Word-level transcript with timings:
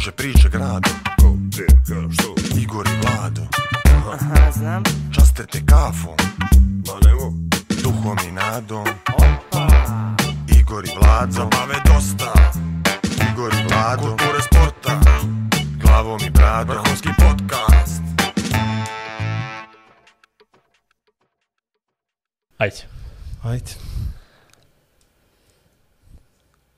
Kruže 0.00 0.12
priče 0.12 0.48
grado 0.48 0.90
Ko, 1.20 1.32
gdje, 1.32 1.66
ka, 1.66 2.12
što? 2.12 2.34
Igor 2.58 2.86
i 2.86 2.96
Vlado. 3.02 3.42
Aha, 4.12 4.52
znam. 4.52 4.82
Časte 5.14 5.46
te 5.46 5.60
kafom. 5.66 6.16
Ma 6.86 7.08
nemo, 7.08 7.32
Duhom 7.82 8.18
i 8.28 8.32
nadom. 8.32 8.86
Opa. 9.14 9.68
Igor 10.60 10.84
i 10.84 10.88
Vlado. 11.00 11.32
Zabave 11.32 11.74
dosta. 11.86 12.32
Igor 13.32 13.52
i 13.52 13.68
Vlado. 13.68 14.02
Kulture 14.02 14.42
sporta. 14.42 15.00
Glavom 15.82 16.20
i 16.26 16.30
bradom. 16.30 16.76
Vrhunski 16.76 17.08
podcast. 17.18 18.02
Ajde. 22.58 22.82
Ajde. 23.42 23.72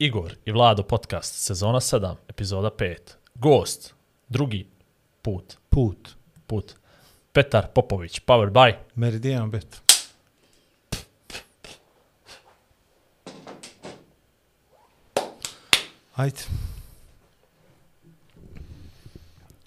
Igor 0.02 0.34
i 0.44 0.52
Vlado 0.52 0.82
podcast, 0.82 1.34
sezona 1.34 1.80
7, 1.80 2.16
epizoda 2.28 2.70
5. 2.70 2.96
Gost, 3.34 3.94
drugi 4.28 4.66
put, 5.22 5.56
Put. 5.68 6.16
put. 6.46 6.74
Petar 7.32 7.68
Popović, 7.74 8.20
powered 8.20 8.52
by. 8.52 8.74
Meridian 8.94 9.50
bet. 9.50 9.82
Ajde. 16.16 16.40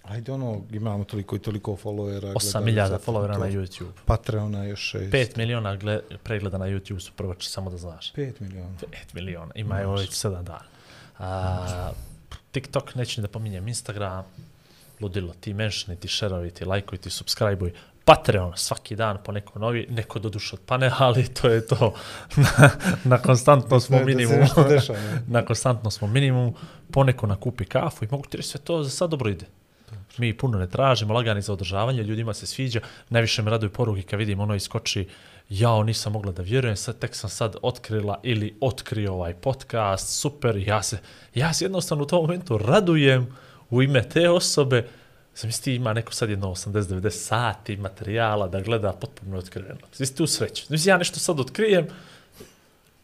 Ajde 0.08 0.32
ono, 0.32 0.62
imamo 0.72 1.04
toliko 1.04 1.36
i 1.36 1.40
toliko 1.40 1.77
followera. 1.84 2.34
8.000 2.34 2.64
gledalica, 2.64 3.12
followera 3.12 3.38
na. 3.40 3.45
YouTube. 3.45 3.91
Patreona 4.05 4.64
još 4.64 4.94
6. 4.94 5.09
5 5.12 5.38
miliona 5.38 5.76
gle, 5.76 6.00
pregleda 6.23 6.58
na 6.58 6.66
YouTube 6.66 7.00
su 7.00 7.12
prvo, 7.16 7.36
samo 7.40 7.70
da 7.70 7.78
znaš. 7.78 8.14
5 8.14 8.34
miliona. 8.40 8.70
5 8.80 8.86
miliona, 9.14 9.52
ima 9.55 9.81
evo 9.81 9.95
već 9.95 10.09
7 10.09 10.44
dana. 10.44 10.66
A, 11.20 11.91
TikTok, 12.52 12.95
neću 12.95 13.22
ni 13.22 13.28
da 13.28 13.31
pominjem, 13.31 13.67
Instagram, 13.67 14.25
ludilo, 15.02 15.34
ti 15.39 15.53
menšani, 15.53 15.97
ti 15.97 16.08
šerovi, 16.08 16.52
ti 16.52 16.66
lajkovi, 16.66 17.02
ti 17.02 17.09
subscribe 17.09 17.72
Patreon, 18.06 18.53
svaki 18.56 18.95
dan 18.95 19.17
po 19.23 19.31
neko 19.31 19.59
novi, 19.59 19.88
neko 19.90 20.19
do 20.19 20.30
duše 20.30 20.56
odpane, 20.56 20.92
ali 21.00 21.28
to 21.28 21.50
je 21.50 21.67
to. 21.67 21.94
na, 22.36 22.69
na 23.03 23.17
konstantno 23.17 23.80
smo 23.80 24.00
minimum. 24.03 24.40
na 25.28 25.45
konstantno 25.45 25.92
smo 25.92 26.08
minimum, 26.08 26.53
poneko 26.92 27.28
nakupi 27.28 27.66
kafu 27.66 28.06
i 28.06 28.08
mogu 28.12 28.23
ti 28.25 28.38
reći 28.38 28.50
sve 28.50 28.62
to 28.62 28.84
za 28.84 28.90
sad 28.90 29.09
dobro 29.09 29.30
ide. 29.30 29.45
Mi 30.17 30.38
puno 30.38 30.58
ne 30.58 30.69
tražimo, 30.69 31.13
lagani 31.13 31.41
za 31.41 31.53
održavanje, 31.53 32.03
ljudima 32.03 32.33
se 32.33 32.45
sviđa, 32.45 32.80
najviše 33.09 33.41
me 33.41 33.52
raduju 33.52 33.69
poruke 33.69 34.02
kad 34.02 34.19
vidim 34.19 34.39
ono 34.39 34.55
iskoči, 34.55 35.07
jao 35.49 35.83
nisam 35.83 36.13
mogla 36.13 36.31
da 36.31 36.44
vjerujem, 36.44 36.75
sad 36.75 36.99
tek 36.99 37.16
sam 37.16 37.30
sad 37.30 37.55
otkrila 37.61 38.19
ili 38.23 38.57
otkrio 38.61 39.13
ovaj 39.13 39.33
podcast, 39.33 40.19
super, 40.22 40.57
ja 40.57 40.83
se, 40.83 40.97
ja 41.35 41.53
se 41.53 41.66
jednostavno 41.66 42.03
u 42.03 42.07
tom 42.07 42.22
momentu 42.22 42.57
radujem 42.57 43.35
u 43.69 43.81
ime 43.81 44.09
te 44.09 44.30
osobe, 44.30 44.88
Zamisli 45.35 45.75
ima 45.75 45.94
neko 45.94 46.13
sad 46.13 46.29
jedno 46.29 46.47
80-90 46.47 47.09
sati 47.09 47.77
materijala 47.77 48.47
da 48.47 48.61
gleda 48.61 48.94
potpuno 48.94 49.38
otkriveno. 49.38 49.79
Zamisli 49.94 50.23
u 50.23 50.27
sreću. 50.27 50.66
Zamisli 50.67 50.89
ja 50.89 50.97
nešto 50.97 51.19
sad 51.19 51.39
otkrijem, 51.39 51.88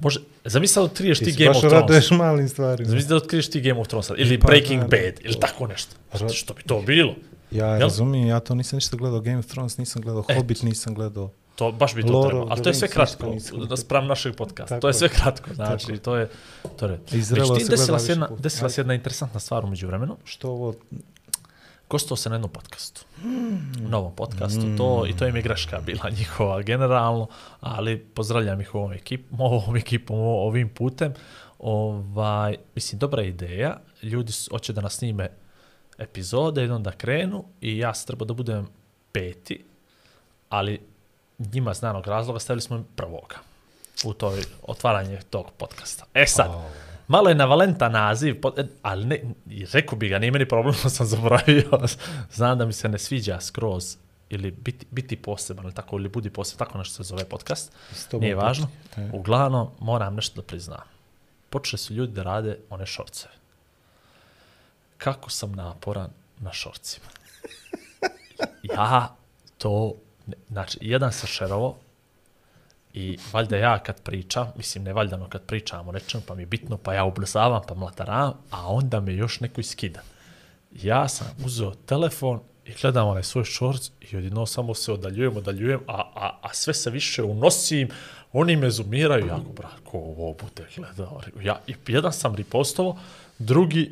može, 0.02 0.20
zamisli 0.46 0.74
sad 0.74 0.84
otkriješ 0.84 1.20
ti, 1.20 1.26
Ti 1.26 1.32
se 1.32 1.38
Game 1.38 1.48
baš 1.48 1.58
of 1.58 1.62
Thrones. 1.62 1.82
raduješ 1.82 2.12
malim 2.12 2.50
stvarima. 2.50 2.90
Zamisli 2.90 3.10
da 3.10 3.16
otkriješ 3.16 3.50
ti 3.50 3.62
Game 3.62 3.80
of 3.80 3.88
Thrones 3.88 4.10
ili 4.18 4.40
Pa, 4.40 4.48
Breaking 4.48 4.82
da, 4.82 4.88
Bad, 4.88 5.14
da. 5.16 5.22
ili 5.24 5.36
tako 5.36 5.68
nešto. 5.68 5.96
Ra- 6.14 6.30
Što 6.30 6.54
bi 6.54 6.64
to 6.64 6.82
bilo? 6.82 7.16
Ja 7.52 7.68
Jel? 7.68 7.80
razumijem, 7.80 8.28
ja 8.28 8.40
to 8.40 8.56
nisam 8.56 8.78
ništa 8.78 8.98
gledao 8.98 9.20
Game 9.20 9.38
of 9.38 9.46
Thrones, 9.46 9.78
nisam 9.78 10.02
gledao. 10.02 10.24
Hobbit, 10.36 10.62
nisam 10.64 10.94
gledao. 10.96 11.32
To 11.56 11.72
baš 11.72 11.96
bi 11.96 12.02
to 12.04 12.08
Lord 12.10 12.30
trebalo. 12.30 12.48
Ali 12.52 12.64
to 12.64 12.70
je 12.70 12.74
sve 12.74 12.88
kratko, 12.88 13.36
da 13.70 13.78
sprem 13.78 14.08
našeg 14.08 14.36
podcasta. 14.36 14.68
Tako 14.68 14.82
to 14.82 14.88
je 14.88 14.94
sve 14.94 15.10
kratko, 15.10 15.54
znači, 15.54 15.86
Tako 15.88 15.98
to 16.00 16.16
je, 16.16 16.30
to 16.78 16.86
je. 16.86 17.00
I 17.12 17.22
zrelo 17.22 17.42
Međutim, 17.44 17.66
se 17.66 17.72
desila 17.72 18.00
se 18.00 18.12
jedna, 18.12 18.28
desila 18.40 18.70
se 18.70 18.82
jedna 18.82 18.94
interesantna 18.94 19.40
stvar 19.40 19.66
umeđu 19.66 19.88
vremenu. 19.88 20.18
Što 20.26 20.50
ovo, 20.50 20.74
Gostao 21.92 22.18
sam 22.18 22.30
na 22.30 22.36
jednom 22.36 22.52
podcastu. 22.52 23.06
Novom 23.80 24.16
podcastu. 24.16 24.62
To, 24.78 25.06
I 25.08 25.14
to 25.18 25.28
im 25.28 25.36
je 25.36 25.42
greška 25.42 25.82
bila 25.86 26.10
njihova 26.10 26.62
generalno, 26.62 27.28
ali 27.60 28.00
pozdravljam 28.00 28.62
ih 28.62 28.76
ovom 28.76 28.94
ekipom, 28.94 29.42
ovom 29.42 29.78
ekipom, 29.78 30.20
ovim 30.20 30.70
putem. 30.70 31.14
Ovaj, 31.60 32.58
mislim, 32.76 33.00
dobra 33.00 33.24
ideja. 33.24 33.78
Ljudi 34.02 34.32
su, 34.32 34.52
hoće 34.52 34.74
da 34.74 34.82
nas 34.82 34.94
snime 34.94 35.30
epizode 35.98 36.66
i 36.66 36.70
onda 36.70 36.92
krenu 36.92 37.46
i 37.62 37.78
ja 37.78 37.94
se 37.94 38.06
treba 38.08 38.26
da 38.26 38.34
budem 38.34 38.68
peti, 39.12 39.66
ali 40.50 40.82
njima 41.54 41.74
znanog 41.74 42.08
razloga 42.08 42.40
stavili 42.40 42.62
smo 42.62 42.76
im 42.78 42.86
prvoga 42.96 43.36
u 44.04 44.14
toj 44.14 44.44
otvaranje 44.64 45.20
tog 45.30 45.52
podcasta. 45.58 46.06
E 46.14 46.26
sad, 46.28 46.52
malo 47.12 47.30
je 47.30 47.36
navalentan 47.36 47.92
naziv, 47.92 48.36
e, 48.58 48.64
ali 48.82 49.06
ne, 49.06 49.22
rekao 49.74 49.98
bi 49.98 50.10
ga, 50.10 50.20
nije 50.20 50.32
meni 50.32 50.48
problem, 50.48 50.74
sam 50.96 51.06
zaboravio. 51.06 51.70
Znam 52.32 52.58
da 52.58 52.66
mi 52.66 52.74
se 52.74 52.90
ne 52.90 52.98
sviđa 53.00 53.40
skroz 53.40 53.98
ili 54.30 54.52
biti, 54.52 54.86
biti 54.92 55.16
poseban, 55.16 55.66
ili 55.66 55.74
tako, 55.74 55.96
ili 55.96 56.10
budi 56.10 56.30
poseban, 56.30 56.68
tako 56.68 56.78
nešto 56.78 56.96
se 56.96 57.04
zove 57.04 57.26
podcast. 57.26 57.72
Nije 58.14 58.36
važno. 58.36 58.68
Uglavnom, 59.12 59.70
moram 59.80 60.16
nešto 60.16 60.42
da 60.42 60.48
priznam. 60.48 60.88
Počeli 61.50 61.78
su 61.78 61.94
ljudi 61.94 62.14
da 62.14 62.24
rade 62.24 62.58
one 62.70 62.86
šorceve. 62.86 63.34
Kako 64.98 65.30
sam 65.30 65.52
naporan 65.52 66.10
na 66.40 66.54
šorcima. 66.54 67.06
Ja 68.64 69.16
to, 69.58 69.94
ne- 70.28 70.38
znači, 70.50 70.78
jedan 70.82 71.12
sam 71.12 71.28
šerovo 71.28 71.78
i 72.94 73.18
valjda 73.34 73.58
ja 73.58 73.80
kad 73.80 74.02
pričam, 74.02 74.52
mislim 74.56 74.84
ne 74.84 74.94
valjda 74.94 75.18
no 75.18 75.30
kad 75.30 75.42
pričam 75.42 75.88
o 75.88 75.92
nečem, 75.92 76.22
pa 76.28 76.36
mi 76.36 76.42
je 76.42 76.46
bitno, 76.46 76.78
pa 76.78 76.94
ja 76.94 77.04
ubrzavam, 77.04 77.62
pa 77.68 77.74
mlataram, 77.74 78.34
a 78.52 78.68
onda 78.68 79.00
me 79.00 79.16
još 79.16 79.40
neko 79.40 79.62
iskida. 79.62 80.02
Ja 80.82 81.08
sam 81.08 81.28
uzeo 81.46 81.74
telefon 81.74 82.40
i 82.66 82.72
gledam 82.82 83.08
onaj 83.08 83.24
svoj 83.24 83.44
šorc 83.44 83.92
i 84.12 84.18
odjedno 84.18 84.46
samo 84.46 84.74
se 84.74 84.92
odaljujem, 84.92 85.38
odaljujem, 85.38 85.80
a, 85.88 86.02
a, 86.16 86.40
a 86.42 86.54
sve 86.54 86.74
se 86.74 86.90
više 86.90 87.24
unosim, 87.24 87.90
oni 88.34 88.56
me 88.56 88.70
zumiraju, 88.70 89.28
jako 89.28 89.52
brako, 89.58 89.98
ovo 89.98 90.34
bude 90.34 90.68
gledao. 90.76 91.22
Ja, 91.42 91.60
i 91.68 91.76
jedan 91.88 92.14
sam 92.14 92.36
ripostovo, 92.36 92.98
drugi 93.40 93.92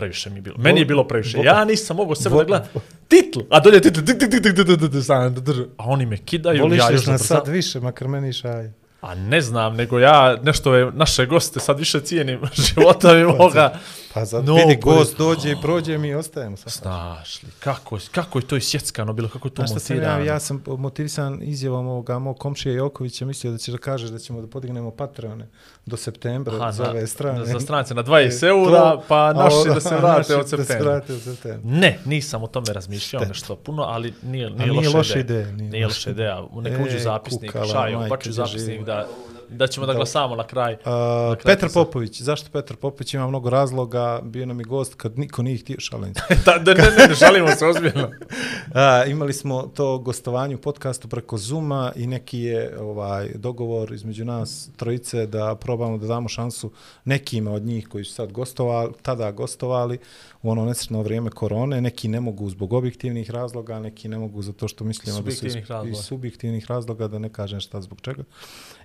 previše 0.00 0.30
mi 0.30 0.36
je 0.36 0.42
bilo. 0.42 0.56
Meni 0.58 0.80
je 0.80 0.84
bilo 0.84 1.08
previše. 1.08 1.38
Ja 1.38 1.64
nisam 1.64 1.96
mogao 1.96 2.14
sebe 2.14 2.36
da 2.36 2.44
gledam. 2.44 2.68
Titl! 3.08 3.40
A 3.50 3.60
dolje 3.60 3.80
titl! 3.80 4.00
A 5.76 5.84
oni 5.84 6.06
me 6.06 6.16
kidaju. 6.16 6.62
Voliš 6.62 6.82
još 6.92 7.06
na 7.06 7.18
sad 7.18 7.48
više, 7.48 7.80
makar 7.80 8.08
meni 8.08 8.32
šaj. 8.32 8.70
A 9.00 9.14
ne 9.14 9.40
znam, 9.40 9.76
nego 9.76 9.98
ja 9.98 10.36
nešto 10.42 10.90
naše 10.90 11.26
goste 11.26 11.60
sad 11.60 11.78
više 11.78 12.00
cijenim 12.00 12.40
života 12.66 13.14
mi 13.14 13.24
moga. 13.24 13.78
Pa 14.14 14.24
zato 14.24 14.42
No, 14.44 14.54
vidi, 14.56 14.76
gost 14.76 15.18
dođe 15.18 15.50
i 15.50 15.56
prođe, 15.56 15.98
mi 15.98 16.14
ostajemo. 16.14 16.56
sad. 16.56 16.72
Znaš 16.72 17.42
li, 17.42 17.48
kako, 17.54 17.98
kako 18.10 18.38
je 18.38 18.42
to 18.42 18.56
isjeckano 18.56 19.12
bilo, 19.12 19.28
kako 19.28 19.48
je 19.48 19.52
to 19.52 19.56
Znaš 19.58 19.70
šta 19.70 19.80
sam 19.80 19.96
ja, 19.98 20.18
ja 20.20 20.40
sam 20.40 20.62
motivisan 20.68 21.38
izjavom 21.42 21.86
ovoga 21.86 22.18
mog 22.18 22.38
komšija 22.38 22.74
Jokovića, 22.74 23.24
mislio 23.24 23.52
da 23.52 23.58
ćeš 23.58 23.68
da 23.68 23.78
kažeš 23.78 24.10
da 24.10 24.18
ćemo 24.18 24.40
da 24.40 24.46
podignemo 24.46 24.90
Patreone 24.90 25.48
do 25.86 25.96
septembra 25.96 26.56
Aha, 26.56 26.72
za 26.72 26.90
ove 26.90 27.06
strane. 27.06 27.44
Za 27.46 27.60
strance 27.60 27.94
na 27.94 28.04
20 28.04 28.26
E, 28.26 28.40
to, 28.40 28.46
eura, 28.48 29.00
pa 29.08 29.32
naši 29.34 29.54
ovo- 29.56 29.64
da 29.66 29.80
se 29.80 29.96
vrate 29.96 30.34
od 30.34 30.40
Da 30.40 30.48
se 30.48 30.56
septembra. 30.56 30.90
vrate 30.90 31.12
od 31.12 31.20
septembra. 31.22 31.70
Ne, 31.70 31.98
nisam 32.04 32.42
o 32.42 32.48
tome 32.48 32.66
razmišljao 32.68 33.20
Šteta. 33.20 33.28
nešto 33.28 33.56
puno, 33.56 33.82
ali 33.82 34.14
nije, 34.22 34.50
nije, 34.50 34.66
nije 34.68 34.88
loša, 34.88 35.18
ideja. 35.18 35.46
nije 35.46 35.70
Nije 35.70 35.86
loša 35.86 36.10
ideja. 36.10 36.42
Neka 36.54 36.82
uđu 36.82 36.96
E, 36.96 37.00
zapisnik, 37.00 37.52
šaju, 37.72 37.98
baču 38.00 38.20
gdje 38.22 38.32
zapisnik 38.34 38.80
da, 38.82 39.06
da 39.50 39.66
ćemo 39.66 39.86
da 39.86 39.94
glasamo 39.94 40.36
na 40.36 40.46
kraj. 40.46 40.76
A, 40.84 40.90
Na 41.30 41.36
kraju 41.36 41.56
Petar 41.56 41.68
se- 41.70 41.74
Popović, 41.74 42.20
zašto 42.20 42.50
Petar 42.52 42.76
Popović 42.76 43.14
ima 43.14 43.28
mnogo 43.28 43.50
razloga, 43.50 44.20
bio 44.24 44.46
nam 44.46 44.60
i 44.60 44.64
gost 44.64 44.94
kad 44.94 45.18
niko 45.18 45.42
nije 45.42 45.58
htio 45.58 45.76
šalim. 45.80 46.12
da, 46.46 46.58
da, 46.58 46.74
ne, 46.74 46.82
ne, 46.98 47.06
ne, 47.08 47.14
žalimo 47.14 47.48
se 47.48 47.66
ozbiljno. 47.66 48.10
A, 48.74 49.04
imali 49.04 49.32
smo 49.32 49.62
to 49.62 49.98
gostovanje 49.98 50.54
u 50.54 50.60
podcastu 50.60 51.08
preko 51.08 51.38
Zuma 51.38 51.92
i 51.96 52.06
neki 52.06 52.38
je 52.40 52.78
ovaj 52.80 53.30
dogovor 53.34 53.92
između 53.92 54.24
nas 54.24 54.70
trojice 54.76 55.26
da 55.26 55.54
probamo 55.54 55.98
da 55.98 56.06
damo 56.06 56.28
šansu 56.28 56.70
nekima 57.04 57.52
od 57.52 57.62
njih 57.62 57.88
koji 57.88 58.04
su 58.04 58.12
sad 58.14 58.32
gostovali, 58.32 58.92
tada 59.02 59.30
gostovali 59.30 59.98
u 60.42 60.50
ono 60.50 60.64
nesretno 60.64 61.02
vrijeme 61.02 61.30
korone, 61.30 61.80
neki 61.80 62.08
ne 62.08 62.20
mogu 62.20 62.50
zbog 62.50 62.72
objektivnih 62.72 63.30
razloga, 63.30 63.78
neki 63.80 64.08
ne 64.08 64.18
mogu 64.18 64.42
zato 64.42 64.68
što 64.68 64.84
mislimo 64.84 65.20
da 65.20 65.30
su 65.30 65.46
iz, 65.46 65.56
iz 65.86 65.96
subjektivnih 65.96 66.66
razloga, 66.66 67.08
da 67.08 67.18
ne 67.18 67.28
kažem 67.28 67.60
šta 67.60 67.80
zbog 67.80 68.00
čega. 68.00 68.22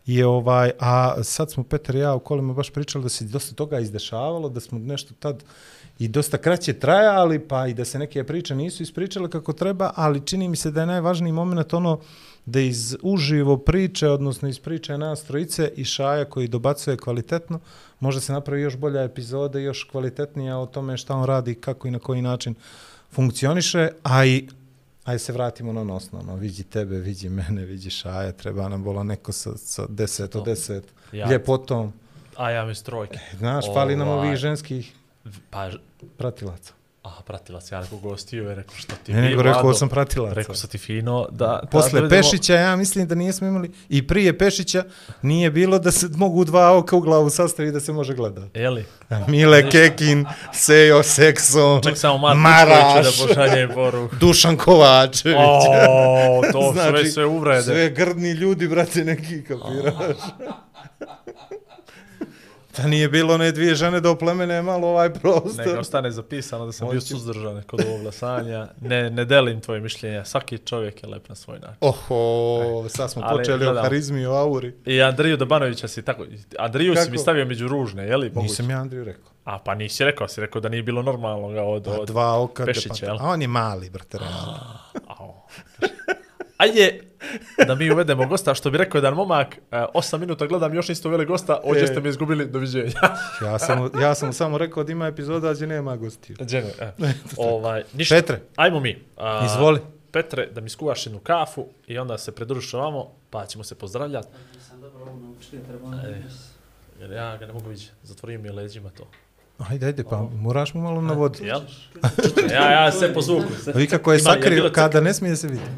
I 0.06 0.24
ovaj, 0.24 0.55
Ovaj, 0.56 0.72
a 0.80 1.24
sad 1.24 1.52
smo 1.52 1.64
Petar 1.64 1.96
i 1.96 2.00
ja 2.00 2.16
u 2.16 2.20
kolima 2.20 2.54
baš 2.54 2.70
pričali 2.70 3.04
da 3.04 3.10
se 3.10 3.26
dosta 3.26 3.56
toga 3.56 3.80
izdešavalo, 3.80 4.50
da 4.50 4.60
smo 4.60 4.80
nešto 4.80 5.14
tad 5.20 5.44
i 6.00 6.08
dosta 6.08 6.38
kraće 6.38 6.74
trajali, 6.74 7.40
pa 7.40 7.68
i 7.68 7.74
da 7.74 7.86
se 7.86 8.00
neke 8.00 8.24
priče 8.24 8.56
nisu 8.56 8.84
ispričale 8.84 9.30
kako 9.30 9.54
treba, 9.54 9.92
ali 9.96 10.26
čini 10.26 10.48
mi 10.48 10.56
se 10.56 10.72
da 10.72 10.82
je 10.82 10.88
najvažniji 10.88 11.32
moment 11.32 11.74
ono 11.74 12.00
da 12.46 12.60
iz 12.60 12.96
uživo 13.02 13.58
priče, 13.58 14.10
odnosno 14.10 14.50
iz 14.50 14.60
priče 14.60 14.98
nas 14.98 15.24
trojice 15.24 15.72
i 15.76 15.84
Šaja 15.86 16.26
koji 16.26 16.48
dobacuje 16.48 16.98
kvalitetno, 16.98 17.60
može 18.00 18.22
se 18.22 18.34
napravi 18.34 18.62
još 18.62 18.78
bolja 18.78 19.04
epizoda, 19.04 19.60
još 19.60 19.84
kvalitetnija 19.84 20.58
o 20.58 20.66
tome 20.66 20.98
šta 20.98 21.16
on 21.16 21.26
radi, 21.26 21.56
kako 21.56 21.88
i 21.88 21.92
na 21.92 22.00
koji 22.00 22.22
način 22.22 22.56
funkcioniše, 23.12 23.90
a 24.04 24.26
i 24.26 24.48
Ajde 25.06 25.20
se 25.20 25.34
vratimo 25.34 25.74
na 25.74 25.82
ono 25.82 25.96
osnovno, 25.96 26.36
vidi 26.36 26.64
tebe, 26.64 26.96
vidi 26.98 27.30
mene, 27.30 27.66
vidi 27.66 27.90
Šaja, 27.90 28.32
treba 28.32 28.70
nam 28.70 28.84
bola 28.84 29.04
neko 29.04 29.32
sa, 29.32 29.58
sa 29.58 29.86
10 29.86 30.38
od 30.38 30.46
10, 30.46 30.82
Ja. 31.12 31.30
ljepotom. 31.30 31.94
A 32.36 32.50
ja 32.52 32.66
mi 32.66 32.76
strojke. 32.76 33.20
Znaš, 33.34 33.66
fali 33.66 33.96
nam 33.96 34.08
Ovaj. 34.08 34.28
ovih 34.28 34.38
ženskih 34.38 34.94
Pa, 35.50 35.70
pratilaca. 36.18 36.74
Aha, 37.06 37.22
pratilac, 37.22 37.72
ja 37.72 37.82
rekao 37.82 37.98
gostio 37.98 38.50
je 38.50 38.56
rekao 38.56 38.76
što 38.76 38.94
ti 38.96 39.14
Ne, 39.14 39.22
mi, 39.22 39.28
nego 39.28 39.42
rekao 39.42 39.74
sam 39.74 39.90
pratilac. 39.90 40.34
Rekao 40.34 40.56
sam 40.56 40.70
ti 40.70 40.78
fino 40.78 41.28
da... 41.32 41.46
da 41.62 41.68
Posle 41.72 42.02
dovedemo- 42.02 42.10
Pešića, 42.10 42.56
ja 42.56 42.76
mislim 42.76 43.08
da 43.08 43.16
nismo 43.16 43.48
imali, 43.48 43.72
i 43.90 44.08
prije 44.08 44.38
Pešića 44.38 44.84
nije 45.22 45.52
bilo 45.52 45.80
da 45.80 45.92
se 45.92 46.08
mogu 46.10 46.46
dva 46.46 46.78
oka 46.78 46.96
u 46.96 47.02
glavu 47.02 47.30
sastaviti 47.30 47.74
da 47.74 47.80
se 47.80 47.92
može 47.92 48.14
gledati. 48.14 48.60
Jeli? 48.60 48.86
Mile 49.28 49.70
Kekin, 49.72 50.26
Sejo 50.54 51.04
Sekson, 51.04 51.82
Ček 51.82 51.98
samo 51.98 52.18
Marko 52.18 52.38
Maraš, 52.38 53.18
da 53.18 53.28
pošalje 53.28 53.70
poruku. 53.70 54.16
Dušan 54.22 54.58
Kovačević. 54.58 55.38
O, 55.40 56.42
to 56.52 56.74
sve 56.90 57.06
sve 57.06 57.26
uvrede. 57.26 57.64
Sve 57.64 57.90
grdni 57.90 58.32
ljudi, 58.32 58.68
brate, 58.68 59.04
neki, 59.04 59.44
kapiraš. 59.44 60.18
Da 62.78 62.88
nije 62.88 63.10
bilo 63.10 63.34
one 63.34 63.52
dvije 63.52 63.76
žene 63.76 64.00
da 64.02 64.10
oplemene 64.10 64.62
malo 64.62 64.88
ovaj 64.88 65.14
prostor. 65.14 65.66
Neka 65.68 65.80
ostane 65.80 66.12
zapisano 66.12 66.66
da 66.66 66.72
sam 66.72 66.88
bio 66.90 67.00
Hoću. 67.00 67.08
suzdržan 67.08 67.64
kod 67.64 67.82
ovog 67.88 68.02
glasanja. 68.02 68.68
Ne, 68.82 69.10
ne 69.10 69.26
delim 69.26 69.62
tvoje 69.62 69.80
mišljenja. 69.80 70.26
Svaki 70.26 70.58
čovjek 70.58 71.04
je 71.04 71.10
lep 71.10 71.30
na 71.30 71.36
svoj 71.36 71.60
način. 71.60 71.78
Oho, 71.82 72.90
sad 72.90 73.12
smo 73.12 73.22
Ali, 73.26 73.38
počeli 73.38 73.56
o 73.56 73.66
gledam. 73.66 73.84
harizmi 73.84 74.22
i 74.22 74.26
o 74.26 74.34
auri. 74.34 74.74
I 74.86 75.02
Andriju 75.02 75.38
Dobanovića 75.38 75.88
si 75.88 76.02
tako... 76.02 76.26
Andriju 76.60 76.94
si 76.94 77.00
Kako? 77.00 77.12
mi 77.12 77.18
stavio 77.18 77.46
među 77.46 77.68
ružne, 77.68 78.04
je 78.08 78.18
li? 78.18 78.30
Moguće? 78.30 78.44
Nisam 78.44 78.70
ja 78.70 78.78
Andriju 78.78 79.04
rekao. 79.04 79.32
A 79.44 79.60
pa 79.60 79.76
nisi 79.76 80.04
rekao, 80.04 80.28
si 80.28 80.42
rekao 80.42 80.62
da 80.62 80.70
nije 80.70 80.84
bilo 80.84 81.02
normalno 81.02 81.50
ga 81.50 81.64
od... 81.64 81.84
Pa 81.84 81.92
od... 81.92 82.08
dva 82.08 82.42
oka. 82.42 82.66
Pešića, 82.66 82.94
pa- 83.00 83.06
jel? 83.06 83.18
A 83.20 83.24
on 83.24 83.42
je 83.42 83.48
mali, 83.48 83.90
brate, 83.90 84.18
realno. 84.18 84.60
Ao. 85.08 85.25
Ajde, 86.58 87.00
da 87.68 87.76
mi 87.76 87.92
uvedemo 87.92 88.28
gosta, 88.28 88.54
što 88.54 88.72
bi 88.72 88.78
rekao 88.78 88.98
jedan 88.98 89.14
momak, 89.14 89.58
8 89.72 90.18
minuta 90.18 90.46
gledam, 90.48 90.74
još 90.74 90.88
niste 90.88 91.08
uveli 91.08 91.26
gosta, 91.26 91.60
ođe 91.64 91.84
E. 91.84 91.88
ste 91.88 92.00
mi 92.00 92.10
izgubili, 92.10 92.48
doviđenja. 92.48 92.92
Ja 93.46 93.60
sam, 93.60 93.90
ja 94.02 94.16
sam 94.16 94.34
samo 94.34 94.58
rekao 94.58 94.84
da 94.84 94.92
ima 94.92 95.08
epizoda 95.08 95.54
gdje 95.54 95.68
nema 95.68 95.96
gostiju. 95.96 96.36
Džene, 96.46 96.70
e. 96.80 96.92
ovaj, 97.38 97.84
ništa. 97.94 98.16
Petre. 98.16 98.40
Ajmo 98.56 98.80
mi. 98.80 99.04
A, 99.18 99.46
Izvoli. 99.46 99.80
Petre, 100.12 100.46
da 100.46 100.62
mi 100.62 100.70
skuvaš 100.70 101.06
jednu 101.06 101.20
kafu 101.20 101.66
i 101.88 101.98
onda 101.98 102.18
se 102.18 102.32
pridružiš 102.32 102.74
ovamo, 102.74 103.12
pa 103.30 103.46
ćemo 103.46 103.64
se 103.64 103.76
pozdravljati. 103.76 104.28
Sam 104.70 104.82
dobro 104.82 105.02
ovo 105.02 105.20
naučili, 105.20 105.62
treba 105.64 106.08
E. 106.08 106.22
Jer 107.00 107.12
ja 107.12 107.38
ga 107.38 107.46
ne 107.46 107.54
mogu 107.54 107.70
vidjeti, 107.70 107.92
zatvorio 108.04 108.40
mi 108.40 108.48
je 108.48 108.52
leđima 108.52 108.90
to. 108.90 109.08
Ajde, 109.60 109.86
ajde, 109.86 110.04
pa 110.04 110.22
moraš 110.32 110.74
mu 110.74 110.82
malo 110.82 111.02
na 111.02 111.14
vodu. 111.14 111.44
Jel? 111.44 111.62
ja, 112.52 112.72
ja 112.74 112.92
sve 112.92 113.14
po 113.14 113.22
zvuku. 113.22 113.48
Vi 113.76 113.88
kako 113.88 114.14
je 114.14 114.20
sakrio, 114.20 114.72
kada 114.74 115.02
ne 115.02 115.14
smije 115.14 115.36
se 115.36 115.48
vidjeti. 115.48 115.72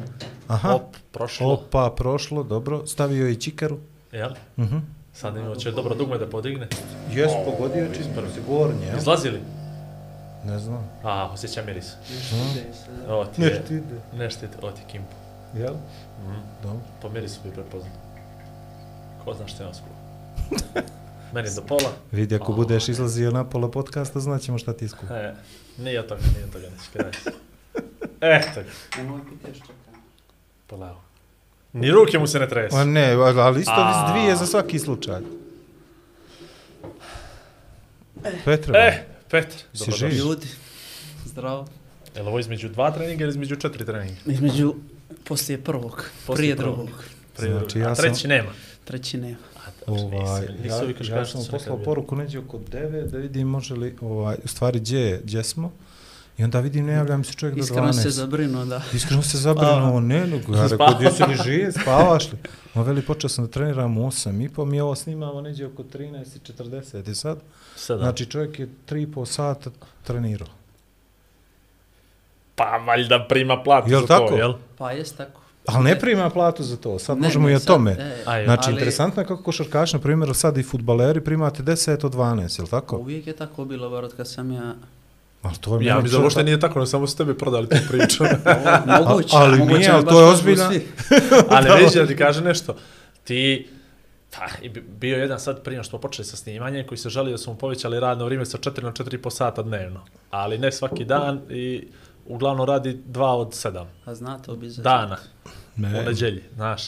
Aha, 0.48 0.74
Op, 0.74 0.96
prošlo. 1.12 1.52
opa, 1.52 1.94
prošlo, 1.96 2.42
dobro. 2.42 2.86
Stavio 2.86 3.26
je 3.26 3.32
i 3.32 3.36
čikaru. 3.36 3.78
Jel? 4.12 4.30
Mhm. 4.58 4.76
Sad 5.12 5.36
ima 5.36 5.54
će 5.54 5.70
dobro 5.70 5.94
dugme 5.94 6.18
da 6.18 6.26
podigne. 6.26 6.68
Jes, 7.12 7.32
pogodio 7.44 7.82
je 7.82 7.94
čisto 7.94 8.12
se 8.34 8.40
gornje, 8.48 8.86
jel? 8.86 8.98
Izlazi? 8.98 9.30
Ne 10.44 10.58
znam. 10.58 10.90
A, 11.04 11.30
osjećam 11.32 11.66
miris. 11.66 11.92
ide 12.52 12.72
se. 12.74 13.08
Ovo 13.08 13.24
ti 13.24 13.40
Ne 13.40 13.46
je... 13.46 13.64
ti 13.64 13.74
ide. 13.74 14.00
Nešto 14.14 14.40
ti, 14.40 14.52
ovo 14.62 14.70
ti 14.72 14.80
kimpo. 14.86 15.12
Jel? 15.54 15.74
Mhm. 16.24 16.36
Dobro. 16.62 16.80
Po 17.02 17.08
mirisu 17.08 17.40
bi 17.44 17.50
prepoznao. 17.50 17.92
Ko 19.24 19.34
zna 19.34 19.46
što 19.46 19.62
je 19.62 19.68
on. 19.68 19.74
Meni 21.32 21.48
do 21.50 21.62
pola. 21.62 21.92
Vidi, 22.12 22.34
ako 22.34 22.52
A. 22.52 22.56
budeš 22.56 22.88
izlazio 22.88 23.30
na 23.30 23.44
pola 23.44 23.70
podcasta, 23.70 24.20
znaćemo 24.20 24.58
šta 24.58 24.72
ti 24.72 24.84
je 24.84 24.88
skupo. 24.88 25.14
E, 25.14 25.34
nije 25.78 26.00
od 26.00 26.06
toga, 26.06 26.20
nije 26.26 26.44
od 26.44 26.52
toga, 26.52 26.66
neće 26.66 26.90
kraj. 26.92 27.10
Eto 28.32 28.60
ga, 28.62 28.70
Nemoj 28.96 29.20
biti 29.22 29.48
još 29.48 29.58
čekam. 29.58 29.74
polavo. 30.66 31.00
Ni 31.72 31.90
ruke 31.90 32.18
mu 32.18 32.26
se 32.26 32.38
ne 32.38 32.48
tresu. 32.48 32.76
A 32.76 32.84
ne, 32.84 33.12
ali 33.12 33.60
isto 33.60 33.72
A. 33.74 34.12
dvije 34.12 34.36
za 34.36 34.46
svaki 34.46 34.78
slučaj. 34.78 35.20
Petra, 38.44 38.78
E, 38.78 39.06
Petr, 39.30 39.56
Si 39.74 39.90
živ? 39.90 40.08
Ljudi, 40.10 40.46
zdravo. 41.24 41.66
Je 42.16 42.22
li 42.22 42.28
ovo 42.28 42.38
između 42.38 42.68
dva 42.68 42.90
treninga 42.90 43.24
ili 43.24 43.30
između 43.30 43.56
četiri 43.56 43.86
treninga? 43.86 44.20
Između, 44.26 44.74
poslije 45.24 45.58
prvog, 45.60 46.10
Poslije 46.26 46.36
prije 46.36 46.56
prvog. 46.56 46.76
drugog, 46.76 47.04
Prije 47.36 47.52
Znači, 47.52 47.66
drugo. 47.68 47.78
ja 47.80 47.92
A 47.92 47.94
sam- 47.94 48.04
treći 48.04 48.28
nema. 48.28 48.50
treći 48.84 49.16
nema. 49.16 49.36
Ovaj, 49.88 50.46
nisi- 50.62 51.10
ja, 51.10 51.16
ja 51.16 51.26
sam 51.26 51.40
poslao 51.50 51.78
poruku 51.78 52.16
neđe 52.16 52.38
oko 52.38 52.58
9 52.60 53.06
da 53.06 53.18
vidim 53.18 53.48
može 53.48 53.74
li, 53.74 53.96
ovaj, 54.00 54.36
u 54.44 54.48
stvari 54.48 54.80
gdje, 54.80 55.20
gdje 55.24 55.44
smo. 55.44 55.72
I 56.38 56.44
onda 56.44 56.60
vidim, 56.60 56.86
ne 56.86 56.92
javlja 56.92 57.16
mi 57.16 57.24
se 57.24 57.32
čovjek 57.32 57.56
do 57.56 57.62
12. 57.62 57.64
Iskreno 57.64 57.92
se 57.92 58.10
zabrinuo 58.10 58.64
da. 58.64 58.82
Iskreno 58.94 59.22
se 59.22 59.38
zabrinuo, 59.38 60.00
ne, 60.00 60.26
nego 60.26 60.54
ja 60.54 60.66
rekao, 60.66 60.94
gdje 60.94 61.10
se 61.10 61.26
li 61.26 61.36
žije, 61.36 61.72
spavaš 61.72 62.32
li? 62.32 62.38
On 62.74 62.82
veli, 62.82 63.02
počeo 63.02 63.28
sam 63.30 63.44
da 63.44 63.50
treniram 63.50 63.98
u 63.98 64.06
8 64.06 64.44
i 64.44 64.48
po, 64.48 64.64
mi 64.64 64.80
ovo 64.80 64.94
snimamo 64.94 65.40
neđe 65.40 65.66
oko 65.66 65.82
13.40 65.84 67.10
i 67.10 67.14
sad, 67.14 67.38
Sedam. 67.76 68.02
znači 68.02 68.26
čovjek 68.26 68.58
je 68.58 68.68
3,5 68.86 69.26
sata 69.26 69.70
trenirao. 70.04 70.48
Pa 72.54 72.64
valjda 72.78 73.26
prima 73.28 73.62
platu 73.62 73.90
Jel 73.90 74.00
za 74.00 74.06
tako? 74.06 74.28
to, 74.28 74.36
jel? 74.36 74.54
Pa 74.78 74.92
jest 74.92 75.16
tako. 75.16 75.37
Ali 75.68 75.84
ne 75.84 75.98
prima 75.98 76.30
platu 76.30 76.62
za 76.62 76.76
to, 76.76 76.98
sad 76.98 77.18
Ne, 77.18 77.22
možemo 77.22 77.46
ne, 77.46 77.52
i 77.52 77.56
o 77.56 77.58
sad, 77.58 77.66
tome. 77.66 77.90
e, 77.92 78.22
Aj, 78.26 78.44
Znači, 78.44 78.62
ali 78.64 78.72
interesantno 78.72 79.22
je 79.22 79.26
kako 79.26 79.42
košarkaš, 79.42 79.92
na 79.92 79.98
primjer, 79.98 80.34
sad 80.34 80.58
i 80.58 80.62
futbaleri 80.62 81.20
primate 81.20 81.62
10 81.62 82.06
od 82.06 82.14
12, 82.14 82.58
je 82.58 82.62
li 82.62 82.70
tako? 82.70 82.96
Uvijek 82.96 83.26
je 83.26 83.32
tako 83.34 83.64
bilo, 83.64 83.90
bar 83.90 84.04
od 84.04 84.14
kad 84.14 84.28
sam 84.28 84.52
ja... 84.52 84.74
Ali 85.42 85.56
to 85.56 85.76
je 85.76 85.86
Ja 85.86 86.00
mi 86.00 86.08
čudno. 86.10 86.42
nije 86.42 86.60
tako, 86.60 86.78
no 86.78 86.86
samo 86.86 87.06
su 87.06 87.16
tebe 87.16 87.34
prodali 87.34 87.68
tu 87.68 87.76
priču. 87.88 88.24
Moguće, 89.00 89.28
ali 89.32 89.58
moguće, 89.58 89.78
nije, 89.78 89.90
ali 89.90 90.04
to 90.06 90.30
je 90.30 90.36
svi. 90.36 90.86
Ali 91.50 91.68
vidiš 91.76 91.94
da 91.94 92.06
ti 92.06 92.16
kaže 92.16 92.40
nešto. 92.40 92.76
Ti, 93.24 93.68
ta, 94.30 94.46
i 94.62 94.68
bi- 94.68 94.84
bio 94.90 95.16
je 95.16 95.20
jedan 95.20 95.40
sad 95.40 95.62
prije 95.62 95.82
što 95.82 95.90
smo 95.90 95.98
počeli 95.98 96.26
sa 96.26 96.36
snimanjem 96.36 96.86
koji 96.86 96.98
se 96.98 97.08
žali 97.08 97.30
da 97.30 97.38
su 97.38 97.50
mu 97.50 97.58
povećali 97.58 98.00
radno 98.00 98.24
vrijeme 98.24 98.46
sa 98.46 98.58
4 98.58 98.82
na 98.82 98.92
4,5 98.92 99.30
sata 99.30 99.62
dnevno. 99.62 100.00
Ali 100.30 100.58
ne 100.58 100.72
svaki 100.72 101.04
dan 101.04 101.40
i 101.50 101.88
uglavnom 102.28 102.66
radi 102.66 103.00
2 103.08 103.22
od 103.24 103.48
7 103.48 103.84
A 104.04 104.14
zna 104.14 104.38
to 104.38 104.56
bi 104.56 104.70
za... 104.70 104.82
dana 104.82 105.16
u 105.44 105.48
Ne. 105.76 106.02
neđelji, 106.04 106.42
znaš. 106.54 106.82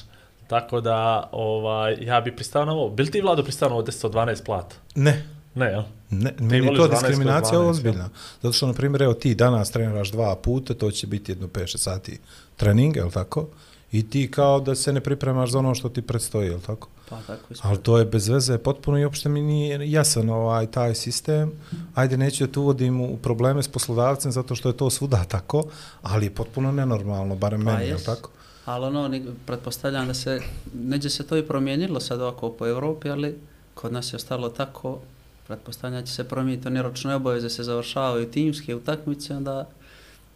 Tako 0.48 0.80
da, 0.80 1.28
ovaj, 1.32 1.96
ja 2.00 2.20
bi 2.20 2.36
pristao 2.36 2.64
na 2.64 2.72
ovo. 2.72 2.90
Bil 2.90 3.06
ti 3.06 3.20
Vlado 3.20 3.42
pristao 3.42 3.68
na 3.68 3.74
ovo 3.74 3.84
10 3.84 4.06
od 4.06 4.12
12 4.12 4.44
plata? 4.44 4.76
Ne, 4.94 5.26
Ne, 5.54 5.66
jel? 5.66 5.82
Ne, 6.10 6.34
meni 6.40 6.66
je 6.66 6.76
to 6.76 6.82
12 6.82 6.88
kroz 6.88 7.00
diskriminacija 7.00 7.58
12, 7.60 7.68
ozbiljna. 7.70 8.08
Zato 8.42 8.52
što, 8.52 8.66
na 8.66 8.72
primjer, 8.72 9.02
evo 9.02 9.14
ti 9.14 9.34
danas 9.34 9.70
treniraš 9.70 10.10
dva 10.10 10.36
puta, 10.36 10.74
to 10.74 10.90
će 10.90 11.06
biti 11.06 11.32
jedno 11.32 11.46
5-6 11.46 11.76
sati 11.76 12.20
trening, 12.56 12.96
je 12.96 13.10
tako? 13.10 13.48
I 13.92 14.10
ti 14.10 14.30
kao 14.30 14.60
da 14.60 14.74
se 14.74 14.92
ne 14.92 15.00
pripremaš 15.00 15.50
za 15.50 15.58
ono 15.58 15.74
što 15.74 15.88
ti 15.88 16.02
predstoji, 16.02 16.46
je 16.46 16.54
li 16.54 16.62
tako? 16.62 16.88
Pa 17.08 17.16
tako 17.16 17.32
Ali 17.32 17.54
ispada. 17.54 17.76
to 17.76 17.98
je 17.98 18.04
bez 18.04 18.28
veze 18.28 18.58
potpuno 18.58 18.98
i 18.98 19.04
uopšte 19.04 19.28
mi 19.28 19.42
nije 19.42 19.90
jasan 19.90 20.30
ovaj 20.30 20.66
taj 20.66 20.94
sistem. 20.94 21.52
Ajde, 21.94 22.16
neću 22.16 22.46
da 22.46 22.52
tu 22.52 22.62
uvodim 22.62 23.00
u 23.00 23.16
probleme 23.16 23.62
s 23.62 23.68
poslodavcem 23.68 24.32
zato 24.32 24.54
što 24.54 24.68
je 24.68 24.76
to 24.76 24.90
svuda 24.90 25.24
tako, 25.34 25.64
ali 26.02 26.26
je 26.26 26.34
potpuno 26.34 26.72
nenormalno, 26.72 27.36
barem 27.36 27.64
Pa 27.64 27.72
meni, 27.72 27.88
je 27.88 27.94
li 27.94 28.04
tako? 28.04 28.30
Ali 28.64 28.86
ono, 28.86 29.20
pretpostavljam 29.46 30.06
da 30.06 30.14
se, 30.14 30.40
neđe 30.74 31.10
se 31.10 31.26
to 31.26 31.36
i 31.36 31.46
promijenilo 31.46 32.00
sad 32.00 32.20
ovako 32.20 32.50
po 32.50 32.66
Evropi, 32.66 33.10
ali 33.10 33.38
kod 33.74 33.92
nas 33.92 34.12
je 34.12 34.16
ostalo 34.16 34.48
tako, 34.48 34.98
pretpostavljam 35.46 36.00
da 36.00 36.06
će 36.06 36.14
se 36.14 36.24
promijeniti, 36.24 36.68
one 36.68 36.82
ročne 36.82 37.14
obaveze 37.14 37.50
se 37.50 37.64
završavaju 37.64 38.30
timske 38.30 38.74
utakmice, 38.74 39.36
onda 39.36 39.68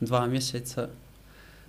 dva 0.00 0.26
mjeseca 0.26 0.88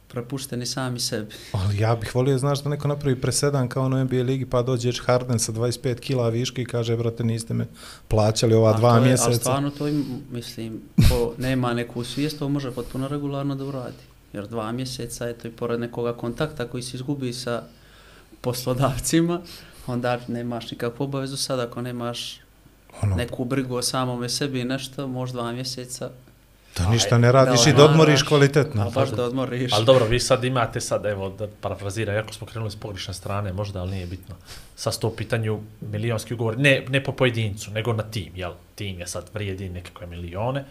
prepušteni 0.07 0.65
sami 0.65 0.99
sebi. 0.99 1.33
Ali 1.53 1.79
ja 1.79 1.95
bih 1.95 2.15
volio, 2.15 2.37
znaš, 2.37 2.63
da 2.63 2.69
neko 2.69 2.87
napravi 2.87 3.15
presedan 3.15 3.69
kao 3.69 3.89
na 3.89 4.03
NBA 4.03 4.15
ligi, 4.17 4.45
pa 4.45 4.61
dođe 4.61 4.91
Harden 4.95 5.39
sa 5.39 5.51
25 5.51 5.99
kila 5.99 6.29
viške 6.29 6.61
i 6.61 6.65
kaže, 6.65 6.97
brate, 6.97 7.23
niste 7.23 7.53
me 7.53 7.67
plaćali 8.07 8.53
ova 8.53 8.69
A 8.69 8.73
dva 8.73 8.95
je- 8.95 9.01
mjeseca. 9.01 9.25
Ali 9.25 9.35
stvarno 9.35 9.69
to, 9.69 9.87
im, 9.87 10.05
mislim, 10.31 10.81
ko 10.99 11.33
nema 11.37 11.73
neku 11.73 12.03
svijest, 12.03 12.39
to 12.39 12.49
može 12.49 12.71
potpuno 12.71 13.07
regularno 13.07 13.55
da 13.55 13.65
uradi. 13.65 14.03
Jer 14.33 14.47
dva 14.47 14.71
mjeseca, 14.71 15.29
eto 15.29 15.47
i 15.47 15.51
pored 15.51 15.79
nekoga 15.79 16.13
kontakta 16.13 16.67
koji 16.67 16.83
se 16.83 16.97
izgubi 16.97 17.33
sa 17.33 17.63
poslodavcima, 18.41 19.41
onda 19.87 20.19
nemaš 20.27 20.71
nikakvu 20.71 21.03
obavezu 21.03 21.37
sad 21.37 21.59
ako 21.59 21.81
nemaš 21.81 22.39
ono, 23.01 23.15
neku 23.15 23.45
brigu 23.45 23.75
o 23.75 23.81
samome 23.81 24.29
sebi 24.29 24.59
i 24.59 24.65
nešto, 24.65 25.07
možda 25.07 25.35
dva 25.35 25.51
mjeseca, 25.51 26.09
da 26.77 26.89
ništa 26.89 27.17
ne 27.17 27.31
radiš 27.31 27.63
da 27.63 27.69
i 27.69 27.73
da 27.73 27.83
odmoriš 27.83 28.21
odmaraš. 28.21 28.27
kvalitetno. 28.27 28.81
ali 28.81 28.91
baš 28.91 29.09
da 29.09 29.23
odmoriš. 29.23 29.73
Ali 29.73 29.85
dobro, 29.85 30.05
vi 30.05 30.19
sad 30.19 30.43
imate 30.43 30.81
sad, 30.81 31.05
evo, 31.05 31.29
da 31.29 31.47
parafrazira, 31.61 32.13
jako 32.13 32.33
smo 32.33 32.47
krenuli 32.47 32.71
s 32.71 32.75
pogrešne 32.75 33.13
strane, 33.13 33.53
možda, 33.53 33.81
ali 33.81 33.91
nije 33.91 34.05
bitno. 34.05 34.35
Sa 34.75 34.91
sto 34.91 35.09
pitanju 35.15 35.59
milionski 35.81 36.33
ugovor, 36.33 36.57
ne, 36.57 36.85
ne 36.89 37.03
po 37.03 37.11
pojedincu, 37.11 37.71
nego 37.71 37.93
na 37.93 38.03
tim, 38.03 38.31
jel? 38.35 38.51
Tim 38.75 38.99
je 38.99 39.07
sad 39.07 39.29
vrijedi 39.33 39.69
nekakve 39.69 40.07
milione 40.07 40.65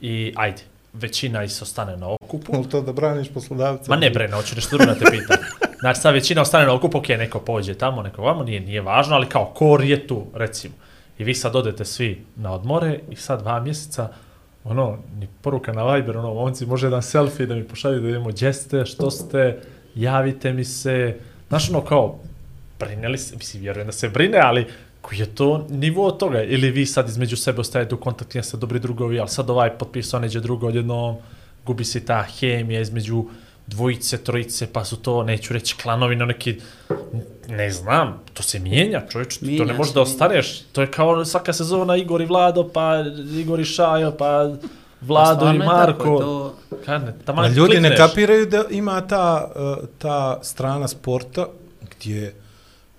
i 0.00 0.32
ajde, 0.36 0.62
većina 0.92 1.44
is 1.44 1.62
ostane 1.62 1.96
na 1.96 2.08
okupu. 2.08 2.52
Ali 2.54 2.68
to 2.68 2.80
da 2.80 2.92
braniš 2.92 3.28
poslodavca? 3.28 3.90
Ma 3.90 3.96
ne 3.96 4.10
bre, 4.10 4.30
hoću 4.32 4.54
nešto 4.54 4.76
drugo 4.76 4.92
da 4.92 4.98
te 4.98 5.04
pitam. 5.10 5.36
Znači, 5.80 6.00
sad 6.00 6.14
većina 6.14 6.42
ostane 6.42 6.66
na 6.66 6.74
okupu, 6.74 6.98
ok, 6.98 7.08
neko 7.08 7.40
pođe 7.40 7.74
tamo, 7.74 8.02
neko 8.02 8.22
vamo, 8.22 8.44
nije, 8.44 8.60
nije 8.60 8.80
važno, 8.80 9.14
ali 9.14 9.26
kao 9.26 9.44
kor 9.44 9.84
je 9.84 10.06
tu, 10.06 10.26
recimo. 10.34 10.74
I 11.18 11.24
vi 11.24 11.34
sad 11.34 11.56
odete 11.56 11.84
svi 11.84 12.24
na 12.36 12.52
odmore 12.52 13.00
i 13.10 13.16
sad 13.16 13.42
dva 13.42 13.60
mjeseca, 13.60 14.08
ono, 14.68 14.98
ni 15.18 15.28
poruka 15.42 15.72
na 15.72 15.94
Viber, 15.94 16.16
ono, 16.16 16.34
momci, 16.34 16.66
može 16.66 16.86
jedan 16.86 17.02
selfie 17.02 17.46
da 17.46 17.54
mi 17.54 17.64
pošalje 17.64 18.00
da 18.00 18.06
vidimo 18.06 18.28
gdje 18.28 18.52
ste, 18.52 18.84
što 18.86 19.10
ste, 19.10 19.60
javite 19.94 20.52
mi 20.52 20.64
se. 20.64 21.16
Znaš, 21.48 21.70
ono, 21.70 21.80
kao, 21.80 22.18
brineli 22.78 23.18
se, 23.18 23.36
mislim, 23.36 23.62
vjerujem 23.62 23.86
da 23.86 23.92
se 23.92 24.08
brine, 24.08 24.38
ali 24.38 24.66
koji 25.00 25.18
je 25.18 25.26
to 25.26 25.66
nivo 25.70 26.10
toga? 26.10 26.42
Ili 26.42 26.70
vi 26.70 26.86
sad 26.86 27.08
između 27.08 27.36
sebe 27.36 27.60
ostajete 27.60 27.94
u 27.94 27.98
kontaktu, 27.98 28.38
jeste 28.38 28.56
dobri 28.56 28.80
drugovi, 28.80 29.20
ali 29.20 29.28
sad 29.28 29.50
ovaj 29.50 29.70
potpisao 29.78 30.20
neđe 30.20 30.40
drugo, 30.40 30.66
odjedno 30.66 31.18
gubi 31.66 31.84
se 31.84 32.04
ta 32.04 32.22
hemija 32.22 32.80
između 32.80 33.24
dvojice, 33.66 34.18
trojice, 34.18 34.66
pa 34.66 34.84
su 34.84 34.96
to, 34.96 35.22
neću 35.22 35.52
reći 35.52 35.74
klanovi, 35.76 36.16
no 36.16 36.26
neki, 36.26 36.60
ne 37.48 37.70
znam, 37.70 38.22
to 38.34 38.42
se 38.42 38.58
mijenja, 38.58 39.02
čovječ, 39.08 39.38
to 39.38 39.46
Mijenja 39.46 39.64
ne 39.64 39.72
može 39.72 39.92
da 39.92 40.00
mijenja. 40.00 40.12
ostareš. 40.12 40.60
To 40.62 40.80
je 40.80 40.90
kao 40.90 41.24
svaka 41.24 41.52
sezona 41.52 41.96
Igor 41.96 42.20
i 42.20 42.26
Vlado, 42.26 42.68
pa 42.68 43.04
Igor 43.32 43.60
i 43.60 43.64
Šajo, 43.64 44.10
pa 44.10 44.50
Vlado 45.00 45.32
i 45.34 45.36
Stvarno 45.36 45.62
je 45.64 45.68
Marko. 45.68 46.18
to- 46.18 46.54
Kad 46.84 47.02
ne, 47.02 47.48
ljudi 47.48 47.74
ne 47.74 47.80
klikneš. 47.80 47.98
kapiraju 47.98 48.46
da 48.46 48.64
ima 48.70 49.00
ta, 49.00 49.52
uh, 49.78 49.88
ta 49.98 50.40
strana 50.42 50.88
sporta 50.88 51.46
gdje 51.90 52.34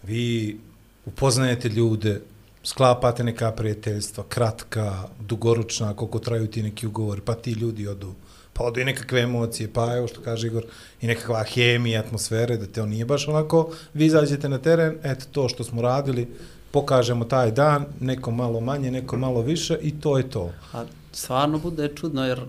vi 0.04 0.60
upoznajete 1.06 1.70
ljude, 1.70 2.22
sklapate 2.64 3.24
neka 3.24 3.52
prijateljstva, 3.52 4.24
kratka, 4.30 4.94
dugoročna, 5.20 5.94
koliko 5.94 6.20
traju 6.20 6.48
ti 6.48 6.64
neki 6.64 6.88
ugovori, 6.88 7.22
pa 7.22 7.34
ti 7.34 7.52
ljudi 7.52 7.88
odu, 7.88 8.14
pa 8.58 8.64
ode 8.64 8.82
i 8.82 8.86
nekakve 8.86 9.22
emocije, 9.22 9.70
pa 9.74 9.96
evo 9.98 10.08
što 10.08 10.22
kaže 10.22 10.48
Igor, 10.48 10.64
i 11.02 11.08
nekakva 11.08 11.44
hemija, 11.44 12.00
atmosfere, 12.00 12.58
da 12.58 12.66
te 12.66 12.82
on 12.82 12.90
nije 12.90 13.06
baš 13.06 13.28
onako, 13.28 13.70
vi 13.94 14.06
izađete 14.06 14.50
na 14.50 14.58
teren, 14.58 14.98
eto 15.04 15.26
to 15.32 15.50
što 15.50 15.64
smo 15.64 15.82
radili, 15.82 16.28
pokažemo 16.72 17.26
taj 17.26 17.52
dan, 17.52 17.86
neko 18.00 18.32
malo 18.32 18.60
manje, 18.60 18.92
neko 18.92 19.18
malo 19.18 19.42
više 19.42 19.78
i 19.82 20.00
to 20.02 20.18
je 20.18 20.30
to. 20.30 20.52
A 20.74 20.86
stvarno 21.12 21.60
bude 21.60 21.88
čudno 21.96 22.26
jer 22.26 22.42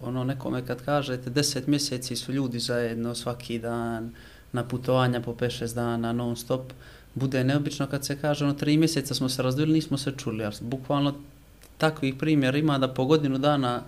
ono 0.00 0.24
nekome 0.24 0.66
kad 0.66 0.84
kažete 0.84 1.30
deset 1.30 1.66
mjeseci 1.66 2.16
su 2.16 2.32
ljudi 2.32 2.58
zajedno 2.58 3.14
svaki 3.14 3.58
dan 3.58 4.12
na 4.52 4.64
putovanja 4.64 5.20
po 5.20 5.32
5-6 5.32 5.74
dana 5.74 6.12
non 6.12 6.36
stop, 6.36 6.72
bude 7.14 7.44
neobično 7.44 7.86
kad 7.86 8.04
se 8.04 8.20
kaže 8.20 8.44
ono 8.44 8.54
tri 8.54 8.76
mjeseca 8.76 9.14
smo 9.14 9.28
se 9.28 9.42
razdvojili, 9.42 9.72
nismo 9.72 9.98
se 9.98 10.12
čuli, 10.16 10.44
ali 10.44 10.54
bukvalno 10.60 11.14
takvih 11.78 12.14
primjera 12.14 12.58
ima 12.58 12.78
da 12.78 12.88
po 12.88 13.04
godinu 13.04 13.38
dana 13.38 13.82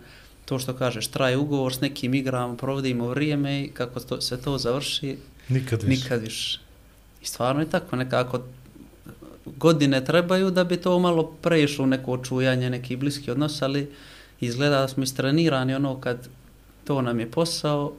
to 0.46 0.58
što 0.58 0.74
kažeš, 0.74 1.08
traje 1.08 1.36
ugovor 1.36 1.74
s 1.74 1.80
nekim 1.80 2.14
igrama, 2.14 2.56
provodimo 2.56 3.08
vrijeme 3.08 3.62
i 3.62 3.68
kako 3.68 4.00
to, 4.00 4.20
se 4.20 4.40
to 4.42 4.58
završi, 4.58 5.16
Nikad 5.48 5.82
više. 5.82 6.02
nikad 6.02 6.20
više. 6.22 6.60
I 7.22 7.26
stvarno 7.26 7.62
je 7.62 7.70
tako 7.70 7.96
nekako 7.96 8.40
godine 9.46 10.04
trebaju 10.04 10.50
da 10.50 10.64
bi 10.64 10.76
to 10.76 10.98
malo 10.98 11.32
prešlo 11.42 11.84
u 11.84 11.86
neko 11.86 12.18
čujanje, 12.18 12.70
neki 12.70 12.96
bliski 12.96 13.30
odnos, 13.30 13.62
ali 13.62 13.90
izgleda 14.40 14.80
da 14.80 14.88
smo 14.88 15.02
istrenirani 15.02 15.74
ono 15.74 16.00
kad 16.00 16.28
to 16.84 17.02
nam 17.02 17.20
je 17.20 17.30
posao, 17.30 17.92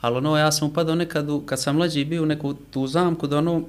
ali 0.00 0.16
ono 0.16 0.36
ja 0.36 0.52
sam 0.52 0.68
upadao 0.68 0.94
nekad, 0.94 1.30
u, 1.30 1.40
kad 1.40 1.60
sam 1.60 1.76
mlađi 1.76 2.04
bio 2.04 2.22
u 2.22 2.26
neku 2.26 2.54
tu 2.54 2.86
zamku, 2.86 3.26
da 3.26 3.38
ono 3.38 3.62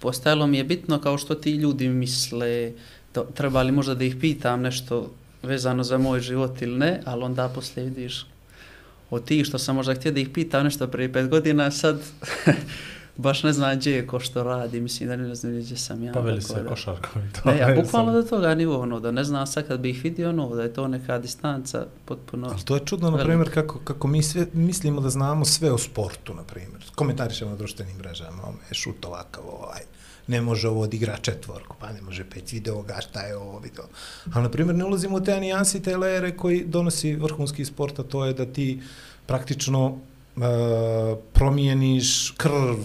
postajalo 0.00 0.46
mi 0.46 0.58
je 0.58 0.64
bitno 0.64 1.00
kao 1.00 1.18
što 1.18 1.34
ti 1.34 1.50
ljudi 1.50 1.88
misle, 1.88 2.72
to, 3.12 3.26
treba 3.34 3.62
li 3.62 3.72
možda 3.72 3.94
da 3.94 4.04
ih 4.04 4.16
pitam 4.20 4.60
nešto 4.60 5.10
vezano 5.42 5.84
za 5.84 5.98
moj 5.98 6.20
život 6.20 6.62
ili 6.62 6.78
ne, 6.78 7.00
ali 7.04 7.22
onda 7.22 7.48
poslije 7.48 7.84
vidiš 7.84 8.26
od 9.10 9.24
tih 9.24 9.46
što 9.46 9.58
sam 9.58 9.76
možda 9.76 9.94
htio 9.94 10.12
da 10.12 10.20
ih 10.20 10.28
pitam 10.28 10.64
nešto 10.64 10.86
prije 10.86 11.12
pet 11.12 11.28
godina, 11.28 11.70
sad 11.70 12.00
baš 13.16 13.42
ne 13.42 13.52
znam 13.52 13.76
gdje 13.76 13.90
je 13.90 14.06
ko 14.06 14.20
što 14.20 14.42
radi, 14.42 14.80
mislim 14.80 15.08
da 15.08 15.16
ne 15.16 15.34
znam 15.34 15.52
gdje 15.52 15.76
sam 15.76 16.04
ja. 16.04 16.12
Pa 16.12 16.20
veli 16.20 16.40
tako 16.40 16.60
se 16.60 16.66
košarkom 16.68 17.22
i 17.22 17.32
to. 17.32 17.50
Ne, 17.50 17.58
ja 17.58 17.74
bukvalno 17.82 18.12
do 18.12 18.22
toga 18.22 18.54
nivo, 18.54 18.80
ono, 18.80 19.00
da 19.00 19.10
ne 19.10 19.24
znam 19.24 19.46
sad 19.46 19.66
kad 19.66 19.80
bi 19.80 19.90
ih 19.90 20.04
vidio, 20.04 20.28
ono, 20.28 20.54
da 20.54 20.62
je 20.62 20.72
to 20.72 20.88
neka 20.88 21.18
distanca 21.18 21.86
potpuno... 22.04 22.48
Ali 22.52 22.64
to 22.64 22.74
je 22.74 22.80
čudno, 22.84 23.10
na 23.10 23.24
primjer, 23.24 23.54
kako, 23.54 23.78
kako 23.78 24.08
mi 24.08 24.22
sve, 24.22 24.46
mislimo 24.52 25.00
da 25.00 25.10
znamo 25.10 25.44
sve 25.44 25.72
o 25.72 25.78
sportu, 25.78 26.34
na 26.34 26.42
primjer. 26.42 26.84
Komentarišemo 26.94 27.50
na 27.50 27.56
društvenim 27.56 27.96
mrežama, 27.96 28.42
ome, 28.42 28.58
šut 28.72 29.04
ovakav, 29.04 29.44
ovaj, 29.48 29.80
ne 30.30 30.40
može 30.40 30.68
ovo 30.68 30.80
odigra 30.80 31.16
četvorku, 31.16 31.76
pa 31.80 31.92
ne 31.92 32.00
može 32.00 32.24
pet 32.24 32.52
video 32.52 32.82
ga, 32.82 33.00
šta 33.00 33.22
je 33.22 33.36
ovo 33.36 33.58
video. 33.58 33.84
Ali, 34.32 34.42
na 34.42 34.50
primjer, 34.50 34.76
ne 34.76 34.84
ulazimo 34.84 35.16
u 35.16 35.20
te 35.20 35.40
nijansi 35.40 35.78
i 35.78 35.82
te 35.82 35.96
lejere 35.96 36.36
koji 36.36 36.64
donosi 36.64 37.14
vrhunski 37.14 37.64
sport, 37.64 37.98
a 37.98 38.02
to 38.02 38.24
je 38.24 38.34
da 38.34 38.46
ti 38.46 38.80
praktično 39.26 39.86
uh, 39.86 40.42
promijeniš 41.32 42.30
krv 42.36 42.76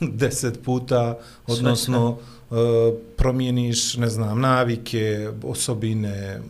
deset 0.20 0.62
puta, 0.64 1.18
odnosno 1.46 2.08
uh, 2.10 2.58
promijeniš, 3.16 3.96
ne 3.96 4.08
znam, 4.08 4.40
navike, 4.40 5.30
osobine, 5.42 6.40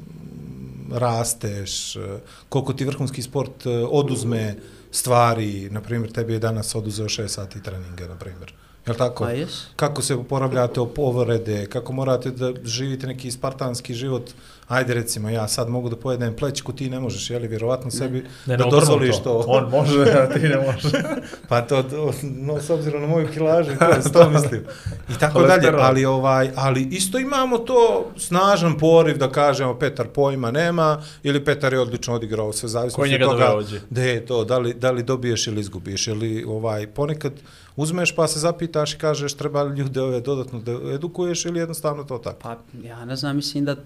rasteš, 0.93 1.97
eh, 1.97 2.19
koliko 2.49 2.73
ti 2.73 2.85
vrhunski 2.85 3.23
sport 3.23 3.67
oduzme 3.91 4.57
stvari, 4.91 5.71
na 5.71 5.81
primjer, 5.81 6.13
tebi 6.13 6.33
je 6.33 6.39
danas 6.39 6.75
oduzeo 6.75 7.07
6 7.07 7.29
sati 7.29 7.63
treninga, 7.63 8.09
na 8.09 8.17
primjer. 8.17 8.53
Jel 8.87 8.97
tako? 8.97 9.25
Pa 9.25 9.31
jes. 9.31 9.51
Kako 9.77 10.03
se 10.03 10.15
oporavljate 10.15 10.81
od 10.81 10.93
povrede, 10.93 11.67
kako 11.67 11.93
morate 11.93 12.31
da 12.31 12.53
živite 12.65 13.07
neki 13.07 13.31
spartanski 13.31 13.95
život. 13.95 14.31
Ajde 14.69 14.95
recimo, 14.95 15.31
ja 15.31 15.49
sad 15.49 15.69
mogu 15.69 15.89
da 15.89 15.97
pojedem 15.97 16.37
plećku, 16.37 16.73
ti 16.73 16.91
ne 16.91 17.01
možeš, 17.01 17.31
jeli, 17.31 17.49
vjerovatno 17.49 17.91
sebi 17.91 18.25
Ne, 18.47 18.57
da 18.57 18.65
ne, 18.65 18.71
dozvoliš 18.71 19.17
obrnuto. 19.17 19.43
to. 19.43 19.51
On 19.51 19.71
može, 19.71 20.01
a 20.23 20.29
ti 20.35 20.39
ne 20.39 20.57
može. 20.57 21.03
Pa 21.49 21.61
to, 21.61 21.83
to 21.83 22.13
no, 22.23 22.61
s 22.61 22.71
obzirom 22.71 23.03
na 23.03 23.09
moju 23.09 23.29
kilažu, 23.33 23.71
to, 23.79 24.03
s 24.09 24.13
to 24.13 24.31
mislim. 24.31 24.65
I 25.09 25.19
tako 25.21 25.43
dalje, 25.43 25.73
ali, 25.79 26.05
ovaj, 26.05 26.51
ali 26.57 26.83
isto 26.83 27.19
imamo 27.19 27.59
to 27.59 28.11
snažan 28.17 28.79
poriv 28.79 29.19
da 29.19 29.29
kažemo 29.29 29.79
Petar 29.79 30.07
pojma 30.07 30.51
nema 30.51 31.03
ili 31.23 31.45
Petar 31.45 31.73
je 31.73 31.81
odlično 31.81 32.15
odigrao, 32.15 32.53
sve 32.53 32.69
zavisno 32.69 33.05
je 33.05 33.11
njega 33.11 33.25
od 33.25 33.31
toga 33.31 33.45
doveo 33.45 33.57
ovdje? 33.57 33.81
da 33.91 34.03
je 34.03 34.27
to, 34.27 34.45
da 34.45 34.59
li, 34.59 34.75
da 34.75 34.91
li 34.91 35.03
dobiješ 35.03 35.47
ili 35.47 35.61
izgubiš, 35.61 36.07
ili 36.07 36.45
ovaj, 36.49 36.87
ponekad 36.87 37.33
uzmeš 37.77 38.15
pa 38.15 38.27
se 38.29 38.39
zapitaš 38.39 38.95
i 38.95 38.99
kažeš 38.99 39.35
treba 39.35 39.63
li 39.63 39.79
ljude 39.79 40.01
ove 40.01 40.21
dodatno 40.21 40.61
da 40.61 40.73
edukuješ 40.95 41.45
ili 41.45 41.59
jednostavno 41.59 42.05
to 42.05 42.19
tako. 42.19 42.39
Pa 42.43 42.57
ja 42.83 43.05
ne 43.05 43.17
znam, 43.17 43.37
mislim 43.37 43.65
da 43.65 43.77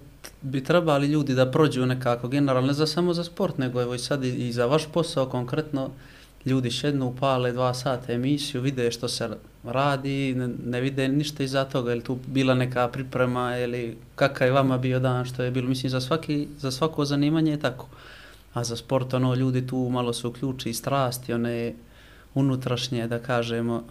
bi 0.42 0.64
trebali 0.64 1.06
ljudi 1.06 1.34
da 1.34 1.50
prođu 1.50 1.86
nekako 1.86 2.28
generalno, 2.28 2.66
ne 2.66 2.72
za 2.72 2.86
samo 2.86 3.14
za 3.14 3.24
sport, 3.24 3.58
nego 3.58 3.82
evo 3.82 3.94
i 3.94 3.98
sad 3.98 4.24
i, 4.24 4.48
i 4.48 4.52
za 4.52 4.66
vaš 4.66 4.86
posao 4.92 5.26
konkretno, 5.26 5.90
ljudi 6.44 6.70
šednu, 6.70 7.06
upale 7.06 7.52
dva 7.52 7.74
sata 7.74 8.12
emisiju, 8.12 8.60
vide 8.60 8.90
što 8.90 9.08
se 9.08 9.28
radi, 9.64 10.34
ne, 10.34 10.48
ne 10.66 10.80
vide 10.80 11.08
ništa 11.08 11.42
iza 11.42 11.64
toga, 11.64 11.90
je 11.90 11.96
li 11.96 12.02
tu 12.02 12.18
bila 12.26 12.54
neka 12.54 12.88
priprema 12.88 13.58
ili 13.58 13.96
kakav 14.14 14.48
je 14.48 14.52
vama 14.52 14.78
bio 14.78 15.00
dan, 15.00 15.24
što 15.24 15.42
je 15.42 15.50
bilo, 15.50 15.68
mislim 15.68 15.90
za, 15.90 16.00
svaki, 16.00 16.48
za 16.58 16.70
svako 16.70 17.04
zanimanje 17.04 17.50
je 17.50 17.60
tako. 17.60 17.86
A 18.54 18.64
za 18.64 18.76
sport, 18.76 19.14
ono, 19.14 19.34
ljudi 19.34 19.66
tu 19.66 19.88
malo 19.90 20.12
se 20.12 20.26
uključi 20.26 20.70
i 20.70 20.74
strasti, 20.74 21.32
one 21.32 21.74
unutrašnje, 22.34 23.06
da 23.06 23.18
kažemo, 23.18 23.84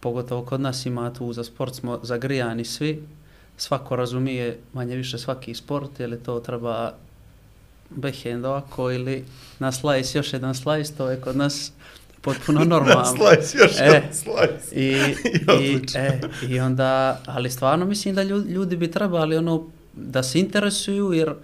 pogotovo 0.00 0.42
kod 0.42 0.60
nas 0.60 0.86
ima 0.86 1.12
tu 1.12 1.32
za 1.32 1.44
sport 1.44 1.74
smo 1.74 2.00
zagrijani 2.02 2.64
svi, 2.64 3.02
svako 3.56 3.96
razumije 3.96 4.58
manje 4.72 4.96
više 4.96 5.18
svaki 5.18 5.54
sport, 5.54 6.00
je 6.00 6.06
li 6.06 6.18
to 6.18 6.40
treba 6.40 6.92
backhand 7.90 8.44
ovako 8.44 8.90
ili 8.90 9.24
na 9.58 9.72
slice, 9.72 10.18
još 10.18 10.32
jedan 10.32 10.54
slice, 10.54 10.94
to 10.94 11.10
je 11.10 11.20
kod 11.20 11.36
nas 11.36 11.72
potpuno 12.20 12.64
normalno. 12.74 13.16
Slice, 13.16 13.58
još 13.58 13.80
E, 13.80 13.84
jedan 13.84 14.02
slice. 14.12 14.76
I, 14.76 15.14
i, 15.62 15.80
e, 15.94 16.20
I 16.48 16.60
onda, 16.60 17.20
ali 17.26 17.50
stvarno 17.50 17.84
mislim 17.84 18.14
da 18.14 18.22
ljudi, 18.22 18.52
ljudi 18.52 18.76
bi 18.76 18.90
trebali 18.90 19.36
ono, 19.36 19.66
da 19.92 20.22
se 20.22 20.38
interesuju, 20.38 21.12
jer 21.12 21.34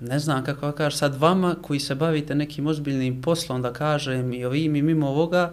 ne 0.00 0.18
znam 0.18 0.44
kako 0.44 0.66
ja 0.66 0.72
kažem, 0.72 0.98
sad 0.98 1.20
vama 1.20 1.56
koji 1.62 1.80
se 1.80 1.94
bavite 1.94 2.34
nekim 2.34 2.66
ozbiljnim 2.66 3.22
poslom, 3.22 3.62
da 3.62 3.72
kažem, 3.72 4.32
i 4.32 4.44
ovim 4.44 4.76
i 4.76 4.82
mimo 4.82 5.08
ovoga, 5.08 5.52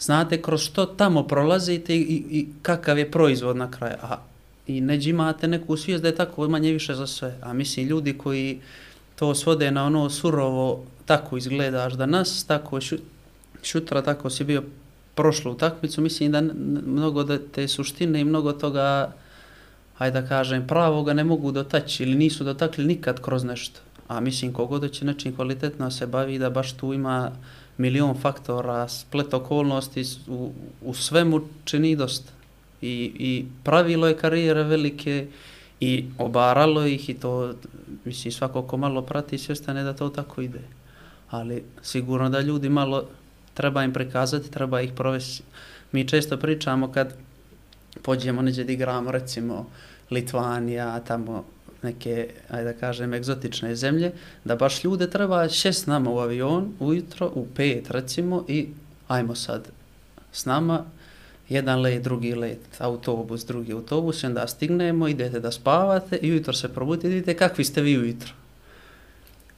znate 0.00 0.42
kroz 0.42 0.60
što 0.60 0.86
tamo 0.86 1.22
prolazite 1.22 1.96
i, 1.96 2.24
i, 2.30 2.48
kakav 2.62 2.98
je 2.98 3.10
proizvod 3.10 3.56
na 3.56 3.70
kraju. 3.70 3.96
A, 4.02 4.16
I 4.66 4.80
neđe 4.80 5.10
imate 5.10 5.48
neku 5.48 5.76
svijest 5.76 6.02
da 6.02 6.08
je 6.08 6.14
tako 6.14 6.48
manje 6.48 6.72
više 6.72 6.94
za 6.94 7.06
sve. 7.06 7.38
A 7.42 7.52
mislim, 7.52 7.86
ljudi 7.86 8.18
koji 8.18 8.60
to 9.16 9.34
svode 9.34 9.70
na 9.70 9.84
ono 9.84 10.10
surovo, 10.10 10.84
tako 11.06 11.36
izgledaš 11.36 11.92
danas, 11.92 12.44
tako 12.44 12.80
šu, 12.80 12.96
šutra, 13.62 14.02
tako 14.02 14.30
si 14.30 14.44
bio 14.44 14.62
prošlu 15.14 15.52
utakmicu, 15.52 16.00
mislim 16.00 16.32
da 16.32 16.40
mnogo 16.86 17.24
da 17.24 17.38
te 17.38 17.68
suštine 17.68 18.20
i 18.20 18.24
mnogo 18.24 18.52
toga, 18.52 19.12
hajde 19.98 20.20
da 20.20 20.28
kažem, 20.28 20.66
pravoga 20.66 21.12
ne 21.12 21.24
mogu 21.24 21.52
dotaći 21.52 22.02
ili 22.02 22.14
nisu 22.14 22.44
dotakli 22.44 22.84
nikad 22.84 23.20
kroz 23.22 23.44
nešto. 23.44 23.80
A 24.08 24.20
mislim, 24.20 24.52
kogod 24.52 24.90
će 24.90 25.04
nečim 25.04 25.34
kvalitetno 25.36 25.90
se 25.90 26.06
bavi, 26.06 26.38
da 26.38 26.50
baš 26.50 26.72
tu 26.72 26.92
ima 26.94 27.32
milion 27.76 28.14
faktora, 28.20 28.88
splet 28.88 29.34
okolnosti, 29.34 30.04
u, 30.28 30.52
u 30.82 30.94
svemu 30.94 31.40
čini 31.64 31.96
dosta. 31.96 32.32
I, 32.82 33.12
I 33.18 33.46
pravilo 33.64 34.08
je 34.08 34.16
karijere 34.16 34.62
velike 34.62 35.26
i 35.80 36.04
obaralo 36.18 36.86
ih 36.86 37.10
i 37.10 37.14
to, 37.14 37.52
mislim, 38.04 38.32
svako 38.32 38.62
ko 38.62 38.76
malo 38.76 39.02
prati 39.02 39.38
svjestane 39.38 39.82
da 39.82 39.92
to 39.92 40.08
tako 40.08 40.40
ide. 40.40 40.60
Ali 41.30 41.62
sigurno 41.82 42.28
da 42.30 42.40
ljudi 42.40 42.68
malo 42.68 43.04
treba 43.54 43.84
im 43.84 43.92
prikazati, 43.92 44.50
treba 44.50 44.80
ih 44.80 44.92
provesti. 44.92 45.42
Mi 45.92 46.08
često 46.08 46.36
pričamo 46.36 46.92
kad 46.92 47.14
pođemo 48.08 48.42
neđe 48.42 48.64
da 48.64 48.72
igramo, 48.72 49.10
recimo 49.12 49.66
Litvanija, 50.10 51.00
tamo 51.04 51.44
neke, 51.82 52.28
ajde 52.48 52.72
da 52.72 52.78
kažem, 52.78 53.14
egzotične 53.14 53.74
zemlje, 53.76 54.12
da 54.44 54.56
baš 54.56 54.84
ljude 54.84 55.10
treba 55.10 55.42
šest 55.48 55.86
nama 55.86 56.10
u 56.10 56.18
avion, 56.18 56.70
ujutro, 56.80 57.28
u 57.34 57.46
pet 57.56 57.90
recimo, 57.90 58.44
i 58.48 58.68
ajmo 59.08 59.34
sad 59.34 59.68
s 60.32 60.44
nama, 60.44 60.84
jedan 61.48 61.80
let, 61.80 62.02
drugi 62.02 62.32
let, 62.34 62.80
autobus, 62.80 63.44
drugi 63.44 63.72
autobus, 63.72 64.24
onda 64.24 64.46
stignemo, 64.46 65.08
idete 65.08 65.40
da 65.40 65.52
spavate 65.52 66.16
i 66.16 66.30
ujutro 66.30 66.52
se 66.52 66.68
probudite, 66.68 67.08
vidite 67.08 67.36
kakvi 67.36 67.64
ste 67.64 67.82
vi 67.82 67.98
ujutro. 67.98 68.37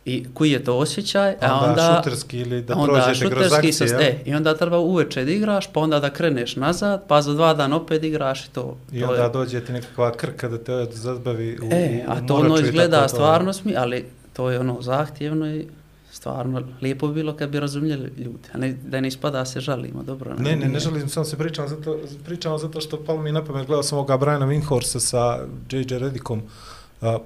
I 0.04 0.26
koji 0.34 0.50
je 0.50 0.64
to 0.64 0.76
osjećaj, 0.76 1.36
Pa 1.40 1.46
a 1.46 1.54
onda 1.54 1.68
onda... 1.70 1.96
šuterski 1.98 2.38
ili 2.38 2.62
da 2.62 2.74
onda 2.76 3.02
prođete 3.02 3.30
kroz 3.30 3.52
akcije, 3.52 3.88
jel? 3.88 4.00
E, 4.00 4.18
I 4.24 4.34
onda 4.34 4.54
treba 4.54 4.78
uveče 4.78 5.24
da 5.24 5.30
igraš, 5.30 5.66
pa 5.66 5.80
onda 5.80 6.00
da 6.00 6.10
kreneš 6.10 6.56
nazad, 6.56 7.02
pa 7.06 7.22
za 7.22 7.34
dva 7.34 7.54
dana 7.54 7.76
opet 7.76 8.02
igraš 8.04 8.44
i 8.44 8.50
to. 8.50 8.76
I 8.92 9.00
to 9.00 9.06
onda 9.06 9.22
je- 9.22 9.30
dođe 9.30 9.60
ti 9.60 9.72
nekakva 9.72 10.12
krka 10.12 10.48
da 10.48 10.58
te 10.58 10.86
zabavi 10.92 11.58
u, 11.62 11.68
E, 11.72 12.04
u 12.08 12.10
a 12.10 12.20
to 12.20 12.34
ono 12.36 12.58
izgleda 12.58 13.02
to. 13.02 13.08
stvarno 13.08 13.52
smi, 13.52 13.74
ali 13.76 14.04
to 14.32 14.50
je 14.50 14.60
ono 14.60 14.82
zahtjevno 14.82 15.46
i 15.48 15.66
stvarno 16.12 16.62
lijepo 16.80 17.08
bi 17.08 17.14
bilo 17.14 17.32
kad 17.34 17.50
bi 17.50 17.60
razumjeli 17.60 18.12
ljudi, 18.16 18.48
a 18.52 18.58
ne, 18.58 18.72
da 18.82 19.00
ne 19.00 19.08
ispada 19.08 19.44
se 19.44 19.60
žalimo, 19.60 20.02
dobro. 20.02 20.34
Ne, 20.34 20.42
ne, 20.42 20.56
ne 20.56 20.68
nije. 20.68 20.80
želim, 20.80 21.08
samo 21.08 21.24
se 21.24 21.38
pričam 21.38 21.68
zato, 21.68 21.96
pričam 22.24 22.58
zato 22.58 22.80
što 22.80 22.96
palo 22.98 23.22
mi 23.22 23.32
na 23.32 23.44
pamet, 23.44 23.66
gledao 23.66 23.82
sam 23.82 23.98
ovoga 23.98 24.16
Briana 24.16 24.46
Winhorsa 24.46 24.98
sa 25.00 25.38
J.J. 25.70 25.98
Redikom 25.98 26.42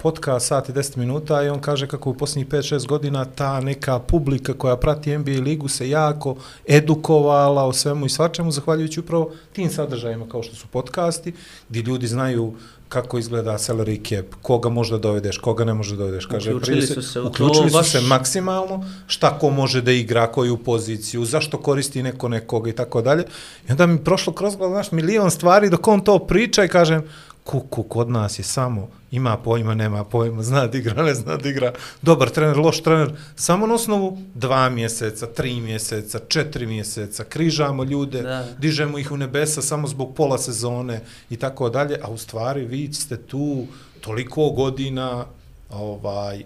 podcast 0.02 0.46
sat 0.46 0.68
i 0.68 0.72
10 0.72 0.96
minuta 0.96 1.42
i 1.42 1.48
on 1.48 1.60
kaže 1.60 1.86
kako 1.86 2.10
u 2.10 2.14
posljednjih 2.14 2.48
5-6 2.48 2.86
godina 2.86 3.24
ta 3.24 3.60
neka 3.60 3.98
publika 3.98 4.52
koja 4.52 4.76
prati 4.76 5.18
NBA 5.18 5.30
ligu 5.30 5.68
se 5.68 5.88
jako 5.88 6.36
edukovala 6.68 7.64
o 7.64 7.72
svemu 7.72 8.06
i 8.06 8.10
svačemu, 8.10 8.50
zahvaljujući 8.50 9.00
upravo 9.00 9.30
tim 9.52 9.70
sadržajima 9.70 10.28
kao 10.28 10.42
što 10.42 10.56
su 10.56 10.66
podcasti, 10.66 11.32
gdje 11.68 11.82
ljudi 11.82 12.06
znaju 12.06 12.54
kako 12.88 13.18
izgleda 13.18 13.52
salary 13.52 14.08
cap, 14.08 14.26
koga 14.42 14.68
možda 14.68 14.98
dovedeš, 14.98 15.38
koga 15.38 15.64
ne 15.64 15.74
može 15.74 15.96
dovedeš. 15.96 16.26
Kaže, 16.26 16.54
Uključili 16.54 16.80
prije 16.80 16.94
su 16.94 17.02
se 17.02 17.20
uključili 17.20 17.70
su 17.70 17.76
baš- 17.76 17.90
se 17.90 18.00
maksimalno, 18.00 18.84
šta 19.06 19.38
ko 19.38 19.50
može 19.50 19.82
da 19.82 19.92
igra, 19.92 20.26
koju 20.26 20.56
poziciju, 20.56 21.24
zašto 21.24 21.58
koristi 21.58 22.02
neko 22.02 22.28
nekoga 22.28 22.70
i 22.70 22.72
tako 22.72 23.02
dalje. 23.02 23.24
I 23.68 23.72
onda 23.72 23.86
mi 23.86 23.98
prošlo 23.98 24.32
kroz 24.32 24.56
glavu, 24.56 24.72
znaš, 24.72 24.92
milion 24.92 25.30
stvari 25.30 25.70
dok 25.70 25.88
on 25.88 26.00
to 26.00 26.18
priča 26.18 26.64
i 26.64 26.68
kažem, 26.68 27.02
kuku, 27.44 27.82
kod 27.82 28.10
nas 28.10 28.38
je 28.38 28.42
samo, 28.42 28.88
ima 29.10 29.36
pojma, 29.36 29.74
nema 29.74 30.04
pojma, 30.04 30.42
zna 30.50 30.66
da 30.66 30.78
igra, 30.78 31.02
ne 31.02 31.14
zna 31.14 31.36
da 31.36 31.48
igra, 31.48 31.72
dobar 32.02 32.30
trener, 32.30 32.56
loš 32.56 32.82
trener, 32.82 33.12
samo 33.36 33.66
na 33.66 33.74
osnovu 33.74 34.18
dva 34.34 34.70
mjeseca, 34.70 35.26
tri 35.26 35.60
mjeseca, 35.60 36.20
četiri 36.28 36.66
mjeseca, 36.66 37.24
križamo 37.24 37.84
ljude, 37.84 38.22
Da. 38.22 38.46
dižemo 38.58 38.98
ih 38.98 39.12
u 39.12 39.16
nebesa 39.16 39.62
samo 39.62 39.88
zbog 39.88 40.14
pola 40.14 40.38
sezone 40.38 41.00
i 41.30 41.36
tako 41.36 41.70
dalje, 41.70 41.98
a 42.02 42.10
u 42.10 42.18
stvari 42.18 42.64
vi 42.64 42.92
ste 42.92 43.16
tu 43.16 43.66
toliko 44.00 44.50
godina 44.50 45.24
ovaj 45.70 46.40
e, 46.40 46.44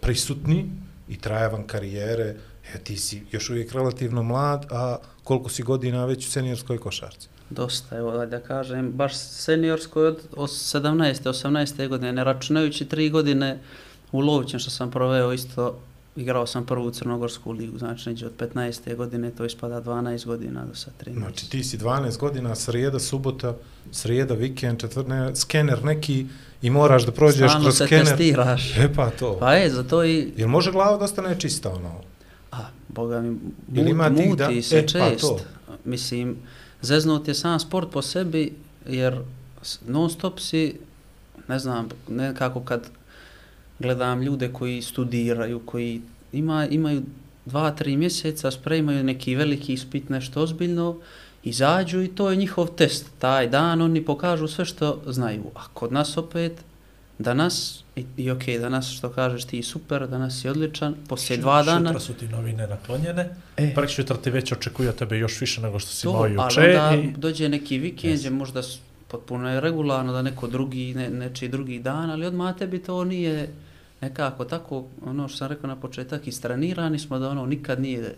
prisutni 0.00 0.70
i 1.08 1.18
traje 1.18 1.48
vam 1.48 1.66
karijere, 1.66 2.36
e, 2.74 2.78
ti 2.84 2.96
si 2.96 3.22
još 3.30 3.50
uvijek 3.50 3.72
relativno 3.72 4.22
mlad, 4.22 4.66
a 4.70 4.96
koliko 5.24 5.50
si 5.50 5.62
godina 5.62 6.04
već 6.04 6.26
u 6.26 6.30
seniorskoj 6.30 6.78
košarci? 6.78 7.31
Dosta, 7.54 7.96
evo 7.96 8.26
da 8.26 8.40
kažem, 8.40 8.92
baš 8.92 9.16
seniorskoj 9.16 10.06
od, 10.06 10.18
od 10.36 10.50
17. 10.50 11.22
18. 11.24 11.88
godine, 11.88 12.12
ne 12.12 12.24
računajući 12.24 12.84
tri 12.84 13.10
godine 13.10 13.58
u 14.12 14.20
Lovićem 14.20 14.60
što 14.60 14.70
sam 14.70 14.90
proveo 14.90 15.32
isto, 15.32 15.78
igrao 16.16 16.46
sam 16.46 16.66
prvu 16.66 16.90
crnogorsku 16.90 17.52
ligu, 17.52 17.78
znači 17.78 18.08
neđe 18.08 18.26
od 18.26 18.32
15. 18.38 18.96
godine, 18.96 19.30
to 19.30 19.44
ispada 19.44 19.82
12 19.82 20.26
godina 20.26 20.64
do 20.64 20.74
sad 20.74 20.92
13. 21.06 21.18
Znači 21.18 21.50
ti 21.50 21.64
si 21.64 21.78
12 21.78 22.18
godina, 22.18 22.54
srijeda, 22.54 22.98
subota, 22.98 23.54
srijeda, 23.90 24.34
vikend, 24.34 24.80
četvrne, 24.80 25.36
skener 25.36 25.84
neki 25.84 26.26
i 26.62 26.70
moraš 26.70 27.06
da 27.06 27.12
prođeš 27.12 27.50
Stalno 27.50 27.64
kroz 27.64 27.76
se 27.78 27.86
skener. 27.86 28.06
testiraš. 28.06 28.78
E 28.78 28.92
pa 28.96 29.10
to. 29.10 29.36
Pa 29.40 29.54
je, 29.54 29.70
zato 29.70 30.04
i, 30.04 30.32
Jel 30.36 30.48
može 30.48 30.72
glava 30.72 30.96
da 30.96 31.04
ostane 31.04 31.40
čista 31.40 31.70
ono? 31.70 32.00
a, 32.52 32.58
boga 32.88 33.20
mi, 33.20 33.28
mut, 33.68 34.10
muti 34.10 34.36
da- 34.36 34.62
se 34.62 34.78
e, 34.78 34.86
pa 34.98 35.10
to. 35.20 35.38
Mislim, 35.84 36.36
zeznut 36.82 37.28
je 37.28 37.34
sam 37.34 37.60
sport 37.60 37.90
po 37.90 38.02
sebi, 38.02 38.52
jer 38.88 39.20
non 39.86 40.10
stop 40.10 40.40
si, 40.40 40.74
ne 41.48 41.58
znam, 41.58 41.88
nekako 42.08 42.60
kad 42.60 42.90
gledam 43.78 44.22
ljude 44.22 44.52
koji 44.52 44.82
studiraju, 44.82 45.60
koji 45.66 46.02
ima, 46.32 46.66
imaju 46.66 47.02
dva, 47.44 47.70
tri 47.70 47.96
mjeseca, 47.96 48.50
spremaju 48.50 49.04
neki 49.04 49.34
veliki 49.34 49.72
ispit, 49.72 50.08
nešto 50.08 50.42
ozbiljno, 50.42 50.96
izađu 51.42 52.02
i 52.02 52.08
to 52.08 52.30
je 52.30 52.36
njihov 52.36 52.68
test. 52.76 53.06
Taj 53.18 53.48
dan 53.48 53.82
oni 53.82 54.04
pokažu 54.04 54.48
sve 54.48 54.64
što 54.64 55.02
znaju. 55.06 55.44
A 55.54 55.66
kod 55.74 55.92
nas 55.92 56.16
opet, 56.16 56.52
danas, 57.22 57.84
i, 57.96 58.04
i 58.16 58.30
ok, 58.30 58.42
danas 58.60 58.90
što 58.90 59.08
kažeš 59.10 59.44
ti 59.44 59.62
super, 59.62 60.08
danas 60.08 60.40
si 60.40 60.48
odličan, 60.48 60.94
poslije 61.08 61.36
dva 61.38 61.62
dana, 61.62 61.88
Šutra 61.90 62.00
su 62.00 62.12
ti 62.14 62.28
novine 62.28 62.66
naklonjene, 62.66 63.34
E. 63.56 63.64
e. 63.64 63.74
prekšutra 63.74 64.16
ti 64.16 64.30
već 64.30 64.52
očekuju 64.52 64.88
od 64.88 64.94
tebe 64.94 65.18
još 65.18 65.40
više 65.40 65.60
nego 65.60 65.78
što 65.78 65.90
si 65.90 66.06
imao 66.06 66.18
to, 66.18 66.22
ali 66.24 66.32
juče. 66.34 66.60
onda 66.60 67.02
I... 67.02 67.12
dođe 67.16 67.48
neki 67.48 67.78
vikend, 67.78 68.18
Yes. 68.18 68.30
možda 68.30 68.62
potpuno 69.08 69.50
je 69.50 69.60
regularno 69.60 70.12
da 70.12 70.22
neko 70.22 70.46
drugi, 70.46 70.94
ne, 70.94 71.10
nečiji 71.10 71.48
drugi 71.48 71.78
dan, 71.78 72.10
ali 72.10 72.26
odmah 72.26 72.56
tebi 72.56 72.78
to 72.78 73.04
nije 73.04 73.48
nekako 74.00 74.44
tako, 74.44 74.84
ono 75.06 75.28
što 75.28 75.38
sam 75.38 75.48
rekao 75.48 75.68
na 75.68 75.76
početak, 75.76 76.26
istranirani 76.26 76.98
smo 76.98 77.18
da 77.18 77.28
ono 77.28 77.46
nikad 77.46 77.80
nije, 77.80 78.14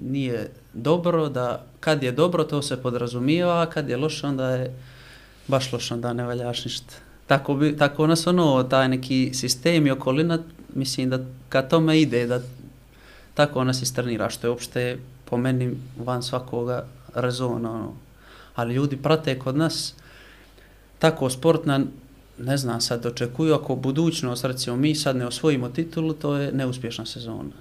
nije 0.00 0.50
dobro, 0.72 1.28
da 1.28 1.64
kad 1.80 2.02
je 2.02 2.12
dobro 2.12 2.44
to 2.44 2.62
se 2.62 2.82
podrazumijeva, 2.82 3.62
a 3.62 3.66
kad 3.66 3.88
je 3.88 3.96
loše 3.96 4.26
onda 4.26 4.50
je 4.50 4.74
baš 5.48 5.72
loše, 5.72 5.94
onda 5.94 6.12
ne 6.12 6.24
valjaš 6.24 6.64
ništa. 6.64 6.94
Tako, 7.26 7.54
bi, 7.54 7.76
tako 7.76 8.06
nas 8.06 8.26
ono, 8.26 8.62
taj 8.62 8.88
neki 8.88 9.30
sistem 9.34 9.86
i 9.86 9.90
okolina, 9.90 10.38
mislim 10.74 11.10
da 11.10 11.18
ka 11.48 11.62
tome 11.62 12.00
ide, 12.00 12.26
da 12.26 12.40
tako 13.34 13.64
nas 13.64 13.82
istrenira, 13.82 14.30
što 14.30 14.46
je 14.46 14.50
uopšte 14.50 14.98
po 15.24 15.36
meni 15.36 15.76
van 15.98 16.22
svakoga 16.22 16.86
rezona. 17.14 17.70
Ono. 17.72 17.92
Ali 18.54 18.74
ljudi 18.74 18.96
prate 18.96 19.38
kod 19.38 19.56
nas 19.56 19.94
tako 20.98 21.30
sport 21.30 21.66
na, 21.66 21.80
ne 22.38 22.56
znam, 22.56 22.80
sad 22.80 23.06
očekuju 23.06 23.54
ako 23.54 23.74
budućnost, 23.74 24.44
recimo 24.44 24.76
mi 24.76 24.94
sad 24.94 25.16
ne 25.16 25.26
osvojimo 25.26 25.68
titulu, 25.68 26.12
to 26.12 26.36
je 26.36 26.52
neuspješna 26.52 27.06
sezona. 27.06 27.56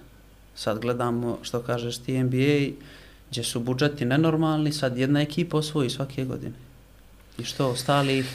Sad 0.55 0.79
gledamo, 0.79 1.37
što 1.41 1.59
kažeš 1.59 1.97
ti 1.97 2.23
NBA, 2.23 2.75
gdje 3.29 3.43
su 3.43 3.59
budžeti 3.59 4.05
nenormalni, 4.05 4.71
sad 4.71 4.97
jedna 4.97 5.21
ekipa 5.21 5.57
osvoji 5.57 5.89
svake 5.89 6.25
godine. 6.25 6.53
I 7.37 7.43
što, 7.43 7.69
ostali 7.69 8.25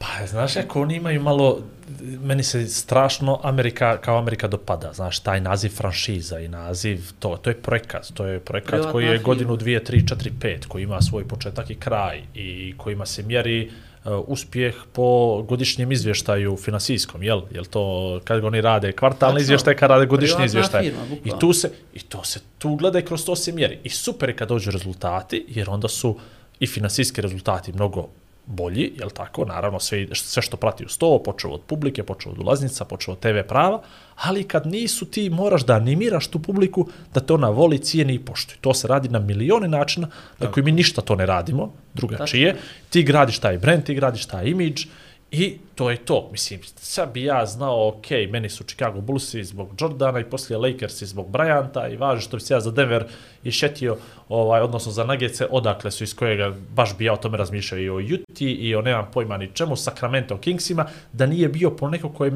Pa, 0.00 0.26
znaš, 0.26 0.56
ako 0.56 0.82
oni 0.82 0.94
imaju 0.96 1.22
malo, 1.22 1.60
meni 2.00 2.42
se 2.42 2.66
strašno 2.66 3.40
Amerika, 3.42 3.96
kao 3.96 4.18
Amerika 4.18 4.48
dopada, 4.48 4.92
znaš, 4.92 5.18
taj 5.20 5.40
naziv 5.40 5.70
franšiza 5.70 6.40
i 6.40 6.48
naziv, 6.48 7.00
to, 7.18 7.36
to 7.36 7.50
je 7.50 7.56
projekat, 7.62 8.06
to 8.14 8.26
je 8.26 8.40
projekat 8.40 8.70
Privatna 8.70 8.92
koji 8.92 9.04
je 9.04 9.10
firma. 9.10 9.24
godinu, 9.24 9.56
dvije, 9.56 9.84
tri, 9.84 10.06
četiri, 10.06 10.32
pet, 10.40 10.66
koji 10.66 10.82
ima 10.82 11.00
svoj 11.02 11.28
početak 11.28 11.70
i 11.70 11.74
kraj 11.74 12.22
i 12.34 12.74
kojima 12.76 13.06
se 13.06 13.22
mjeri 13.22 13.70
uh, 14.04 14.12
uspjeh 14.26 14.74
po 14.92 15.42
godišnjem 15.42 15.92
izvještaju 15.92 16.56
finansijskom, 16.56 17.22
jel? 17.22 17.42
Jel 17.50 17.64
to, 17.64 18.20
kad 18.24 18.44
oni 18.44 18.60
rade 18.60 18.92
kvartalni 18.92 19.34
Tačno. 19.34 19.42
izvještaj, 19.42 19.76
kad 19.76 19.90
rade 19.90 20.06
godišnji 20.06 20.44
izvještaj. 20.44 20.82
firma, 20.82 21.02
I 21.24 21.30
tu 21.40 21.52
se, 21.52 21.72
i 21.94 22.00
to 22.00 22.24
se, 22.24 22.40
tu 22.58 22.74
gleda 22.74 22.98
i 22.98 23.04
kroz 23.04 23.24
to 23.24 23.36
se 23.36 23.52
mjeri. 23.52 23.78
I 23.84 23.88
super 23.88 24.28
je 24.28 24.36
kad 24.36 24.48
dođu 24.48 24.70
rezultati, 24.70 25.44
jer 25.48 25.70
onda 25.70 25.88
su 25.88 26.18
i 26.60 26.66
finansijski 26.66 27.20
rezultati 27.20 27.72
mnogo 27.72 28.08
bolji, 28.50 28.92
jel 28.98 29.10
tako, 29.10 29.44
naravno 29.44 29.80
sve, 29.80 30.06
sve 30.14 30.42
što 30.42 30.56
prati 30.56 30.84
u 30.84 30.88
sto, 30.88 31.22
počeo 31.24 31.50
od 31.50 31.60
publike, 31.66 32.02
počeo 32.02 32.32
od 32.32 32.38
ulaznica, 32.38 32.84
počeo 32.84 33.14
od 33.14 33.20
TV 33.20 33.40
prava, 33.48 33.82
ali 34.16 34.44
kad 34.44 34.66
nisu 34.66 35.06
ti 35.06 35.30
moraš 35.30 35.64
da 35.66 35.74
animiraš 35.74 36.26
tu 36.26 36.38
publiku 36.38 36.88
da 37.14 37.20
te 37.20 37.32
ona 37.32 37.48
voli, 37.48 37.78
cijeni 37.78 38.14
i 38.14 38.18
poštuje. 38.18 38.58
To 38.60 38.74
se 38.74 38.88
radi 38.88 39.08
na 39.08 39.18
milione 39.18 39.68
načina 39.68 40.08
na 40.38 40.52
koji 40.52 40.64
mi 40.64 40.72
ništa 40.72 41.02
to 41.02 41.14
ne 41.14 41.26
radimo, 41.26 41.72
drugačije. 41.94 42.56
Ti 42.90 43.02
gradiš 43.02 43.38
taj 43.38 43.58
brand, 43.58 43.84
ti 43.84 43.94
gradiš 43.94 44.26
taj 44.26 44.46
imidž 44.46 44.86
i 45.30 45.58
to 45.74 45.90
je 45.90 45.96
to. 45.96 46.28
Mislim, 46.32 46.60
sad 46.76 47.12
bi 47.12 47.24
ja 47.24 47.46
znao, 47.46 47.88
ok, 47.88 48.10
meni 48.30 48.48
su 48.48 48.64
Chicago 48.64 49.00
Bullsi 49.00 49.44
zbog 49.44 49.68
Jordana 49.80 50.20
i 50.20 50.24
poslije 50.24 50.58
Lakersi 50.58 51.06
zbog 51.06 51.30
Bryanta 51.30 51.92
i 51.92 51.96
važi 51.96 52.22
što 52.22 52.36
bi 52.36 52.42
se 52.42 52.54
ja 52.54 52.60
za 52.60 52.70
Denver 52.70 53.04
išetio, 53.44 53.96
ovaj, 54.28 54.60
odnosno 54.60 54.92
za 54.92 55.04
Nuggetse, 55.04 55.46
odakle 55.50 55.90
su 55.90 56.04
iz 56.04 56.16
kojega 56.16 56.54
baš 56.74 56.98
bi 56.98 57.04
ja 57.04 57.12
o 57.12 57.16
tome 57.16 57.38
razmišljao 57.38 57.78
i 57.78 57.90
o 57.90 57.98
Juti 57.98 58.52
i 58.52 58.74
o 58.74 58.82
nemam 58.82 59.10
pojma 59.12 59.36
ni 59.36 59.50
čemu, 59.54 59.76
Sacramento 59.76 60.38
Kingsima, 60.38 60.86
da 61.12 61.26
nije 61.26 61.48
bio 61.48 61.70
po 61.70 61.90
neko 61.90 62.08
koji 62.08 62.32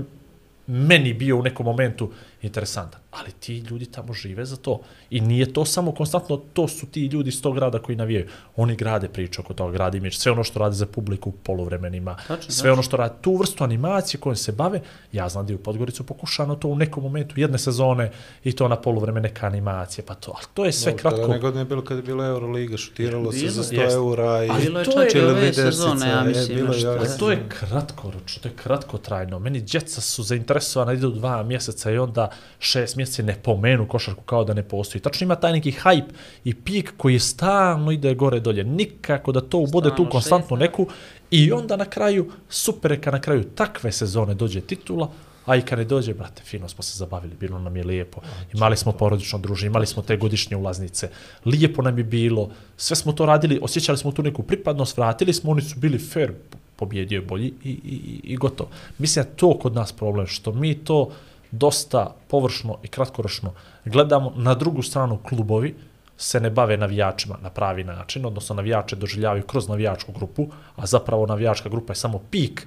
meni 0.66 1.14
bio 1.14 1.36
u 1.36 1.42
nekom 1.42 1.66
momentu 1.66 2.12
interesantan. 2.42 3.00
Ali 3.14 3.32
ti 3.32 3.58
ljudi 3.58 3.86
tamo 3.86 4.12
žive 4.12 4.44
za 4.44 4.56
to. 4.56 4.80
I 5.10 5.20
nije 5.20 5.52
to 5.52 5.64
samo 5.64 5.92
konstantno, 5.92 6.36
to 6.36 6.68
su 6.68 6.86
ti 6.86 7.06
ljudi 7.06 7.28
iz 7.28 7.42
tog 7.42 7.54
grada 7.54 7.78
koji 7.78 7.96
navijaju. 7.96 8.26
Oni 8.56 8.76
grade 8.76 9.08
priču 9.08 9.40
oko 9.40 9.54
toga, 9.54 9.72
grade 9.72 9.98
imidž, 9.98 10.14
sve 10.14 10.32
ono 10.32 10.44
što 10.44 10.58
rade 10.58 10.74
za 10.74 10.86
publiku 10.86 11.30
u 11.30 11.32
poluvremenima, 11.32 12.16
Tačno, 12.28 12.50
sve 12.50 12.72
ono 12.72 12.82
što 12.82 12.96
rade, 12.96 13.14
tu 13.20 13.36
vrstu 13.36 13.64
animacije 13.64 14.20
kojom 14.20 14.36
se 14.36 14.52
bave, 14.52 14.80
ja 15.12 15.28
znam 15.28 15.46
da 15.46 15.52
je 15.52 15.56
u 15.56 15.62
Podgoricu 15.62 16.04
pokušano 16.04 16.54
to 16.54 16.68
u 16.68 16.76
nekom 16.76 17.02
momentu 17.02 17.40
jedne 17.40 17.58
sezone 17.58 18.10
i 18.44 18.52
to 18.52 18.68
na 18.68 18.76
poluvreme 18.76 19.20
neka 19.20 19.46
animacije, 19.46 20.04
pa 20.06 20.14
to, 20.14 20.32
ali 20.36 20.46
to 20.54 20.64
je 20.64 20.72
sve 20.72 20.92
Dobro, 20.92 21.02
kratko. 21.02 21.26
Tada 21.26 21.38
godine 21.38 21.60
je 21.60 21.64
bilo 21.64 21.84
kada 21.84 21.98
je 21.98 22.02
bila 22.02 22.26
Euroliga, 22.26 22.76
šutiralo 22.76 23.32
se 23.32 23.38
Bilo, 23.38 23.50
za 23.50 23.62
100 23.62 23.80
jest. 23.80 23.94
eura 23.94 24.44
i 24.44 24.48
Ali 24.48 24.64
Bilo 24.64 24.78
je 24.78 24.84
to 24.84 24.92
čak 24.92 25.14
je 25.14 25.20
i 25.20 25.24
ove 25.24 25.52
sezone, 25.52 26.08
ja 26.08 26.22
mislim. 26.24 26.56
bilo 26.56 26.74
je 26.74 26.86
Ali 26.88 27.08
to 27.18 27.30
je 27.30 27.48
kratkoročno, 27.48 28.42
to 28.42 28.48
je 28.48 28.54
kratkotrajno. 28.62 29.38
Meni 29.38 29.60
djeca 29.60 30.00
su 30.00 30.22
zainteresovana, 30.22 30.92
idu 30.92 31.10
dva 31.10 31.42
mjeseca 31.42 31.90
i 31.90 31.98
onda 31.98 32.30
šest 32.58 32.96
mjeseci 33.04 33.22
ne 33.22 33.36
pomenu 33.42 33.86
košarku 33.88 34.22
kao 34.24 34.44
da 34.44 34.54
ne 34.54 34.62
postoji. 34.62 35.02
Tačno 35.02 35.24
ima 35.24 35.36
taj 35.36 35.52
neki 35.52 35.72
hype 35.72 36.12
i 36.44 36.54
pik 36.54 36.94
koji 36.96 37.18
stalno 37.18 37.90
ide 37.92 38.14
gore 38.14 38.40
dolje. 38.40 38.64
Nikako 38.64 39.32
da 39.32 39.40
to 39.40 39.64
bude 39.72 39.90
tu 39.96 40.06
konstantnu 40.10 40.56
neku 40.56 40.86
i 41.30 41.52
onda 41.52 41.76
na 41.76 41.84
kraju, 41.84 42.30
super 42.48 42.92
je 42.92 43.00
na 43.12 43.20
kraju 43.20 43.44
takve 43.54 43.92
sezone 43.92 44.34
dođe 44.34 44.60
titula, 44.60 45.10
a 45.46 45.56
i 45.56 45.62
kad 45.62 45.78
ne 45.78 45.84
dođe, 45.84 46.14
brate, 46.14 46.42
fino 46.42 46.68
smo 46.68 46.82
se 46.82 46.96
zabavili, 46.98 47.34
bilo 47.40 47.58
nam 47.58 47.76
je 47.76 47.84
lijepo. 47.84 48.20
Imali 48.54 48.76
smo 48.76 48.92
porodično 48.92 49.38
druženje, 49.38 49.66
imali 49.68 49.86
smo 49.86 50.02
te 50.02 50.16
godišnje 50.16 50.56
ulaznice, 50.56 51.10
lijepo 51.44 51.82
nam 51.82 51.98
je 51.98 52.04
bilo, 52.04 52.48
sve 52.76 52.96
smo 52.96 53.12
to 53.12 53.26
radili, 53.26 53.58
osjećali 53.62 53.98
smo 53.98 54.12
tu 54.12 54.22
neku 54.22 54.42
pripadnost, 54.42 54.96
vratili 54.96 55.32
smo, 55.32 55.50
oni 55.50 55.62
su 55.62 55.78
bili 55.78 55.98
fair, 55.98 56.32
pobjedio 56.76 57.16
je 57.16 57.22
bolji 57.26 57.52
i, 57.64 57.70
i, 57.70 58.20
i- 58.24 58.36
gotovo. 58.36 58.70
Mislim 58.98 59.24
da 59.24 59.30
to 59.36 59.58
kod 59.58 59.74
nas 59.74 59.92
problem, 59.92 60.26
što 60.26 60.52
mi 60.52 60.74
to 60.74 61.10
dosta 61.58 62.14
površno 62.28 62.78
i 62.82 62.88
kratkoročno 62.88 63.52
gledamo. 63.84 64.32
Na 64.36 64.54
drugu 64.54 64.82
stranu 64.82 65.18
klubovi 65.28 65.74
se 66.16 66.40
ne 66.40 66.50
bave 66.50 66.76
navijačima 66.76 67.38
na 67.42 67.50
pravi 67.50 67.84
način, 67.84 68.26
odnosno 68.26 68.54
navijače 68.54 68.96
doživljavaju 68.96 69.42
kroz 69.42 69.68
navijačku 69.68 70.12
grupu, 70.12 70.46
a 70.76 70.86
zapravo 70.86 71.26
navijačka 71.26 71.68
grupa 71.68 71.92
je 71.92 71.96
samo 71.96 72.18
pik 72.30 72.66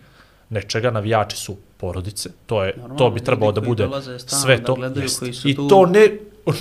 nečega, 0.50 0.92
navijači 0.92 1.38
su 1.38 1.58
porodice, 1.78 2.30
to 2.46 2.64
je 2.64 2.74
Normalno, 2.78 2.98
to 2.98 3.10
bi 3.10 3.20
trebalo 3.20 3.52
da 3.52 3.62
bude 3.62 3.88
sve 4.28 4.64
to. 4.64 4.76
jest. 4.96 5.46
I 5.46 5.56
tu- 5.56 5.68
to 5.68 5.86
ne, 5.86 6.08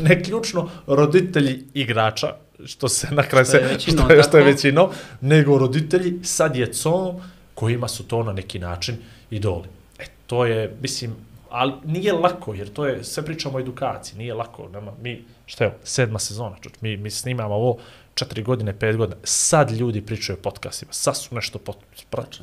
ne 0.00 0.22
ključno 0.22 0.68
roditelji 0.86 1.64
igrača, 1.74 2.34
što 2.64 2.88
se 2.88 3.08
na 3.10 3.22
kraju 3.22 3.46
se, 3.46 3.76
što 3.78 4.12
je, 4.12 4.22
što 4.22 4.36
je 4.38 4.44
tako. 4.44 4.44
većinom, 4.44 4.90
nego 5.20 5.58
roditelji 5.58 6.24
sa 6.24 6.48
djecom 6.48 7.16
kojima 7.54 7.88
su 7.88 8.04
to 8.04 8.22
na 8.22 8.32
neki 8.32 8.58
način 8.58 8.96
idoli. 9.30 9.68
E, 9.98 10.04
to 10.26 10.44
je, 10.46 10.76
mislim, 10.82 11.14
ali 11.56 11.72
nije 11.84 12.12
lako, 12.12 12.54
jer 12.54 12.72
to 12.72 12.86
je, 12.86 13.04
sve 13.04 13.24
pričamo 13.24 13.56
o 13.56 13.60
edukaciji, 13.60 14.18
nije 14.18 14.34
lako. 14.34 14.68
Nama, 14.68 14.92
mi, 15.02 15.24
šta 15.46 15.64
je, 15.64 15.78
sedma 15.84 16.18
sezona, 16.18 16.56
čuč, 16.60 16.72
mi, 16.80 16.96
mi 16.96 17.10
snimamo 17.10 17.54
ovo 17.54 17.78
četiri 18.14 18.42
godine, 18.42 18.78
pet 18.78 18.96
godina, 18.96 19.16
sad 19.24 19.70
ljudi 19.70 20.02
pričaju 20.06 20.38
o 20.38 20.42
podcastima, 20.42 20.92
sad 20.92 21.16
su 21.16 21.34
nešto 21.34 21.58
pot, 21.58 21.76
prat, 22.10 22.36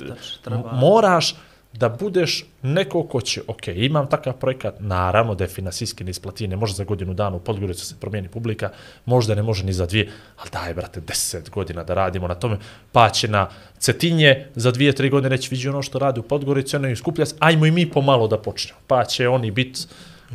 treba- 0.43 0.71
moraš 0.73 1.35
da 1.73 1.89
budeš 1.89 2.45
neko 2.61 3.03
ko 3.03 3.21
će, 3.21 3.41
ok, 3.47 3.67
imam 3.67 4.07
takav 4.09 4.33
projekat, 4.33 4.75
naravno 4.79 5.35
da 5.35 5.43
je 5.43 5.47
finansijski 5.47 6.03
neisplativi, 6.03 6.47
ne 6.47 6.55
može 6.55 6.73
za 6.73 6.83
godinu 6.83 7.13
dana 7.13 7.35
u 7.35 7.39
Podgoricu 7.39 7.85
se 7.85 7.95
promijeni 7.99 8.29
publika, 8.29 8.69
možda 9.05 9.35
ne 9.35 9.43
može 9.43 9.65
ni 9.65 9.73
za 9.73 9.85
dvije, 9.85 10.11
ali 10.37 10.49
daj, 10.51 10.73
brate, 10.73 11.01
deset 11.01 11.49
godina 11.49 11.83
da 11.83 11.93
radimo 11.93 12.27
na 12.27 12.35
tome, 12.35 12.57
pa 12.91 13.09
će 13.09 13.27
na 13.27 13.49
Cetinje 13.79 14.47
za 14.55 14.71
dvije, 14.71 14.93
tri 14.93 15.09
godine 15.09 15.29
reći, 15.29 15.49
vidi 15.51 15.69
ono 15.69 15.81
što 15.81 15.99
radi 15.99 16.19
u 16.19 16.23
Podgoricu, 16.23 16.77
ono 16.77 16.87
je 16.87 16.95
skupljac, 16.95 17.33
ajmo 17.39 17.65
i 17.65 17.71
mi 17.71 17.89
pomalo 17.89 18.27
da 18.27 18.37
počnemo, 18.37 18.79
pa 18.87 19.05
će 19.05 19.27
oni 19.27 19.51
biti 19.51 19.81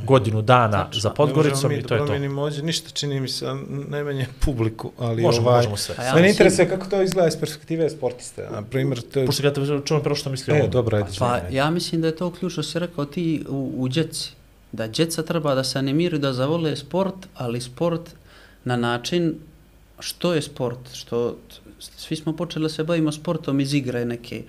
godinu 0.05 0.43
dana 0.43 0.87
za 0.93 1.11
Podgoricom 1.11 1.73
i 1.73 1.83
to 1.83 1.89
da 1.89 1.95
je 1.95 1.99
to. 1.99 2.05
promijenimo 2.07 2.43
ovdje 2.43 2.63
ništa, 2.63 2.91
čini 2.91 3.21
mi 3.21 3.29
se, 3.29 3.47
najmanje 3.89 4.27
publiku, 4.45 4.93
ali 4.99 5.23
Možemo, 5.23 5.47
ovaj... 5.49 5.57
možemo 5.59 5.77
sve. 5.77 5.95
Ja 6.05 6.15
Mene 6.15 6.31
interesuje 6.31 6.69
kako 6.69 6.87
to 6.87 7.03
izgleda 7.03 7.29
iz 7.29 7.37
perspektive 7.37 7.91
sportiste. 7.91 8.49
Na 8.51 8.63
primjer, 8.63 9.01
to 9.03 9.21
je... 9.21 9.27
Pošto 9.27 9.43
ga 9.43 9.53
te 9.53 9.61
čujem 9.85 10.03
prvo 10.03 10.17
što 10.17 10.31
misli 10.31 10.55
E, 10.55 10.59
ovom. 10.59 10.71
dobro, 10.71 10.97
ajde. 10.97 11.09
Pa 11.19 11.39
izvini. 11.39 11.57
ja 11.57 11.71
mislim 11.71 12.01
da 12.01 12.07
je 12.07 12.17
to 12.17 12.31
ključno 12.31 12.63
si 12.63 12.79
rekao 12.79 13.05
ti 13.05 13.45
u, 13.49 13.75
u 13.77 13.89
djeci. 13.89 14.31
Da 14.73 14.87
djeca 14.87 15.23
treba 15.23 15.55
da 15.55 15.65
se 15.65 15.79
animiraju 15.79 16.21
da 16.21 16.33
zavole 16.33 16.77
sport, 16.77 17.15
ali 17.35 17.61
sport 17.61 18.11
na 18.65 18.77
način 18.77 19.35
što 20.01 20.35
je 20.35 20.43
sport, 20.43 20.79
što 20.93 21.37
svi 21.79 22.17
smo 22.17 22.37
počeli 22.37 22.63
da 22.63 22.69
se 22.69 22.85
bavimo 22.85 23.13
sportom 23.13 23.61
iz 23.61 23.75
igre 23.75 24.05
neke. 24.05 24.43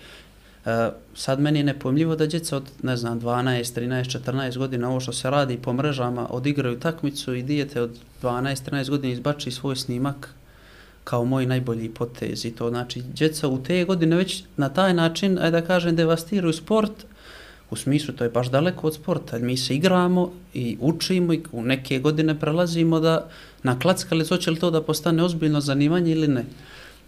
E, 0.66 0.90
sad 1.16 1.40
meni 1.40 1.60
je 1.60 1.64
nepojmljivo 1.64 2.16
da 2.16 2.28
djeca 2.28 2.58
od, 2.58 2.64
ne 2.84 2.98
znam, 2.98 3.22
12, 3.22 3.80
13, 3.80 4.20
14 4.20 4.58
godina, 4.58 4.90
ovo 4.90 5.00
što 5.00 5.14
se 5.14 5.30
radi 5.30 5.58
po 5.58 5.74
mrežama, 5.74 6.28
odigraju 6.30 6.80
takmicu 6.80 7.34
i 7.34 7.44
dijete 7.44 7.82
od 7.82 7.98
12, 8.22 8.72
13 8.72 8.90
godina 8.90 9.14
izbači 9.14 9.52
svoj 9.52 9.76
snimak 9.76 10.30
kao 11.04 11.26
moj 11.26 11.46
najbolji 11.46 11.90
potez 11.90 12.46
i 12.46 12.52
to 12.52 12.70
znači 12.70 13.02
djeca 13.02 13.48
u 13.48 13.64
te 13.64 13.86
godine 13.86 14.16
već 14.16 14.44
na 14.58 14.70
taj 14.70 14.94
način, 14.94 15.40
ajde 15.40 15.62
da 15.62 15.68
kažem, 15.68 15.96
devastiraju 15.96 16.54
sport, 16.54 16.92
u 17.70 17.76
smislu 17.76 18.14
to 18.14 18.24
je 18.24 18.30
baš 18.30 18.50
daleko 18.50 18.88
od 18.88 18.96
sporta, 18.96 19.40
mi 19.40 19.58
se 19.58 19.76
igramo 19.76 20.32
i 20.54 20.78
učimo 20.80 21.34
i 21.34 21.42
u 21.52 21.64
neke 21.64 22.00
godine 22.00 22.40
prelazimo 22.40 23.00
da 23.00 23.30
na 23.64 23.80
klackalicu 23.80 24.36
hoće 24.36 24.52
li 24.52 24.60
to 24.60 24.72
da 24.72 24.84
postane 24.84 25.24
ozbiljno 25.24 25.62
zanimanje 25.62 26.12
ili 26.12 26.28
ne. 26.28 26.46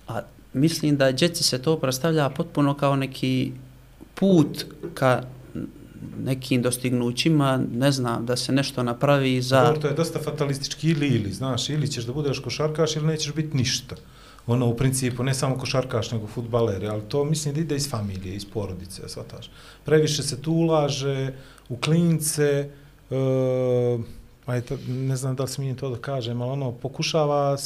A 0.07 0.21
mislim 0.53 0.97
da 0.97 1.11
djeci 1.11 1.43
se 1.43 1.61
to 1.61 1.79
predstavlja 1.79 2.29
potpuno 2.29 2.73
kao 2.73 2.95
neki 2.95 3.51
put 4.15 4.65
ka 4.93 5.23
nekim 6.23 6.61
dostignućima, 6.61 7.59
ne 7.73 7.91
znam, 7.91 8.25
da 8.25 8.35
se 8.35 8.51
nešto 8.51 8.83
napravi 8.83 9.41
za... 9.41 9.63
Dobro, 9.63 9.81
to 9.81 9.87
je 9.87 9.93
dosta 9.93 10.19
fatalistički 10.19 10.89
ili 10.89 11.07
ili, 11.07 11.31
znaš, 11.31 11.69
ili 11.69 11.87
ćeš 11.87 12.03
da 12.03 12.13
budeš 12.13 12.39
košarkaš 12.39 12.95
ili 12.95 13.07
nećeš 13.07 13.33
biti 13.33 13.57
ništa. 13.57 13.95
Ono, 14.47 14.67
u 14.67 14.77
principu, 14.77 15.23
ne 15.23 15.33
samo 15.33 15.57
košarkaš, 15.57 16.11
nego 16.11 16.27
futbaler, 16.27 16.85
ali 16.85 17.01
to 17.01 17.25
mislim 17.25 17.53
da 17.53 17.61
ide 17.61 17.75
iz 17.75 17.89
familije, 17.89 18.35
iz 18.35 18.45
porodice, 18.45 19.09
svataš. 19.09 19.51
Previše 19.85 20.23
se 20.23 20.41
tu 20.41 20.51
ulaže 20.53 21.33
u 21.69 21.77
klince, 21.77 22.69
e, 23.11 23.15
aj, 24.51 24.61
to, 24.61 24.77
ne 24.87 25.15
znam 25.15 25.35
da 25.35 25.43
li 25.43 25.49
smijem 25.49 25.77
to 25.77 25.89
da 25.89 25.97
kažem, 25.97 26.41
ali 26.41 26.51
ono, 26.51 26.71
pokušava, 26.71 27.57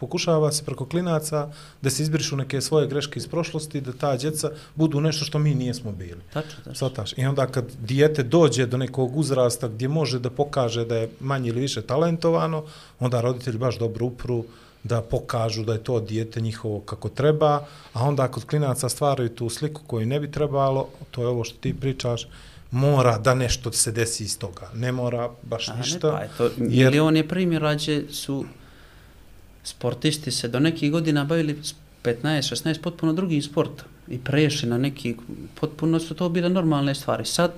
pokušava 0.00 0.52
se 0.52 0.64
preko 0.64 0.86
klinaca 0.86 1.48
da 1.82 1.90
se 1.90 2.02
izbrišu 2.02 2.36
neke 2.36 2.60
svoje 2.60 2.86
greške 2.86 3.18
iz 3.18 3.28
prošlosti, 3.28 3.80
da 3.80 3.92
ta 3.92 4.16
djeca 4.16 4.50
budu 4.74 5.00
nešto 5.00 5.24
što 5.24 5.38
mi 5.38 5.54
nijesmo 5.54 5.92
bili. 5.92 6.20
Tačno, 6.32 6.56
tačno. 6.56 6.74
Svataš. 6.74 7.12
I 7.16 7.26
onda 7.26 7.46
kad 7.46 7.64
dijete 7.80 8.22
dođe 8.22 8.66
do 8.66 8.76
nekog 8.76 9.16
uzrasta 9.16 9.68
gdje 9.68 9.88
može 9.88 10.18
da 10.18 10.30
pokaže 10.30 10.84
da 10.84 10.96
je 10.96 11.10
manje 11.20 11.48
ili 11.48 11.60
više 11.60 11.82
talentovano, 11.82 12.64
onda 13.00 13.20
roditelji 13.20 13.58
baš 13.58 13.78
dobro 13.78 14.06
upru 14.06 14.44
da 14.82 15.02
pokažu 15.02 15.64
da 15.64 15.72
je 15.72 15.84
to 15.84 16.00
dijete 16.00 16.40
njihovo 16.40 16.80
kako 16.80 17.08
treba, 17.08 17.66
a 17.92 18.04
onda 18.04 18.28
kod 18.28 18.44
klinaca 18.44 18.88
stvaraju 18.88 19.28
tu 19.28 19.48
sliku 19.48 19.82
koju 19.86 20.06
ne 20.06 20.20
bi 20.20 20.30
trebalo, 20.30 20.88
to 21.10 21.22
je 21.22 21.28
ovo 21.28 21.44
što 21.44 21.58
ti 21.58 21.74
pričaš, 21.80 22.28
mora 22.70 23.18
da 23.18 23.34
nešto 23.34 23.72
se 23.72 23.92
desi 23.92 24.24
iz 24.24 24.38
toga. 24.38 24.70
Ne 24.74 24.92
mora 24.92 25.30
baš 25.42 25.68
A, 25.68 25.72
ne, 25.72 25.78
ništa. 25.80 26.10
pa, 26.10 26.24
eto, 26.24 26.44
jer- 26.58 26.90
milion 26.90 27.16
je 27.16 27.28
primjera 27.28 27.74
gdje 27.74 28.04
su 28.10 28.44
sportisti 29.64 30.30
se 30.30 30.48
do 30.48 30.60
nekih 30.60 30.92
godina 30.92 31.24
bavili 31.24 31.58
s 31.62 31.74
15-16 32.04 32.80
potpuno 32.80 33.12
drugim 33.12 33.42
sportom 33.42 33.86
i 34.08 34.18
prešli 34.18 34.68
na 34.68 34.78
neki, 34.78 35.16
potpuno 35.60 36.00
su 36.00 36.14
to 36.14 36.28
bile 36.28 36.48
normalne 36.48 36.94
stvari. 36.94 37.24
Sad, 37.24 37.52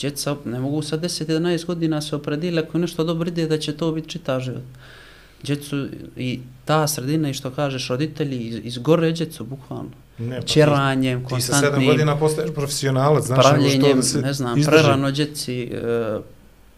djeca 0.00 0.36
ne 0.44 0.60
mogu 0.60 0.82
sa 0.82 0.98
10-11 0.98 1.66
godina 1.66 2.00
se 2.00 2.16
opredili 2.16 2.58
ako 2.60 2.78
nešto 2.78 3.04
dobro 3.04 3.28
ide 3.28 3.46
da 3.46 3.58
će 3.58 3.76
to 3.76 3.92
biti 3.92 4.08
čita 4.08 4.40
život. 4.40 4.62
Djecu 5.42 5.88
i 6.16 6.40
ta 6.64 6.88
sredina 6.88 7.30
i 7.30 7.34
što 7.34 7.50
kažeš 7.50 7.88
roditelji 7.88 8.38
iz, 8.38 8.60
izgore 8.64 9.12
djecu 9.12 9.44
bukvalno. 9.44 9.90
Ne, 10.18 10.36
pa 10.36 10.42
ti- 10.42 10.48
Čeranjem, 10.48 11.18
Ti 11.20 11.30
sa 11.30 11.40
sedam 11.40 11.60
konstantnim 11.60 11.86
godina 11.86 12.16
postaješ 12.16 12.50
profesionalac, 12.52 13.24
znaš, 13.24 13.46
nego 13.52 13.68
što 13.70 13.94
da 13.94 14.02
se 14.02 14.20
ne 14.20 14.32
znam, 14.32 14.58
izdrži. 14.58 14.70
prerano 14.72 15.10
djeci 15.10 15.62
e, 15.64 16.18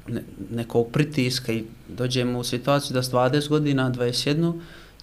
ne, 0.09 0.22
nekog 0.51 0.87
pritiska 0.88 1.53
i 1.53 1.64
dođemo 1.88 2.38
u 2.38 2.44
situaciju 2.44 2.94
da 2.94 3.03
s 3.03 3.11
20 3.11 3.49
godina, 3.49 3.90
21, 3.90 4.53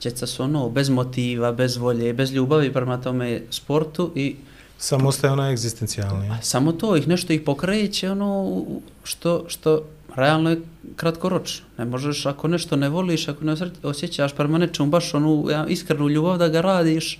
djeca 0.01 0.27
su 0.27 0.43
ono 0.43 0.69
bez 0.69 0.89
motiva, 0.89 1.51
bez 1.51 1.77
volje, 1.77 2.13
bez 2.13 2.31
ljubavi 2.31 2.73
prema 2.73 2.97
tome 2.97 3.41
sportu 3.49 4.11
i 4.15 4.35
Samo 4.77 5.09
ostaje 5.09 5.33
ona 5.33 5.49
egzistencijalni. 5.49 6.29
a, 6.29 6.41
samo 6.41 6.71
to 6.71 6.95
ih 6.95 7.07
nešto 7.07 7.33
ih 7.33 7.41
pokreće 7.41 8.11
ono 8.11 8.61
što, 9.03 9.45
što 9.47 9.83
realno 10.15 10.49
je 10.49 10.61
kratkoročno. 10.95 11.65
Ne 11.77 11.85
možeš 11.85 12.25
ako 12.25 12.47
nešto 12.47 12.75
ne 12.75 12.89
voliš, 12.89 13.27
ako 13.27 13.45
ne 13.45 13.53
osjećaš 13.83 14.33
prema 14.33 14.57
nečemu 14.57 14.89
baš 14.89 15.13
onu 15.13 15.35
iskrenu 15.67 16.09
ljubav 16.09 16.37
da 16.37 16.47
ga 16.47 16.61
radiš 16.61 17.19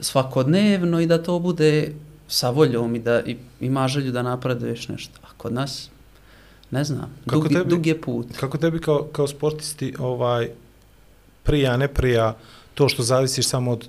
svakodnevno 0.00 1.00
i 1.00 1.06
da 1.06 1.22
to 1.22 1.38
bude 1.38 1.92
sa 2.28 2.50
voljom 2.50 2.96
i 2.96 2.98
da 2.98 3.20
i, 3.20 3.36
ima 3.60 3.88
želju 3.88 4.12
da 4.12 4.22
napreduješ 4.22 4.88
nešto. 4.88 5.20
A 5.22 5.28
kod 5.36 5.52
nas, 5.52 5.90
ne 6.70 6.84
znam, 6.84 7.14
Kako 7.26 7.42
dug, 7.42 7.52
tebi- 7.52 7.68
dug 7.68 7.86
je 7.86 8.00
put. 8.00 8.26
Kako 8.40 8.58
tebi 8.58 8.80
kao, 8.80 9.08
kao 9.12 9.26
sportisti 9.26 9.94
ovaj, 9.98 10.50
prija, 11.42 11.76
ne 11.76 11.88
prija 11.88 12.36
to 12.74 12.88
što 12.88 13.02
zavisiš 13.02 13.48
samo 13.48 13.70
od 13.70 13.88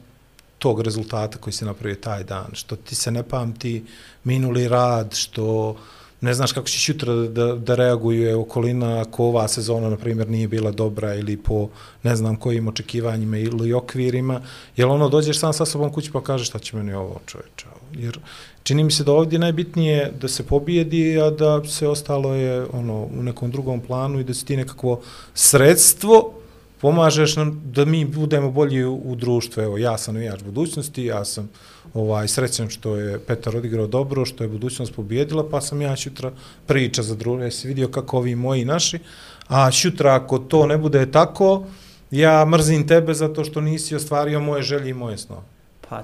tog 0.60 0.82
rezultata 0.82 1.38
koji 1.38 1.54
se 1.54 1.66
napravio 1.66 1.96
taj 1.96 2.24
dan, 2.24 2.48
što 2.54 2.76
ti 2.76 2.96
se 2.96 3.12
ne 3.12 3.24
pamti 3.24 3.86
minuli 4.24 4.68
rad, 4.68 5.16
što 5.16 5.76
ne 6.22 6.34
znaš 6.34 6.52
kako 6.52 6.68
će 6.68 6.92
jutra 6.92 7.14
da, 7.14 7.56
da 7.56 7.76
reaguje 7.76 8.36
okolina 8.36 9.02
ako 9.02 9.24
ova 9.24 9.48
sezona, 9.48 9.90
na 9.90 9.98
primjer, 9.98 10.30
nije 10.30 10.48
bila 10.48 10.72
dobra 10.72 11.16
ili 11.16 11.38
po 11.38 11.70
ne 12.04 12.16
znam 12.16 12.36
kojim 12.36 12.68
očekivanjima 12.68 13.38
ili 13.38 13.74
okvirima, 13.74 14.42
jel 14.78 14.92
ono 14.92 15.10
dođeš 15.10 15.40
sam 15.40 15.54
sa 15.54 15.66
sobom 15.66 15.92
kući 15.94 16.12
pa 16.12 16.24
kažeš 16.24 16.48
šta 16.48 16.60
će 16.60 16.78
meni 16.78 16.94
ovo 16.94 17.20
čovječe, 17.26 17.66
jer 17.94 18.20
čini 18.64 18.84
mi 18.84 18.92
se 18.92 19.04
da 19.04 19.12
ovdje 19.12 19.40
najbitnije 19.40 20.12
da 20.22 20.28
se 20.28 20.44
pobijedi, 20.44 21.22
a 21.22 21.30
da 21.30 21.64
se 21.64 21.88
ostalo 21.88 22.34
je 22.34 22.66
ono 22.74 23.04
u 23.20 23.24
nekom 23.24 23.52
drugom 23.52 23.82
planu 23.82 24.20
i 24.20 24.24
da 24.24 24.34
si 24.34 24.46
ti 24.46 24.58
nekakvo 24.58 25.02
sredstvo 25.34 26.34
pomažeš 26.82 27.36
nam 27.36 27.62
da 27.66 27.86
mi 27.86 28.06
budemo 28.06 28.52
bolji 28.52 28.84
u, 28.86 28.96
u 28.96 29.16
društvu. 29.16 29.64
Evo, 29.64 29.78
ja 29.78 29.98
sam 29.98 30.14
navijač 30.14 30.44
budućnosti, 30.44 31.06
ja 31.06 31.26
sam 31.26 31.50
ovaj 31.94 32.28
srećan 32.28 32.70
što 32.70 32.96
je 32.96 33.20
Petar 33.20 33.58
odigrao 33.58 33.88
dobro, 33.88 34.26
što 34.26 34.44
je 34.44 34.48
budućnost 34.48 34.94
pobjedila, 34.96 35.50
pa 35.50 35.62
sam 35.62 35.82
ja 35.82 35.96
šutra 35.96 36.32
priča 36.66 37.04
za 37.04 37.16
druge. 37.16 37.44
Jesi 37.44 37.68
vidio 37.68 37.88
kako 37.88 38.18
ovi 38.18 38.36
moji 38.36 38.62
i 38.62 38.66
naši, 38.66 39.00
a 39.48 39.72
šutra 39.72 40.16
ako 40.16 40.40
to 40.40 40.66
ne 40.66 40.78
bude 40.78 41.12
tako, 41.12 41.64
ja 42.12 42.46
mrzim 42.46 42.88
tebe 42.88 43.14
zato 43.14 43.44
što 43.44 43.62
nisi 43.62 43.96
ostvario 43.96 44.40
moje 44.40 44.64
želje 44.64 44.90
i 44.90 44.94
moje 44.94 45.18
snove. 45.18 45.42
Pa, 45.90 46.04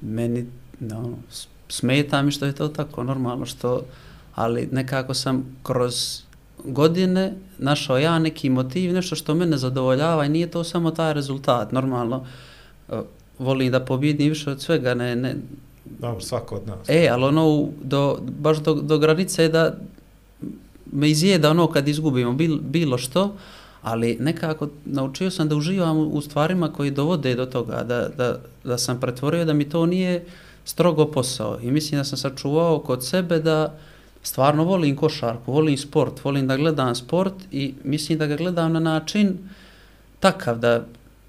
meni, 0.00 0.46
no, 0.80 1.10
smeta 1.68 2.22
mi 2.22 2.32
što 2.32 2.46
je 2.46 2.52
to 2.52 2.68
tako 2.68 3.04
normalno, 3.04 3.46
što, 3.46 3.82
ali 4.34 4.68
nekako 4.72 5.14
sam 5.14 5.56
kroz 5.62 6.22
godine 6.64 7.34
našao 7.58 7.98
ja 7.98 8.18
neki 8.18 8.50
motiv, 8.50 8.92
nešto 8.92 9.16
što 9.16 9.34
mene 9.34 9.56
zadovoljava 9.58 10.24
i 10.24 10.28
nije 10.28 10.50
to 10.50 10.64
samo 10.64 10.90
taj 10.90 11.14
rezultat, 11.14 11.72
normalno, 11.72 12.26
volim 13.40 13.72
da 13.72 13.80
pobjedim 13.80 14.28
više 14.28 14.50
od 14.50 14.62
svega, 14.62 14.94
ne, 14.94 15.16
ne, 15.16 15.34
Dobro, 15.98 16.20
svako 16.20 16.54
od 16.54 16.66
nas. 16.66 16.88
E, 16.88 17.08
ali 17.12 17.24
ono, 17.24 17.68
do, 17.82 18.18
baš 18.38 18.58
do, 18.58 18.74
do 18.74 18.98
granice 18.98 19.42
je 19.42 19.48
da 19.48 19.74
me 20.92 21.10
izjeda 21.10 21.50
ono 21.50 21.66
kad 21.66 21.88
izgubimo 21.88 22.32
bil, 22.32 22.58
bilo 22.60 22.98
što, 22.98 23.34
ali 23.82 24.16
nekako 24.20 24.68
naučio 24.84 25.30
sam 25.30 25.48
da 25.48 25.56
uživam 25.56 25.98
u 25.98 26.20
stvarima 26.20 26.72
koji 26.72 26.90
dovode 26.90 27.34
do 27.34 27.46
toga, 27.46 27.82
da, 27.82 28.08
da, 28.16 28.38
da 28.64 28.78
sam 28.78 29.00
pretvorio 29.00 29.44
da 29.44 29.52
mi 29.52 29.68
to 29.68 29.86
nije 29.86 30.24
strogo 30.64 31.06
posao. 31.06 31.58
I 31.62 31.70
mislim 31.70 32.00
da 32.00 32.04
sam 32.04 32.18
sačuvao 32.18 32.78
kod 32.78 33.06
sebe 33.06 33.38
da 33.38 33.78
stvarno 34.22 34.64
volim 34.64 34.96
košarku, 34.96 35.52
volim 35.52 35.76
sport, 35.76 36.24
volim 36.24 36.46
da 36.46 36.56
gledam 36.56 36.94
sport 36.94 37.34
i 37.52 37.74
mislim 37.84 38.18
da 38.18 38.26
ga 38.26 38.36
gledam 38.36 38.72
na 38.72 38.80
način 38.80 39.38
takav 40.20 40.58
da 40.58 40.84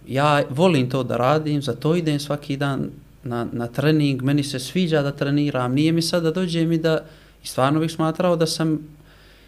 ja 0.07 0.43
volim 0.49 0.89
to 0.89 1.03
da 1.03 1.17
radim, 1.17 1.61
za 1.61 1.75
to 1.75 1.95
idem 1.95 2.19
svaki 2.19 2.57
dan 2.57 2.89
na, 3.23 3.47
na 3.51 3.67
trening, 3.67 4.21
meni 4.21 4.43
se 4.43 4.59
sviđa 4.59 5.01
da 5.01 5.11
treniram, 5.11 5.73
nije 5.73 5.91
mi 5.91 6.01
sad 6.01 6.23
da 6.23 6.31
dođem 6.31 6.71
i 6.71 6.77
da, 6.77 7.03
i 7.43 7.47
stvarno 7.47 7.79
bih 7.79 7.91
smatrao 7.91 8.35
da 8.35 8.47
sam 8.47 8.79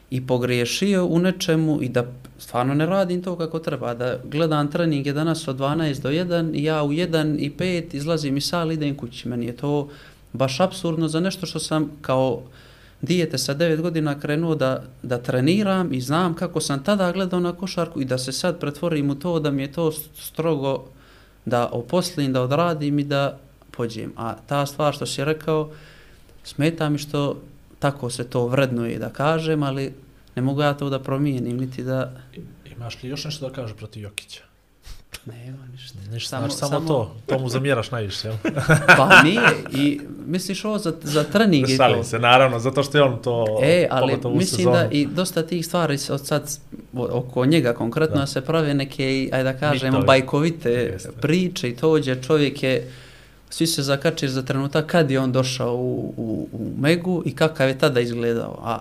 i 0.10 0.28
pogriješio 0.28 1.06
u 1.06 1.20
nečemu 1.20 1.82
i 1.82 1.90
da 1.90 2.06
stvarno 2.38 2.74
ne 2.74 2.86
radim 2.86 3.24
to 3.24 3.36
kako 3.38 3.60
treba, 3.60 3.94
da 3.94 4.20
gledam 4.24 4.72
treninge 4.72 5.14
danas 5.14 5.48
od 5.48 5.58
12 5.58 6.02
do 6.02 6.10
1 6.10 6.56
i 6.56 6.64
ja 6.64 6.84
u 6.84 6.90
1 6.90 7.38
i 7.40 7.52
5 7.52 7.96
izlazim 7.96 8.38
iz 8.38 8.46
sali, 8.46 8.74
idem 8.74 8.96
kući. 8.96 9.28
Meni 9.28 9.46
je 9.46 9.58
to 9.58 9.90
baš 10.34 10.60
absurdno 10.60 11.08
za 11.08 11.20
nešto 11.20 11.46
što 11.46 11.60
sam 11.60 11.92
kao 12.02 12.42
dijete 13.04 13.38
sa 13.38 13.56
9 13.56 13.82
godina 13.82 14.20
krenuo 14.20 14.56
da, 14.56 14.84
da 15.04 15.18
treniram 15.18 15.94
i 15.94 16.02
znam 16.02 16.34
kako 16.34 16.62
sam 16.62 16.84
tada 16.84 17.12
gledao 17.12 17.40
na 17.40 17.54
košarku 17.54 18.02
i 18.02 18.06
da 18.06 18.18
se 18.18 18.32
sad 18.32 18.60
pretvorim 18.60 19.10
u 19.10 19.16
to 19.16 19.40
da 19.40 19.52
mi 19.52 19.62
je 19.62 19.72
to 19.72 19.92
strogo 20.16 20.86
da 21.46 21.70
oposlim, 21.72 22.34
da 22.34 22.42
odradim 22.42 23.00
i 23.00 23.04
da 23.04 23.38
pođem. 23.72 24.14
A 24.18 24.36
ta 24.48 24.66
stvar 24.66 24.94
što 24.94 25.06
si 25.06 25.26
rekao, 25.26 25.72
smeta 26.44 26.90
mi 26.90 26.98
što 26.98 27.42
tako 27.80 28.10
se 28.10 28.24
to 28.24 28.48
vrednuje 28.48 29.00
da 29.00 29.10
kažem, 29.10 29.64
ali 29.64 29.94
ne 30.36 30.42
mogu 30.42 30.62
ja 30.62 30.74
to 30.74 30.90
da 30.90 31.00
promijenim, 31.00 31.58
niti 31.58 31.84
da... 31.84 32.12
Imaš 32.76 33.04
li 33.04 33.10
još 33.10 33.26
nešto 33.26 33.50
da 33.50 33.56
kažeš 33.56 33.78
protiv 33.78 34.04
Jokića? 34.04 34.53
Nema 35.26 35.66
ništa. 35.72 36.00
Ništa, 36.12 36.30
samo, 36.30 36.48
znači, 36.48 36.60
samo, 36.60 36.88
to. 36.88 37.16
To 37.26 37.40
mu 37.40 37.50
zamjeraš 37.50 37.92
najviše, 37.92 38.28
jel? 38.28 38.38
Pa 38.98 39.22
nije. 39.24 39.42
I 39.72 40.00
misliš 40.26 40.66
ovo 40.66 40.78
za, 40.78 40.94
za 41.04 41.24
trening 41.24 41.70
i 41.70 41.78
to? 41.78 41.84
Šalim 41.84 42.04
se, 42.04 42.20
naravno, 42.20 42.60
zato 42.60 42.84
što 42.84 42.98
je 42.98 43.04
on 43.04 43.22
to... 43.22 43.46
E, 43.64 43.88
ali 43.92 44.14
mislim 44.26 44.46
sezonu. 44.46 44.76
da 44.76 44.88
i 44.92 45.06
dosta 45.06 45.44
tih 45.44 45.66
stvari 45.66 45.98
od 46.10 46.26
sad 46.28 46.58
oko 46.94 47.46
njega 47.46 47.74
konkretno 47.74 48.20
Da. 48.20 48.28
se 48.28 48.42
prave 48.42 48.74
neke, 48.74 49.30
ajde 49.34 49.44
da 49.44 49.60
kažemo, 49.60 49.92
Mitovi. 49.92 50.06
bajkovite 50.08 50.70
Jeste. 50.70 51.12
priče 51.12 51.70
i 51.70 51.76
to 51.76 51.92
ođe 51.92 52.22
čovjek 52.24 52.64
je 52.64 52.92
svi 53.50 53.68
se 53.68 53.82
zakačeš 53.84 54.30
za 54.32 54.42
trenutak 54.42 54.86
kad 54.86 55.12
je 55.12 55.20
on 55.20 55.32
došao 55.32 55.76
u, 55.76 56.14
u, 56.18 56.48
u 56.52 56.82
Megu 56.82 57.24
i 57.26 57.36
kakav 57.36 57.68
je 57.68 57.78
tada 57.80 58.00
izgledao. 58.00 58.60
A 58.64 58.80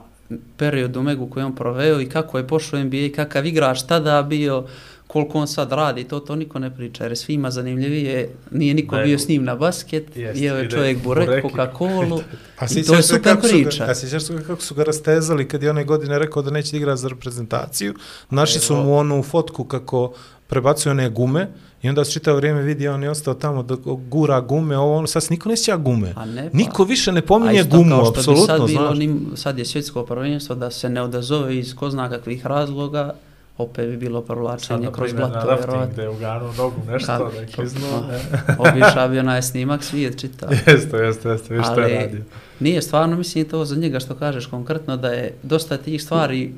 period 0.57 0.97
u 0.97 1.03
Megu 1.03 1.27
koji 1.27 1.45
on 1.45 1.55
proveo 1.55 2.01
i 2.01 2.09
kako 2.09 2.39
je 2.39 2.49
pošao 2.49 2.85
NBA 2.85 2.97
i 2.97 3.13
kakav 3.13 3.47
igrač 3.47 3.83
tada 3.83 4.23
bio, 4.23 4.65
koliko 5.13 5.39
on 5.39 5.49
sad 5.49 5.73
radi, 5.73 6.05
to 6.05 6.21
to 6.21 6.37
niko 6.37 6.59
ne 6.59 6.75
priča, 6.75 7.05
jer 7.05 7.13
je 7.13 7.17
svima 7.17 7.51
zanimljivije, 7.51 8.31
nije 8.51 8.75
niko 8.75 8.97
Ne, 8.97 9.05
bio 9.05 9.19
s 9.19 9.29
njim 9.29 9.45
na 9.45 9.55
basket, 9.57 10.17
Jest, 10.17 10.41
jeo 10.41 10.57
je 10.57 10.65
ide 10.65 10.71
čovjek 10.71 11.03
burek, 11.03 11.27
bureki. 11.27 11.49
Coca-Colu, 11.49 12.21
A 12.59 12.67
i 12.71 12.83
to 12.83 12.95
je 12.95 13.03
se 13.03 13.09
super 13.09 13.23
kako 13.23 13.49
su 13.49 13.55
ga- 13.55 13.63
priča. 13.63 13.85
A 13.85 13.95
sjećaš 13.95 14.23
se 14.23 14.45
kako 14.47 14.63
su 14.63 14.75
ga 14.75 14.85
rastezali 14.85 15.49
kad 15.49 15.63
je 15.63 15.71
one 15.71 15.85
godine 15.85 16.19
rekao 16.19 16.43
da 16.43 16.51
neće 16.51 16.71
da 16.71 16.77
igra 16.77 16.97
za 16.97 17.09
reprezentaciju. 17.09 17.95
Našli 18.31 18.61
su 18.61 18.77
mu 18.77 18.97
onu 18.97 19.23
fotku 19.23 19.65
kako 19.65 20.13
prebacuje 20.47 20.91
one 20.91 21.09
gume 21.11 21.49
i 21.83 21.89
onda 21.89 22.05
se 22.05 22.13
čitao 22.13 22.37
vrijeme 22.37 22.63
vidi 22.63 22.89
on 22.89 23.03
je 23.03 23.11
ostao 23.11 23.35
tamo 23.35 23.63
da 23.63 23.77
gura 24.09 24.41
gume, 24.41 24.79
ovo 24.79 24.97
ono, 24.97 25.07
sad 25.07 25.23
niko 25.31 25.49
ne 25.49 25.57
sjeća 25.57 25.77
gume. 25.77 26.13
A 26.17 26.27
ne, 26.27 26.51
pa. 26.51 26.57
Niko 26.57 26.85
više 26.85 27.13
ne 27.13 27.19
A 27.19 27.23
pominje 27.23 27.61
isto 27.61 27.77
gumu, 27.77 27.91
kao 27.91 28.05
što 28.05 28.13
bi 28.13 28.19
apsolutno, 28.19 28.47
sad, 28.47 28.67
bilo, 28.67 28.87
znaš. 28.87 28.99
nim, 28.99 29.33
sad 29.35 29.59
je 29.59 29.65
svjetsko 29.65 30.05
prvenstvo 30.05 30.55
da 30.55 30.71
se 30.71 30.89
ne 30.89 31.03
odazove 31.03 31.59
iz 31.59 31.75
ko 31.75 31.91
zna 31.91 32.11
kakvih 32.11 32.47
razloga, 32.47 33.15
opet 33.59 33.89
bi 33.89 33.97
bilo 33.97 34.21
provlačenje 34.23 34.89
kroz 34.93 35.11
primjer, 35.11 35.31
na 35.31 35.45
blato, 35.45 35.67
rafting 35.67 35.93
gde 35.93 36.03
je 36.03 36.09
uganuo 36.09 36.53
nogu 36.53 36.77
nešto, 36.89 37.07
Kako? 37.07 37.31
da 37.31 37.41
je 37.41 37.47
kliznuo. 37.47 38.03
Pa, 38.47 38.71
Obiša 38.71 39.09
bi 39.09 39.19
onaj 39.19 39.43
snimak 39.43 39.85
svijet 39.85 40.21
čita. 40.21 40.49
Jeste, 40.67 40.97
jeste, 40.97 41.29
jeste, 41.29 41.55
viš 41.55 41.67
što 41.67 41.81
je 41.81 42.03
radio. 42.05 42.21
nije 42.61 42.83
stvarno, 42.83 43.17
mislim 43.17 43.49
to 43.49 43.65
za 43.65 43.77
njega 43.77 44.01
što 44.01 44.15
kažeš 44.15 44.47
konkretno 44.47 44.97
da 44.97 45.09
je 45.09 45.35
dosta 45.43 45.77
tih 45.77 46.03
stvari 46.03 46.53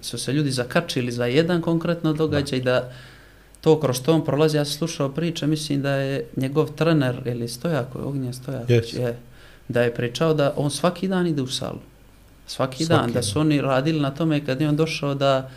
su 0.00 0.18
se 0.18 0.32
ljudi 0.32 0.50
zakačili 0.50 1.12
za 1.12 1.26
jedan 1.26 1.62
konkretno 1.62 2.12
događaj 2.12 2.60
da 2.60 2.92
to 3.60 3.80
kroz 3.80 3.96
što 3.96 4.12
on 4.14 4.24
prolazi, 4.24 4.56
ja 4.56 4.64
sam 4.64 4.74
slušao 4.78 5.08
priče, 5.08 5.46
mislim 5.46 5.82
da 5.82 5.90
je 5.90 6.24
njegov 6.36 6.72
trener, 6.72 7.22
ili 7.24 7.48
Stojako, 7.48 7.98
Ognjen 7.98 8.32
Stojaković, 8.34 8.94
Yes. 8.94 9.00
je, 9.00 9.16
da 9.68 9.82
je 9.82 9.94
pričao 9.94 10.34
da 10.34 10.54
on 10.56 10.70
svaki 10.70 11.08
dan 11.08 11.26
ide 11.26 11.42
u 11.42 11.46
salu. 11.46 11.78
Svaki, 12.46 12.84
Svaki 12.84 13.02
dan, 13.02 13.12
da 13.12 13.22
su 13.22 13.40
oni 13.40 13.60
radili 13.60 14.00
na 14.00 14.10
tome 14.10 14.46
kad 14.46 14.60
je 14.60 14.68
on 14.68 14.76
došao 14.76 15.14
da 15.14 15.50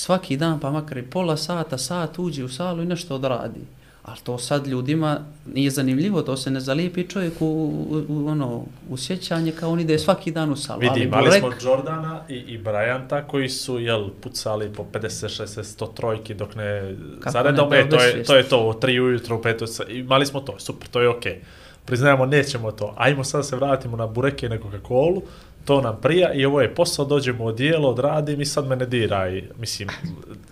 svaki 0.00 0.36
dan, 0.36 0.60
pa 0.60 0.70
makar 0.70 0.98
i 0.98 1.02
pola 1.04 1.36
sata, 1.36 1.78
sat 1.78 2.18
uđe 2.18 2.44
u 2.44 2.48
salu 2.48 2.82
i 2.82 2.86
nešto 2.86 3.14
odradi. 3.14 3.60
Ali 4.02 4.18
to 4.18 4.38
sad 4.38 4.66
ljudima 4.66 5.20
nije 5.46 5.70
zanimljivo, 5.70 6.22
to 6.22 6.36
se 6.36 6.50
ne 6.50 6.60
zalijepi 6.60 7.08
čovjek 7.08 7.32
u, 7.40 7.46
u, 7.46 8.04
u 8.08 8.26
ono, 8.28 8.48
u 8.90 8.96
sjećanje 8.96 9.52
kao 9.52 9.70
on 9.70 9.80
ide 9.80 9.98
svaki 9.98 10.30
dan 10.30 10.52
u 10.52 10.56
salu. 10.56 10.80
Vidi, 10.80 10.90
Ali 10.90 11.02
imali 11.02 11.28
Burek- 11.30 11.38
smo 11.40 11.70
Jordana 11.70 12.20
i, 12.28 12.34
i 12.34 12.58
Bryanta 12.58 13.26
koji 13.26 13.48
su 13.48 13.78
jel, 13.78 14.08
pucali 14.20 14.72
po 14.72 14.84
50, 14.84 15.06
60, 15.42 15.62
100 15.78 15.94
trojki 15.94 16.34
dok 16.34 16.54
ne 16.54 16.96
Kako 17.20 17.32
zaredom. 17.32 17.70
ne, 17.70 17.78
E, 17.78 17.88
to 17.88 17.96
je, 17.96 18.22
to 18.24 18.36
je 18.36 18.42
to, 18.42 18.68
u 18.68 18.72
3 18.72 19.00
ujutro, 19.00 19.36
u 19.36 19.42
5 19.42 19.66
sa- 19.66 19.84
imali 19.84 20.26
smo 20.26 20.40
to, 20.40 20.58
super, 20.58 20.88
to 20.88 21.00
je 21.00 21.08
okej. 21.08 21.32
Okay. 21.32 21.38
Priznajemo, 21.84 22.26
nećemo 22.26 22.72
to. 22.72 22.94
Ajmo 22.96 23.24
sad 23.24 23.46
se 23.46 23.56
vratimo 23.56 23.96
na 23.96 24.06
bureke 24.06 24.46
i 24.46 24.48
na 24.48 24.58
Coca-Cola, 24.58 25.20
to 25.64 25.80
nam 25.80 25.98
prija 26.02 26.32
i 26.32 26.44
ovo 26.44 26.60
je 26.60 26.74
posao, 26.74 27.04
dođemo 27.04 27.44
od 27.44 27.56
dijelo, 27.56 27.90
odradim 27.90 28.40
i 28.40 28.46
sad 28.46 28.66
me 28.66 28.76
ne 28.76 28.86
diraj. 28.86 29.42
Mislim, 29.58 29.88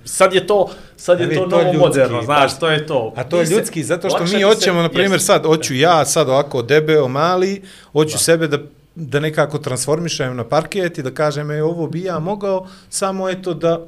sad 0.05 0.35
je 0.35 0.47
to, 0.47 0.66
sad 0.97 1.21
je 1.21 1.27
Ne, 1.27 1.35
to 1.35 1.40
to 1.42 1.62
novo 1.62 1.73
moderno, 1.75 2.23
znaš, 2.23 2.59
to 2.59 2.71
je 2.71 2.87
to. 2.87 3.12
A 3.16 3.25
to 3.25 3.38
je 3.38 3.47
se- 3.47 3.55
ljudski, 3.55 3.83
zato 3.85 4.11
što 4.11 4.25
mi 4.27 4.42
hoćemo, 4.42 4.83
na 4.83 4.88
primjer, 4.88 5.21
sad, 5.21 5.44
hoću 5.44 5.75
ja 5.75 6.05
sad 6.05 6.29
ovako 6.29 6.62
debeo, 6.62 7.09
mali, 7.09 7.62
hoću 7.92 8.12
Da. 8.12 8.18
sebe 8.18 8.49
da 8.49 8.59
da 8.97 9.21
nekako 9.21 9.59
transformišem 9.59 10.37
na 10.37 10.44
parket 10.44 10.99
i 10.99 11.03
da 11.03 11.11
kažem, 11.11 11.51
e, 11.51 11.62
ovo 11.62 11.87
bi 11.87 12.03
ja 12.03 12.18
mogao, 12.18 12.66
samo 12.88 13.29
eto 13.29 13.55
da, 13.55 13.87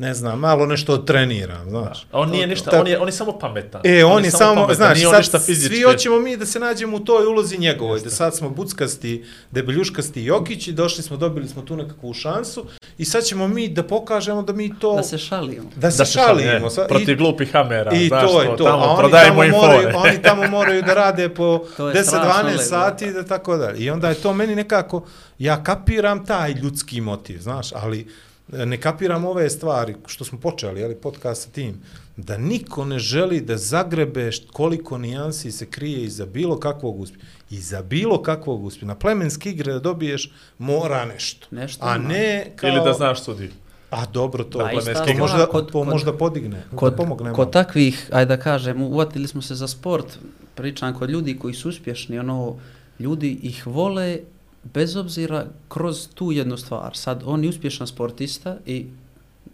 ne 0.00 0.14
znam, 0.14 0.38
malo 0.38 0.66
nešto 0.66 0.96
treniram, 0.96 1.70
znaš. 1.70 2.06
A 2.12 2.20
on 2.20 2.30
nije 2.30 2.46
ništa, 2.46 2.80
on 2.80 2.86
je, 2.86 2.98
on 2.98 3.08
je 3.08 3.12
samo 3.12 3.38
pametan. 3.38 3.80
E, 3.84 4.04
on, 4.04 4.24
je 4.24 4.30
samo, 4.30 4.54
pametan, 4.54 4.76
znaš, 4.76 5.04
on 5.06 5.24
sad 5.24 5.42
svi 5.44 5.82
hoćemo 5.82 6.18
mi 6.18 6.36
da 6.36 6.46
se 6.46 6.60
nađemo 6.60 6.96
u 6.96 7.00
toj 7.00 7.26
ulozi 7.26 7.58
njegovoj, 7.58 8.00
da 8.00 8.10
sad 8.10 8.36
smo 8.36 8.50
buckasti, 8.50 9.24
debeljuškasti 9.50 10.24
Jokić 10.24 10.68
i 10.68 10.72
došli 10.72 11.02
smo, 11.02 11.16
dobili 11.16 11.48
smo 11.48 11.62
tu 11.62 11.76
nekakvu 11.76 12.14
šansu 12.14 12.64
i 12.98 13.04
sad 13.04 13.24
ćemo 13.24 13.48
mi 13.48 13.68
da 13.68 13.82
pokažemo 13.82 14.42
da 14.42 14.52
mi 14.52 14.78
to... 14.78 14.96
da 14.96 15.02
se 15.02 15.18
šalimo. 15.18 15.70
da 15.76 15.90
se 15.90 15.98
da 15.98 16.04
se 16.04 16.12
šalimo, 16.12 16.48
šalimo. 16.48 16.66
e, 16.66 16.70
Sad- 16.70 16.88
protiv 16.88 17.16
glupih 17.18 17.52
hamera, 17.52 17.92
I 17.92 18.08
znaš 18.08 18.30
to 18.30 18.42
je 18.42 18.48
to. 18.48 18.64
tamo 18.64 18.78
a 18.78 18.86
oni 18.86 18.98
prodajemo 18.98 19.30
tamo, 19.32 19.44
info. 19.44 19.56
moraju, 19.58 19.88
oni 19.96 20.22
tamo 20.22 20.46
moraju 20.58 20.82
da 20.82 20.94
rade 20.94 21.28
po 21.28 21.64
To 21.76 21.90
je 21.90 22.04
strašno 22.04 22.30
10-12 22.32 22.44
lepo. 22.46 22.62
sati 22.62 23.12
da 23.12 23.24
tako 23.24 23.56
dalje. 23.56 23.78
I 23.78 23.90
onda 23.90 24.08
je 24.08 24.14
to 24.14 24.32
meni 24.32 24.54
nekako, 24.54 25.04
ja 25.38 25.62
kapiram 25.64 26.26
taj 26.26 26.52
ljudski 26.52 27.00
motiv, 27.00 27.40
znaš, 27.40 27.72
ali 27.72 28.06
ne 28.52 28.76
kapiram 28.76 29.24
ove 29.24 29.50
stvari 29.50 29.94
što 30.06 30.24
smo 30.24 30.38
počeli, 30.40 30.84
ali 30.84 30.94
podcast 30.94 31.42
sa 31.42 31.50
tim, 31.50 31.74
da 32.16 32.38
niko 32.38 32.84
ne 32.84 32.98
želi 32.98 33.40
da 33.40 33.56
zagrebe 33.56 34.30
koliko 34.52 34.98
nijansi 34.98 35.52
se 35.52 35.66
krije 35.66 36.04
iza 36.04 36.26
bilo 36.26 36.58
kakvog 36.60 37.00
uspjeha. 37.00 37.26
Iza 37.50 37.82
bilo 37.82 38.22
kakvog 38.22 38.64
uspjeha. 38.64 38.86
Na 38.86 38.94
plemenske 38.94 39.50
igre 39.50 39.72
da 39.72 39.78
dobiješ 39.78 40.32
mora 40.58 41.04
nešto. 41.04 41.46
Nešto 41.50 41.86
a 41.86 41.98
ne 41.98 42.52
kao... 42.56 42.68
Ili 42.70 42.80
da 42.84 42.92
znaš 42.92 43.24
sudi. 43.24 43.50
A 43.90 44.06
dobro, 44.06 44.44
to, 44.44 44.58
Pa 44.58 44.70
to, 44.70 44.78
ista 44.78 45.04
to 45.04 45.14
možda, 45.14 45.46
kod- 45.46 45.70
kod- 45.72 45.86
možda 45.88 46.12
podigne, 46.12 46.62
Kod, 46.74 46.92
da 46.92 46.96
pomogne. 46.96 47.32
kod 47.32 47.52
takvih, 47.52 48.08
ajde 48.12 48.36
da 48.36 48.42
kažem, 48.42 48.82
uvatili 48.82 49.28
smo 49.28 49.42
se 49.42 49.54
za 49.54 49.68
sport, 49.68 50.18
pričam 50.54 50.94
kod 50.98 51.10
ljudi 51.10 51.38
koji 51.38 51.54
su 51.54 51.68
uspješni, 51.68 52.18
ono, 52.18 52.56
ljudi 52.98 53.38
ih 53.42 53.66
vole 53.66 54.18
bez 54.64 54.96
obzira 54.96 55.46
kroz 55.68 56.08
tu 56.14 56.32
jednu 56.32 56.56
stvar. 56.56 56.96
Sad, 56.96 57.22
on 57.26 57.44
je 57.44 57.50
uspješan 57.50 57.86
sportista 57.86 58.56
i 58.66 58.86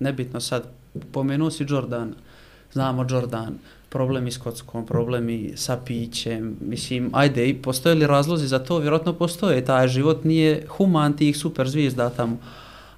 nebitno 0.01 0.40
sad, 0.40 0.62
pomenuo 1.12 1.51
si 1.51 1.66
Jordana. 1.69 2.12
znamo 2.73 3.07
Jordan, 3.11 3.59
problemi 3.88 4.31
s 4.31 4.38
kockom, 4.38 4.87
problemi 4.87 5.53
sa 5.57 5.77
pićem, 5.77 6.57
mislim, 6.61 7.11
ajde, 7.12 7.49
i 7.49 7.55
postoje 7.55 7.95
li 7.95 8.07
razlozi 8.07 8.47
za 8.47 8.59
to? 8.59 8.79
Vjerojatno 8.79 9.12
postoje, 9.12 9.64
taj 9.64 9.88
život 9.88 10.25
nije 10.25 10.66
human 10.69 11.16
tih 11.16 11.37
super 11.37 11.69
zvijezda 11.69 12.11
tamo, 12.11 12.37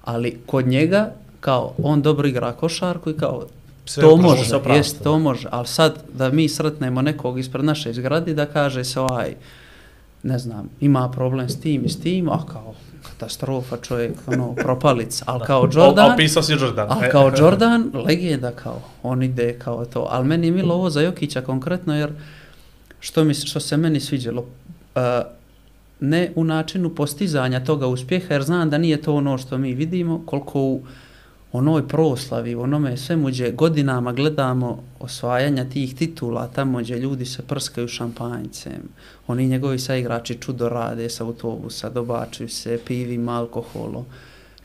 ali 0.03 0.39
kod 0.45 0.67
njega, 0.67 1.13
kao, 1.39 1.73
on 1.83 2.01
dobro 2.01 2.27
igra 2.27 2.51
košarku 2.51 3.09
i 3.09 3.17
kao, 3.17 3.45
Sve 3.85 4.03
to 4.03 4.17
može, 4.17 4.43
jest, 4.75 5.03
to 5.03 5.19
može, 5.19 5.47
ali 5.51 5.67
sad 5.67 6.03
da 6.13 6.29
mi 6.29 6.49
sretnemo 6.49 7.01
nekog 7.01 7.39
ispred 7.39 7.65
naše 7.65 7.93
zgradi 7.93 8.33
da 8.33 8.45
kaže 8.45 8.83
se 8.83 8.99
ovaj, 8.99 9.35
ne 10.23 10.39
znam, 10.39 10.69
ima 10.79 11.11
problem 11.11 11.49
s 11.49 11.59
tim 11.59 11.85
i 11.85 11.89
s 11.89 11.99
tim, 11.99 12.29
a 12.29 12.45
kao 12.45 12.73
katastrofa 13.03 13.77
čovjek, 13.77 14.13
ono, 14.27 14.55
propalica, 14.65 15.25
ali 15.27 15.45
kao 15.45 15.69
Jordan, 15.73 16.11
opisao 16.11 16.43
si 16.43 16.51
Jordan. 16.51 16.87
a 16.91 17.05
E, 17.05 17.09
kao 17.09 17.31
Jordan, 17.39 17.91
legenda 17.93 18.51
kao, 18.51 18.81
on 19.03 19.23
ide 19.23 19.59
kao 19.59 19.85
to, 19.85 20.07
ali 20.09 20.27
meni 20.27 20.47
je 20.47 20.51
milo 20.51 20.75
ovo 20.75 20.89
za 20.89 21.01
Jokića 21.01 21.41
konkretno, 21.41 21.95
jer 21.95 22.11
što, 22.99 23.23
mi, 23.23 23.33
što 23.33 23.59
se 23.59 23.77
meni 23.77 23.99
sviđalo, 23.99 24.41
uh, 24.41 25.01
ne 25.99 26.31
u 26.35 26.43
načinu 26.43 26.95
postizanja 26.95 27.65
toga 27.65 27.87
uspjeha, 27.87 28.33
jer 28.33 28.43
znam 28.43 28.69
da 28.69 28.77
nije 28.77 29.01
to 29.01 29.15
ono 29.15 29.37
što 29.37 29.57
mi 29.57 29.73
vidimo, 29.73 30.21
koliko 30.25 30.61
u 30.61 30.81
onoj 31.51 31.87
proslavi, 31.87 32.55
onome 32.55 32.97
svemu 32.97 33.27
gdje 33.27 33.51
godinama 33.51 34.13
gledamo 34.13 34.83
osvajanja 34.99 35.69
tih 35.69 35.95
titula, 35.95 36.47
tamo 36.47 36.79
gdje 36.79 36.99
ljudi 36.99 37.25
se 37.25 37.41
prskaju 37.41 37.87
šampanjcem, 37.87 38.81
oni 39.27 39.47
njegovi 39.47 39.79
saigrači 39.79 40.35
čudo 40.35 40.69
rade 40.69 41.09
sa 41.09 41.23
autobusa, 41.23 41.89
dobačuju 41.89 42.49
se 42.49 42.79
pivima, 42.85 43.37
alkoholom. 43.37 44.05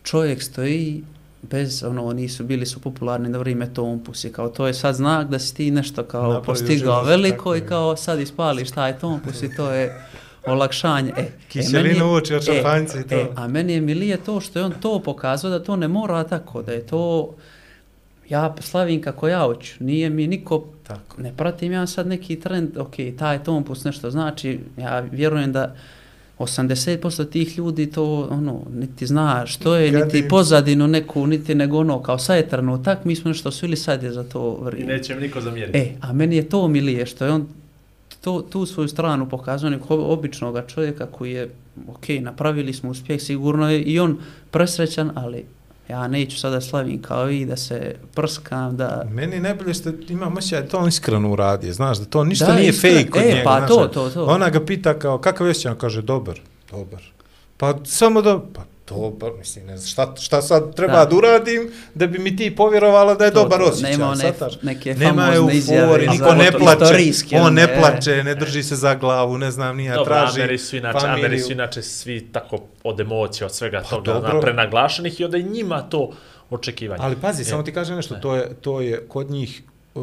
Čovjek 0.03 0.43
stoji 0.43 1.03
bez, 1.51 1.83
ono, 1.83 2.13
nisu 2.13 2.45
bili 2.45 2.67
su 2.67 2.81
popularni 2.81 3.29
na 3.29 3.39
vrijeme 3.39 3.75
Tompus 3.75 4.25
i 4.25 4.33
kao 4.33 4.49
to 4.49 4.67
je 4.67 4.75
sad 4.75 4.95
znak 4.95 5.29
da 5.29 5.39
si 5.39 5.55
ti 5.55 5.71
nešto 5.71 6.03
kao 6.03 6.23
Napravio 6.23 6.43
postigao 6.43 7.03
veliko 7.03 7.57
i 7.57 7.61
kao 7.61 7.97
sad 7.97 8.21
ispališ 8.21 8.71
taj 8.71 8.99
Tompus 8.99 9.43
i 9.43 9.57
to 9.57 9.71
je 9.71 10.07
olakšanje. 10.47 11.13
E, 11.17 11.25
Kiselinu 11.49 11.83
meni 11.85 11.99
je- 11.99 12.05
u 12.05 12.13
oči 12.13 12.35
od 12.35 12.45
šampanjca 12.45 13.01
i 13.01 13.05
to. 13.05 13.15
E, 13.15 13.27
a 13.37 13.49
meni 13.49 13.73
je 13.73 13.81
milije 13.81 14.17
to 14.17 14.41
što 14.41 14.59
je 14.59 14.65
on 14.65 14.73
to 14.73 14.99
pokazao 15.01 15.51
da 15.51 15.59
to 15.61 15.77
ne 15.77 15.89
mora 15.89 16.25
tako, 16.25 16.63
da 16.63 16.73
je 16.73 16.81
to 16.81 17.35
ja 18.29 18.55
slavim 18.61 19.03
kako 19.03 19.29
ja 19.29 19.41
hoću, 19.41 19.75
nije 19.81 20.11
mi 20.11 20.27
niko, 20.27 20.65
Tako. 20.83 21.23
ne 21.23 21.33
pratim 21.33 21.73
ja 21.73 21.87
sad 21.87 22.07
neki 22.07 22.37
trend, 22.37 22.77
ok, 22.79 22.95
taj 23.19 23.39
tompus 23.41 23.85
nešto 23.85 24.11
znači, 24.11 24.59
ja 24.79 25.01
vjerujem 25.03 25.53
da 25.53 25.75
80% 26.39 26.85
tih 27.25 27.59
ljudi 27.59 27.87
to 27.87 28.29
ono 28.31 28.61
niti 28.73 29.07
zna 29.07 29.47
što 29.47 29.75
je, 29.77 29.91
Gadi 29.91 30.05
niti 30.05 30.19
im 30.19 30.29
pozadinu 30.29 30.87
neku, 30.87 31.27
niti 31.27 31.55
nego 31.55 31.79
ono 31.79 32.03
kao 32.03 32.19
sad 32.19 32.37
je 32.37 32.49
trenutak, 32.49 33.05
mi 33.05 33.17
smo 33.17 33.29
nešto 33.29 33.51
svili 33.51 33.77
sad 33.77 34.03
je 34.03 34.13
za 34.13 34.23
to 34.25 34.59
I 34.61 34.65
vrijeme. 34.65 34.93
neće 34.93 35.15
mi 35.15 35.21
niko 35.21 35.41
zamjeriti. 35.41 35.79
E, 35.79 35.93
a 36.01 36.13
meni 36.13 36.37
je 36.37 36.49
to 36.49 36.69
milije 36.69 37.07
što 37.07 37.25
je 37.25 37.31
on 37.33 37.47
to, 38.25 38.43
tu 38.43 38.67
svoju 38.67 38.89
stranu 38.89 39.29
pokazao 39.29 39.71
nekog 39.71 40.01
običnog 40.03 40.59
čovjeka 40.67 41.07
koji 41.07 41.33
je, 41.33 41.51
ok, 41.89 42.09
napravili 42.21 42.73
smo 42.73 42.91
uspjeh, 42.91 43.21
sigurno 43.21 43.71
je 43.71 43.83
i 43.83 44.01
on 44.01 44.19
presrećan, 44.51 45.11
ali 45.15 45.45
ja 45.89 46.09
neću 46.09 46.39
sada 46.39 46.61
slavim 46.61 47.03
kao 47.03 47.31
i 47.31 47.45
da 47.45 47.57
se 47.57 47.97
prskam, 48.15 48.77
da... 48.77 49.05
Meni 49.11 49.41
najbolje 49.41 49.75
što 49.75 49.91
imam 50.09 50.37
osjećaj 50.37 50.63
da 50.63 50.69
to 50.69 50.79
on 50.79 50.89
iskreno 50.89 51.33
uradio, 51.33 51.73
znaš, 51.73 51.99
da 51.99 52.05
to 52.05 52.25
ništa 52.25 52.47
Da, 52.47 52.55
nije 52.55 52.73
fake 52.73 53.11
kod 53.11 53.23
E, 53.23 53.27
njega. 53.27 53.41
pa 53.45 53.59
znaš, 53.59 53.69
to, 53.69 53.77
da- 53.77 53.89
to, 53.89 54.11
to. 54.11 54.25
Ona 54.25 54.51
ga 54.51 54.61
pita 54.61 54.99
kao, 54.99 55.19
kakav 55.19 55.47
je 55.47 55.51
osjećaj, 55.51 55.73
on 55.73 55.79
kaže, 55.79 56.03
dobar, 56.03 56.41
dobar. 56.71 57.03
Pa 57.57 57.75
samo 57.85 58.23
da, 58.23 58.41
pa 58.55 58.63
dobar, 58.89 59.31
mislim, 59.33 59.67
ne 59.67 59.77
znam, 59.77 59.89
šta, 59.89 60.15
šta 60.17 60.43
sad 60.43 60.75
treba 60.75 60.93
da. 60.95 61.05
Da. 61.05 61.17
uradim 61.17 61.63
da 61.95 62.07
bi 62.07 62.19
mi 62.19 62.37
ti 62.37 62.57
povjerovala 62.57 63.15
da 63.15 63.25
je 63.25 63.31
To, 63.31 63.43
dobar 63.43 63.59
to. 63.59 63.65
osjećaj. 63.65 63.91
Nema 63.91 64.09
one- 64.09 64.33
neke 64.63 64.95
Nema 64.95 65.11
famozne 65.23 65.37
euforije, 65.37 65.59
izjave, 65.59 65.99
niko 66.01 66.15
znamo 66.17 66.35
ne 66.35 66.51
to 66.51 66.59
plače, 66.59 66.85
on 67.35 67.55
ne 67.55 67.65
one, 67.65 67.79
plače, 67.81 68.25
ne 68.25 68.35
drži 68.35 68.63
se 68.63 68.77
za 68.77 68.95
glavu, 68.95 69.39
ne 69.39 69.51
znam, 69.51 69.77
nije 69.77 69.93
Dobro, 69.93 70.05
traži 70.07 70.41
Ameri 70.41 70.59
su 70.59 70.77
inače, 70.77 70.99
familiju. 71.01 71.27
Ameri 71.27 71.41
su 71.41 71.53
inače 71.53 71.83
svi 71.83 72.21
tako 72.23 72.59
od 72.85 73.01
emocija, 73.01 73.47
od 73.47 73.55
svega 73.55 73.81
Pa 73.81 73.89
toga 73.89 74.13
dobro. 74.13 74.33
na, 74.33 74.41
prenaglašenih 74.41 75.21
i 75.21 75.25
onda 75.25 75.39
i 75.39 75.43
njima 75.43 75.83
to 75.83 76.11
očekivanje. 76.51 77.03
Ali 77.03 77.17
pazi, 77.17 77.43
E, 77.43 77.45
samo 77.45 77.63
ti 77.63 77.73
kažem 77.73 77.97
nešto, 77.97 78.15
to 78.15 78.35
je, 78.37 78.55
to 78.55 78.81
je 78.81 79.07
kod 79.09 79.31
njih 79.31 79.63
uh, 79.95 80.03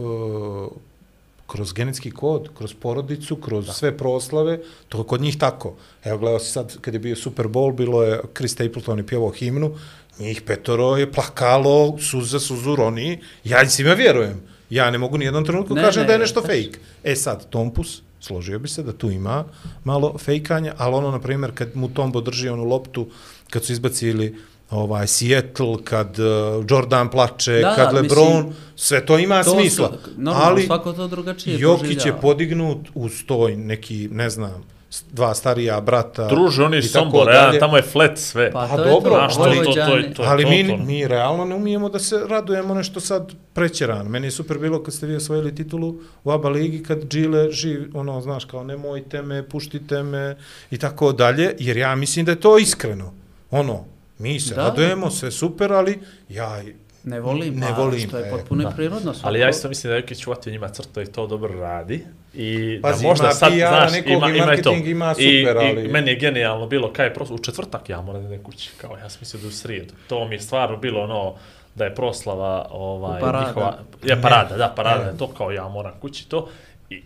kroz 1.51 1.73
genetski 1.73 2.11
kod, 2.11 2.49
kroz 2.57 2.73
porodicu, 2.73 3.35
kroz 3.35 3.65
da. 3.65 3.73
sve 3.73 3.97
proslave, 3.97 4.59
to 4.89 4.97
je 4.97 5.03
kod 5.03 5.21
njih 5.21 5.37
tako. 5.37 5.75
Evo 6.03 6.17
gledao 6.17 6.39
si 6.39 6.51
sad, 6.51 6.77
kad 6.81 6.93
je 6.93 6.99
bio 6.99 7.15
Super 7.15 7.47
Bowl, 7.47 7.75
bilo 7.75 8.03
je 8.03 8.21
Chris 8.37 8.51
Stapleton 8.51 8.97
je 8.97 9.07
pjevao 9.07 9.29
himnu, 9.29 9.75
njih 10.19 10.41
petoro 10.41 10.97
je 10.97 11.11
plakalo, 11.11 11.97
suza, 11.99 12.39
suzu, 12.39 12.75
roni, 12.75 13.19
ja 13.43 13.69
svima 13.69 13.93
vjerujem. 13.93 14.41
Ja 14.69 14.91
ne 14.91 14.97
mogu 14.97 15.17
ni 15.17 15.25
jednom 15.25 15.45
trenutku 15.45 15.75
Ne, 15.75 15.81
kažem 15.81 16.01
ne, 16.01 16.07
da 16.07 16.13
je 16.13 16.19
nešto 16.19 16.41
tačno. 16.41 16.55
fake. 16.55 16.79
E 17.03 17.15
sad, 17.15 17.49
Tompus, 17.49 18.01
složio 18.19 18.59
bi 18.59 18.67
se 18.67 18.83
da 18.83 18.93
tu 18.93 19.11
ima 19.11 19.43
malo 19.83 20.17
fejkanja, 20.17 20.73
ali 20.77 20.95
ono, 20.95 21.11
na 21.11 21.19
primjer, 21.19 21.51
kad 21.53 21.75
mu 21.75 21.89
Tombo 21.89 22.21
drži 22.21 22.49
onu 22.49 22.63
loptu, 22.63 23.07
kad 23.49 23.65
su 23.65 23.71
izbacili 23.71 24.35
ovaj 24.71 25.07
Seattle, 25.07 25.77
kad 25.83 26.19
uh, 26.19 26.25
Jordan 26.69 27.09
plače, 27.09 27.51
Da, 27.53 27.75
kad 27.75 27.85
da, 27.85 28.01
LeBron, 28.01 28.35
mislim, 28.35 28.53
sve 28.75 29.05
to 29.05 29.19
ima 29.19 29.43
To 29.43 29.51
smisla. 29.51 29.87
su- 29.87 30.11
normalno, 30.17 30.45
ali 30.45 30.63
svako 30.63 30.93
to 30.93 31.07
drugačije 31.07 31.59
Jokić 31.59 32.05
je 32.05 32.13
podignut 32.21 32.87
uz 32.93 33.11
toj 33.25 33.55
neki, 33.55 34.09
ne 34.11 34.29
znam, 34.29 34.63
dva 35.11 35.33
starija 35.33 35.81
brata. 35.81 36.27
Druže, 36.27 36.63
oni 36.63 36.81
su 36.81 36.93
tako 36.93 37.03
Sombor, 37.03 37.27
ja, 37.29 37.59
tamo 37.59 37.77
je 37.77 37.83
flat 37.83 38.17
sve. 38.17 38.51
Pa 38.51 38.67
Pa 38.67 38.77
to 38.77 38.83
dobro, 38.83 39.15
je 39.15 39.27
to, 39.27 39.33
Znaš, 39.33 39.55
to, 39.55 39.63
to, 39.63 39.73
to, 39.73 40.13
to, 40.15 40.23
Ali 40.23 40.43
to, 40.43 40.49
mi, 40.49 40.67
to, 40.67 40.77
mi 40.77 41.07
realno 41.07 41.45
ne 41.45 41.55
umijemo 41.55 41.89
da 41.89 41.99
se 41.99 42.21
radujemo 42.29 42.73
nešto 42.73 42.99
sad 42.99 43.31
prećerano. 43.53 44.09
Meni 44.09 44.27
je 44.27 44.31
super 44.31 44.57
bilo 44.59 44.83
kad 44.83 44.93
ste 44.93 45.05
vi 45.07 45.15
osvojili 45.15 45.55
titulu 45.55 45.95
u 46.23 46.31
ABA 46.31 46.49
ligi, 46.49 46.83
kad 46.83 47.03
Džile 47.03 47.51
živ, 47.51 47.89
ono, 47.93 48.21
znaš, 48.21 48.45
kao 48.45 48.63
nemojte 48.63 49.21
me, 49.21 49.49
puštite 49.49 50.03
me 50.03 50.37
i 50.71 50.77
tako 50.77 51.11
dalje, 51.11 51.55
jer 51.59 51.77
ja 51.77 51.95
mislim 51.95 52.25
da 52.25 52.31
je 52.31 52.39
to 52.39 52.57
iskreno. 52.57 53.13
Ono, 53.51 53.85
mi 54.21 54.39
se 54.39 54.55
Da. 54.55 54.61
radujemo, 54.61 55.09
sve 55.09 55.31
super, 55.31 55.73
ali 55.73 55.99
ja 56.29 56.63
Ne 57.03 57.19
volim, 57.19 57.55
Ne 57.55 57.71
volim, 57.73 57.99
što 58.01 58.17
je 58.17 58.27
e, 58.27 58.31
potpuno 58.31 58.63
da. 58.63 58.69
prirodno. 58.69 59.13
svako- 59.13 59.27
Ali 59.27 59.39
ja 59.39 59.49
isto 59.49 59.69
mislim 59.69 59.89
da 59.89 59.95
je 59.95 60.01
Jokić 60.01 60.27
uvatio 60.27 60.51
njima 60.51 60.69
crto 60.69 61.01
i 61.01 61.05
to 61.05 61.27
dobro 61.27 61.53
radi. 61.55 62.05
I 62.33 62.79
Pazi, 62.81 63.01
da 63.01 63.07
možda 63.07 63.25
ima 63.25 63.33
sad, 63.33 63.51
PR, 63.51 63.57
znaš, 63.57 63.91
nekog 63.91 64.11
ima, 64.11 64.27
i 64.27 64.31
ima 64.31 64.37
i 64.37 64.39
to. 64.39 64.45
marketing 64.45 64.87
ima 64.87 65.11
I, 65.11 65.41
super, 65.41 65.57
ali- 65.57 65.85
I 65.85 65.87
meni 65.87 66.09
je 66.09 66.15
genijalno 66.15 66.67
bilo, 66.67 66.93
kaj 66.93 67.05
je 67.05 67.13
prosto, 67.13 67.35
u 67.35 67.39
četvrtak 67.39 67.89
ja 67.89 68.01
moram 68.01 68.29
da 68.29 68.37
kući, 68.39 68.69
kao 68.77 68.97
ja 68.97 69.09
sam 69.09 69.19
mislio 69.19 69.39
da 69.39 69.45
je 69.45 69.49
u 69.49 69.53
srijedu. 69.53 69.93
To 70.07 70.27
mi 70.27 70.35
je 70.35 70.39
stvarno 70.39 70.77
bilo 70.77 71.01
ono, 71.01 71.33
da 71.75 71.85
je 71.85 71.95
proslava 71.95 72.67
ovaj, 72.71 73.17
U 73.17 73.21
parada. 73.21 73.47
njihova, 73.47 73.77
je 74.03 74.21
parada, 74.21 74.57
da, 74.57 74.67
parada, 74.69 75.03
Ne. 75.03 75.11
je 75.11 75.17
to 75.17 75.27
kao 75.27 75.51
ja 75.51 75.67
moram 75.67 75.93
kući 76.01 76.29
to. 76.29 76.49
I, 76.89 77.01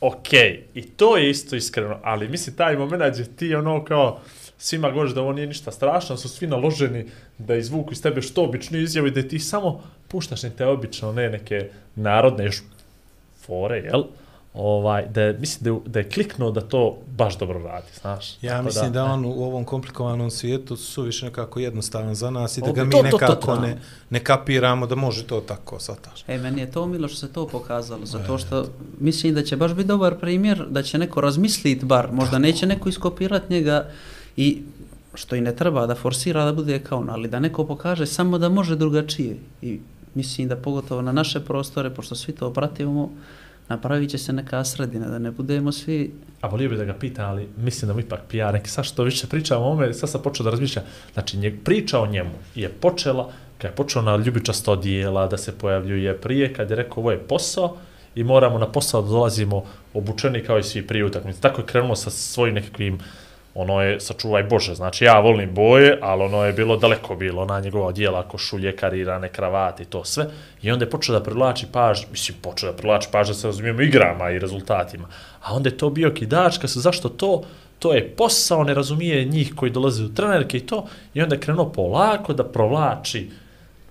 ok, 0.00 0.32
i 0.74 0.82
to 0.86 1.16
je 1.16 1.30
isto 1.30 1.56
iskreno, 1.56 1.98
ali 2.02 2.28
mislim 2.28 2.56
taj 2.56 2.76
moment 2.76 3.12
gdje 3.12 3.24
ti 3.26 3.54
ono 3.54 3.84
kao, 3.84 4.20
svima 4.64 4.90
govoriš 4.90 5.14
da 5.14 5.20
ovo 5.20 5.32
nije 5.32 5.46
ništa 5.46 5.72
strašno, 5.72 6.16
su 6.16 6.28
svi 6.28 6.46
naloženi 6.46 7.06
da 7.38 7.56
izvuku 7.56 7.92
iz 7.92 8.02
tebe 8.02 8.22
što 8.22 8.44
obično 8.44 8.78
izjavi, 8.78 9.10
da 9.10 9.22
ti 9.22 9.38
samo 9.38 9.80
puštaš 10.08 10.42
ne 10.42 10.50
te 10.50 10.66
obično, 10.66 11.12
ne 11.12 11.28
neke 11.30 11.68
narodne 11.94 12.44
još 12.44 12.62
fore, 13.46 13.76
jel? 13.78 14.02
Ovaj, 14.54 15.06
da, 15.08 15.22
je- 15.22 15.32
mislim 15.38 15.64
da 15.64 15.70
je, 15.70 15.80
da 15.86 15.98
je 15.98 16.08
kliknuo 16.08 16.50
da 16.50 16.60
to 16.60 16.98
baš 17.16 17.38
dobro 17.38 17.58
radi, 17.58 17.86
znaš. 18.00 18.42
Ja 18.42 18.50
Tako 18.52 18.64
mislim 18.64 18.92
da, 18.92 19.00
e. 19.00 19.02
on 19.02 19.24
u 19.24 19.44
ovom 19.44 19.64
komplikovanom 19.64 20.30
svijetu 20.30 20.76
su 20.76 21.02
više 21.02 21.26
nekako 21.26 21.60
jednostavan 21.60 22.14
za 22.14 22.30
nas 22.30 22.58
i 22.58 22.60
da 22.60 22.72
ga 22.72 22.84
mi 22.84 22.90
to, 22.90 22.96
to, 22.96 23.02
to, 23.02 23.16
nekako 23.16 23.34
to. 23.46 23.60
ne, 23.60 23.78
ne 24.10 24.24
kapiramo 24.24 24.86
da 24.86 24.94
može 24.94 25.26
to 25.26 25.40
tako, 25.40 25.78
sataš. 25.78 26.24
E, 26.28 26.38
meni 26.38 26.60
je 26.60 26.70
to 26.70 26.86
milo 26.86 27.08
što 27.08 27.16
se 27.16 27.32
to 27.32 27.48
pokazalo, 27.48 28.06
zato 28.06 28.38
što 28.38 28.64
mislim 29.00 29.34
da 29.34 29.42
će 29.42 29.56
baš 29.56 29.72
biti 29.74 29.88
dobar 29.88 30.18
primjer, 30.18 30.66
da 30.70 30.82
će 30.82 30.98
neko 30.98 31.20
razmislit 31.20 31.84
bar, 31.84 32.12
možda 32.12 32.38
neće 32.38 32.66
neko 32.66 32.88
iskopirat 32.88 33.48
njega 33.50 33.90
i 34.36 34.62
što 35.14 35.36
i 35.36 35.40
ne 35.40 35.56
treba 35.56 35.86
da 35.86 35.94
forsira 35.94 36.44
da 36.44 36.52
bude 36.52 36.78
kao 36.78 36.98
on, 36.98 37.10
ali 37.10 37.28
da 37.28 37.40
neko 37.40 37.66
pokaže 37.66 38.06
samo 38.06 38.38
da 38.38 38.48
može 38.48 38.76
drugačije. 38.76 39.36
I 39.62 39.80
mislim 40.14 40.48
da 40.48 40.56
pogotovo 40.56 41.02
na 41.02 41.12
naše 41.12 41.40
prostore, 41.40 41.90
pošto 41.90 42.14
svi 42.14 42.32
to 42.32 42.52
pratimo, 42.52 43.10
napravit 43.68 44.10
će 44.10 44.18
se 44.18 44.32
neka 44.32 44.64
sredina, 44.64 45.06
da 45.08 45.18
ne 45.18 45.30
budemo 45.30 45.72
svi 45.72 46.12
A 46.44 46.48
volio 46.48 46.68
bih 46.68 46.78
da 46.78 46.84
ga 46.84 46.94
pita, 46.94 47.26
ali 47.26 47.48
mislim 47.56 47.86
da 47.88 47.94
mu 47.94 48.00
ipak 48.00 48.20
pija 48.28 48.52
neki. 48.52 48.70
Sad 48.70 48.84
što 48.84 49.02
više 49.02 49.26
pričamo 49.26 49.64
o 49.64 49.70
ome, 49.70 49.94
sad 49.94 50.10
sam 50.10 50.22
počeo 50.22 50.44
da 50.44 50.50
razmišlja, 50.50 50.82
Znači, 51.12 51.36
nje, 51.36 51.58
priča 51.64 52.00
o 52.00 52.06
njemu 52.06 52.30
je 52.54 52.68
počela, 52.68 53.32
kad 53.58 53.70
je 53.70 53.74
počeo 53.76 54.02
na 54.02 54.16
ljubičasto 54.16 54.72
odijela 54.72 55.26
da 55.26 55.36
se 55.36 55.58
pojavljuje 55.58 56.16
prije, 56.20 56.52
kad 56.54 56.70
je 56.70 56.76
rekao 56.76 57.00
ovo 57.00 57.10
je 57.10 57.18
posao 57.18 57.76
i 58.14 58.24
moramo 58.24 58.58
na 58.58 58.66
posao 58.66 59.02
da 59.02 59.08
dolazimo 59.08 59.64
obučeni 59.94 60.44
kao 60.44 60.58
i 60.58 60.62
svi 60.62 60.86
prije 60.86 61.04
utakmice. 61.04 61.40
Tako 61.40 61.60
je 61.60 61.66
krenulo 61.66 61.96
sa 61.96 62.10
svojim 62.10 62.54
nekakvim 62.54 62.98
ono 63.54 63.82
je, 63.82 64.00
sačuvaj 64.00 64.42
Bože, 64.42 64.74
znači 64.74 65.04
ja 65.04 65.20
volim 65.20 65.54
boje, 65.54 65.98
ali 66.02 66.22
ono 66.22 66.44
je 66.44 66.52
bilo 66.52 66.76
daleko 66.76 67.16
bilo, 67.16 67.42
ona 67.42 67.60
njegova 67.60 67.86
odjela, 67.86 68.28
košulje, 68.28 68.76
karirane, 68.76 69.28
kravate 69.28 69.82
i 69.82 69.86
to 69.86 70.04
sve. 70.04 70.26
I 70.62 70.70
onda 70.70 70.84
je 70.84 70.90
počeo 70.90 71.18
da 71.18 71.22
privlači 71.22 71.66
paž, 71.72 72.00
mislim, 72.10 72.38
počeo 72.42 72.72
da 72.72 72.76
privlači 72.76 73.08
paž, 73.12 73.28
da 73.28 73.34
se 73.34 73.46
razumijemo 73.46 73.82
igrama 73.82 74.30
i 74.30 74.38
rezultatima. 74.38 75.08
A 75.42 75.54
onda 75.54 75.68
je 75.68 75.78
to 75.78 75.90
bio 75.90 76.10
kidačka, 76.10 76.68
se 76.68 76.80
zašto 76.80 77.08
to? 77.08 77.42
To 77.78 77.92
je 77.92 78.08
posao, 78.08 78.64
ne 78.64 78.74
razumije 78.74 79.24
njih 79.24 79.52
koji 79.56 79.70
dolaze 79.70 80.04
u 80.04 80.14
trenerke 80.14 80.56
i 80.56 80.66
to. 80.66 80.86
I 81.14 81.22
onda 81.22 81.34
je 81.34 81.40
krenuo 81.40 81.72
polako 81.72 82.32
da 82.32 82.44
provlači 82.44 83.30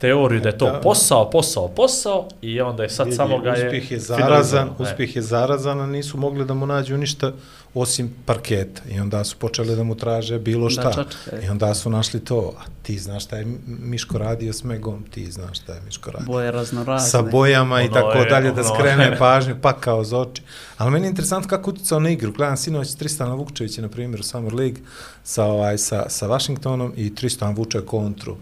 teoriju 0.03 0.41
da 0.41 0.49
je 0.49 0.57
to 0.57 0.65
Da. 0.65 0.79
posao, 0.79 1.29
posao, 1.29 1.67
posao 1.67 2.27
i 2.41 2.61
onda 2.61 2.83
je 2.83 2.89
sad 2.89 3.05
Vidi, 3.05 3.15
samo 3.15 3.39
ga 3.39 3.49
je... 3.49 3.65
uspjeh 3.65 3.91
je 3.91 3.99
zarazan, 3.99 4.67
e. 4.69 4.71
uspjeh 4.79 5.15
je 5.15 5.21
zarazan, 5.21 5.81
a 5.81 5.87
nisu 5.87 6.17
mogli 6.17 6.45
da 6.45 6.53
mu 6.53 6.65
nađu 6.65 6.97
ništa 6.97 7.31
osim 7.73 8.13
parketa. 8.25 8.81
I 8.89 8.99
onda 8.99 9.23
su 9.23 9.35
počeli 9.37 9.75
da 9.75 9.83
mu 9.83 9.95
traže 9.95 10.39
bilo 10.39 10.63
Da, 10.63 10.69
šta. 10.69 10.93
čačka, 10.93 11.41
I 11.43 11.49
onda 11.49 11.73
su 11.73 11.89
našli 11.89 12.19
to. 12.19 12.53
A 12.57 12.63
ti 12.83 12.97
znaš 12.99 13.23
šta 13.23 13.37
je 13.37 13.45
Miško 13.67 14.17
radio 14.17 14.53
s 14.53 14.63
Megom, 14.63 15.03
ti 15.03 15.31
znaš 15.31 15.59
šta 15.59 15.73
je 15.73 15.81
Miško 15.81 16.11
radio. 16.11 16.27
Boje 16.27 16.51
raznorazne. 16.51 17.09
sa 17.09 17.21
bojama 17.21 17.81
i 17.81 17.85
Ono 17.85 17.93
tako 17.93 18.17
je, 18.17 18.25
dalje, 18.25 18.51
da 18.51 18.61
ono 18.61 18.75
skrene 18.75 19.03
je. 19.03 19.17
pažnju, 19.19 19.55
pa 19.61 19.73
kao 19.73 20.03
za 20.03 20.19
oči. 20.19 20.41
Ali 20.77 20.91
meni 20.91 21.05
je 21.05 21.09
interesantno 21.09 21.49
kako 21.49 21.69
utjecao 21.69 21.99
na 21.99 22.09
igru. 22.09 22.31
Gledam 22.31 22.57
sinoć 22.57 22.95
Tristana 22.95 23.33
Vukčevića, 23.33 23.81
na 23.81 23.89
primjer, 23.89 24.19
u 24.19 24.23
Summer 24.23 24.53
League 24.53 24.81
sa, 25.23 25.45
ovaj, 25.45 25.77
sa, 25.77 26.09
sa 26.09 26.27
Washingtonom 26.27 26.93
i 26.95 27.15
Tristan 27.15 27.55
vuče 27.55 27.81
kontru. 27.81 28.35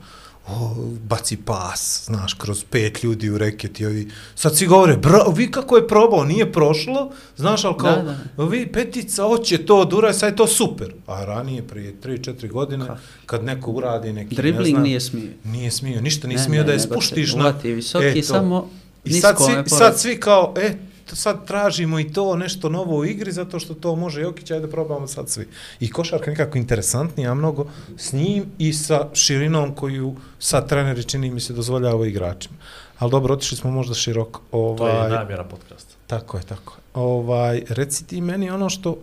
O, 0.47 0.75
baci 1.09 1.37
pas, 1.37 2.03
znaš, 2.05 2.33
kroz 2.33 2.63
pet 2.69 3.03
ljudi 3.03 3.29
u 3.29 3.37
reket 3.37 3.79
i 3.79 3.85
ovi, 3.85 4.11
sad 4.35 4.57
svi 4.57 4.67
govore, 4.67 4.97
bra, 4.97 5.23
vi 5.35 5.51
kako 5.51 5.75
je 5.77 5.87
probao, 5.87 6.23
nije 6.23 6.51
prošlo, 6.51 7.11
znaš, 7.37 7.63
ali 7.63 7.75
kao, 7.77 7.95
Da, 8.37 8.43
vi 8.43 8.71
petica, 8.71 9.23
hoće 9.23 9.65
to, 9.65 9.85
dura, 9.85 10.13
sad 10.13 10.29
je 10.29 10.35
to 10.35 10.47
super. 10.47 10.93
A 11.07 11.25
ranije, 11.25 11.67
prije 11.67 11.93
3-4 12.03 12.51
godine, 12.51 12.85
Kako? 12.87 12.99
kad 13.25 13.43
neko 13.43 13.71
uradi 13.71 14.13
neki, 14.13 14.35
ne 14.35 14.41
Dribling 14.41 14.75
znam, 14.75 14.83
nije 14.83 14.99
smio. 14.99 15.29
Nije 15.43 15.71
smio, 15.71 16.01
ništa 16.01 16.27
nije 16.27 16.37
Ne, 16.37 16.43
smio 16.43 16.61
ne, 16.61 16.65
da 16.65 16.71
je 16.71 16.77
te 16.77 16.83
spuštiš 16.83 17.33
na... 17.35 17.41
uvati 17.41 17.73
visoki, 17.73 18.05
E, 18.05 18.13
to. 18.13 18.21
samo 18.23 18.69
I 19.05 19.13
sad 19.13 19.35
svi, 19.37 19.69
sad 19.77 19.99
svi 19.99 20.19
kao, 20.19 20.53
e, 20.57 20.77
sad 21.05 21.47
tražimo 21.47 21.99
i 21.99 22.13
to 22.13 22.35
nešto 22.35 22.69
novo 22.69 22.97
u 22.97 23.05
igri, 23.05 23.31
zato 23.31 23.59
što 23.59 23.73
to 23.73 23.95
može 23.95 24.21
Jokić, 24.21 24.51
ajde 24.51 24.67
probamo 24.67 25.07
sad 25.07 25.29
svi. 25.29 25.47
I 25.79 25.91
košarka 25.91 26.31
nekako 26.31 26.57
interesantnija 26.57 27.33
mnogo 27.33 27.65
s 27.97 28.13
njim 28.13 28.45
i 28.57 28.73
sa 28.73 29.07
širinom 29.13 29.75
koju 29.75 30.15
sad 30.39 30.69
treneri 30.69 31.03
čini 31.03 31.31
mi 31.31 31.39
se 31.39 31.53
dozvoljava 31.53 32.07
igračima. 32.07 32.55
Ali 32.99 33.11
dobro, 33.11 33.33
otišli 33.33 33.57
smo 33.57 33.71
možda 33.71 33.93
široko. 33.93 34.41
To 34.51 34.57
je 34.87 34.93
Ovaj, 34.93 35.09
namjera 35.09 35.43
podcasta. 35.43 35.93
Tako 36.07 36.37
je, 36.37 36.43
tako 36.43 36.73
je. 36.73 36.81
Ovaj, 36.93 37.61
reci 37.69 38.07
ti 38.07 38.21
meni 38.21 38.49
ono 38.49 38.69
što, 38.69 38.97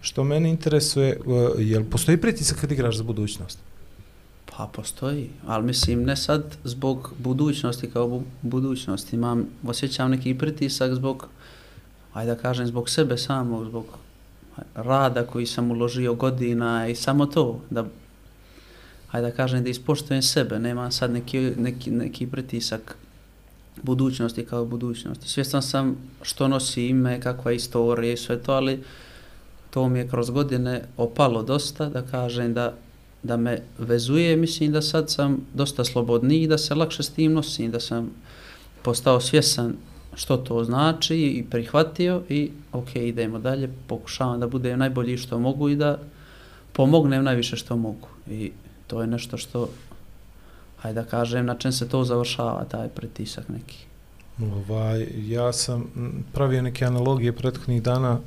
što 0.00 0.24
mene 0.24 0.50
interesuje, 0.50 1.20
uh, 1.26 1.50
jel 1.58 1.84
postoji 1.90 2.16
pritisak 2.16 2.60
kad 2.60 2.72
igraš 2.72 2.96
za 2.96 3.02
budućnost? 3.02 3.58
Pa 4.56 4.70
postoji, 4.72 5.30
ali 5.46 5.64
mislim 5.66 6.04
ne 6.04 6.16
sad 6.16 6.56
zbog 6.64 7.14
budućnosti 7.18 7.90
kao 7.90 8.08
bu 8.08 8.22
budućnosti, 8.42 9.16
imam, 9.16 9.46
osjećam 9.66 10.10
neki 10.10 10.38
pritisak 10.38 10.94
zbog, 10.94 11.28
ajde 12.12 12.34
da 12.34 12.40
kažem, 12.40 12.66
zbog 12.66 12.90
sebe 12.90 13.18
samog, 13.18 13.66
zbog 13.66 13.84
rada 14.74 15.26
koji 15.26 15.46
sam 15.46 15.70
uložio 15.70 16.14
godina 16.14 16.88
i 16.88 16.94
samo 16.94 17.26
to, 17.26 17.60
da, 17.70 17.84
ajde 19.10 19.30
da 19.30 19.36
kažem, 19.36 19.64
da 19.64 19.70
ispoštujem 19.70 20.22
sebe, 20.22 20.58
nema 20.58 20.90
sad 20.90 21.12
neki, 21.12 21.40
neki, 21.56 21.90
neki 21.90 22.26
pritisak 22.26 22.96
budućnosti 23.82 24.44
kao 24.46 24.64
budućnosti. 24.64 25.28
Svjestan 25.28 25.62
sam 25.62 25.96
što 26.22 26.48
nosi 26.48 26.86
ime, 26.86 27.20
kakva 27.20 27.50
je 27.50 27.56
istorija 27.56 28.12
i 28.12 28.16
sve 28.16 28.42
to, 28.42 28.52
ali 28.52 28.82
to 29.70 29.88
mi 29.88 29.98
je 29.98 30.08
kroz 30.08 30.30
godine 30.30 30.84
opalo 30.96 31.42
dosta, 31.42 31.88
da 31.88 32.02
kažem 32.02 32.54
da 32.54 32.74
da 33.22 33.36
me 33.36 33.62
vezuje, 33.78 34.36
mislim 34.36 34.72
da 34.72 34.82
sad 34.82 35.10
sam 35.10 35.46
dosta 35.54 35.84
slobodniji, 35.84 36.46
da 36.46 36.58
se 36.58 36.74
lakše 36.74 37.02
s 37.02 37.10
tim 37.10 37.32
nosim, 37.32 37.70
da 37.70 37.80
sam 37.80 38.10
postao 38.82 39.20
svjesan 39.20 39.74
što 40.14 40.36
to 40.36 40.64
znači 40.64 41.16
i 41.16 41.44
prihvatio 41.50 42.22
i 42.28 42.50
ok, 42.72 42.96
idemo 42.96 43.38
dalje, 43.38 43.70
pokušavam 43.86 44.40
da 44.40 44.46
budem 44.46 44.78
najbolji 44.78 45.16
što 45.16 45.38
mogu 45.38 45.68
i 45.68 45.76
da 45.76 45.98
pomognem 46.72 47.24
najviše 47.24 47.56
što 47.56 47.76
mogu. 47.76 48.08
I 48.30 48.52
to 48.86 49.00
je 49.00 49.06
nešto 49.06 49.36
što, 49.36 49.68
hajde 50.78 51.00
da 51.02 51.06
kažem, 51.06 51.46
na 51.46 51.54
čem 51.54 51.72
se 51.72 51.88
to 51.88 52.04
završava, 52.04 52.64
taj 52.64 52.88
pritisak 52.88 53.48
neki. 53.48 53.78
Ovaj, 54.42 55.06
ja 55.16 55.52
sam 55.52 55.84
pravio 56.32 56.62
neke 56.62 56.84
analogije 56.84 57.32
prethodnih 57.32 57.82
dana 57.82 58.18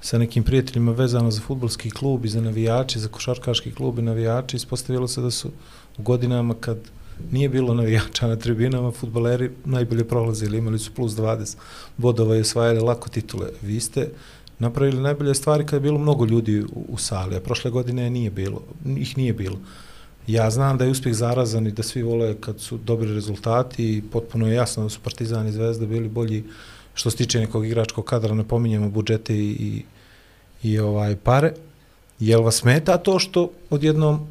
sa 0.00 0.18
nekim 0.18 0.44
prijateljima 0.44 0.92
vezano 0.92 1.30
za 1.30 1.40
futbolski 1.40 1.90
klub 1.90 2.24
i 2.24 2.28
za 2.28 2.40
navijače, 2.40 2.98
za 2.98 3.08
košarkaški 3.08 3.74
klub 3.74 3.98
i 3.98 4.02
navijači. 4.02 4.56
Ispostavilo 4.56 5.08
se 5.08 5.20
da 5.20 5.30
su 5.30 5.50
u 5.98 6.02
godinama 6.02 6.54
kad 6.60 6.78
nije 7.32 7.48
bilo 7.48 7.74
navijača 7.74 8.28
na 8.28 8.36
tribinama, 8.36 8.92
futbaleri 8.92 9.50
najbolje 9.64 10.04
prolazili, 10.04 10.58
imali 10.58 10.78
su 10.78 10.94
plus 10.94 11.12
20 11.12 11.56
bodova 11.96 12.36
i 12.36 12.40
osvajali 12.40 12.80
lako 12.80 13.08
titule. 13.08 13.46
Vi 13.62 13.80
ste 13.80 14.08
napravili 14.58 15.02
najbolje 15.02 15.34
stvari 15.34 15.66
kad 15.66 15.72
je 15.72 15.80
bilo 15.80 15.98
mnogo 15.98 16.24
ljudi 16.24 16.60
u, 16.60 16.84
u 16.88 16.98
sali, 16.98 17.36
a 17.36 17.40
prošle 17.40 17.70
godine 17.70 18.10
nije 18.10 18.30
bilo, 18.30 18.62
ih 18.96 19.18
nije 19.18 19.32
bilo. 19.32 19.58
Ja 20.26 20.50
znam 20.50 20.78
da 20.78 20.84
je 20.84 20.90
uspjeh 20.90 21.14
zarazan 21.14 21.66
i 21.66 21.72
da 21.72 21.82
svi 21.82 22.02
vole 22.02 22.34
kad 22.40 22.60
su 22.60 22.78
dobri 22.78 23.14
rezultati 23.14 23.96
i 23.96 24.02
potpuno 24.12 24.48
je 24.48 24.54
jasno 24.54 24.82
da 24.82 24.88
su 24.88 25.00
Partizan 25.00 25.48
i 25.48 25.52
Zvezda 25.52 25.86
bili 25.86 26.08
bolji 26.08 26.44
što 26.94 27.10
se 27.10 27.16
tiče 27.16 27.40
nekog 27.40 27.66
igračkog 27.66 28.04
kadra, 28.04 28.34
ne 28.34 28.44
pominjemo 28.48 28.88
budžete 28.88 29.34
i, 29.34 29.50
i, 29.50 29.84
i 30.62 30.78
ovaj 30.78 31.16
pare. 31.16 31.52
Jel 32.18 32.42
vas 32.42 32.54
smeta 32.56 32.98
to 32.98 33.18
što 33.18 33.50
odjednom 33.70 34.26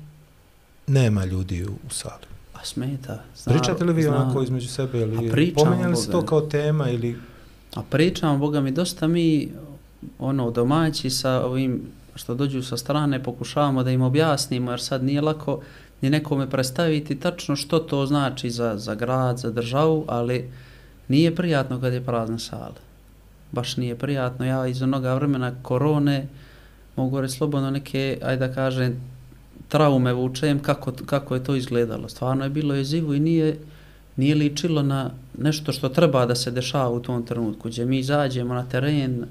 nema 0.88 1.26
ljudi 1.26 1.66
u, 1.66 1.72
u 1.88 1.90
sali? 1.90 2.35
Smeta. 2.66 3.24
Znam, 3.38 3.58
Pričate 3.58 3.84
li 3.84 3.94
vi 3.94 4.04
znam. 4.04 4.22
onako 4.22 4.42
između 4.42 4.68
sebe 4.68 5.00
ili 5.00 5.54
pominjali 5.54 5.96
se 5.96 6.12
to 6.12 6.26
kao 6.26 6.42
tema 6.42 6.90
ili 6.90 7.20
A 7.76 7.82
pričamo, 7.90 8.38
Boga 8.38 8.62
mi, 8.62 8.72
dosta 8.72 9.08
mi, 9.08 9.52
ono, 10.20 10.52
domaći 10.52 11.10
sa 11.10 11.46
ovim 11.46 11.82
što 12.16 12.36
dođu 12.36 12.64
sa 12.64 12.78
strane, 12.78 13.24
pokušavamo 13.24 13.84
da 13.84 13.92
im 13.92 14.02
objasnimo, 14.02 14.72
jer 14.72 14.82
sad 14.82 15.04
nije 15.04 15.22
lako 15.22 15.62
ni 16.02 16.10
nekome 16.10 16.50
predstaviti 16.50 17.20
tačno 17.20 17.56
što 17.56 17.80
to 17.80 18.06
znači 18.06 18.50
za, 18.50 18.78
za 18.78 18.96
grad, 18.96 19.38
za 19.38 19.52
državu, 19.52 20.06
ali 20.08 20.52
nije 21.08 21.36
prijatno 21.36 21.82
kad 21.82 21.94
je 21.94 22.06
prazna 22.06 22.40
sala. 22.40 22.76
Baš 23.52 23.78
nije 23.78 23.96
prijatno. 23.96 24.46
Ja 24.46 24.68
iz 24.68 24.82
onoga 24.82 25.14
vremena 25.14 25.56
korone 25.62 26.28
mogu 26.96 27.22
reći 27.22 27.34
slobodno 27.34 27.72
neke, 27.72 28.18
ajde 28.24 28.48
da 28.48 28.54
kažem, 28.54 29.02
traume 29.68 30.14
vučem 30.14 30.60
kako, 30.60 30.92
kako 31.06 31.36
je 31.36 31.44
to 31.44 31.56
izgledalo. 31.56 32.10
Stvarno 32.10 32.44
je 32.44 32.50
bilo 32.50 32.76
jezivo 32.76 33.14
i 33.14 33.20
nije, 33.20 33.58
nije 34.16 34.36
ličilo 34.36 34.82
na 34.82 35.12
nešto 35.38 35.72
što 35.72 35.90
treba 35.90 36.26
da 36.26 36.36
se 36.36 36.52
dešava 36.52 36.90
u 36.90 37.00
tom 37.00 37.26
trenutku, 37.26 37.70
gdje 37.70 37.86
mi 37.86 38.00
izađemo 38.00 38.54
na 38.54 38.66
teren, 38.66 39.26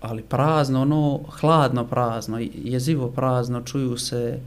ali 0.00 0.22
prazno, 0.22 0.82
ono, 0.82 1.20
hladno 1.28 1.84
prazno, 1.84 2.38
jezivo 2.64 3.08
prazno, 3.08 3.62
čuju 3.62 3.96
se 3.96 4.38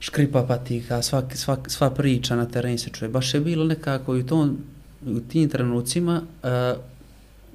škripa 0.00 0.42
patika, 0.42 1.02
sva, 1.02 1.22
sva, 1.34 1.56
sva 1.66 1.90
priča 1.90 2.36
na 2.36 2.46
teren 2.46 2.78
se 2.78 2.90
čuje. 2.90 3.08
Baš 3.08 3.34
je 3.34 3.40
bilo 3.40 3.64
nekako 3.64 4.16
i 4.16 4.20
u, 4.20 4.26
tom, 4.26 4.58
u 5.06 5.20
tim 5.20 5.48
trenucima 5.48 6.22
uh, 6.22 6.48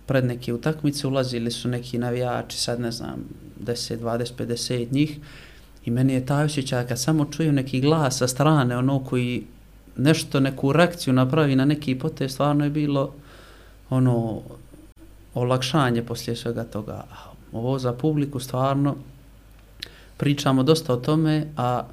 pred 0.06 0.26
neke 0.26 0.54
utakmice 0.54 1.08
ulazili 1.08 1.52
su 1.52 1.70
neki 1.70 1.98
navijači, 1.98 2.58
sad 2.58 2.80
ne 2.80 2.92
znam, 2.92 3.24
10, 3.66 3.98
20, 4.00 4.32
50 4.38 4.92
njih 4.92 5.20
i 5.86 5.92
meni 5.92 6.14
je 6.14 6.26
taj 6.26 6.46
osjećaj 6.46 6.88
kad 6.88 7.00
samo 7.00 7.26
čuju 7.26 7.52
neki 7.52 7.82
glas 7.82 8.18
sa 8.18 8.28
strane, 8.28 8.78
ono 8.78 9.00
koji 9.04 9.44
nešto, 9.98 10.40
neku 10.40 10.74
reakciju 10.74 11.14
napravi 11.14 11.56
na 11.56 11.66
neki 11.66 12.00
potez, 12.00 12.32
stvarno 12.32 12.64
je 12.64 12.70
bilo 12.70 13.14
ono 13.90 14.42
olakšanje 15.34 16.04
poslije 16.04 16.36
svega 16.36 16.64
toga. 16.64 16.94
A 16.94 17.32
ovo 17.52 17.80
za 17.80 17.94
publiku 17.94 18.40
stvarno 18.40 18.96
pričamo 20.18 20.64
dosta 20.64 20.94
o 20.94 20.98
tome, 20.98 21.48
a 21.58 21.84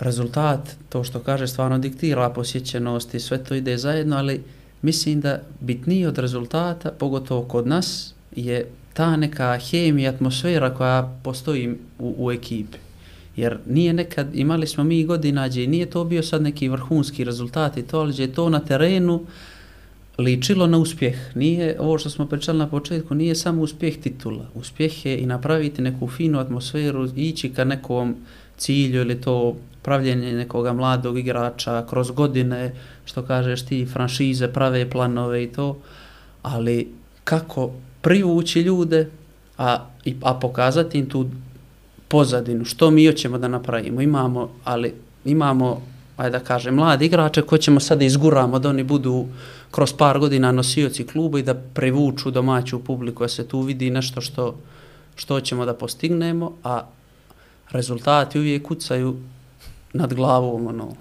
rezultat, 0.00 0.76
to 0.88 1.04
što 1.04 1.20
kaže, 1.20 1.46
stvarno 1.46 1.78
diktira 1.78 2.30
posjećenost 2.30 3.14
i 3.14 3.20
sve 3.20 3.44
to 3.44 3.54
ide 3.54 3.76
zajedno, 3.76 4.16
ali 4.16 4.44
mislim 4.82 5.20
da 5.20 5.40
bitnije 5.60 6.08
od 6.08 6.18
rezultata, 6.18 6.90
pogotovo 6.98 7.42
kod 7.42 7.66
nas, 7.66 8.14
je 8.36 8.70
ta 8.92 9.16
neka 9.16 9.58
hemija, 9.58 10.10
atmosfera 10.10 10.74
koja 10.74 11.18
postoji 11.22 11.74
u, 11.98 12.14
u 12.18 12.32
ekipi. 12.32 12.78
Jer 13.36 13.58
nije 13.66 13.92
nekad, 13.92 14.34
imali 14.34 14.66
smo 14.66 14.84
mi 14.84 15.04
godina 15.04 15.48
gdje 15.48 15.66
nije 15.66 15.86
to 15.86 16.04
bio 16.04 16.22
sad 16.22 16.42
neki 16.42 16.68
vrhunski 16.68 17.24
rezultat 17.24 17.76
i 17.76 17.82
to, 17.82 18.00
ali 18.00 18.12
gdje 18.12 18.22
je 18.22 18.32
to 18.32 18.48
na 18.48 18.60
terenu 18.60 19.20
ličilo 20.18 20.66
na 20.66 20.78
uspjeh. 20.78 21.36
Nije, 21.36 21.76
ovo 21.80 21.98
što 21.98 22.10
smo 22.10 22.26
pričali 22.26 22.58
na 22.58 22.68
početku, 22.68 23.14
nije 23.14 23.34
samo 23.34 23.62
uspjeh 23.62 23.96
titula. 23.96 24.46
Uspjeh 24.54 25.06
je 25.06 25.18
i 25.18 25.26
napraviti 25.26 25.82
neku 25.82 26.08
finu 26.08 26.38
atmosferu, 26.38 27.08
ići 27.16 27.48
ka 27.48 27.64
nekom 27.64 28.16
cilju 28.56 29.00
ili 29.00 29.20
to 29.20 29.56
pravljenje 29.82 30.32
nekoga 30.32 30.72
mladog 30.72 31.18
igrača 31.18 31.86
kroz 31.90 32.10
godine, 32.10 32.74
što 33.04 33.22
kažeš 33.22 33.66
ti, 33.66 33.86
franšize, 33.86 34.48
prave 34.48 34.90
planove 34.90 35.44
i 35.44 35.52
to, 35.52 35.78
ali 36.42 36.88
kako 37.24 37.70
privući 38.00 38.60
ljude, 38.60 39.10
a, 39.58 39.86
i, 40.04 40.16
a 40.22 40.34
pokazati 40.34 40.98
im 40.98 41.08
tu 41.08 41.26
pozadinu, 42.08 42.64
što 42.64 42.90
mi 42.90 43.06
hoćemo 43.06 43.38
da 43.38 43.48
napravimo. 43.48 44.00
Imamo, 44.00 44.50
ali 44.64 44.94
imamo, 45.24 45.82
ajde 46.16 46.38
da 46.38 46.44
kažem, 46.44 46.74
mladi 46.74 47.06
igrače 47.06 47.42
koje 47.42 47.60
ćemo 47.60 47.80
sada 47.80 48.04
izguramo 48.04 48.58
da 48.58 48.68
oni 48.68 48.82
budu 48.82 49.26
kroz 49.70 49.92
par 49.92 50.18
godina 50.18 50.52
nosioci 50.52 51.06
kluba 51.06 51.38
i 51.38 51.42
da 51.42 51.54
privuču 51.54 52.30
domaću 52.30 52.84
publiku, 52.84 53.24
da 53.24 53.28
se 53.28 53.48
tu 53.48 53.60
vidi 53.60 53.90
nešto 53.90 54.20
što, 54.20 54.56
što 55.14 55.40
ćemo 55.40 55.66
da 55.66 55.74
postignemo, 55.74 56.52
a 56.64 56.82
rezultati 57.70 58.38
uvijek 58.38 58.66
kucaju 58.66 59.16
nad 59.92 60.14
glavom, 60.14 60.66
ono. 60.66 60.94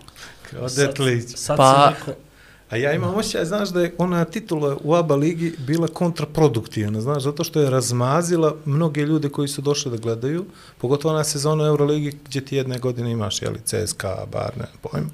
Odetlić. 0.61 1.29
Sad, 1.29 1.37
sad 1.37 1.57
Pa- 1.57 1.93
se 1.93 2.11
neko... 2.11 2.28
A 2.69 2.77
ja 2.77 2.93
imam 2.93 3.15
osjećaj, 3.15 3.45
znaš, 3.45 3.69
da 3.69 3.81
je 3.81 3.93
ona 3.97 4.25
titula 4.25 4.77
u 4.83 4.93
ABA 4.93 5.15
ligi 5.15 5.55
bila 5.67 5.87
kontraproduktivna, 5.87 7.01
znaš, 7.01 7.23
zato 7.23 7.43
što 7.43 7.61
je 7.61 7.69
razmazila 7.69 8.55
mnoge 8.65 9.01
ljude 9.01 9.29
koji 9.29 9.47
su 9.47 9.61
došli 9.61 9.91
da 9.91 9.97
gledaju, 9.97 10.45
pogotovo 10.77 11.13
na 11.13 11.23
sezonu 11.23 11.63
Euroligi 11.65 12.17
gdje 12.25 12.45
ti 12.45 12.55
jedne 12.55 12.79
godine 12.79 13.11
imaš, 13.11 13.41
jeli, 13.41 13.59
CSKA, 13.65 14.25
bar, 14.31 14.57
ne 14.57 14.65
pojma, 14.81 15.09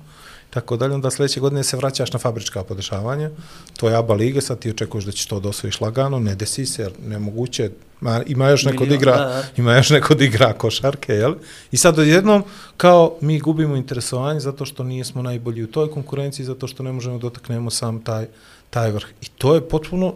tako 0.56 0.78
dalje, 0.78 0.94
onda 0.94 1.12
sljedeće 1.12 1.40
godine 1.40 1.64
se 1.64 1.78
vraćaš 1.78 2.14
na 2.14 2.20
fabrička 2.20 2.64
podešavanja, 2.64 3.30
to 3.78 3.90
je 3.90 3.96
ABA 3.96 4.14
liga, 4.14 4.42
sad 4.42 4.60
ti 4.60 4.70
očekuješ 4.70 5.06
da 5.06 5.12
ćeš 5.12 5.26
to 5.26 5.40
da 5.40 5.50
osvojiš 5.50 5.82
lagano, 5.82 6.20
ne 6.20 6.36
desi 6.36 6.66
se, 6.66 6.82
jer 6.82 6.92
nemoguće, 7.08 7.72
ma, 8.02 8.22
ima 8.28 8.50
još 8.50 8.64
neko 8.66 8.86
da 8.86 8.96
igra, 8.96 9.18
da, 9.18 9.44
ima 9.58 9.76
još 9.76 9.90
neko 9.90 10.16
da 10.16 10.24
igra 10.24 10.54
košarke, 10.54 11.14
jel? 11.14 11.36
I 11.72 11.78
sad 11.78 12.00
odjednom, 12.00 12.44
kao 12.78 13.18
mi 13.22 13.40
gubimo 13.40 13.76
interesovanje 13.76 14.40
zato 14.40 14.66
što 14.66 14.84
nismo 14.84 15.22
najbolji 15.22 15.64
u 15.64 15.72
toj 15.72 15.92
konkurenciji, 15.92 16.46
zato 16.46 16.68
što 16.68 16.84
ne 16.84 16.92
možemo 16.92 17.18
dotaknemo 17.18 17.70
sam 17.70 18.00
taj, 18.04 18.28
taj 18.70 18.92
vrh. 18.92 19.08
I 19.22 19.26
to 19.38 19.56
je 19.56 19.70
potpuno 19.70 20.16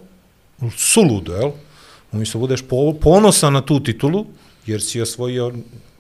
suludo, 0.78 1.36
jel? 1.36 1.52
Umjesto 2.12 2.40
budeš 2.40 2.62
po, 2.62 2.94
ponosan 3.02 3.54
na 3.54 3.62
tu 3.62 3.84
titulu, 3.84 4.26
jer 4.66 4.82
si 4.82 5.02
osvojio, 5.02 5.52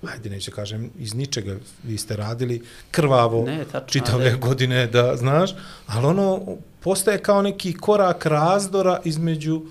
ajde 0.04 0.30
neće 0.30 0.52
kažem, 0.52 0.90
iz 1.00 1.14
ničega 1.14 1.56
vi 1.84 1.98
ste 1.98 2.16
radili 2.16 2.62
krvavo 2.92 3.46
Ne, 3.46 3.66
tačno, 3.66 3.88
čitave 3.90 4.26
ali- 4.26 4.40
godine, 4.40 4.88
da 4.88 5.16
znaš, 5.16 5.52
ali 5.88 6.06
ono 6.06 6.42
postaje 6.80 7.18
kao 7.18 7.42
neki 7.42 7.74
korak 7.74 8.26
razdora 8.26 9.00
između 9.04 9.62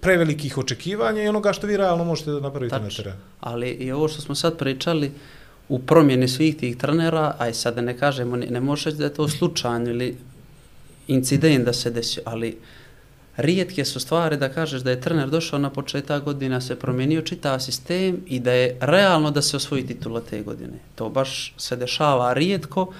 prevelikih 0.00 0.58
očekivanja 0.58 1.22
i 1.22 1.28
onoga 1.28 1.52
što 1.52 1.66
vi 1.66 1.76
realno 1.76 2.04
možete 2.04 2.30
da 2.30 2.40
napravite 2.40 2.76
na 2.76 2.82
Tačno. 2.82 3.04
terenu. 3.04 3.20
Ali 3.40 3.68
i 3.70 3.92
ovo 3.92 4.08
što 4.08 4.20
smo 4.22 4.34
sad 4.34 4.58
pričali, 4.58 5.12
u 5.68 5.78
promjeni 5.78 6.28
svih 6.28 6.56
tih 6.56 6.76
trenera, 6.76 7.34
aj 7.38 7.54
sad 7.54 7.74
da 7.74 7.80
ne 7.80 7.98
kažemo, 7.98 8.36
ne, 8.36 8.46
ne 8.46 8.60
možeš 8.60 8.94
da 8.94 9.04
je 9.04 9.14
to 9.14 9.28
slučajno 9.28 9.90
ili 9.90 10.16
incident 11.08 11.64
da 11.64 11.72
se 11.72 11.90
desio, 11.90 12.22
ali 12.26 12.58
rijetke 13.36 13.84
su 13.84 14.00
stvari 14.00 14.36
da 14.36 14.48
kažeš 14.48 14.82
da 14.82 14.90
je 14.90 15.00
trener 15.00 15.30
došao 15.30 15.58
na 15.58 15.70
početak 15.70 16.24
godina, 16.24 16.60
se 16.60 16.78
promijenio 16.78 17.22
čitav 17.22 17.60
sistem 17.60 18.20
i 18.26 18.40
da 18.40 18.52
je 18.52 18.76
realno 18.80 19.30
da 19.30 19.42
se 19.42 19.56
osvoji 19.56 19.86
titula 19.86 20.20
te 20.20 20.42
godine. 20.42 20.78
To 20.94 21.08
baš 21.08 21.54
se 21.56 21.76
dešava 21.76 22.32
rijetko 22.32 22.92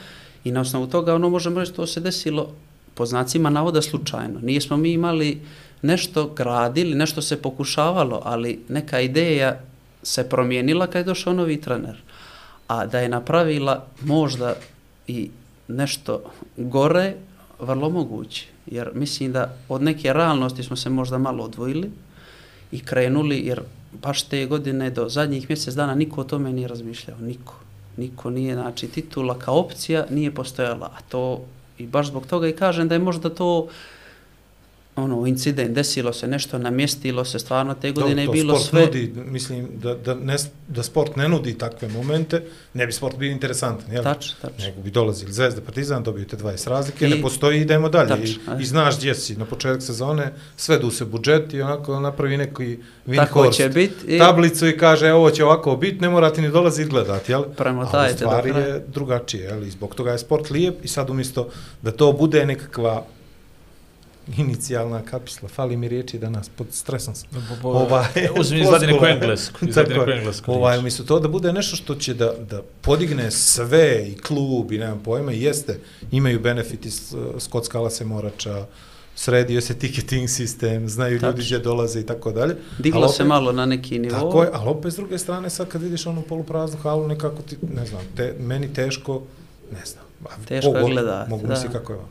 i 0.44 0.50
na 0.50 0.60
osnovu 0.60 0.86
toga 0.86 1.14
ono 1.14 1.30
možemo 1.30 1.60
reći 1.60 1.72
to 1.72 1.86
se 1.86 2.00
desilo 2.00 2.52
po 2.94 3.06
znacima 3.06 3.50
navoda 3.50 3.82
slučajno. 3.82 4.40
Nismo 4.42 4.76
mi 4.76 4.92
imali 4.92 5.40
nešto 5.82 6.26
gradili, 6.26 6.94
nešto 6.94 7.22
se 7.22 7.42
pokušavalo, 7.42 8.22
ali 8.24 8.60
neka 8.68 9.00
ideja 9.00 9.60
se 10.02 10.28
promijenila 10.28 10.86
kad 10.86 10.96
je 10.96 11.04
došao 11.04 11.32
novi 11.32 11.60
trener. 11.60 11.96
A 12.68 12.86
da 12.86 13.00
je 13.00 13.08
napravila 13.08 13.86
možda 14.02 14.54
i 15.06 15.30
nešto 15.68 16.22
gore, 16.56 17.14
vrlo 17.60 17.90
moguće. 17.90 18.55
Jer 18.66 18.90
mislim 18.94 19.32
da 19.32 19.54
od 19.68 19.82
neke 19.82 20.12
realnosti 20.12 20.62
smo 20.62 20.76
se 20.76 20.90
možda 20.90 21.18
malo 21.18 21.44
odvojili 21.44 21.90
i 22.72 22.80
krenuli, 22.84 23.38
jer 23.46 23.60
baš 24.02 24.22
te 24.22 24.46
godine 24.46 24.90
do 24.90 25.08
zadnjih 25.08 25.50
mjesec 25.50 25.74
dana 25.74 25.94
niko 25.94 26.20
o 26.20 26.24
tome 26.24 26.52
nije 26.52 26.68
razmišljao. 26.68 27.18
Niko. 27.18 27.54
Niko 27.96 28.30
nije, 28.30 28.54
znači 28.54 28.88
titula 28.88 29.38
kao 29.38 29.58
opcija 29.58 30.06
nije 30.10 30.34
postojala. 30.34 30.86
A 30.86 31.00
to 31.08 31.44
i 31.78 31.86
baš 31.86 32.06
zbog 32.06 32.26
toga 32.26 32.48
i 32.48 32.56
kažem 32.56 32.88
da 32.88 32.94
je 32.94 32.98
možda 32.98 33.30
to 33.30 33.68
ono, 34.96 35.26
incident, 35.26 35.70
desilo 35.70 36.12
se 36.12 36.26
nešto, 36.26 36.58
namjestilo 36.58 37.24
se, 37.24 37.38
stvarno 37.38 37.74
te 37.74 37.92
godine 37.92 38.22
je 38.22 38.28
bilo 38.28 38.58
sport 38.58 38.70
sve... 38.70 38.80
Nudi, 38.80 39.12
mislim, 39.16 39.68
da, 39.82 39.94
da, 39.94 40.14
ne, 40.14 40.36
da 40.68 40.82
sport 40.82 41.16
ne 41.16 41.28
nudi 41.28 41.58
takve 41.58 41.88
momente, 41.88 42.42
ne 42.74 42.86
bi 42.86 42.92
sport 42.92 43.16
bio 43.16 43.32
interesantan, 43.32 43.92
jel? 43.92 44.02
Tačno, 44.02 44.34
tačno. 44.42 44.64
Nego 44.64 44.80
bi 44.80 44.90
dolazili 44.90 45.32
Zvezda, 45.32 45.60
Partizan, 45.60 46.02
dobiju 46.02 46.26
te 46.26 46.36
20 46.36 46.68
razlike, 46.68 47.06
I- 47.06 47.10
ne 47.10 47.22
postoji, 47.22 47.60
idemo 47.60 47.88
dalje. 47.88 48.08
Tačno, 48.08 48.58
I. 48.58 48.62
I 48.62 48.66
znaš 48.66 48.96
gdje 48.96 49.14
si, 49.14 49.36
na 49.36 49.44
početak 49.44 49.82
sezone, 49.82 50.32
svedu 50.56 50.90
se 50.90 51.04
budžet 51.04 51.54
i 51.54 51.62
onako 51.62 52.00
napravi 52.00 52.36
neki 52.36 52.78
Tako 53.16 53.40
Winhorst 53.40 53.56
će 53.56 53.68
biti 53.68 54.06
i 54.06 54.18
tablicu 54.18 54.68
i 54.68 54.78
kaže, 54.78 55.12
ovo 55.12 55.30
će 55.30 55.44
ovako 55.44 55.76
biti, 55.76 56.00
ne 56.00 56.08
morate 56.08 56.42
ni 56.42 56.50
dolaziti 56.50 56.90
gledati, 56.90 57.32
jel? 57.32 57.44
Premotajte 57.56 57.98
Ali 57.98 58.14
u 58.14 58.16
stvari 58.16 58.50
je 58.50 58.84
drugačije, 58.88 59.44
jel? 59.44 59.62
I 59.62 59.70
zbog 59.70 59.94
toga 59.94 60.12
je 60.12 60.18
sport 60.18 60.50
lijep 60.50 60.84
i 60.84 60.88
sad 60.88 61.10
umjesto 61.10 61.48
da 61.82 61.92
to 61.92 62.12
bude 62.12 62.46
nekakva 62.46 63.04
inicijalna 64.28 65.02
kapisla, 65.02 65.48
fali 65.48 65.76
mi 65.76 65.88
riječi 65.88 66.18
danas, 66.18 66.48
pod 66.48 66.66
stresom 66.70 67.14
sam. 67.14 67.28
Ovaj, 67.62 68.04
Uzmi 68.40 68.60
izvadi 68.60 68.86
neku 68.86 68.98
floskula. 68.98 69.14
englesku. 69.14 69.58
Izvadi 69.62 69.88
Tako 69.88 70.00
neku 70.00 70.10
je. 70.10 70.18
englesku. 70.18 70.52
Ovaj, 70.52 70.78
umjesto 70.78 71.04
to 71.04 71.20
da 71.20 71.28
bude 71.28 71.52
nešto 71.52 71.76
što 71.76 71.94
će 71.94 72.14
da, 72.14 72.32
da 72.40 72.62
podigne 72.80 73.30
sve 73.30 74.08
i 74.08 74.16
klub 74.16 74.72
i 74.72 74.78
nemam 74.78 75.00
pojma, 75.00 75.32
i 75.32 75.42
jeste, 75.42 75.78
imaju 76.10 76.40
benefiti 76.40 76.90
s, 76.90 77.14
Skotskala 77.38 77.90
se 77.90 78.04
morača, 78.04 78.66
sredio 79.14 79.60
se 79.60 79.74
ticketing 79.74 80.28
sistem, 80.28 80.88
znaju 80.88 81.18
ljudi 81.18 81.42
gdje 81.42 81.58
dolaze 81.58 82.00
i 82.00 82.06
tako 82.06 82.32
dalje. 82.32 82.56
diglo 82.78 83.08
se 83.08 83.24
malo 83.24 83.52
na 83.52 83.66
neki 83.66 83.98
nivo. 83.98 84.14
Tako 84.14 84.42
je, 84.42 84.50
ali 84.52 84.68
opet 84.68 84.92
s 84.92 84.96
druge 84.96 85.18
strane, 85.18 85.50
sad 85.50 85.68
kad 85.68 85.82
vidiš 85.82 86.06
onu 86.06 86.22
polupraznu 86.22 86.78
halu, 86.78 87.08
nekako 87.08 87.42
ti, 87.42 87.56
ne 87.74 87.86
znam, 87.86 88.02
te, 88.16 88.34
meni 88.40 88.74
teško, 88.74 89.22
ne 89.72 89.86
znam. 89.86 90.04
Teško 90.44 90.68
je 90.68 90.74
pogo- 90.76 90.88
gledati, 90.88 91.30
Mogu 91.30 91.46
da. 91.46 91.52
misli 91.52 91.68
kako 91.70 91.92
je 91.92 91.98
vam 91.98 92.08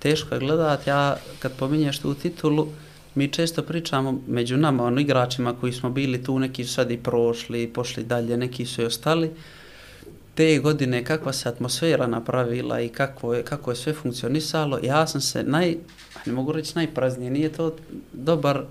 teško 0.00 0.34
je 0.34 0.40
gledati, 0.40 0.90
ja 0.90 1.16
kad 1.38 1.52
pominješ 1.52 1.98
tu 1.98 2.14
titulu, 2.14 2.68
mi 3.14 3.28
često 3.28 3.62
pričamo 3.62 4.20
među 4.26 4.56
nama, 4.56 4.84
ono 4.84 5.00
igračima 5.00 5.54
koji 5.60 5.72
smo 5.72 5.90
bili 5.90 6.22
tu, 6.24 6.38
neki 6.38 6.64
su 6.64 6.74
sad 6.74 6.90
i 6.90 6.96
prošli, 6.96 7.66
pošli 7.66 8.04
dalje, 8.04 8.36
neki 8.36 8.66
su 8.66 8.82
i 8.82 8.84
ostali. 8.84 9.30
Te 10.34 10.58
godine 10.58 11.04
kakva 11.04 11.32
se 11.32 11.48
atmosfera 11.48 12.06
napravila 12.06 12.80
i 12.80 12.88
kako 12.88 13.34
je, 13.34 13.42
kako 13.42 13.70
je 13.70 13.76
sve 13.76 13.92
funkcionisalo, 13.92 14.78
ja 14.82 15.06
sam 15.06 15.20
se 15.20 15.42
naj, 15.42 15.76
ne 16.26 16.32
mogu 16.32 16.52
reći 16.52 16.72
najpraznije, 16.74 17.30
nije 17.30 17.52
to 17.52 17.76
dobar, 18.12 18.64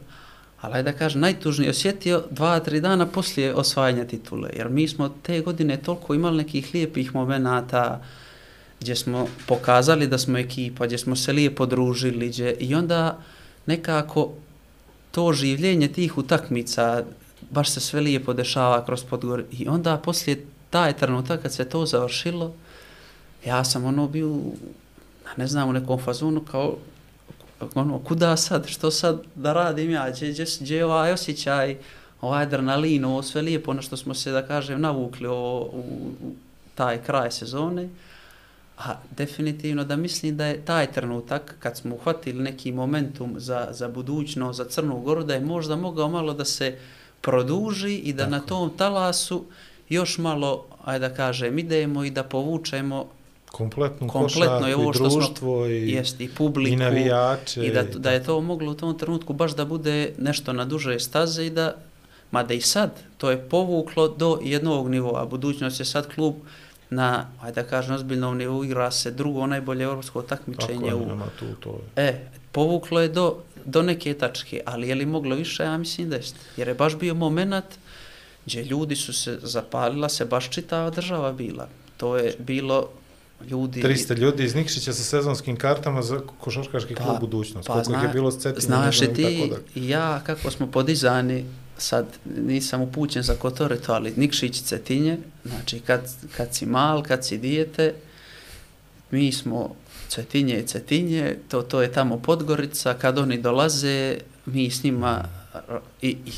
ali 0.61 0.83
da 0.83 0.93
kažem, 0.93 1.21
najtužnije 1.21 1.69
osjetio 1.69 2.23
dva, 2.31 2.59
tri 2.59 2.81
dana 2.81 3.05
poslije 3.05 3.55
osvajanja 3.55 4.05
titule, 4.05 4.49
jer 4.57 4.69
mi 4.69 4.87
smo 4.87 5.09
te 5.09 5.41
godine 5.41 5.77
toliko 5.77 6.13
imali 6.13 6.37
nekih 6.37 6.69
lijepih 6.73 7.15
momenata, 7.15 8.01
gdje 8.79 8.95
smo 8.95 9.27
pokazali 9.47 10.07
da 10.07 10.17
smo 10.17 10.37
ekipa, 10.37 10.85
gdje 10.85 10.97
smo 10.97 11.15
se 11.15 11.33
lijepo 11.33 11.65
družili, 11.65 12.29
gdje, 12.29 12.53
i 12.59 12.75
onda 12.75 13.19
nekako 13.65 14.29
to 15.11 15.33
življenje 15.33 15.87
tih 15.87 16.17
utakmica, 16.17 17.03
baš 17.49 17.71
se 17.71 17.79
sve 17.79 18.01
lijepo 18.01 18.33
dešava 18.33 18.85
kroz 18.85 19.03
Podgor. 19.03 19.43
I 19.51 19.67
onda 19.67 19.97
poslije 19.97 20.45
taj 20.69 20.97
trenutak 20.97 21.41
kad 21.41 21.53
se 21.53 21.65
to 21.65 21.85
završilo, 21.85 22.53
ja 23.45 23.63
sam 23.63 23.85
ono 23.85 24.07
bio, 24.07 24.37
ne 25.37 25.47
znam, 25.47 25.69
u 25.69 25.73
nekom 25.73 25.99
fazonu 25.99 26.41
kao, 26.41 26.77
ono, 27.75 27.99
kuda 27.99 28.37
sad, 28.37 28.67
što 28.67 28.91
sad 28.91 29.21
da 29.35 29.53
radim 29.53 29.91
ja, 29.91 30.09
gdje, 30.11 30.31
gdje, 30.31 30.45
gdje 30.59 30.77
je 30.77 30.85
ovaj 30.85 31.13
osjećaj, 31.13 31.77
ovaj 32.21 32.43
adrenalin, 32.43 33.05
ovo 33.05 33.23
sve 33.23 33.41
lijepo, 33.41 33.73
na 33.73 33.81
što 33.81 33.97
smo 33.97 34.13
se, 34.13 34.31
da 34.31 34.47
kažem, 34.47 34.81
navukli 34.81 35.27
ovo, 35.27 35.61
u, 35.61 35.83
u 36.23 36.33
taj 36.75 37.03
kraj 37.03 37.31
sezone. 37.31 37.89
A 38.79 38.95
definitivno 39.17 39.83
da 39.83 39.95
mislim 39.95 40.37
da 40.37 40.45
je 40.45 40.65
taj 40.65 40.91
trenutak, 40.91 41.55
kad 41.59 41.77
smo 41.77 41.95
uhvatili 41.95 42.43
neki 42.43 42.71
momentum 42.71 43.35
za, 43.37 43.67
za 43.71 43.87
budućnost, 43.87 44.57
za 44.57 44.65
Crnu 44.65 44.99
Goru, 44.99 45.23
da 45.23 45.33
je 45.33 45.39
možda 45.39 45.75
mogao 45.75 46.09
malo 46.09 46.33
da 46.33 46.45
se 46.45 46.77
produži 47.21 47.95
i 47.95 48.13
da 48.13 48.23
Tako 48.23 48.31
na 48.31 48.39
tom 48.39 48.71
talasu 48.77 49.45
još 49.89 50.17
malo, 50.17 50.65
ajde 50.85 51.09
da 51.09 51.15
kažem, 51.15 51.59
idemo 51.59 52.03
i 52.03 52.11
da 52.11 52.23
povučemo 52.23 53.05
Kompletnu, 53.51 54.07
kompletno 54.07 54.59
košarku 54.59 54.89
i 54.89 54.93
što 54.93 55.09
smo 55.09 55.19
društvo 55.19 55.65
i, 55.67 55.91
jest, 55.91 56.21
i 56.21 56.29
publiku 56.29 56.73
i 56.73 56.75
navijače. 56.75 57.65
i 57.65 57.71
da, 57.71 57.83
da 57.83 58.11
je 58.11 58.23
to 58.23 58.41
moglo 58.41 58.71
u 58.71 58.75
tom 58.75 58.97
trenutku 58.97 59.33
baš 59.33 59.55
da 59.55 59.65
bude 59.65 60.13
nešto 60.17 60.53
na 60.53 60.65
duže 60.65 60.99
staze 60.99 61.45
i 61.45 61.49
da, 61.49 61.75
mada 62.31 62.53
i 62.53 62.61
sad, 62.61 62.91
to 63.17 63.31
je 63.31 63.37
povuklo 63.49 64.07
do 64.07 64.39
jednog 64.43 64.89
nivoa. 64.89 65.25
Budućnost 65.25 65.79
je 65.79 65.85
sad 65.85 66.13
klub 66.13 66.35
na, 66.91 67.09
ajde 67.41 67.61
da 67.63 67.67
kažem, 67.67 67.95
ozbiljnom 67.95 68.37
nivou 68.37 68.63
igra 68.63 68.91
se 68.91 69.11
drugo 69.11 69.47
najbolje 69.47 69.83
europsko 69.83 70.21
Tako 70.21 70.29
takmičenje 70.35 70.87
je, 70.87 70.95
u 70.95 70.99
nema 71.01 71.25
tu 71.39 71.45
to. 71.55 71.79
je. 71.95 72.03
E, 72.03 72.19
povuklo 72.51 73.01
je 73.01 73.07
do, 73.09 73.35
do 73.65 73.81
neke 73.83 74.13
tačke, 74.15 74.61
ali 74.65 74.89
je 74.89 74.95
li 74.95 75.05
moglo 75.07 75.35
više? 75.35 75.63
Ja 75.63 75.77
mislim 75.77 76.09
da 76.09 76.15
jeste. 76.15 76.39
Jer 76.57 76.67
je 76.67 76.73
baš 76.73 76.95
bio 76.95 77.13
moment 77.15 77.65
gdje 78.45 78.63
ljudi 78.63 78.95
su 78.95 79.13
se 79.13 79.39
zapalila, 79.41 80.09
se 80.09 80.25
baš 80.25 80.49
čitava 80.49 80.89
država 80.89 81.31
bila. 81.33 81.67
To 81.97 82.17
je 82.17 82.33
bilo 82.39 82.87
ljudi... 83.41 83.83
300 83.83 84.17
ljudi 84.17 84.43
iz 84.43 84.55
Nikšića 84.55 84.93
sa 84.93 85.03
sezonskim 85.03 85.55
kartama 85.57 86.01
za 86.01 86.19
košarkaški 86.37 86.95
Pa- 86.95 87.03
klub 87.03 87.19
budućnost. 87.19 87.67
pa 87.67 87.73
Koliko 87.73 87.91
ih 87.91 87.97
je 87.97 88.01
zna- 88.01 88.13
bilo 88.13 88.31
s 88.31 88.35
Znaš 88.57 88.97
znam 88.97 89.11
i 89.11 89.13
ti 89.15 89.23
tako 89.23 89.47
dalje. 89.47 89.63
i 89.75 89.89
ja 89.89 90.21
kako 90.21 90.51
smo 90.51 90.67
podizani, 90.67 91.45
sad 91.79 92.05
nisam 92.37 92.81
upućen 92.81 93.23
za 93.23 93.33
Kotoreto, 93.33 93.93
ali 93.93 94.13
Nikšić 94.17 94.61
Cetinje, 94.61 95.17
znači 95.45 95.79
kad, 95.79 96.01
kad 96.37 96.55
si 96.55 96.65
mal, 96.65 97.03
kad 97.03 97.25
si 97.25 97.37
dijete, 97.37 97.93
mi 99.11 99.31
smo 99.31 99.75
Cetinje 100.07 100.59
i 100.59 100.67
Cetinje, 100.67 101.37
to, 101.47 101.61
to 101.61 101.81
je 101.81 101.91
tamo 101.91 102.17
Podgorica, 102.17 102.93
kad 102.93 103.17
oni 103.17 103.41
dolaze, 103.41 104.17
mi 104.45 104.71
s 104.71 104.83
njima 104.83 105.23
i, 106.01 106.09
i 106.25 106.31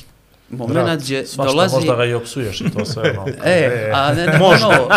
moment 0.51 1.01
gdje 1.01 1.27
Svašta 1.27 1.51
dolazi... 1.51 1.75
možda 1.75 1.95
ga 1.95 2.05
i 2.05 2.13
opsuješ 2.13 2.61
i 2.61 2.69
to 2.69 2.85
sve 2.85 3.11
ono. 3.11 3.27
E, 3.45 3.91
a 3.93 4.13
ne, 4.13 4.25
ne, 4.25 4.37
Možda. 4.39 4.67
ono, 4.67 4.87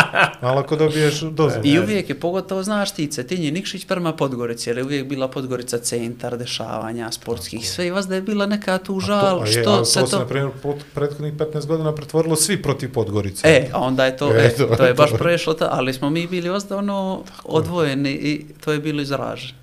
Ali 0.41 0.59
ako 0.59 0.77
dobiješ 0.77 1.21
dozvolu. 1.21 1.65
I 1.65 1.79
uvijek 1.79 2.09
je, 2.09 2.15
pogotovo 2.17 2.63
znaš 2.63 2.91
ti, 2.91 3.07
Cetinje 3.07 3.51
Nikšić 3.51 3.85
prema 3.85 4.13
Podgorici, 4.13 4.71
jer 4.71 4.79
je 4.79 4.85
uvijek 4.85 5.07
bila 5.07 5.29
Podgorica 5.29 5.79
centar 5.79 6.39
dešavanja 6.39 7.13
sportskih, 7.13 7.71
sve 7.71 7.87
i 7.87 7.91
vas 7.91 8.07
da 8.07 8.15
je 8.15 8.23
bila 8.23 8.47
neka 8.47 8.79
tu 8.79 8.97
A 8.97 9.01
žal, 9.01 9.43
a 9.43 9.47
je, 9.47 9.53
što 9.53 9.71
ali 9.71 9.87
se 9.87 9.95
to 9.95 10.01
to... 10.01 10.07
se, 10.07 10.17
na 10.17 10.27
primjer, 10.27 10.51
pot, 10.63 10.77
prethodnih 10.95 11.35
15 11.35 11.67
godina 11.67 11.95
pretvorilo 11.95 12.37
svi 12.37 12.63
protiv 12.63 12.93
Podgorice. 12.93 13.49
E, 13.49 13.69
a 13.73 13.81
onda 13.81 14.05
je 14.05 14.17
to, 14.17 14.33
E, 14.33 14.39
e, 14.39 14.55
to- 14.57 14.67
to 14.67 14.85
je 14.85 14.95
baš 14.95 15.11
to- 15.11 15.17
prešlo, 15.17 15.55
ta, 15.55 15.69
ali 15.71 15.95
smo 15.95 16.11
mi 16.11 16.27
bili 16.27 16.49
ozda 16.49 16.77
ono 16.77 17.23
odvojeni 17.45 18.11
i 18.13 18.45
to 18.65 18.73
je 18.73 18.79
bilo 18.79 19.03
izraženo. 19.03 19.59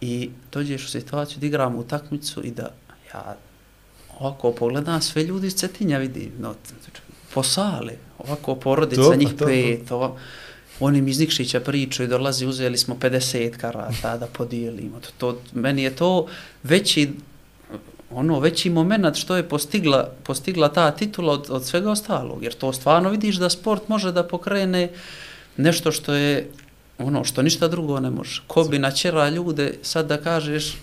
I 0.00 0.30
dođeš 0.52 0.84
u 0.84 0.88
situaciju 0.88 1.38
da 1.38 1.46
igramo 1.46 1.78
utakmicu 1.78 2.42
i 2.42 2.50
da 2.50 2.70
ja 3.14 3.36
ovako 4.20 4.52
pogledam 4.52 5.02
sve 5.02 5.22
ljudi 5.22 5.46
iz 5.46 5.54
Cetinja 5.54 5.98
vidim, 5.98 6.32
no, 6.38 6.54
po 7.34 7.42
sali, 7.42 7.92
ovako 8.18 8.54
porodica, 8.54 9.02
To, 9.02 9.16
njih 9.16 9.28
to, 9.28 9.36
to. 9.36 9.46
pet, 9.46 9.90
ovo, 9.90 10.18
oni 10.80 11.02
mi 11.02 11.10
iz 11.10 11.20
Nikšića 11.20 11.60
pričaju, 11.60 12.08
dolazi, 12.08 12.46
uzeli 12.46 12.78
smo 12.78 12.94
50 12.94 13.56
karata 13.56 14.16
da 14.16 14.26
podijelimo. 14.26 15.00
To, 15.00 15.08
to, 15.18 15.40
meni 15.52 15.82
je 15.82 15.96
to 15.96 16.26
veći 16.62 17.12
ono 18.10 18.40
veći 18.40 18.70
moment 18.70 19.16
što 19.16 19.36
je 19.36 19.48
postigla, 19.48 20.10
postigla 20.22 20.68
ta 20.68 20.90
titula 20.90 21.32
od, 21.32 21.46
od 21.50 21.64
svega 21.64 21.90
ostalog, 21.90 22.42
jer 22.42 22.52
to 22.52 22.72
stvarno 22.72 23.10
vidiš 23.10 23.36
da 23.36 23.50
sport 23.50 23.88
može 23.88 24.12
da 24.12 24.22
pokrene 24.24 24.90
nešto 25.56 25.92
što 25.92 26.14
je 26.14 26.50
ono 26.98 27.24
što 27.24 27.42
ništa 27.42 27.68
drugo 27.68 28.00
ne 28.00 28.10
može. 28.10 28.42
Ko 28.46 28.64
bi 28.64 28.78
načera 28.78 29.28
ljude 29.28 29.74
sad 29.82 30.06
da 30.06 30.16
kažeš 30.16 30.76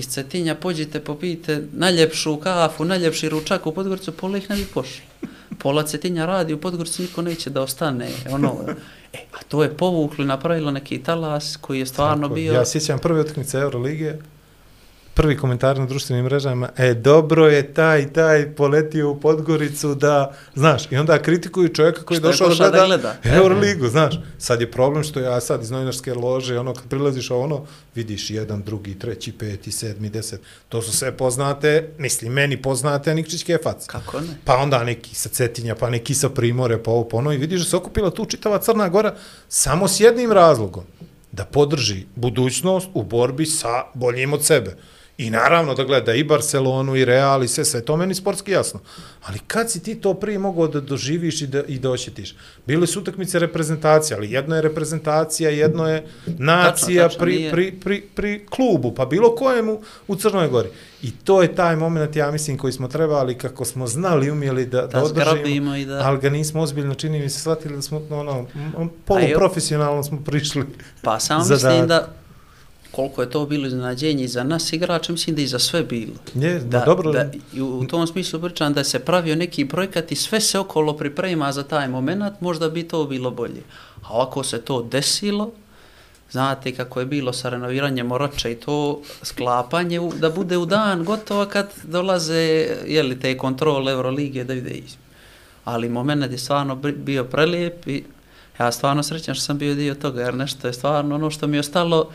iz 0.00 0.08
Cetinja 0.08 0.54
pođite 0.54 1.00
popijte 1.00 1.62
najljepšu 1.72 2.36
kafu, 2.36 2.84
najljepši 2.84 3.28
ručak 3.28 3.66
u 3.66 3.72
Podgoricu, 3.72 4.12
pola 4.12 4.38
ih 4.38 4.50
ne 4.50 4.56
bi 4.56 4.64
pošlo. 4.74 5.04
Pola 5.58 5.82
Cetinja 5.82 6.26
radi 6.26 6.54
u 6.54 6.60
Podgoricu, 6.60 7.02
niko 7.02 7.22
neće 7.22 7.50
da 7.50 7.62
ostane. 7.62 8.08
Ono, 8.30 8.56
e, 9.12 9.18
a 9.32 9.42
to 9.48 9.62
je 9.62 9.76
povuklo 9.76 10.24
i 10.24 10.26
napravilo 10.26 10.70
neki 10.70 11.02
talas 11.02 11.56
koji 11.60 11.78
je 11.78 11.86
stvarno 11.86 12.28
Tako, 12.28 12.34
bio... 12.34 12.52
Ja 12.52 12.64
sjećam 12.64 12.98
prve 12.98 13.20
utakmice 13.20 13.58
Euroligije, 13.58 14.18
prvi 15.14 15.36
komentar 15.36 15.78
na 15.78 15.86
društvenim 15.86 16.24
mrežama, 16.24 16.68
e, 16.76 16.94
dobro 16.94 17.46
je 17.46 17.74
taj, 17.74 18.12
taj 18.12 18.54
poletio 18.54 19.10
u 19.10 19.20
Podgoricu 19.20 19.94
da, 19.94 20.34
znaš, 20.54 20.92
i 20.92 20.96
onda 20.96 21.22
kritikuju 21.22 21.68
čovjeka 21.68 22.02
koji 22.02 22.16
je 22.16 22.20
došao 22.20 22.48
da 22.48 22.54
gleda, 22.54 22.86
gleda. 22.86 23.16
Euroligu, 23.24 23.88
znaš. 23.88 24.14
Sad 24.38 24.60
je 24.60 24.70
problem 24.70 25.04
što 25.04 25.20
ja 25.20 25.40
sad 25.40 25.62
iz 25.62 25.70
novinarske 25.70 26.14
lože, 26.14 26.58
ono, 26.58 26.74
kad 26.74 26.88
prilaziš 26.88 27.30
a 27.30 27.36
ono, 27.36 27.66
vidiš 27.94 28.30
jedan, 28.30 28.62
drugi, 28.62 28.98
treći, 28.98 29.32
peti, 29.32 29.72
sedmi, 29.72 30.10
deset, 30.10 30.40
to 30.68 30.82
su 30.82 30.92
sve 30.92 31.16
poznate, 31.16 31.88
mislim, 31.98 32.32
meni 32.32 32.62
poznate 32.62 33.14
Nikčić 33.14 33.44
Kefac. 33.44 33.86
Kako 33.86 34.20
ne? 34.20 34.26
Pa 34.44 34.56
onda 34.56 34.84
neki 34.84 35.14
sa 35.14 35.28
Cetinja, 35.28 35.74
pa 35.74 35.90
neki 35.90 36.14
sa 36.14 36.28
Primore, 36.28 36.82
pa 36.82 36.90
ovo, 36.90 37.08
pa 37.08 37.16
ono, 37.16 37.32
i 37.32 37.38
vidiš 37.38 37.60
da 37.60 37.66
se 37.70 37.76
okupila 37.76 38.10
tu 38.10 38.24
čitava 38.24 38.58
Crna 38.58 38.88
Gora 38.88 39.14
samo 39.48 39.88
s 39.88 40.00
jednim 40.00 40.32
razlogom, 40.32 40.84
da 41.32 41.44
podrži 41.44 42.06
budućnost 42.14 42.88
u 42.94 43.02
borbi 43.02 43.46
sa 43.46 43.84
boljim 43.94 44.32
od 44.32 44.44
sebe. 44.44 44.76
I 45.20 45.30
naravno 45.30 45.74
da 45.74 45.84
gleda 45.84 46.14
i 46.14 46.24
Barcelonu 46.24 46.96
i 46.96 47.04
Real 47.04 47.44
i 47.44 47.48
sve, 47.48 47.64
sve 47.64 47.84
to 47.84 47.96
meni 47.96 48.14
sportski 48.14 48.50
jasno. 48.50 48.80
Ali 49.24 49.38
kad 49.46 49.70
si 49.70 49.82
ti 49.82 49.94
to 49.94 50.14
prije 50.14 50.38
mogao 50.38 50.68
da 50.68 50.80
doživiš 50.80 51.42
i 51.42 51.46
da, 51.46 51.62
i 51.62 51.78
da 51.78 51.90
osjetiš? 51.90 52.34
Bile 52.66 52.86
su 52.86 53.00
utakmice 53.00 53.38
reprezentacije, 53.38 54.16
ali 54.16 54.32
jedno 54.32 54.56
je 54.56 54.62
reprezentacija, 54.62 55.50
jedno 55.50 55.88
je 55.88 56.06
nacija 56.26 57.02
tačno, 57.02 57.18
pri, 57.18 57.36
nije. 57.36 57.50
pri, 57.50 57.72
pri, 57.72 58.02
pri 58.14 58.46
klubu, 58.50 58.94
pa 58.94 59.06
bilo 59.06 59.34
kojemu 59.34 59.80
u 60.08 60.16
Crnoj 60.16 60.48
Gori. 60.48 60.68
I 61.02 61.10
to 61.10 61.42
je 61.42 61.54
taj 61.54 61.76
moment, 61.76 62.16
ja 62.16 62.30
mislim, 62.30 62.58
koji 62.58 62.72
smo 62.72 62.88
trebali, 62.88 63.38
kako 63.38 63.64
smo 63.64 63.86
znali, 63.86 64.30
umjeli 64.30 64.66
da, 64.66 64.80
da, 64.80 64.86
Da 64.86 65.02
održimo, 65.04 65.76
i 65.76 65.84
da- 65.84 66.02
ali 66.04 66.18
ga 66.18 66.30
nismo 66.30 66.62
ozbiljno 66.62 66.94
čini 66.94 67.18
mi 67.20 67.28
se 67.28 67.40
shvatili 67.40 67.76
da 67.76 67.82
smo, 67.82 68.02
ono, 68.10 68.46
poluprofesionalno 69.04 70.02
smo 70.02 70.18
prišli. 70.24 70.64
Pa 71.02 71.20
samo 71.20 71.44
mislim 71.48 71.86
da 71.86 72.19
koliko 72.90 73.22
je 73.22 73.30
to 73.30 73.46
bilo 73.46 73.66
iznenađenje 73.66 74.24
i 74.24 74.28
za 74.28 74.44
nas 74.44 74.72
igrača, 74.72 75.12
mislim 75.12 75.36
da 75.36 75.42
i 75.42 75.46
za 75.46 75.58
sve 75.58 75.82
bilo. 75.82 76.12
Je, 76.36 76.58
Da, 76.58 76.78
da, 76.78 76.84
dobro, 76.84 77.12
da, 77.12 77.20
i 77.54 77.60
u, 77.60 77.86
tom 77.86 78.06
smislu 78.06 78.40
pričam 78.40 78.72
da 78.72 78.84
se 78.84 78.98
pravio 79.00 79.36
neki 79.36 79.64
projekat 79.66 80.12
i 80.12 80.16
sve 80.16 80.40
se 80.40 80.58
okolo 80.58 80.92
priprema 80.94 81.52
za 81.52 81.62
taj 81.64 81.88
moment, 81.88 82.10
možda 82.40 82.68
bi 82.68 82.82
to 82.84 83.04
bilo 83.06 83.30
bolje. 83.32 83.62
A 84.02 84.08
ovako 84.10 84.42
se 84.44 84.60
to 84.60 84.82
desilo, 84.82 85.50
znate 86.30 86.72
kako 86.72 87.00
je 87.00 87.06
bilo 87.06 87.32
sa 87.32 87.48
renoviranjem 87.48 88.12
Oroča 88.12 88.48
i 88.48 88.54
to 88.56 89.00
sklapanje, 89.22 90.00
u- 90.00 90.12
da 90.14 90.30
bude 90.30 90.56
u 90.56 90.66
dan 90.66 91.04
gotovo 91.04 91.46
kad 91.46 91.70
dolaze 91.84 92.40
jeli, 92.86 93.20
te 93.20 93.36
kontrole 93.36 93.92
Euroligije 93.92 94.44
da 94.44 94.52
vide 94.54 94.70
iz- 94.70 94.96
ali 95.64 95.88
moment 95.88 96.32
je 96.32 96.38
stvarno 96.38 96.76
bi- 96.76 96.92
bio 96.94 97.24
prelijep 97.24 97.86
i 97.86 98.04
ja 98.60 98.72
stvarno 98.72 99.02
srećan 99.02 99.34
što 99.34 99.44
sam 99.44 99.58
bio 99.58 99.74
dio 99.74 99.94
toga, 99.94 100.22
jer 100.22 100.34
nešto 100.34 100.66
je 100.66 100.72
stvarno 100.72 101.14
ono 101.14 101.30
što 101.30 101.46
mi 101.46 101.56
je 101.56 101.60
ostalo 101.60 102.10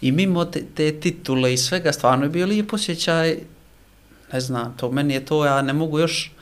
i 0.00 0.12
mimo 0.12 0.44
te, 0.44 0.62
te 0.66 0.92
titule 0.92 1.52
i 1.52 1.58
svega, 1.58 1.92
stvarno 1.92 2.24
je 2.24 2.30
bio 2.30 2.46
lijep 2.46 2.72
osjećaj, 2.72 3.36
ne 4.32 4.40
znam, 4.40 4.74
to 4.76 4.90
meni 4.90 5.14
je 5.14 5.24
to, 5.24 5.44
ja 5.44 5.62
ne 5.62 5.72
mogu 5.72 5.98
još 5.98 6.32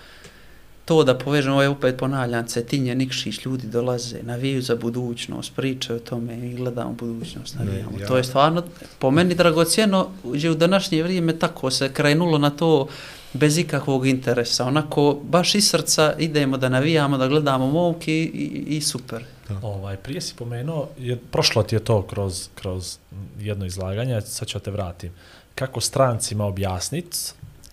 to 0.84 1.04
da 1.04 1.18
povežem, 1.18 1.52
ovo 1.52 1.62
je 1.62 1.68
opet 1.68 1.96
ponavljam, 1.96 2.46
Cetinje, 2.46 2.94
Nikšić, 2.94 3.44
ljudi 3.44 3.66
dolaze, 3.66 4.22
navijaju 4.22 4.62
za 4.62 4.76
budućnost, 4.76 5.52
pričaju 5.56 5.96
o 5.96 6.00
tome 6.00 6.36
i 6.42 6.54
gledamo 6.54 6.92
budućnost, 6.92 7.54
navijamo. 7.54 7.90
Ne, 7.90 8.00
ja- 8.00 8.06
To 8.06 8.16
je 8.16 8.24
stvarno, 8.24 8.62
po 8.98 9.10
meni 9.10 9.34
dragocjeno, 9.34 10.08
gdje 10.24 10.50
u 10.50 10.54
današnje 10.54 11.02
vrijeme 11.02 11.38
tako 11.38 11.70
se 11.70 11.92
krenulo 11.92 12.38
na 12.38 12.50
to 12.50 12.88
bez 13.34 13.58
ikakvog 13.58 14.06
interesa, 14.06 14.64
onako 14.64 15.18
baš 15.22 15.54
iz 15.54 15.68
srca 15.70 16.14
idemo 16.18 16.56
da 16.56 16.68
navijamo, 16.68 17.18
da 17.18 17.28
gledamo 17.28 17.66
momke 17.66 18.12
i, 18.12 18.22
i, 18.24 18.76
i 18.76 18.80
super. 18.80 19.24
Ovaj, 19.62 19.96
prije 19.96 20.20
si 20.20 20.34
pomenuo, 20.34 20.88
je, 20.98 21.16
prošlo 21.16 21.62
ti 21.62 21.74
je 21.74 21.84
to 21.84 22.02
kroz, 22.02 22.48
kroz 22.54 22.98
jedno 23.38 23.66
izlaganje, 23.66 24.20
sad 24.20 24.48
ću 24.48 24.58
te 24.58 24.70
vratim. 24.70 25.12
Kako 25.54 25.80
strancima 25.80 26.44
objasniti 26.44 27.18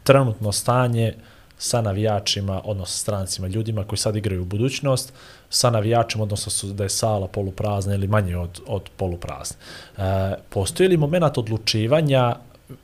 trenutno 0.03 0.51
stanje 0.51 1.13
sa 1.57 1.81
navijačima, 1.81 2.61
odnosno 2.65 2.97
strancima, 2.97 3.47
ljudima 3.47 3.83
koji 3.83 3.99
sad 3.99 4.15
igraju 4.15 4.41
u 4.41 4.45
budućnost, 4.45 5.13
sa 5.49 5.69
navijačima, 5.69 6.23
odnosno 6.23 6.51
su, 6.51 6.73
da 6.73 6.83
je 6.83 6.89
sala 6.89 7.27
poluprazna 7.27 7.95
ili 7.95 8.07
manje 8.07 8.37
od, 8.37 8.61
od 8.67 8.89
poluprazne. 8.97 9.57
E, 9.97 10.33
postoji 10.49 10.89
li 10.89 10.97
moment 10.97 11.37
odlučivanja, 11.37 12.35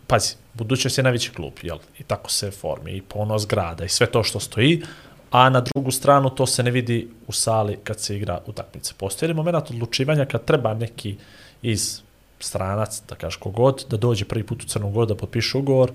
pazi, 0.08 0.36
budućnost 0.54 0.98
je 0.98 1.04
najveći 1.04 1.32
klub, 1.32 1.54
jel? 1.62 1.78
I 2.00 2.04
tako 2.04 2.32
se 2.32 2.52
formi, 2.52 2.92
i 2.92 3.02
ponos 3.02 3.48
grada, 3.48 3.86
i 3.86 3.90
sve 3.90 4.08
to 4.08 4.24
što 4.24 4.40
stoji, 4.40 4.84
a 5.32 5.50
na 5.50 5.62
drugu 5.62 5.92
stranu 5.92 6.30
to 6.30 6.46
se 6.46 6.64
ne 6.64 6.72
vidi 6.72 7.08
u 7.28 7.32
sali 7.32 7.78
kad 7.84 8.00
se 8.00 8.18
igra 8.18 8.42
utakmica. 8.46 8.94
Postoji 8.98 9.28
li 9.28 9.34
moment 9.34 9.70
odlučivanja 9.70 10.26
kad 10.26 10.46
treba 10.46 10.74
neki 10.74 11.16
iz 11.62 12.02
stranac, 12.40 13.02
da 13.10 13.16
kažeš 13.16 13.36
kogod, 13.36 13.86
da 13.90 13.98
dođe 13.98 14.26
prvi 14.26 14.44
put 14.44 14.64
u 14.64 14.68
Crnu 14.68 14.92
Goru 14.92 15.06
da 15.06 15.16
potpiše 15.16 15.58
ugovor, 15.58 15.92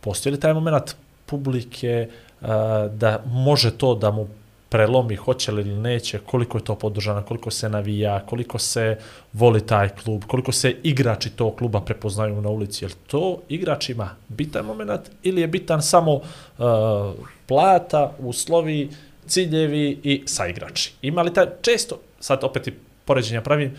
postoji 0.00 0.32
li 0.32 0.40
taj 0.40 0.54
moment 0.54 0.96
publike 1.26 2.08
eh, 2.08 2.46
da 2.92 3.22
može 3.26 3.70
to 3.70 3.94
da 3.94 4.10
mu 4.10 4.28
prelomi, 4.70 5.16
hoće 5.16 5.52
li 5.52 5.62
ili 5.62 5.74
neće, 5.74 6.18
koliko 6.18 6.58
je 6.58 6.64
to 6.64 6.74
podržano, 6.74 7.22
koliko 7.22 7.50
se 7.50 7.68
navija, 7.68 8.20
koliko 8.26 8.58
se 8.58 8.98
voli 9.32 9.66
taj 9.66 9.88
klub, 9.88 10.24
koliko 10.26 10.52
se 10.52 10.76
igrači 10.82 11.30
tog 11.30 11.56
kluba 11.56 11.80
prepoznaju 11.80 12.42
na 12.42 12.48
ulici. 12.48 12.84
Je 12.84 12.88
li 12.88 12.94
to 13.06 13.40
igračima 13.48 14.16
bitan 14.28 14.64
moment 14.64 15.10
ili 15.22 15.40
je 15.40 15.46
bitan 15.46 15.82
samo 15.82 16.14
uh, 16.14 16.22
plata, 17.46 18.12
uslovi, 18.18 18.90
ciljevi 19.26 20.00
i 20.02 20.22
saigrači? 20.26 20.92
Ima 21.02 21.22
li 21.22 21.34
taj 21.34 21.46
često, 21.62 22.00
sad 22.20 22.44
opet 22.44 22.66
i 22.66 22.72
poređenja 23.04 23.42
pravim, 23.42 23.76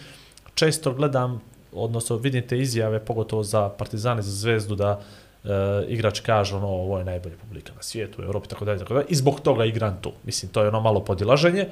često 0.54 0.94
gledam, 0.94 1.42
odnosno 1.74 2.16
vidim 2.16 2.48
te 2.48 2.60
izjave, 2.60 3.00
pogotovo 3.00 3.44
za 3.44 3.70
Partizane, 3.70 4.22
za 4.22 4.32
Zvezdu, 4.32 4.76
da 4.76 4.92
uh, 4.92 5.04
Eh, 5.44 5.86
igrač 5.88 6.20
kaže 6.20 6.56
ono, 6.56 6.68
ovo 6.68 6.98
je 6.98 7.06
najbolja 7.06 7.36
publika 7.42 7.74
na 7.76 7.84
svijetu, 7.84 8.22
u 8.22 8.26
Europi, 8.26 8.48
tako 8.48 8.66
dalje, 8.66 8.80
tako 8.80 8.94
dalje, 8.94 9.06
i 9.10 9.16
zbog 9.16 9.40
toga 9.40 9.66
igram 9.66 9.98
tu. 10.02 10.12
Mislim, 10.24 10.52
to 10.52 10.62
je 10.62 10.68
ono 10.68 10.82
malo 10.82 11.00
podilaženje, 11.06 11.68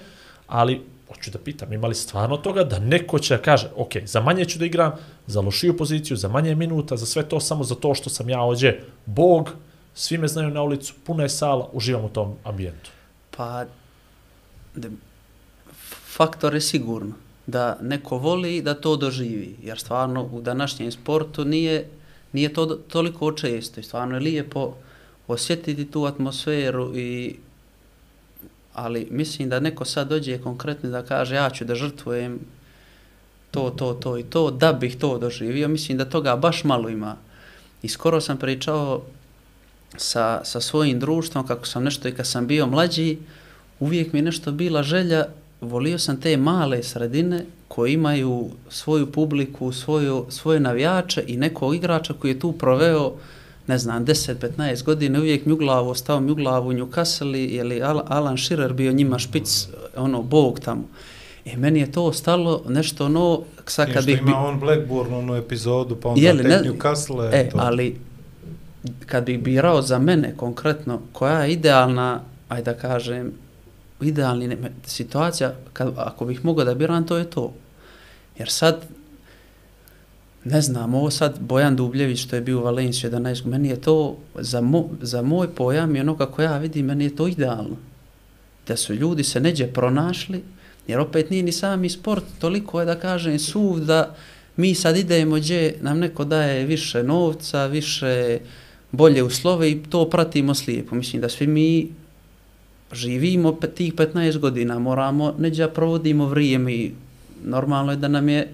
ali 0.47 0.81
hoću 1.07 1.31
da 1.31 1.39
pitam, 1.39 1.73
imali 1.73 1.95
stvarno 1.95 2.37
toga 2.37 2.63
da 2.63 2.79
neko 2.79 3.19
će 3.19 3.37
da 3.37 3.43
kaže, 3.43 3.69
ok, 3.75 3.91
za 4.05 4.21
manje 4.21 4.45
ću 4.45 4.59
da 4.59 4.65
igram, 4.65 4.91
za 5.27 5.41
lošiju 5.41 5.77
poziciju, 5.77 6.17
za 6.17 6.27
manje 6.27 6.55
minuta, 6.55 6.97
za 6.97 7.05
sve 7.05 7.23
to, 7.29 7.39
samo 7.39 7.63
za 7.63 7.75
to 7.75 7.93
što 7.93 8.09
sam 8.09 8.29
ja 8.29 8.43
ođe 8.43 8.79
bog, 9.05 9.51
svi 9.93 10.17
me 10.17 10.27
znaju 10.27 10.49
na 10.49 10.61
ulicu, 10.61 10.93
puna 11.03 11.23
je 11.23 11.29
sala, 11.29 11.69
uživam 11.73 12.05
u 12.05 12.09
tom 12.09 12.35
ambijentu. 12.43 12.89
Pa, 13.37 13.65
de, 14.75 14.89
faktor 16.15 16.53
je 16.53 16.61
sigurno 16.61 17.13
da 17.47 17.77
neko 17.81 18.17
voli 18.17 18.61
da 18.61 18.73
to 18.73 18.95
doživi, 18.95 19.55
jer 19.63 19.79
stvarno 19.79 20.29
u 20.33 20.41
današnjem 20.41 20.91
sportu 20.91 21.45
nije, 21.45 21.89
nije 22.33 22.53
to 22.53 22.65
toliko 22.65 23.31
često 23.31 23.79
i 23.79 23.83
stvarno 23.83 24.15
je 24.15 24.19
lijepo 24.19 24.75
osjetiti 25.27 25.91
tu 25.91 26.05
atmosferu 26.05 26.97
i 26.97 27.35
ali 28.73 29.07
mislim 29.11 29.49
da 29.49 29.59
neko 29.59 29.85
sad 29.85 30.09
dođe 30.09 30.37
konkretno 30.37 30.89
da 30.89 31.03
kaže 31.05 31.35
ja 31.35 31.49
ću 31.49 31.65
da 31.65 31.75
žrtvujem 31.75 32.39
to, 33.51 33.69
to, 33.69 33.93
to 33.93 34.17
i 34.17 34.23
to, 34.23 34.51
da 34.51 34.73
bih 34.73 34.97
to 34.97 35.17
doživio, 35.17 35.67
mislim 35.67 35.97
da 35.97 36.05
toga 36.05 36.35
baš 36.35 36.63
malo 36.63 36.89
ima. 36.89 37.15
I 37.81 37.87
skoro 37.87 38.21
sam 38.21 38.37
pričao 38.37 39.01
sa, 39.97 40.41
sa 40.43 40.61
svojim 40.61 40.99
društvom, 40.99 41.47
kako 41.47 41.65
sam 41.65 41.83
nešto 41.83 42.07
i 42.07 42.11
kad 42.11 42.27
sam 42.27 42.47
bio 42.47 42.67
mlađi, 42.67 43.17
uvijek 43.79 44.13
mi 44.13 44.19
je 44.19 44.23
nešto 44.23 44.51
bila 44.51 44.83
želja, 44.83 45.25
volio 45.61 45.99
sam 45.99 46.21
te 46.21 46.37
male 46.37 46.83
sredine 46.83 47.45
koji 47.67 47.93
imaju 47.93 48.49
svoju 48.69 49.11
publiku, 49.11 49.71
svoju, 49.71 50.25
svoje 50.29 50.59
navijače 50.59 51.23
i 51.27 51.37
nekog 51.37 51.75
igrača 51.75 52.13
koji 52.13 52.31
je 52.31 52.39
tu 52.39 52.51
proveo 52.51 53.13
ne 53.69 53.77
znam, 53.77 54.05
10-15 54.05 54.83
godina, 54.83 55.19
uvijek 55.19 55.47
glavu, 55.47 55.89
ostao 55.89 56.19
mi 56.19 56.31
u 56.31 56.35
Newcastle, 56.35 57.35
je 57.35 57.63
li 57.63 57.81
Al- 57.81 58.03
Alan 58.07 58.37
Shearer 58.37 58.73
bio 58.73 58.91
njima 58.91 59.19
špic, 59.19 59.67
ono, 59.95 60.21
bog 60.21 60.59
tamo. 60.59 60.83
E, 61.45 61.57
meni 61.57 61.79
je 61.79 61.91
to 61.91 62.03
ostalo 62.05 62.63
nešto 62.67 63.05
ono, 63.05 63.41
sad 63.65 63.93
kad 63.93 64.05
bih... 64.05 64.19
ima 64.21 64.37
on 64.37 64.59
Blackburn, 64.59 65.13
onu 65.13 65.35
epizodu, 65.35 65.95
pa 65.95 66.09
onda 66.09 66.21
Jeli, 66.21 66.43
tek 66.43 66.51
ne- 66.51 66.71
Newcastle. 66.71 67.29
E, 67.33 67.49
to. 67.49 67.57
ali 67.61 67.95
kad 69.05 69.25
bih 69.25 69.39
birao 69.43 69.81
za 69.81 69.99
mene 69.99 70.33
konkretno, 70.37 71.01
koja 71.13 71.43
je 71.43 71.53
idealna, 71.53 72.21
ajde 72.49 72.63
da 72.63 72.77
kažem, 72.77 73.31
idealni 74.01 74.57
situacija, 74.85 75.55
kad, 75.73 75.93
ako 75.97 76.25
bih 76.25 76.45
mogao 76.45 76.65
da 76.65 76.75
biram, 76.75 77.07
to 77.07 77.17
je 77.17 77.29
to. 77.29 77.53
Jer 78.37 78.49
sad, 78.49 78.85
ne 80.43 80.61
znam, 80.61 80.93
ovo 80.93 81.11
sad 81.11 81.39
Bojan 81.39 81.75
Dubljević 81.75 82.23
što 82.23 82.35
je 82.35 82.41
bio 82.41 82.59
u 82.59 82.63
Valenciju 82.63 83.11
11, 83.11 83.45
meni 83.45 83.69
je 83.69 83.81
to, 83.81 84.17
za, 84.35 84.61
mo, 84.61 84.89
za 85.01 85.21
moj 85.21 85.55
pojam 85.55 85.95
i 85.95 85.99
ono 85.99 86.17
kako 86.17 86.41
ja 86.41 86.57
vidim, 86.57 86.85
meni 86.85 87.03
je 87.03 87.15
to 87.15 87.27
idealno. 87.27 87.77
Da 88.67 88.75
su 88.75 88.93
ljudi 88.93 89.23
se 89.23 89.39
neđe 89.39 89.67
pronašli, 89.67 90.43
jer 90.87 90.99
opet 90.99 91.29
nije 91.29 91.43
ni 91.43 91.51
sami 91.51 91.89
sport, 91.89 92.23
toliko 92.39 92.79
je 92.79 92.85
da 92.85 92.99
kažem 92.99 93.39
suv 93.39 93.79
da 93.79 94.15
mi 94.55 94.75
sad 94.75 94.97
idemo 94.97 95.35
gdje 95.35 95.77
nam 95.81 95.99
neko 95.99 96.25
daje 96.25 96.65
više 96.65 97.03
novca, 97.03 97.65
više 97.65 98.39
bolje 98.91 99.23
uslove 99.23 99.71
i 99.71 99.83
to 99.89 100.09
pratimo 100.09 100.53
slijepo. 100.53 100.95
Mislim 100.95 101.21
da 101.21 101.29
svi 101.29 101.47
mi 101.47 101.89
živimo 102.93 103.51
tih 103.75 103.93
15 103.93 104.37
godina, 104.37 104.79
moramo 104.79 105.33
neđe 105.37 105.63
da 105.63 105.69
provodimo 105.69 106.25
vrijeme 106.25 106.73
i 106.73 106.91
normalno 107.45 107.91
je 107.91 107.97
da 107.97 108.07
nam 108.07 108.29
je 108.29 108.47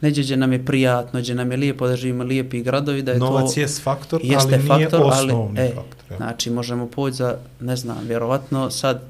neđe 0.00 0.22
gdje 0.22 0.36
nam 0.36 0.52
je 0.52 0.64
prijatno, 0.64 1.20
gdje 1.20 1.34
nam 1.34 1.50
je 1.50 1.56
lijepo 1.56 1.88
da 1.88 1.96
živimo 1.96 2.24
lijepi 2.24 2.62
gradovi, 2.62 3.02
da 3.02 3.12
je 3.12 3.18
Novac 3.18 3.54
to... 3.54 3.60
je 3.60 3.68
faktor, 3.68 4.20
jeste 4.24 4.54
ali 4.54 4.64
nije 4.64 4.88
faktor, 4.88 5.00
ali, 5.02 5.32
osnovni 5.32 5.60
e, 5.60 5.72
faktor. 5.74 6.04
jel? 6.10 6.16
Znači, 6.16 6.50
možemo 6.50 6.86
poći 6.86 7.16
za, 7.16 7.36
ne 7.60 7.76
znam, 7.76 7.98
vjerovatno 8.06 8.70
sad 8.70 9.02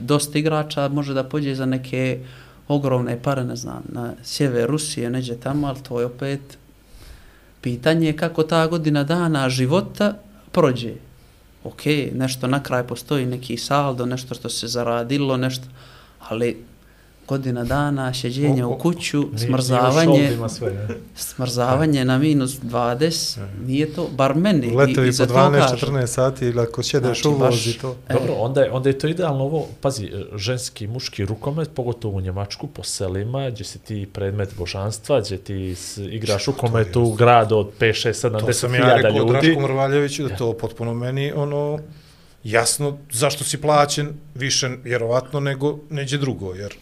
dosta 0.00 0.38
igrača 0.38 0.88
može 0.88 1.14
da 1.14 1.24
pođe 1.24 1.54
za 1.54 1.66
neke 1.66 2.18
ogromne 2.68 3.22
pare, 3.22 3.44
ne 3.44 3.56
znam, 3.56 3.82
na 3.88 4.12
sjever 4.22 4.70
Rusije, 4.70 5.10
neđe 5.10 5.36
tamo, 5.36 5.66
ali 5.66 5.78
to 5.88 6.00
je 6.00 6.06
opet 6.06 6.40
pitanje 7.60 8.06
je 8.06 8.16
kako 8.16 8.42
ta 8.42 8.66
godina 8.66 9.04
dana 9.04 9.48
života 9.48 10.14
prođe. 10.52 10.94
Ok, 11.64 11.86
nešto 12.12 12.46
na 12.46 12.62
kraj 12.62 12.86
postoji 12.86 13.26
neki 13.26 13.56
saldo, 13.56 14.06
nešto 14.06 14.34
što 14.34 14.48
se 14.48 14.68
zaradilo, 14.68 15.36
nešto, 15.36 15.64
ali 16.20 16.64
godina 17.30 17.64
dana, 17.64 18.12
šeđenje 18.12 18.64
u 18.64 18.78
kuću, 18.78 19.28
smrzavanje, 19.36 20.36
sve, 20.48 20.88
smrzavanje 21.14 22.04
na 22.04 22.18
minus 22.18 22.60
20, 22.60 23.38
nije 23.66 23.92
to, 23.92 24.08
bar 24.16 24.34
meni, 24.34 24.66
i, 24.66 24.70
Letovi 24.70 25.08
i 25.08 25.12
za 25.12 25.26
po 25.26 25.32
to 25.32 25.50
kažem. 25.50 25.78
12-14 25.78 26.06
sati 26.06 26.46
ili 26.46 26.60
ako 26.60 26.82
šedeš 26.82 27.22
Znači, 27.22 27.28
u 27.28 27.38
baš- 27.38 27.50
vozi 27.50 27.78
to. 27.78 27.96
E. 28.08 28.14
Dobro, 28.14 28.34
onda 28.34 28.60
je, 28.60 28.70
onda 28.70 28.88
je 28.88 28.98
to 28.98 29.08
idealno 29.08 29.44
ovo, 29.44 29.66
pazi, 29.80 30.10
ženski, 30.34 30.86
muški 30.86 31.24
rukomet, 31.24 31.70
pogotovo 31.74 32.16
u 32.16 32.20
Njemačku, 32.20 32.66
po 32.66 32.82
selima, 32.82 33.50
gdje 33.50 33.64
si 33.64 33.78
ti 33.78 34.08
predmet 34.12 34.54
božanstva, 34.58 35.20
gdje 35.20 35.38
ti 35.38 35.74
igraš 36.10 36.48
u 36.48 37.12
gradu 37.18 37.56
od 37.56 37.70
5, 37.80 38.08
6, 38.08 38.28
7, 38.28 38.40
To 38.40 38.46
10 38.46 38.52
sam 38.52 38.74
ja 38.74 38.80
hiljada 38.80 38.96
rekao 38.96 39.18
ljudi. 39.18 39.32
Draško 39.32 39.60
Mrvaljeviću 39.60 40.28
da 40.28 40.36
to 40.36 40.52
potpuno 40.52 40.94
meni 40.94 41.32
ono 41.32 41.78
jasno 42.44 42.98
zašto 43.12 43.44
si 43.44 43.60
plaćen 43.60 44.08
više 44.34 44.70
vjerovatno 44.84 45.40
nego 45.40 45.78
neđe 45.90 46.18
drugo, 46.18 46.54
jer 46.54 46.74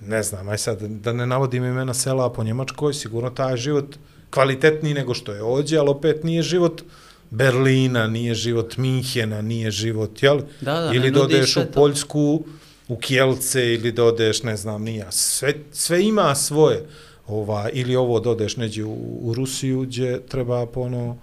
ne 0.00 0.22
znam, 0.22 0.48
aj 0.48 0.58
sad 0.58 0.82
da 0.82 1.12
ne 1.12 1.26
navodim 1.26 1.64
imena 1.64 1.94
sela 1.94 2.32
po 2.32 2.44
Njemačkoj, 2.44 2.94
sigurno 2.94 3.30
taj 3.30 3.56
život 3.56 3.96
kvalitetniji 4.30 4.94
nego 4.94 5.14
što 5.14 5.32
je 5.32 5.42
ovdje, 5.42 5.78
ali 5.78 5.90
opet 5.90 6.24
nije 6.24 6.42
život 6.42 6.82
Berlina, 7.30 8.06
nije 8.06 8.34
život 8.34 8.76
Minhena, 8.76 9.42
nije 9.42 9.70
život, 9.70 10.22
jel? 10.22 10.40
Da, 10.60 10.80
da, 10.80 10.90
ili 10.94 11.04
ne 11.04 11.10
da 11.10 11.20
nudi 11.20 11.34
odeš 11.34 11.52
sve 11.52 11.62
u. 11.62 11.72
Poljsku, 11.72 12.44
u 12.88 12.96
Kjelce, 12.96 13.74
ili 13.74 13.92
da 13.92 14.04
odeš, 14.04 14.42
ne 14.42 14.56
znam, 14.56 14.82
nija. 14.82 15.12
Sve, 15.12 15.54
sve 15.72 16.04
ima 16.04 16.34
svoje. 16.34 16.86
Ova, 17.26 17.70
ili 17.72 17.96
ovo 17.96 18.20
da 18.20 18.30
odeš 18.30 18.56
neđe 18.56 18.84
u, 18.84 19.18
u 19.22 19.34
Rusiju, 19.34 19.80
gdje 19.80 20.26
treba 20.26 20.66
ono, 20.74 21.16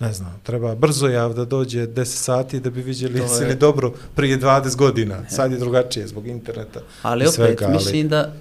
ne 0.00 0.12
znam, 0.12 0.40
treba 0.42 0.74
brzo 0.74 1.06
jav 1.08 1.34
da 1.34 1.44
dođe 1.44 1.86
10 1.86 2.04
sati 2.04 2.60
da 2.60 2.70
bi 2.70 2.82
vidjeli 2.82 3.18
jesi 3.18 3.42
je- 3.42 3.48
li 3.48 3.56
dobro 3.56 3.92
prije 4.14 4.38
20 4.38 4.76
godina. 4.76 5.28
Sad 5.28 5.52
je 5.52 5.58
drugačije 5.58 6.06
zbog 6.06 6.26
interneta. 6.26 6.80
Ali 7.02 7.24
i 7.24 7.26
opet, 7.26 7.34
svega, 7.34 7.64
ali- 7.64 7.74
mislim 7.74 8.08
da 8.08 8.32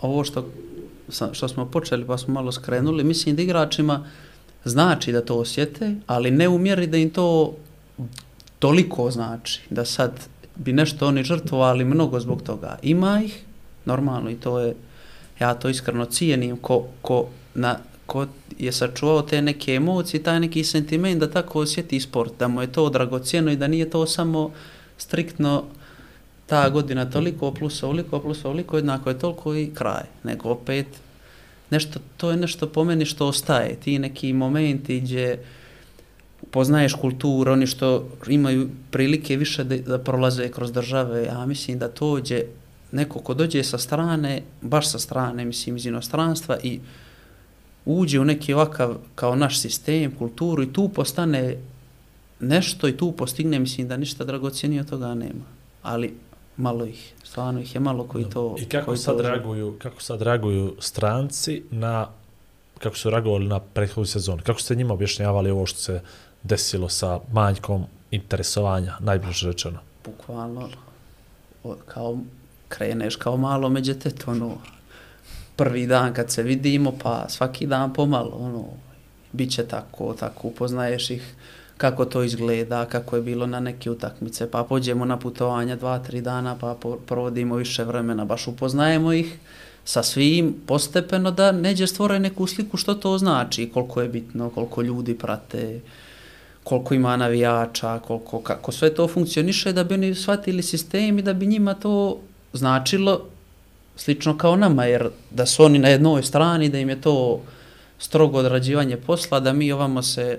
ovo 0.00 0.24
što, 0.24 0.48
što 1.32 1.48
smo 1.48 1.66
počeli 1.66 2.04
pa 2.06 2.18
smo 2.18 2.34
malo 2.34 2.52
skrenuli, 2.52 3.04
mislim 3.04 3.36
da 3.36 3.42
igračima 3.42 4.06
znači 4.64 5.12
da 5.12 5.20
to 5.22 5.36
osjete, 5.36 5.94
ali 6.06 6.30
ne 6.30 6.48
u 6.48 6.58
mjeri 6.58 6.86
da 6.86 6.96
im 6.96 7.10
to 7.10 7.54
toliko 8.58 9.10
znači, 9.10 9.60
da 9.70 9.84
sad 9.84 10.12
bi 10.56 10.72
nešto 10.72 11.06
oni 11.06 11.24
žrtvovali 11.24 11.84
mnogo 11.84 12.20
zbog 12.20 12.42
toga. 12.42 12.78
Ima 12.82 13.22
ih, 13.24 13.42
normalno, 13.84 14.30
i 14.30 14.36
to 14.36 14.60
je, 14.60 14.74
ja 15.40 15.54
to 15.54 15.68
iskreno 15.68 16.04
cijenim, 16.04 16.56
ko, 16.56 16.86
ko, 17.02 17.26
na, 17.54 17.78
ko 18.06 18.26
je 18.58 18.72
sačuvao 18.72 19.22
te 19.22 19.42
neke 19.42 19.74
emocije, 19.74 20.22
taj 20.22 20.40
neki 20.40 20.64
sentiment 20.64 21.20
da 21.20 21.30
tako 21.30 21.60
osjeti 21.60 22.00
sport, 22.00 22.32
da 22.38 22.48
mu 22.48 22.60
je 22.60 22.72
to 22.72 22.88
dragocjeno 22.90 23.52
i 23.52 23.56
da 23.56 23.68
nije 23.68 23.90
to 23.90 24.06
samo 24.06 24.50
striktno 24.98 25.64
ta 26.46 26.68
godina 26.68 27.10
toliko 27.10 27.50
plus 27.50 27.82
ovoliko 27.82 28.20
plus 28.20 28.44
ovoliko 28.44 28.76
jednako 28.76 29.10
je 29.10 29.18
toliko 29.18 29.54
i 29.54 29.70
kraj, 29.74 30.04
nego 30.24 30.48
opet 30.48 30.86
nešto, 31.70 32.00
to 32.16 32.30
je 32.30 32.36
nešto 32.36 32.68
po 32.68 32.84
meni 32.84 33.04
što 33.04 33.26
ostaje, 33.26 33.76
ti 33.76 33.98
neki 33.98 34.32
momenti 34.32 35.00
gdje 35.00 35.44
poznaješ 36.50 36.94
kulturu, 36.94 37.52
oni 37.52 37.66
što 37.66 38.08
imaju 38.28 38.68
prilike 38.90 39.36
više 39.36 39.64
da, 39.64 39.76
da 39.76 39.98
prolaze 39.98 40.48
kroz 40.48 40.72
države, 40.72 41.24
ja 41.24 41.46
mislim 41.46 41.78
da 41.78 41.88
to 41.88 42.14
gdje 42.14 42.46
neko 42.92 43.18
ko 43.18 43.34
dođe 43.34 43.62
sa 43.62 43.78
strane, 43.78 44.42
baš 44.60 44.90
sa 44.90 44.98
strane, 44.98 45.44
mislim 45.44 45.76
iz 45.76 45.86
inostranstva 45.86 46.58
i 46.62 46.80
uđe 47.84 48.20
u 48.20 48.24
neki 48.24 48.54
ovakav 48.54 48.96
kao 49.14 49.36
naš 49.36 49.60
sistem, 49.60 50.14
kulturu 50.18 50.62
i 50.62 50.72
tu 50.72 50.88
postane 50.88 51.56
nešto 52.40 52.88
i 52.88 52.96
tu 52.96 53.12
postigne, 53.12 53.58
mislim 53.58 53.88
da 53.88 53.96
ništa 53.96 54.24
dragocijenije 54.24 54.80
od 54.80 54.90
toga 54.90 55.14
nema. 55.14 55.44
Ali 55.82 56.14
malo 56.56 56.84
ih, 56.86 57.12
stvarno 57.24 57.60
ih 57.60 57.74
je 57.74 57.80
malo 57.80 58.04
koji 58.04 58.24
to... 58.24 58.56
I 58.58 58.64
kako 58.64 58.86
koji 58.86 58.98
sad 58.98 59.16
to 59.16 59.22
reaguju, 59.22 59.76
kako 59.78 60.02
sad 60.02 60.22
reaguju 60.22 60.74
stranci 60.78 61.62
na 61.70 62.08
kako 62.78 62.96
su 62.96 63.10
reagovali 63.10 63.48
na 63.48 63.60
prethodnu 63.60 64.06
sezonu? 64.06 64.42
Kako 64.46 64.60
ste 64.60 64.74
njima 64.74 64.94
objašnjavali 64.94 65.50
ovo 65.50 65.66
što 65.66 65.78
se 65.78 66.00
desilo 66.42 66.88
sa 66.88 67.20
manjkom 67.32 67.84
interesovanja, 68.10 68.96
najbliže 69.00 69.46
rečeno? 69.46 69.78
bukvalno 70.04 70.68
kao 71.86 72.18
kreneš 72.68 73.16
kao 73.16 73.36
malo 73.36 73.68
međetet, 73.68 74.28
ono, 74.28 74.58
prvi 75.56 75.86
dan 75.86 76.14
kad 76.14 76.30
se 76.30 76.42
vidimo, 76.42 76.92
pa 77.02 77.28
svaki 77.28 77.66
dan 77.66 77.92
pomalo, 77.92 78.36
ono, 78.38 78.64
bit 79.32 79.50
će 79.50 79.66
tako, 79.66 80.14
tako, 80.20 80.48
upoznaješ 80.48 81.10
ih 81.10 81.34
kako 81.76 82.04
to 82.04 82.22
izgleda, 82.22 82.84
kako 82.84 83.16
je 83.16 83.22
bilo 83.22 83.46
na 83.46 83.60
neke 83.60 83.90
utakmice, 83.90 84.50
pa 84.50 84.64
pođemo 84.64 85.04
na 85.04 85.18
putovanja 85.18 85.76
dva, 85.76 85.98
tri 85.98 86.20
dana, 86.20 86.56
pa 86.60 86.76
provodimo 87.06 87.56
više 87.56 87.84
vremena, 87.84 88.24
baš 88.24 88.46
upoznajemo 88.48 89.12
ih 89.12 89.38
sa 89.84 90.02
svim 90.02 90.54
postepeno 90.66 91.30
da 91.30 91.52
neđe 91.52 91.86
stvore 91.86 92.18
neku 92.18 92.46
sliku 92.46 92.76
što 92.76 92.94
to 92.94 93.18
znači, 93.18 93.70
koliko 93.74 94.02
je 94.02 94.08
bitno, 94.08 94.50
koliko 94.50 94.82
ljudi 94.82 95.18
prate, 95.18 95.80
koliko 96.64 96.94
ima 96.94 97.16
navijača, 97.16 97.98
koliko, 97.98 98.40
kako 98.40 98.72
sve 98.72 98.94
to 98.94 99.08
funkcioniše 99.08 99.72
da 99.72 99.84
bi 99.84 99.94
oni 99.94 100.14
shvatili 100.14 100.62
sistem 100.62 101.18
i 101.18 101.22
da 101.22 101.32
bi 101.32 101.46
njima 101.46 101.74
to 101.74 102.20
značilo 102.52 103.20
slično 103.96 104.38
kao 104.38 104.56
nama, 104.56 104.84
jer 104.84 105.08
da 105.30 105.46
su 105.46 105.64
oni 105.64 105.78
na 105.78 105.88
jednoj 105.88 106.22
strani, 106.22 106.68
da 106.68 106.78
im 106.78 106.88
je 106.88 107.00
to 107.00 107.40
strogo 107.98 108.38
odrađivanje 108.38 108.96
posla, 108.96 109.40
da 109.40 109.52
mi 109.52 109.72
ovamo 109.72 110.02
se 110.02 110.38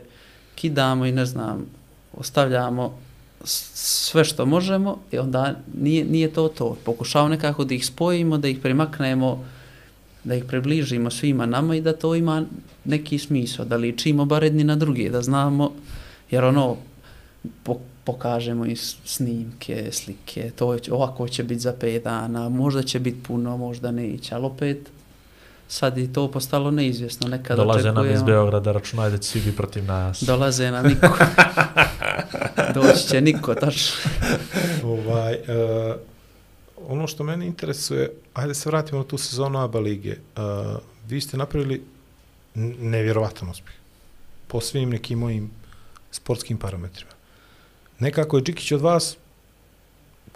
kidamo 0.55 1.05
i 1.05 1.11
ne 1.11 1.25
znam, 1.25 1.65
ostavljamo 2.13 2.97
sve 3.43 4.25
što 4.25 4.45
možemo 4.45 4.97
i 5.11 5.17
onda 5.17 5.55
nije, 5.73 6.05
nije 6.05 6.33
to 6.33 6.47
to. 6.47 6.77
Pokušavamo 6.85 7.29
nekako 7.29 7.63
da 7.63 7.73
ih 7.73 7.85
spojimo, 7.85 8.37
da 8.37 8.47
ih 8.47 8.59
primaknemo, 8.59 9.45
da 10.23 10.35
ih 10.35 10.45
približimo 10.45 11.11
svima 11.11 11.45
nama 11.45 11.75
i 11.75 11.81
da 11.81 11.93
to 11.93 12.15
ima 12.15 12.43
neki 12.85 13.19
smisao, 13.19 13.65
da 13.65 13.75
ličimo 13.75 14.25
bar 14.25 14.43
jedni 14.43 14.63
na 14.63 14.75
drugi, 14.75 15.09
da 15.09 15.21
znamo, 15.21 15.71
jer 16.31 16.43
ono, 16.43 16.77
po, 17.63 17.79
pokažemo 18.05 18.65
i 18.65 18.75
snimke, 19.05 19.91
slike, 19.91 20.51
to 20.55 20.79
će, 20.79 20.93
ovako 20.93 21.27
će 21.27 21.43
biti 21.43 21.59
za 21.59 21.73
pet 21.73 22.03
dana, 22.03 22.49
možda 22.49 22.83
će 22.83 22.99
biti 22.99 23.23
puno, 23.23 23.57
možda 23.57 23.91
neće, 23.91 24.35
ali 24.35 24.45
opet 24.45 24.89
sad 25.67 25.97
je 25.97 26.13
to 26.13 26.31
postalo 26.31 26.71
neizvjesno. 26.71 27.27
Nekad 27.27 27.57
Dolaze 27.57 27.91
nam 27.91 28.11
iz 28.11 28.23
Beograda, 28.23 28.71
računaj 28.71 29.09
da 29.09 29.17
će 29.17 29.29
svi 29.29 29.41
biti 29.41 29.57
protiv 29.57 29.85
nas. 29.85 30.23
Dolaze 30.23 30.71
nam 30.71 30.85
niko. 30.85 31.17
Doći 32.75 33.07
će 33.07 33.21
niko, 33.21 33.55
tačno. 33.55 33.95
ovaj, 34.83 35.33
uh, 35.33 35.95
ono 36.87 37.07
što 37.07 37.23
mene 37.23 37.45
interesuje, 37.45 38.11
ajde 38.33 38.53
se 38.53 38.69
vratimo 38.69 38.99
na 38.99 39.07
tu 39.07 39.17
sezonu 39.17 39.59
ABA 39.59 39.79
lige. 39.79 40.11
Uh, 40.11 40.43
vi 41.07 41.21
ste 41.21 41.37
napravili 41.37 41.83
nevjerovatan 42.79 43.49
uspjeh 43.49 43.75
po 44.47 44.61
svim 44.61 44.89
nekim 44.89 45.19
mojim 45.19 45.51
sportskim 46.11 46.57
parametrima. 46.57 47.11
Nekako 47.99 48.37
je 48.37 48.45
Čikić 48.45 48.71
od 48.71 48.81
vas 48.81 49.17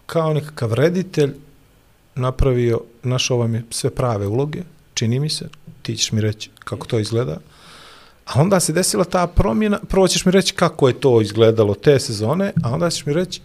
kao 0.05 0.33
nekakav 0.33 0.73
reditelj 0.73 1.33
napravio, 2.15 2.81
našao 3.03 3.37
vam 3.37 3.55
je 3.55 3.63
sve 3.69 3.89
prave 3.89 4.27
uloge, 4.27 4.61
čini 4.93 5.19
mi 5.19 5.29
se, 5.29 5.49
ti 5.81 5.97
ćeš 5.97 6.11
mi 6.11 6.21
reći 6.21 6.49
kako 6.59 6.87
to 6.87 6.99
izgleda, 6.99 7.37
a 8.25 8.41
onda 8.41 8.59
se 8.59 8.73
desila 8.73 9.03
ta 9.03 9.27
promjena, 9.27 9.79
prvo 9.89 10.07
ćeš 10.07 10.25
mi 10.25 10.31
reći 10.31 10.53
kako 10.53 10.87
je 10.87 10.99
to 10.99 11.21
izgledalo 11.21 11.73
te 11.73 11.99
sezone, 11.99 12.53
a 12.63 12.69
onda 12.73 12.89
ćeš 12.89 13.05
mi 13.05 13.13
reći 13.13 13.41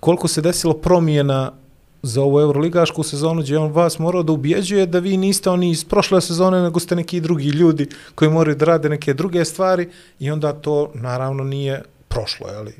koliko 0.00 0.28
se 0.28 0.40
desilo 0.40 0.74
promjena 0.74 1.52
za 2.02 2.22
ovu 2.22 2.40
Euroligašku 2.40 3.02
sezonu 3.02 3.42
gdje 3.42 3.58
on 3.58 3.72
vas 3.72 3.98
morao 3.98 4.22
da 4.22 4.32
ubjeđuje 4.32 4.86
da 4.86 4.98
vi 4.98 5.16
niste 5.16 5.50
oni 5.50 5.70
iz 5.70 5.84
prošle 5.84 6.20
sezone, 6.20 6.62
nego 6.62 6.80
ste 6.80 6.96
neki 6.96 7.20
drugi 7.20 7.48
ljudi 7.48 7.88
koji 8.14 8.30
moraju 8.30 8.56
da 8.56 8.64
rade 8.64 8.88
neke 8.88 9.14
druge 9.14 9.44
stvari 9.44 9.88
i 10.18 10.30
onda 10.30 10.52
to 10.52 10.90
naravno 10.94 11.44
nije 11.44 11.82
prošlo, 12.10 12.46
ali 12.56 12.74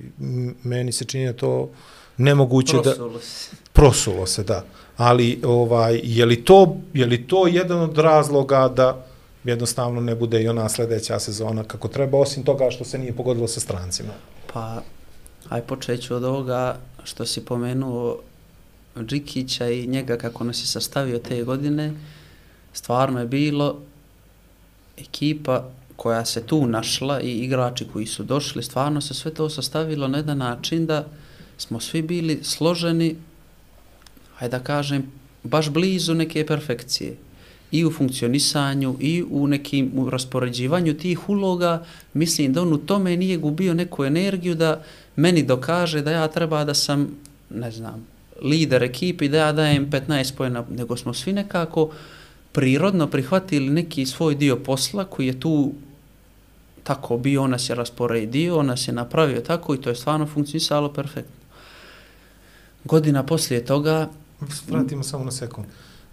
meni 0.62 0.93
se 0.93 1.05
čini 1.05 1.26
da 1.26 1.33
to 1.33 1.70
nemoguće 2.16 2.76
da 2.76 2.83
Prosulo 2.83 3.20
se. 3.20 3.57
prosulo 3.72 4.26
se, 4.26 4.45
da. 4.45 4.64
Ali 4.97 5.41
ovaj 5.45 6.01
je 6.05 6.26
li 6.26 6.45
to 6.45 6.76
je 6.95 7.07
li 7.07 7.26
to 7.26 7.47
jedan 7.47 7.81
od 7.81 7.99
razloga 7.99 8.68
da 8.68 9.07
jednostavno 9.45 10.01
ne 10.01 10.14
bude 10.14 10.43
i 10.43 10.49
ona 10.49 10.68
sljedeća 10.68 11.18
sezona 11.18 11.64
kako 11.64 11.89
treba 11.89 12.18
osim 12.18 12.43
toga 12.43 12.70
što 12.70 12.85
se 12.85 12.99
nije 12.99 13.12
pogodilo 13.16 13.49
sa 13.49 13.61
strancima. 13.61 14.12
Pa, 14.53 14.83
aj 15.49 15.62
počet 15.62 16.03
ću 16.03 16.14
od 16.14 16.24
ovoga 16.24 16.78
što 17.05 17.26
si 17.26 17.45
pomenuo 17.45 18.18
Džikića 18.97 19.68
i 19.70 19.87
njega 19.87 20.16
kako 20.16 20.45
nas 20.45 20.62
je 20.62 20.66
sastavio 20.66 21.18
te 21.18 21.43
godine. 21.43 21.93
Stvarno 22.72 23.20
je 23.20 23.26
bilo 23.26 23.78
ekipa 24.99 25.68
koja 26.01 26.25
se 26.25 26.41
tu 26.47 26.67
našla 26.67 27.21
i 27.21 27.31
igrači 27.45 27.85
koji 27.93 28.07
su 28.07 28.23
došli, 28.25 28.63
stvarno 28.63 29.01
se 29.01 29.15
sve 29.15 29.35
to 29.35 29.49
sastavilo 29.51 30.09
na 30.09 30.19
jedan 30.19 30.39
način 30.39 30.87
da 30.87 31.05
smo 31.59 31.81
svi 31.81 32.03
bili 32.03 32.39
složeni, 32.43 33.17
hajde 34.35 34.59
da 34.59 34.65
kažem, 34.65 35.03
baš 35.43 35.69
blizu 35.71 36.15
neke 36.15 36.47
perfekcije. 36.47 37.17
I 37.73 37.85
u 37.85 37.91
funkcionisanju, 37.93 38.97
i 39.01 39.25
u 39.31 39.47
nekim 39.47 39.91
u 39.97 40.11
raspoređivanju 40.11 40.95
tih 40.95 41.29
uloga, 41.29 41.85
mislim 42.15 42.53
da 42.53 42.63
on 42.63 42.73
u 42.73 42.79
tome 42.79 43.17
nije 43.17 43.37
gubio 43.37 43.75
neku 43.75 44.05
energiju 44.05 44.55
da 44.55 44.83
meni 45.17 45.43
dokaže 45.43 46.01
da 46.01 46.11
ja 46.13 46.29
treba 46.29 46.65
da 46.65 46.75
sam, 46.75 47.07
ne 47.51 47.71
znam, 47.71 48.07
lider 48.43 48.83
ekipi, 48.83 49.29
da 49.29 49.37
ja 49.37 49.53
dajem 49.53 49.91
15 49.91 50.33
pojena, 50.37 50.65
nego 50.71 50.97
smo 50.97 51.15
svi 51.15 51.33
nekako 51.33 51.91
prirodno 52.53 53.07
prihvatili 53.07 53.71
neki 53.71 54.07
svoj 54.07 54.35
dio 54.35 54.57
posla 54.57 55.05
koji 55.05 55.27
je 55.27 55.41
tu 55.41 55.73
tako 56.91 57.18
bio, 57.18 57.43
on 57.43 57.51
nas 57.51 57.68
je 57.70 57.74
rasporedio, 57.74 58.59
on 58.59 58.66
nas 58.66 58.88
je 58.88 58.93
napravio 58.95 59.41
tako 59.41 59.74
i 59.74 59.80
to 59.80 59.91
je 59.91 59.95
stvarno 59.95 60.26
funkcionisalo 60.26 60.93
perfektno. 60.93 61.36
Godina 62.84 63.22
poslije 63.22 63.64
toga, 63.64 64.09
Vratimo 64.68 65.03
samo 65.03 65.24
na 65.24 65.30
sekund. 65.30 65.66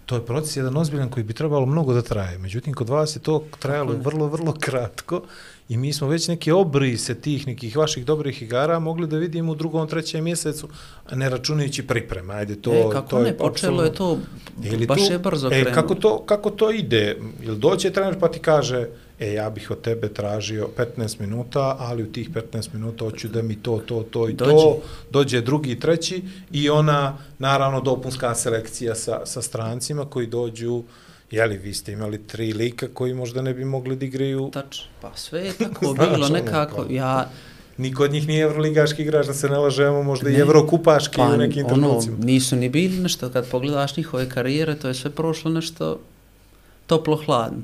To 0.06 0.16
je 0.16 0.26
proces 0.26 0.56
jedan 0.56 0.76
ozbiljan 0.76 1.08
koji 1.08 1.24
bi 1.24 1.34
trebalo 1.34 1.66
mnogo 1.66 1.94
da 1.94 2.02
traje. 2.02 2.38
Međutim, 2.38 2.74
kod 2.74 2.88
vas 2.88 3.16
je 3.16 3.20
to 3.20 3.44
trajalo 3.58 3.92
je. 3.92 3.98
vrlo, 3.98 4.26
vrlo 4.26 4.54
kratko 4.60 5.22
i 5.68 5.76
mi 5.76 5.92
smo 5.92 6.08
već 6.08 6.28
neke 6.28 6.52
obrise 6.52 7.14
tih 7.14 7.46
nekih 7.46 7.76
vaših 7.76 8.04
dobrih 8.04 8.42
igara 8.42 8.78
mogli 8.78 9.06
da 9.06 9.16
vidimo 9.16 9.52
u 9.52 9.54
drugom, 9.54 9.88
trećem 9.88 10.24
mjesecu, 10.24 10.68
ne 11.12 11.28
računajući 11.28 11.86
pripreme. 11.86 12.34
Ajde, 12.34 12.56
to, 12.56 12.72
e, 12.72 12.84
kako 12.92 13.08
to 13.08 13.18
ne, 13.18 13.28
je 13.28 13.36
počelo 13.36 13.84
je 13.84 13.94
to, 13.94 14.18
Ili 14.64 14.86
baš 14.86 15.10
je 15.10 15.18
brzo 15.18 15.46
e, 15.46 15.50
krenulo. 15.50 15.74
kako 15.74 15.94
to, 15.94 16.22
kako 16.26 16.50
to 16.50 16.70
ide? 16.70 17.16
Jel 17.42 17.54
doće 17.54 17.90
trener 17.90 18.18
pa 18.20 18.28
ti 18.28 18.38
kaže, 18.38 18.88
e, 19.20 19.32
ja 19.32 19.50
bih 19.50 19.70
od 19.70 19.80
tebe 19.80 20.08
tražio 20.08 20.68
15 20.96 21.20
minuta, 21.20 21.76
ali 21.78 22.02
u 22.02 22.12
tih 22.12 22.30
15 22.30 22.74
minuta 22.74 23.04
hoću 23.04 23.28
da 23.28 23.42
mi 23.42 23.56
to, 23.56 23.78
to, 23.78 24.02
to 24.02 24.28
i 24.28 24.32
Dođe. 24.32 24.50
to, 24.50 24.78
dođe 25.10 25.40
drugi, 25.40 25.80
treći 25.80 26.22
i 26.50 26.70
ona, 26.70 27.18
naravno, 27.38 27.80
dopunska 27.80 28.34
selekcija 28.34 28.94
sa, 28.94 29.20
sa 29.26 29.42
strancima 29.42 30.04
koji 30.04 30.26
dođu, 30.26 30.82
jeli, 31.30 31.58
vi 31.58 31.74
ste 31.74 31.92
imali 31.92 32.18
tri 32.18 32.52
lika 32.52 32.88
koji 32.88 33.14
možda 33.14 33.42
ne 33.42 33.54
bi 33.54 33.64
mogli 33.64 33.96
da 33.96 34.04
igraju, 34.04 34.50
Tačno, 34.52 34.84
pa 35.00 35.10
sve 35.14 35.40
je 35.40 35.52
tako 35.64 35.86
Znaš, 35.86 36.08
bilo 36.08 36.26
ono, 36.26 36.34
nekako, 36.34 36.84
pa. 36.84 36.92
ja, 36.92 37.30
niko 37.76 38.04
od 38.04 38.12
njih 38.12 38.28
nije 38.28 38.42
evroligaški 38.42 39.02
igrač, 39.02 39.26
da 39.26 39.34
se 39.34 39.48
ne 39.48 39.58
lažemo, 39.58 40.02
možda 40.02 40.30
i 40.30 40.32
Ne. 40.32 40.38
evrokupaški 40.38 41.16
pa 41.16 41.22
u 41.24 41.36
nekim 41.36 41.66
ono, 41.66 41.74
trenucima. 41.74 42.16
nisu 42.18 42.56
ni 42.56 42.68
bili 42.68 42.98
nešto, 42.98 43.30
kad 43.30 43.50
pogledaš 43.50 43.96
njihove 43.96 44.28
karijere, 44.28 44.74
to 44.74 44.88
je 44.88 44.94
sve 44.94 45.10
prošlo 45.10 45.50
nešto 45.50 46.00
toplo-hladno. 46.86 47.62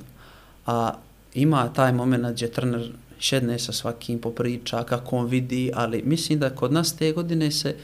A 0.66 0.94
ima 1.34 1.72
taj 1.72 1.92
moment 1.92 2.26
gdje 2.34 2.50
trener 2.50 2.92
šedne 3.18 3.58
sa 3.58 3.72
svakim 3.72 4.18
popriča, 4.18 4.84
kako 4.84 5.16
on 5.16 5.26
vidi, 5.26 5.70
ali 5.74 6.02
mislim 6.04 6.38
da 6.38 6.50
kod 6.50 6.72
nas 6.72 6.96
te 6.96 7.12
godine 7.12 7.50
se, 7.50 7.76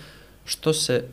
što 0.44 0.72
se 0.72 1.04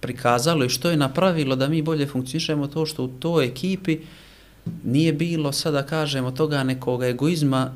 prikazalo 0.00 0.64
i 0.64 0.68
što 0.68 0.90
je 0.90 0.96
napravilo 0.96 1.56
da 1.56 1.68
mi 1.68 1.82
bolje 1.82 2.06
funkcionišemo 2.06 2.66
to 2.66 2.86
što 2.86 3.04
u 3.04 3.08
toj 3.08 3.46
ekipi 3.46 3.98
nije 4.84 5.12
bilo, 5.12 5.52
sada 5.52 5.82
kažemo, 5.82 6.30
toga 6.30 6.62
nekoga 6.62 7.06
egoizma 7.06 7.72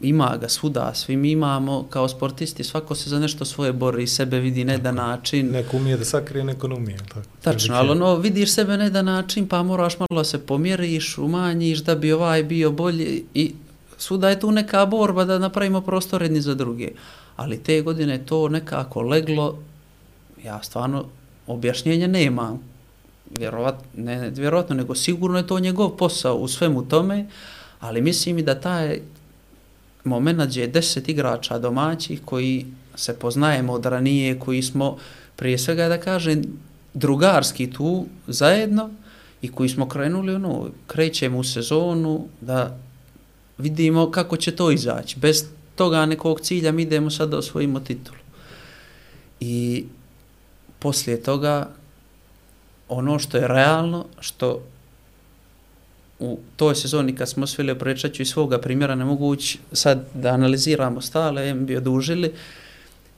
ima 0.00 0.36
ga 0.40 0.48
svuda, 0.48 0.94
svi 0.94 1.16
mi 1.16 1.30
imamo 1.30 1.86
kao 1.90 2.08
sportisti, 2.08 2.64
svako 2.64 2.94
se 2.94 3.10
za 3.10 3.18
nešto 3.18 3.44
svoje 3.44 3.72
bori, 3.72 4.06
sebe 4.06 4.40
vidi 4.40 4.64
na 4.64 4.72
jedan 4.72 4.94
način. 4.94 5.50
Neko 5.50 5.76
umije 5.76 5.96
da 5.96 6.04
sakrije, 6.04 6.44
neko 6.44 6.68
ne 6.68 6.74
umije. 6.74 6.98
Tako. 6.98 7.20
Tačno, 7.42 7.74
ali 7.74 7.90
ono, 7.90 8.16
vidiš 8.16 8.52
sebe 8.52 8.76
na 8.76 8.84
jedan 8.84 9.04
način, 9.04 9.48
pa 9.48 9.62
moraš 9.62 9.94
malo 9.98 10.24
se 10.24 10.46
pomjeriš, 10.46 11.18
umanjiš 11.18 11.78
da 11.78 11.94
bi 11.94 12.12
ovaj 12.12 12.42
bio 12.42 12.70
bolji 12.70 13.24
i 13.34 13.54
svuda 13.98 14.28
je 14.28 14.40
tu 14.40 14.50
neka 14.52 14.86
borba 14.86 15.24
da 15.24 15.38
napravimo 15.38 15.80
prostor 15.80 16.22
jedni 16.22 16.40
za 16.40 16.54
druge. 16.54 16.90
Ali 17.36 17.62
te 17.62 17.80
godine 17.80 18.26
to 18.26 18.48
nekako 18.48 19.02
leglo, 19.02 19.58
ja 20.44 20.62
stvarno 20.62 21.04
objašnjenja 21.46 22.06
nemam. 22.06 22.60
Vjerovat, 23.38 23.74
ne, 23.96 24.16
ne 24.16 24.30
vjerovatno, 24.30 24.76
nego 24.76 24.94
sigurno 24.94 25.38
je 25.38 25.46
to 25.46 25.58
njegov 25.58 25.90
posao 25.90 26.36
u 26.36 26.48
svemu 26.48 26.88
tome, 26.88 27.26
ali 27.80 28.00
mislim 28.00 28.38
i 28.38 28.42
da 28.42 28.60
taj 28.60 29.00
moment 30.06 30.48
gdje 30.48 30.60
je 30.60 30.66
deset 30.66 31.08
igrača 31.08 31.58
domaćih 31.58 32.20
koji 32.24 32.66
se 32.94 33.18
poznajemo 33.18 33.72
od 33.72 33.86
ranije, 33.86 34.38
koji 34.38 34.62
smo 34.62 34.96
prije 35.36 35.58
svega 35.58 35.88
da 35.88 36.00
kažem 36.00 36.42
drugarski 36.94 37.70
tu 37.70 38.06
zajedno 38.26 38.90
i 39.42 39.52
koji 39.52 39.68
smo 39.68 39.88
krenuli 39.88 40.34
ono, 40.34 40.68
krećemo 40.86 41.38
u 41.38 41.44
sezonu 41.44 42.26
da 42.40 42.78
vidimo 43.58 44.10
kako 44.10 44.36
će 44.36 44.56
to 44.56 44.70
izaći. 44.70 45.18
Bez 45.18 45.44
toga 45.74 46.06
nekog 46.06 46.40
cilja 46.40 46.72
mi 46.72 46.82
idemo 46.82 47.10
sad 47.10 47.28
da 47.30 47.38
osvojimo 47.38 47.80
titulu. 47.80 48.18
I 49.40 49.84
poslije 50.78 51.22
toga 51.22 51.70
ono 52.88 53.18
što 53.18 53.36
je 53.36 53.48
realno, 53.48 54.04
što 54.20 54.62
u 56.18 56.38
toj 56.56 56.74
sezoni 56.74 57.14
kad 57.14 57.28
smo 57.28 57.44
osvijeli, 57.44 57.78
pričat 57.78 58.12
ću 58.12 58.24
svoga 58.24 58.58
primjera, 58.58 58.94
ne 58.94 59.04
mogu 59.04 59.26
ući 59.28 59.58
sad 59.72 60.06
da 60.14 60.28
analiziramo 60.28 61.00
stale, 61.00 61.48
em 61.48 61.66
bi 61.66 61.76
odužili, 61.76 62.32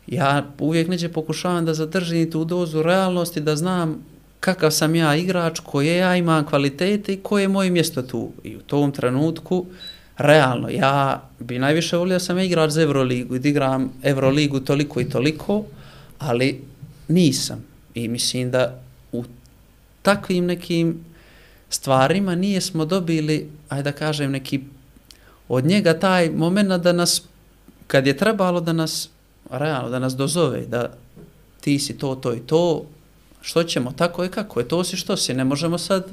ja 0.07 0.47
uvijek 0.59 0.89
neđe 0.89 1.09
pokušavam 1.09 1.65
da 1.65 1.75
zadržim 1.75 2.31
tu 2.31 2.45
dozu 2.45 2.83
realnosti, 2.83 3.41
da 3.41 3.57
znam 3.57 4.05
kakav 4.41 4.71
sam 4.71 4.95
ja 4.95 5.17
igrač, 5.17 5.61
koje 5.61 5.97
ja 5.97 6.17
imam 6.17 6.47
kvalitete 6.47 7.13
i 7.13 7.21
koje 7.23 7.43
je 7.43 7.49
moje 7.49 7.71
mjesto 7.71 8.03
tu. 8.03 8.31
I 8.45 8.57
u 8.57 8.61
tom 8.61 8.93
trenutku, 8.93 9.67
realno, 10.17 10.69
ja 10.69 11.23
bi 11.39 11.59
najviše 11.59 11.97
volio 11.97 12.15
da 12.15 12.21
sam 12.21 12.39
igrač 12.39 12.71
za 12.71 12.83
Euroligu 12.83 13.37
i 13.37 13.39
da 13.39 13.49
igram 13.49 13.93
Euroligu 14.03 14.61
toliko 14.61 15.01
i 15.01 15.09
toliko, 15.09 15.65
ali 16.19 16.61
nisam. 17.09 17.65
I 17.95 18.09
mislim 18.09 18.51
da 18.51 18.81
u 19.13 19.25
takvim 20.03 20.47
nekim 20.47 21.05
stvarima 21.71 22.35
nije 22.35 22.61
smo 22.61 22.85
dobili, 22.85 23.51
ajde 23.69 23.83
da 23.83 23.93
kažem, 23.93 24.31
neki 24.31 24.61
od 25.49 25.65
njega 25.65 25.99
taj 25.99 26.31
moment 26.31 26.69
da 26.83 26.93
nas, 26.93 27.23
kad 27.87 28.07
je 28.07 28.17
trebalo 28.17 28.61
da 28.61 28.73
nas, 28.73 29.09
realno, 29.51 29.91
da 29.91 29.99
nas 29.99 30.17
dozove, 30.17 30.67
da 30.67 30.93
ti 31.61 31.79
si 31.79 31.99
to, 31.99 32.15
to 32.15 32.35
i 32.35 32.41
to, 32.41 32.85
što 33.41 33.65
ćemo, 33.65 33.93
tako 33.93 34.23
je 34.23 34.31
kako 34.31 34.61
je, 34.61 34.69
to 34.69 34.85
si 34.85 34.97
što 34.97 35.17
si, 35.17 35.35
ne 35.35 35.45
možemo 35.45 35.79
sad, 35.79 36.07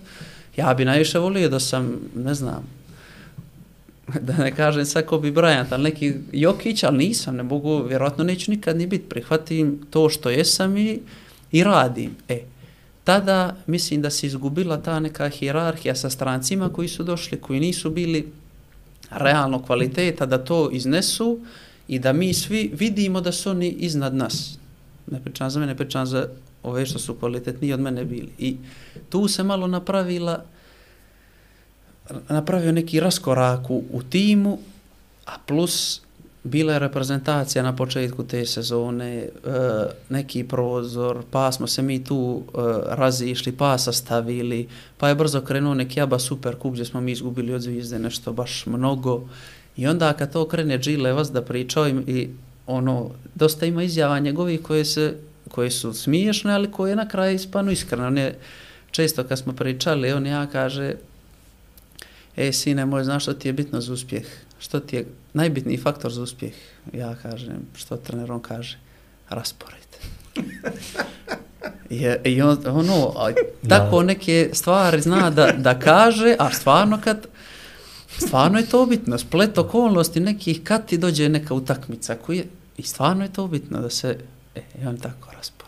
ja 0.58 0.74
bi 0.74 0.86
najviše 0.86 1.20
volio 1.20 1.50
da 1.50 1.60
sam, 1.60 2.00
ne 2.16 2.34
znam, 2.34 2.68
da 4.22 4.38
ne 4.38 4.56
kažem 4.56 4.86
sad 4.86 5.06
ko 5.06 5.18
bi 5.18 5.32
Bryant, 5.32 5.66
ali 5.70 5.84
neki 5.84 6.14
Jokić, 6.32 6.84
ali 6.84 6.98
nisam, 6.98 7.36
ne 7.36 7.44
mogu, 7.44 7.84
vjerojatno 7.84 8.24
neću 8.24 8.52
nikad 8.52 8.78
ni 8.78 8.88
biti, 8.88 9.10
prihvatim 9.10 9.82
to 9.90 10.10
što 10.10 10.30
jesam 10.30 10.78
i, 10.78 11.00
i 11.52 11.64
radim. 11.64 12.16
E, 12.30 12.40
tada 13.06 13.56
mislim 13.68 14.02
da 14.02 14.10
se 14.10 14.28
izgubila 14.28 14.82
ta 14.82 15.00
neka 15.00 15.30
hijerarhija 15.30 15.96
sa 15.96 16.10
strancima 16.10 16.70
koji 16.70 16.88
su 16.88 17.04
došli, 17.04 17.42
koji 17.42 17.60
nisu 17.60 17.90
bili 17.90 18.32
realno 19.12 19.62
kvaliteta 19.64 20.26
da 20.26 20.44
to 20.44 20.70
iznesu 20.72 21.40
i 21.88 22.00
da 22.00 22.14
mi 22.14 22.34
svi 22.34 22.72
vidimo 22.74 23.22
da 23.22 23.32
su 23.32 23.50
oni 23.50 23.70
iznad 23.70 24.16
nas. 24.16 24.58
Ne 25.12 25.22
pričam 25.24 25.50
za 25.50 25.60
mene, 25.60 25.78
pričam 25.78 26.06
za 26.06 26.28
ove 26.64 26.86
što 26.86 27.00
su 27.00 27.14
kvalitetniji 27.14 27.74
od 27.74 27.80
mene 27.80 28.06
bili. 28.06 28.30
I 28.40 28.58
tu 29.10 29.28
se 29.28 29.44
malo 29.44 29.68
napravila 29.68 30.44
napravio 32.30 32.72
neki 32.72 33.00
raskorak 33.00 33.70
u, 33.70 33.84
u 33.92 34.04
timu, 34.04 34.60
a 35.26 35.38
plus 35.46 36.02
bila 36.46 36.74
je 36.74 36.80
reprezentacija 36.80 37.64
na 37.64 37.76
početku 37.76 38.24
te 38.24 38.46
sezone, 38.46 39.16
e, 39.16 39.30
neki 40.10 40.44
prozor, 40.44 41.24
pa 41.32 41.52
smo 41.52 41.68
se 41.68 41.82
mi 41.82 42.04
tu 42.04 42.44
e, 42.48 42.58
razišli, 42.96 43.52
pa 43.52 43.78
sastavili, 43.78 44.68
pa 44.98 45.10
je 45.10 45.16
brzo 45.16 45.42
krenuo 45.42 45.74
neki 45.74 46.02
aba 46.02 46.20
super 46.20 46.56
kup 46.56 46.74
gdje 46.74 46.86
smo 46.86 47.02
mi 47.02 47.12
izgubili 47.12 47.54
od 47.54 47.62
zvijezde 47.62 48.00
nešto 48.00 48.34
baš 48.34 48.66
mnogo. 48.66 49.28
I 49.78 49.88
onda 49.88 50.14
kad 50.14 50.34
to 50.34 50.48
krene 50.48 50.80
Džile 50.80 51.14
vas 51.14 51.32
da 51.32 51.42
pričao 51.42 51.88
i, 51.88 51.92
i 52.08 52.30
ono, 52.68 53.10
dosta 53.36 53.66
ima 53.66 53.84
izjava 53.84 54.20
njegovih 54.20 54.62
koje, 54.62 54.86
se, 54.86 55.18
koje 55.52 55.72
su 55.72 55.94
smiješne, 55.94 56.54
ali 56.54 56.72
koje 56.72 56.96
na 56.96 57.08
kraju 57.08 57.36
ispanu 57.36 57.72
iskreno. 57.72 58.08
On 58.08 58.18
je, 58.18 58.38
često 58.92 59.24
kad 59.24 59.40
smo 59.40 59.54
pričali, 59.54 60.14
on 60.14 60.26
ja 60.26 60.48
kaže, 60.48 60.96
e, 62.38 62.52
sine 62.52 62.86
moj, 62.86 63.04
znaš 63.04 63.24
što 63.24 63.34
ti 63.34 63.48
je 63.48 63.54
bitno 63.54 63.82
za 63.82 63.94
uspjeh? 63.94 64.26
Što 64.66 64.80
ti 64.80 64.96
je 64.96 65.06
najbitniji 65.34 65.78
faktor 65.78 66.12
za 66.12 66.22
uspjeh? 66.22 66.54
Ja 66.94 67.16
kažem, 67.16 67.68
što 67.76 67.98
trener 67.98 68.32
on 68.32 68.40
kaže? 68.40 68.78
Raspored. 69.30 69.88
je, 71.90 72.22
I 72.24 72.42
on, 72.42 72.58
ono, 72.68 73.14
a, 73.18 73.32
tako 73.70 74.04
neke 74.04 74.50
stvari 74.54 75.02
zna 75.02 75.30
da, 75.30 75.52
da 75.52 75.80
kaže, 75.80 76.36
a 76.40 76.52
stvarno 76.52 77.00
kad, 77.04 77.28
stvarno 78.18 78.60
je 78.60 78.66
to 78.66 78.86
bitno, 78.86 79.18
splet 79.18 79.58
okolnosti 79.58 80.20
nekih, 80.20 80.64
kad 80.64 80.86
ti 80.86 80.98
dođe 80.98 81.30
neka 81.30 81.54
utakmica, 81.54 82.16
koji 82.16 82.38
je, 82.38 82.46
i 82.78 82.84
stvarno 82.84 83.24
je 83.24 83.34
to 83.34 83.48
bitno 83.48 83.82
da 83.82 83.90
se, 83.90 84.18
e, 84.56 84.62
on 84.88 84.98
tako 84.98 85.32
raspored. 85.32 85.65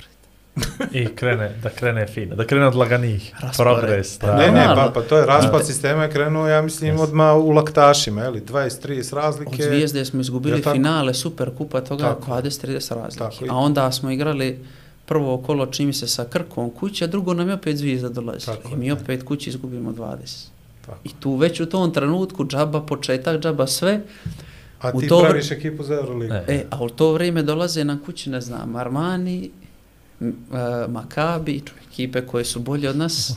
I 0.94 1.08
krene, 1.08 1.52
da 1.64 1.70
krene 1.70 2.08
fino, 2.08 2.36
da 2.36 2.46
krene 2.46 2.68
od 2.68 2.76
laganih. 2.76 3.34
Progres. 3.58 4.20
Da. 4.20 4.36
Ne, 4.36 4.52
ne, 4.52 4.66
pa, 4.68 4.92
pa 4.94 5.02
to 5.02 5.18
je 5.18 5.26
raspad 5.26 5.66
sistema 5.66 6.04
je 6.04 6.12
krenuo, 6.12 6.48
ja 6.48 6.62
mislim, 6.62 6.96
Yes. 6.96 7.02
odmah 7.02 7.36
u 7.36 7.52
laktašima, 7.52 8.22
je 8.22 8.30
li, 8.30 8.42
20-30 8.42 9.14
razlike. 9.14 9.52
Od 9.54 9.62
zvijezde 9.62 10.06
smo 10.06 10.22
izgubili 10.22 10.62
tako? 10.62 10.74
finale 10.74 11.14
Super 11.14 11.50
Kupa, 11.52 11.82
toga 11.82 12.04
Tako. 12.04 12.32
20-30 12.32 12.90
Tako 12.90 13.02
razlike. 13.02 13.46
i- 13.46 13.50
A 13.50 13.56
onda 13.56 13.92
smo 13.92 14.12
igrali 14.12 14.60
prvo 15.06 15.38
kolo 15.38 15.66
čini 15.66 15.94
se 15.94 16.08
sa 16.08 16.26
Krkom 16.26 16.70
kući, 16.70 17.04
a 17.04 17.08
drugo 17.08 17.34
nam 17.34 17.48
je 17.48 17.54
opet 17.54 17.78
zvijezda 17.78 18.10
dolazi. 18.10 18.46
Tako 18.46 18.70
I 18.70 18.76
mi 18.76 18.88
da. 18.88 18.94
opet 18.94 19.24
kući 19.24 19.50
izgubimo 19.50 19.92
20. 19.92 20.48
Tako. 20.82 20.98
I 21.04 21.10
tu 21.12 21.36
već 21.36 21.60
u 21.60 21.66
tom 21.66 21.94
trenutku 21.94 22.46
džaba 22.46 22.82
početak, 22.82 23.40
džaba 23.40 23.68
sve. 23.68 24.00
A 24.82 24.92
u 24.94 25.02
ti 25.02 25.08
to 25.08 25.18
vr- 25.18 25.22
praviš 25.22 25.52
ekipu 25.52 25.84
za 25.84 25.94
Euroligu. 25.94 26.34
E. 26.48 26.64
A 26.70 26.84
u 26.84 26.90
to 26.90 27.14
vrijeme 27.14 27.44
dolaze 27.44 27.84
na 27.84 27.98
kući, 28.02 28.30
ne 28.30 28.42
znam, 28.42 28.76
Armani, 28.76 29.50
Makabi, 30.88 31.62
ekipe 31.92 32.22
koje 32.22 32.46
su 32.46 32.60
bolje 32.60 32.90
od 32.90 32.98
nas, 32.98 33.34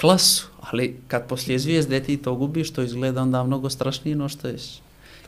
klasu. 0.00 0.46
Ali 0.60 0.96
kad 1.08 1.26
poslije 1.26 1.58
zvijezde 1.58 2.02
ti 2.02 2.16
to 2.16 2.34
gubiš, 2.34 2.70
to 2.70 2.82
izgleda 2.82 3.22
onda 3.22 3.44
mnogo 3.44 3.70
strašnije 3.70 4.16
no 4.16 4.28
što 4.28 4.48
jesi. 4.48 4.80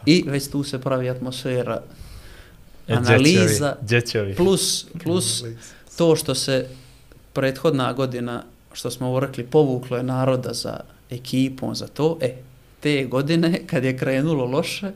I 0.06 0.24
već 0.26 0.48
tu 0.48 0.62
se 0.62 0.78
pravi 0.78 1.10
atmosfera 1.10 1.82
E, 2.90 2.94
analiza, 2.94 3.76
plus, 4.36 4.86
plus 5.02 5.44
to 5.96 6.16
što 6.16 6.34
se 6.34 6.68
prethodna 7.32 7.92
godina, 7.92 8.42
što 8.72 8.90
smo 8.90 9.06
ovo 9.06 9.20
rekli, 9.20 9.44
povuklo 9.44 9.96
je 9.96 10.02
naroda 10.02 10.52
za 10.52 10.80
ekipom, 11.10 11.74
za 11.74 11.86
to, 11.86 12.18
e, 12.20 12.34
te 12.80 13.04
godine, 13.04 13.60
kad 13.66 13.84
je 13.84 13.98
krenulo 13.98 14.44
loše, 14.44 14.90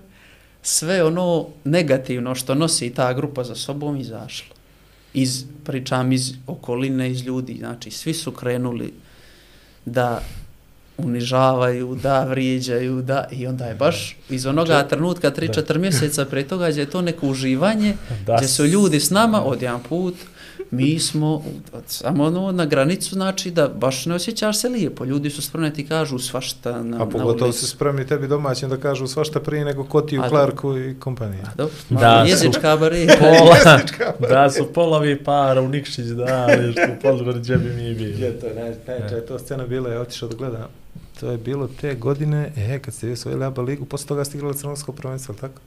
sve 0.63 1.05
ono 1.05 1.47
negativno 1.65 2.35
što 2.35 2.55
nosi 2.55 2.91
ta 2.91 3.13
grupa 3.13 3.45
za 3.45 3.55
sobom 3.55 3.97
izašlo. 3.97 4.54
Iz, 5.15 5.45
pričam 5.65 6.13
iz 6.13 6.33
okoline, 6.47 7.11
iz 7.11 7.23
ljudi, 7.23 7.57
znači 7.59 7.91
svi 7.91 8.15
su 8.15 8.31
krenuli 8.33 8.93
da 9.85 10.21
unižavaju, 10.97 11.99
da 12.03 12.25
vrijeđaju, 12.25 13.03
da, 13.03 13.29
i 13.33 13.47
onda 13.47 13.65
je 13.67 13.75
baš 13.75 14.17
iz 14.31 14.47
onoga 14.47 14.89
trenutka, 14.89 15.31
3-4 15.31 15.79
mjeseca 15.79 16.25
pre 16.25 16.45
toga, 16.45 16.71
gdje 16.71 16.81
je 16.81 16.91
to 16.91 17.03
neko 17.03 17.27
uživanje, 17.27 17.97
Da. 18.27 18.37
gdje 18.37 18.49
su 18.49 18.67
ljudi 18.67 19.01
s 19.01 19.11
nama 19.11 19.43
od 19.45 19.63
jedan 19.63 19.81
put, 19.89 20.15
mi 20.75 20.99
smo 20.99 21.43
od, 21.73 21.83
samo 21.87 22.25
ono 22.25 22.53
na 22.53 22.67
granicu, 22.67 23.15
znači 23.15 23.51
da 23.51 23.69
baš 23.69 24.07
ne 24.07 24.15
osjećaš 24.15 24.59
se 24.59 24.69
lijepo. 24.69 25.05
Ljudi 25.05 25.31
su 25.31 25.43
spremni 25.43 25.73
ti 25.73 25.87
kažu 25.87 26.19
svašta 26.19 26.83
na, 26.83 27.03
A 27.03 27.07
pogotovo 27.07 27.53
su 27.53 27.67
spremni 27.69 28.07
tebi 28.07 28.29
domaćim 28.29 28.69
da 28.69 28.77
kažu 28.77 29.07
svašta 29.07 29.41
prije 29.41 29.65
nego 29.65 29.85
Kotiju, 29.85 30.23
A, 30.23 30.29
Clarku 30.29 30.79
i 30.79 30.97
kompanija. 31.01 31.45
A 31.45 31.55
dobro, 31.57 31.75
Da, 31.91 32.25
jezička 32.29 32.77
barijera. 32.77 33.15
Pola, 33.21 33.81
da 34.35 34.51
su 34.51 34.67
polovi 34.75 35.25
para 35.25 35.61
u 35.61 35.69
Nikšić 35.69 36.07
dali, 36.07 36.73
što 36.73 36.83
u 36.83 37.03
Podgori 37.03 37.39
gdje 37.39 37.57
bi 37.57 37.71
mi 37.71 37.95
bili. 37.95 38.21
Je, 38.21 38.41
to 38.41 38.47
je 38.47 38.55
naj, 38.55 38.75
najčešće 38.87 39.25
je 39.25 39.27
to 39.27 39.39
scena 39.39 39.67
bila, 39.67 39.91
ja 39.91 40.01
otišao 40.01 40.29
da 40.29 40.37
gledam. 40.37 40.69
To 41.21 41.31
je 41.31 41.39
bilo 41.39 41.69
te 41.81 41.95
godine, 41.95 42.53
e, 42.57 42.79
kad 42.79 42.95
ste 42.95 43.07
vi 43.07 43.13
osvojili 43.13 43.45
ABA 43.45 43.63
ligu, 43.63 43.85
posle 43.85 44.07
toga 44.07 44.25
ste 44.25 44.37
igrali 44.37 44.57
crnogorsko 44.57 44.93
prvenstvo, 44.93 45.35
tako? 45.35 45.61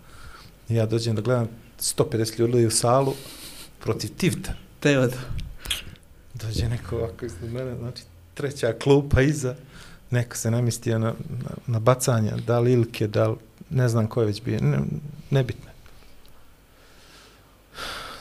Ja 0.70 0.86
dođem 0.86 1.16
da 1.16 1.22
gledam 1.22 1.47
150 1.80 2.39
ljudi 2.39 2.66
u 2.66 2.72
salu 2.72 3.14
protiv 3.80 4.10
Tivta. 4.18 4.66
Teod. 4.80 5.13
Dođe 6.34 6.69
neko 6.69 6.97
ovako 6.97 7.25
iznad 7.25 7.51
mene, 7.51 7.75
znači 7.75 8.03
treća 8.34 8.73
klupa 8.73 9.21
iza, 9.21 9.55
neko 10.11 10.38
se 10.38 10.51
namistio 10.51 10.99
na, 10.99 11.13
na, 11.30 11.49
na 11.67 11.80
bacanja, 11.80 12.36
da 12.47 12.59
li 12.59 12.73
Ilke, 12.73 13.07
da 13.07 13.28
li, 13.28 13.36
ne 13.69 13.89
znam 13.89 14.07
ko 14.07 14.21
je 14.21 14.28
već 14.28 14.41
bio, 14.41 14.59
ne, 14.61 14.80
nebitno. 15.30 15.71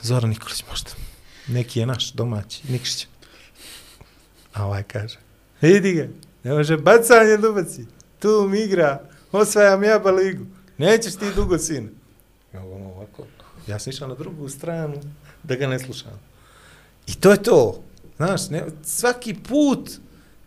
Zoran 0.02 0.30
Nikolić 0.30 0.64
možda. 0.70 0.90
Neki 1.48 1.80
je 1.80 1.86
naš, 1.86 2.12
domaći, 2.12 2.62
Nikšić. 2.68 3.06
A 4.52 4.64
ovaj 4.64 4.82
kaže, 4.82 5.18
vidi 5.60 5.92
ga, 5.92 6.08
ne 6.44 6.54
može 6.54 6.76
bacanje 6.76 7.36
dubaci, 7.36 7.86
tu 8.18 8.48
mi 8.50 8.60
igra, 8.60 9.00
osvajam 9.32 9.84
jaba 9.84 10.10
ligu, 10.10 10.44
nećeš 10.78 11.14
ti 11.14 11.24
dugo 11.34 11.58
sine. 11.58 11.88
Ja 12.54 12.60
ono 12.60 12.88
ovako, 12.88 13.26
ja 13.66 13.78
sam 13.78 13.90
išao 13.90 14.08
na 14.08 14.14
drugu 14.14 14.48
stranu 14.48 14.94
da 15.42 15.54
ga 15.54 15.66
ne 15.66 15.78
slušam. 15.78 16.20
I 17.06 17.14
to 17.14 17.30
je 17.30 17.42
to. 17.42 17.82
Znaš, 18.16 18.50
ne, 18.50 18.64
svaki 18.82 19.34
put 19.34 19.90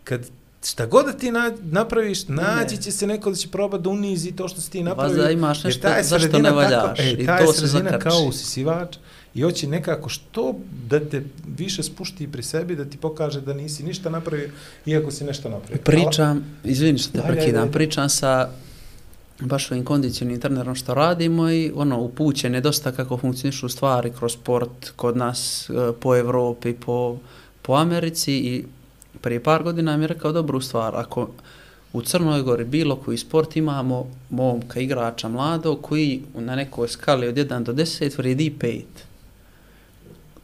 kad 0.04 0.26
šta 0.66 0.86
god 0.86 1.06
da 1.06 1.12
ti 1.12 1.30
na, 1.30 1.52
napraviš, 1.62 2.28
nađi 2.28 2.76
će 2.76 2.92
se 2.92 3.06
neko 3.06 3.30
da 3.30 3.36
će 3.36 3.48
probati 3.48 3.82
da 3.82 3.90
unizi 3.90 4.32
to 4.32 4.48
što 4.48 4.60
si 4.60 4.70
ti 4.70 4.82
napravio. 4.82 5.16
Valjda 5.16 5.30
imaš 5.30 5.64
nešto 5.64 5.88
je 5.88 6.02
zašto 6.02 6.38
ne 6.38 6.50
valjaš 6.50 6.82
Tako, 6.82 7.02
e, 7.02 7.10
i 7.18 7.26
ta 7.26 7.38
to 7.38 7.44
je 7.44 7.52
se 7.52 7.68
sredina 7.68 7.98
kao 7.98 8.22
usisivač 8.28 8.96
i 9.34 9.42
hoće 9.42 9.66
nekako 9.66 10.08
što 10.08 10.54
da 10.88 11.00
te 11.00 11.22
više 11.56 11.82
spušti 11.82 12.32
pri 12.32 12.42
sebi, 12.42 12.76
da 12.76 12.84
ti 12.84 12.96
pokaže 12.96 13.40
da 13.40 13.54
nisi 13.54 13.82
ništa 13.82 14.10
napravio, 14.10 14.50
iako 14.86 15.10
si 15.10 15.24
nešto 15.24 15.48
napravio. 15.48 15.82
Pričam, 15.84 16.58
izvini 16.64 16.98
što 16.98 17.12
te 17.12 17.28
prekidam, 17.28 17.70
pričam 17.70 18.08
sa 18.08 18.50
baš 19.40 19.70
ovim 19.70 19.84
kondicionim 19.84 20.40
trenerom 20.40 20.74
što 20.74 20.94
radimo 20.94 21.50
i 21.50 21.72
ono, 21.74 22.00
upućen 22.00 22.54
je 22.54 22.60
dosta 22.60 22.92
kako 22.92 23.16
funkcionišu 23.16 23.68
stvari 23.68 24.12
kroz 24.18 24.32
sport 24.32 24.90
kod 24.96 25.16
nas, 25.16 25.70
e, 25.70 25.92
po 26.00 26.16
Evropi, 26.16 26.72
po, 26.74 27.16
po 27.62 27.72
Americi 27.74 28.32
i 28.32 28.64
prije 29.20 29.42
par 29.42 29.62
godina 29.62 29.96
mi 29.96 30.04
je 30.04 30.08
rekao 30.08 30.32
dobru 30.32 30.60
stvar, 30.60 30.96
ako 30.96 31.28
u 31.92 32.02
Crnoj 32.02 32.42
Gori 32.42 32.64
bilo 32.64 32.96
koji 32.96 33.18
sport 33.18 33.56
imamo 33.56 34.06
momka, 34.30 34.80
igrača, 34.80 35.28
mlado, 35.28 35.76
koji 35.76 36.22
na 36.34 36.56
nekoj 36.56 36.88
skali 36.88 37.28
od 37.28 37.34
1 37.34 37.62
do 37.62 37.72
10 37.72 38.18
vredi 38.18 38.54
5. 38.60 38.82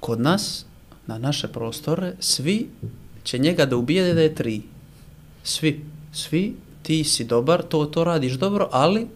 Kod 0.00 0.20
nas, 0.20 0.64
na 1.06 1.18
naše 1.18 1.48
prostore, 1.48 2.12
svi 2.20 2.68
će 3.24 3.38
njega 3.38 3.66
da 3.66 3.76
ubijede 3.76 4.14
da 4.14 4.20
je 4.20 4.34
3. 4.34 4.60
Svi, 5.44 5.84
svi, 6.12 6.56
ti 6.86 7.04
si 7.04 7.24
dobar, 7.24 7.62
to, 7.62 7.84
to 7.86 8.04
radiš 8.04 8.32
dobro, 8.32 8.68
ali 8.72 9.06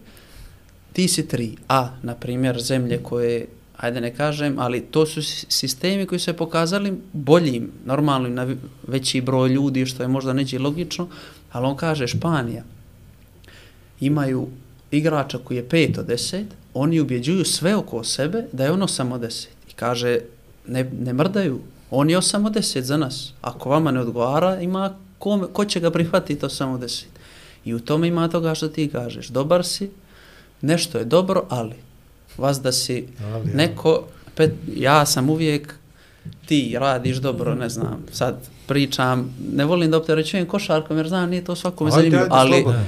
ti 0.92 1.08
si 1.08 1.28
tri. 1.28 1.56
A, 1.68 1.88
na 2.02 2.14
primjer, 2.14 2.60
zemlje 2.60 2.98
koje, 3.02 3.46
ajde 3.76 4.00
ne 4.00 4.14
kažem, 4.14 4.58
ali 4.58 4.80
to 4.80 5.06
su 5.06 5.22
sistemi 5.48 6.06
koji 6.06 6.18
su 6.18 6.24
se 6.24 6.32
pokazali 6.32 6.98
boljim, 7.12 7.70
normalnim, 7.84 8.34
na 8.34 8.46
veći 8.86 9.20
broj 9.20 9.48
ljudi, 9.48 9.86
što 9.86 10.02
je 10.02 10.08
možda 10.08 10.32
neđe 10.32 10.58
logično, 10.58 11.08
ali 11.52 11.66
on 11.66 11.76
kaže 11.76 12.06
Španija, 12.06 12.64
imaju 14.00 14.48
igrača 14.90 15.38
koji 15.38 15.56
je 15.56 15.68
5 15.68 16.00
od 16.00 16.06
10, 16.06 16.44
oni 16.74 17.00
ubjeđuju 17.00 17.44
sve 17.44 17.76
oko 17.76 18.04
sebe 18.04 18.44
da 18.52 18.64
je 18.64 18.72
ono 18.72 18.88
samo 18.88 19.18
10. 19.18 19.46
I 19.70 19.72
kaže, 19.76 20.18
ne, 20.66 20.90
ne 21.00 21.12
mrdaju, 21.12 21.60
on 21.90 22.10
je 22.10 22.18
8 22.18 22.46
od 22.46 22.52
10 22.52 22.80
za 22.80 22.96
nas. 22.96 23.32
Ako 23.40 23.70
vama 23.70 23.90
ne 23.90 24.00
odgovara, 24.00 24.60
ima 24.60 24.96
ko, 25.18 25.48
ko 25.52 25.64
će 25.64 25.80
ga 25.80 25.90
prihvatiti 25.90 26.40
to 26.40 26.48
samo 26.48 26.78
10. 26.78 27.09
I 27.64 27.74
u 27.74 27.80
tome 27.80 28.08
ima 28.08 28.28
toga 28.28 28.54
što 28.54 28.68
ti 28.68 28.88
kažeš. 28.88 29.28
Dobar 29.28 29.64
si, 29.64 29.90
nešto 30.60 30.98
je 30.98 31.04
dobro, 31.04 31.44
ali 31.48 31.74
vas 32.36 32.60
da 32.60 32.72
si 32.72 33.06
Ali, 33.32 33.48
ja. 33.48 33.56
neko, 33.56 34.02
pet, 34.34 34.52
ja 34.76 35.06
sam 35.06 35.30
uvijek, 35.30 35.74
ti 36.46 36.76
radiš 36.78 37.16
dobro, 37.16 37.54
ne 37.54 37.68
znam, 37.68 38.04
sad 38.12 38.48
pričam, 38.66 39.34
ne 39.52 39.64
volim 39.64 39.90
da 39.90 39.96
opterećujem 39.96 40.46
košarkom 40.46 40.96
jer 40.96 41.08
znam 41.08 41.30
nije 41.30 41.44
to 41.44 41.56
svakome 41.56 41.90
Ajde, 41.90 41.96
zanimljivo, 41.96 42.26
ali 42.30 42.62
slobodno. 42.62 42.84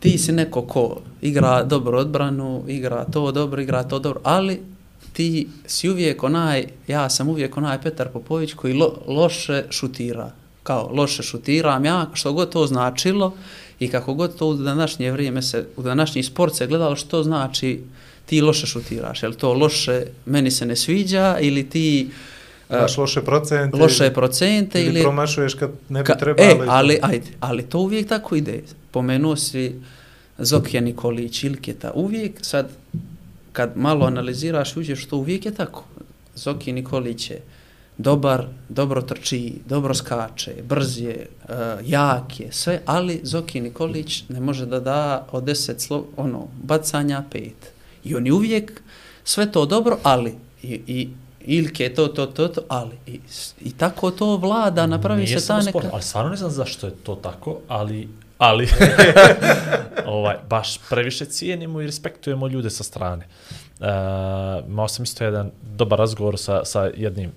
ti 0.00 0.18
si 0.18 0.32
neko 0.32 0.62
ko 0.62 1.00
igra 1.22 1.62
dobro 1.62 1.98
odbranu, 1.98 2.64
igra 2.68 3.04
to 3.04 3.32
dobro, 3.32 3.62
igra 3.62 3.82
to 3.82 3.98
dobro, 3.98 4.20
ali 4.24 4.62
ti 5.12 5.48
si 5.66 5.90
uvijek 5.90 6.22
onaj, 6.22 6.66
ja 6.86 7.10
sam 7.10 7.28
uvijek 7.28 7.56
onaj 7.56 7.82
Petar 7.82 8.08
Popović 8.08 8.52
koji 8.54 8.74
lo, 8.74 8.94
loše 9.06 9.64
šutira. 9.70 10.30
Kao 10.62 10.90
loše 10.92 11.22
šutiram 11.22 11.84
ja, 11.84 12.06
što 12.12 12.32
god 12.32 12.52
to 12.52 12.66
značilo 12.66 13.34
i 13.84 13.88
kako 13.88 14.14
god 14.14 14.36
to 14.36 14.46
u 14.46 14.54
današnje 14.54 15.12
vrijeme 15.12 15.42
se, 15.42 15.66
u 15.76 15.82
današnji 15.82 16.22
sport 16.22 16.54
se 16.54 16.66
gledalo 16.66 16.96
što 16.96 17.22
znači 17.22 17.80
ti 18.26 18.40
loše 18.40 18.66
šutiraš. 18.66 19.22
Je 19.22 19.28
li 19.28 19.34
to 19.34 19.52
loše, 19.54 20.04
meni 20.26 20.50
se 20.50 20.66
ne 20.66 20.76
sviđa 20.76 21.38
ili 21.40 21.70
ti 21.70 22.10
e, 22.70 22.76
Imaš 22.78 22.96
loše 22.96 23.22
procente. 23.22 23.76
loše 23.76 24.10
procente 24.12 24.80
ili, 24.80 24.88
ili, 24.88 25.02
promašuješ 25.02 25.54
kad 25.54 25.70
ne 25.88 26.00
bi 26.00 26.06
Ka, 26.06 26.14
trebalo. 26.14 26.64
e, 26.64 26.66
ali, 26.68 26.98
ajde, 27.02 27.26
ali 27.40 27.62
to 27.62 27.78
uvijek 27.78 28.08
tako 28.08 28.36
ide. 28.36 28.62
Pomenuo 28.90 29.36
si 29.36 29.74
Zokija 30.38 30.80
Nikolić, 30.80 31.44
Ilketa, 31.44 31.92
uvijek 31.94 32.38
sad, 32.42 32.68
kad 33.52 33.76
malo 33.76 34.06
analiziraš, 34.06 34.76
uđeš 34.76 35.06
to 35.06 35.16
uvijek 35.16 35.46
je 35.46 35.54
tako. 35.54 35.84
Zoki 36.34 36.72
Nikolić 36.72 37.30
je 37.30 37.42
dobar, 37.98 38.46
dobro 38.68 39.02
trči, 39.02 39.54
dobro 39.68 39.94
skače, 39.94 40.54
brz 40.62 40.98
je, 40.98 41.28
uh, 41.44 41.54
jak 41.84 42.40
je, 42.40 42.52
sve, 42.52 42.80
ali 42.86 43.20
Zoki 43.22 43.60
Nikolić 43.60 44.24
ne 44.28 44.40
može 44.40 44.66
da 44.66 44.80
da 44.80 45.26
od 45.32 45.44
deset 45.44 45.80
slo, 45.80 46.06
ono, 46.16 46.48
bacanja 46.62 47.24
pet. 47.30 47.72
I 48.04 48.14
on 48.14 48.26
je 48.26 48.32
uvijek 48.32 48.82
sve 49.24 49.52
to 49.52 49.66
dobro, 49.66 49.98
ali 50.02 50.34
i, 50.62 50.80
i 50.86 51.08
Ilke 51.44 51.94
to, 51.94 52.08
to, 52.08 52.26
to, 52.26 52.48
to, 52.48 52.60
ali 52.68 52.96
i, 53.06 53.20
i 53.60 53.72
tako 53.72 54.10
to 54.10 54.36
vlada, 54.36 54.86
napravi 54.86 55.22
Nije 55.24 55.40
se 55.40 55.46
ta 55.46 55.58
neka... 55.58 55.70
sporno, 55.70 55.90
ali 55.92 56.02
stvarno 56.02 56.30
ne 56.30 56.36
znam 56.36 56.50
zašto 56.50 56.86
je 56.86 56.92
to 56.92 57.14
tako, 57.14 57.58
ali 57.68 58.08
ali 58.38 58.68
ovaj, 60.06 60.36
baš 60.48 60.78
previše 60.90 61.24
cijenimo 61.24 61.80
i 61.80 61.86
respektujemo 61.86 62.48
ljude 62.48 62.70
sa 62.70 62.84
strane. 62.84 63.26
Uh, 63.80 63.86
imao 64.68 64.88
sam 64.88 65.02
isto 65.02 65.24
jedan 65.24 65.50
dobar 65.62 65.98
razgovor 65.98 66.38
sa, 66.38 66.64
sa 66.64 66.90
jednim 66.96 67.32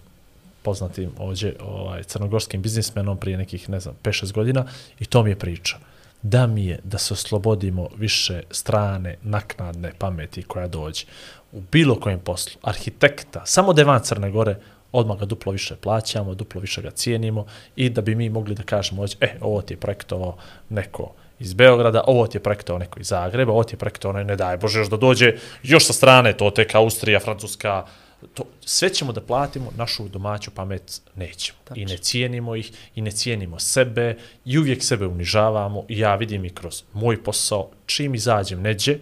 poznatim 0.65 1.11
ovdje 1.17 1.55
ovaj, 1.59 2.03
crnogorskim 2.03 2.61
biznismenom 2.61 3.17
prije 3.17 3.37
nekih, 3.37 3.69
ne 3.69 3.79
znam, 3.79 3.95
5-6 4.03 4.33
godina 4.33 4.65
i 4.99 5.05
to 5.05 5.23
mi 5.23 5.29
je 5.29 5.39
priča. 5.39 5.77
Da 6.21 6.47
mi 6.47 6.65
je 6.65 6.79
da 6.83 6.97
se 6.97 7.13
oslobodimo 7.13 7.87
više 7.97 8.41
strane, 8.51 9.17
naknadne 9.21 9.91
pameti 9.97 10.43
koja 10.43 10.67
dođe 10.67 11.05
u 11.51 11.61
bilo 11.71 11.95
kojem 11.99 12.19
poslu, 12.19 12.59
arhitekta, 12.63 13.45
samo 13.45 13.73
da 13.73 13.81
je 13.81 13.85
van 13.85 14.03
Crne 14.03 14.31
Gore, 14.31 14.55
odmah 14.91 15.19
ga 15.19 15.25
duplo 15.25 15.51
više 15.51 15.75
plaćamo, 15.75 16.33
duplo 16.35 16.61
više 16.61 16.81
ga 16.81 16.91
cijenimo 16.91 17.45
i 17.75 17.89
da 17.89 18.01
bi 18.01 18.15
mi 18.15 18.29
mogli 18.29 18.55
da 18.55 18.63
kažemo, 18.63 19.01
ovdje, 19.01 19.17
e, 19.21 19.37
ovo 19.41 19.61
ti 19.61 19.73
je 19.73 19.77
projektovao 19.77 20.37
neko 20.69 21.13
iz 21.39 21.53
Beograda, 21.53 22.03
ovo 22.07 22.27
ti 22.27 22.37
je 22.37 22.43
projektovao 22.43 22.79
neko 22.79 22.99
iz 22.99 23.07
Zagreba, 23.07 23.51
ovo 23.51 23.63
ti 23.63 23.73
je 23.75 23.79
projektovao, 23.79 24.23
ne 24.23 24.35
daj 24.35 24.57
Bože, 24.57 24.79
još 24.79 24.89
da 24.89 24.97
dođe 24.97 25.33
još 25.63 25.85
sa 25.85 25.93
strane, 25.93 26.33
to 26.33 26.49
tek 26.49 26.75
Austrija, 26.75 27.19
Francuska, 27.19 27.85
to, 28.33 28.43
sve 28.65 28.89
ćemo 28.93 29.11
da 29.11 29.21
platimo, 29.21 29.71
našu 29.77 30.07
domaću 30.07 30.51
pamet 30.51 31.01
nećemo. 31.15 31.59
Tačno. 31.63 31.81
I 31.81 31.85
ne 31.85 31.97
cijenimo 31.97 32.55
ih, 32.55 32.71
i 32.95 33.01
ne 33.01 33.11
cijenimo 33.11 33.59
sebe, 33.59 34.17
i 34.45 34.57
uvijek 34.57 34.83
sebe 34.83 35.07
unižavamo, 35.07 35.83
i 35.87 35.99
ja 35.99 36.15
vidim 36.15 36.45
i 36.45 36.49
kroz 36.49 36.83
moj 36.93 37.23
posao, 37.23 37.69
čim 37.85 38.15
izađem 38.15 38.61
neđe, 38.61 38.99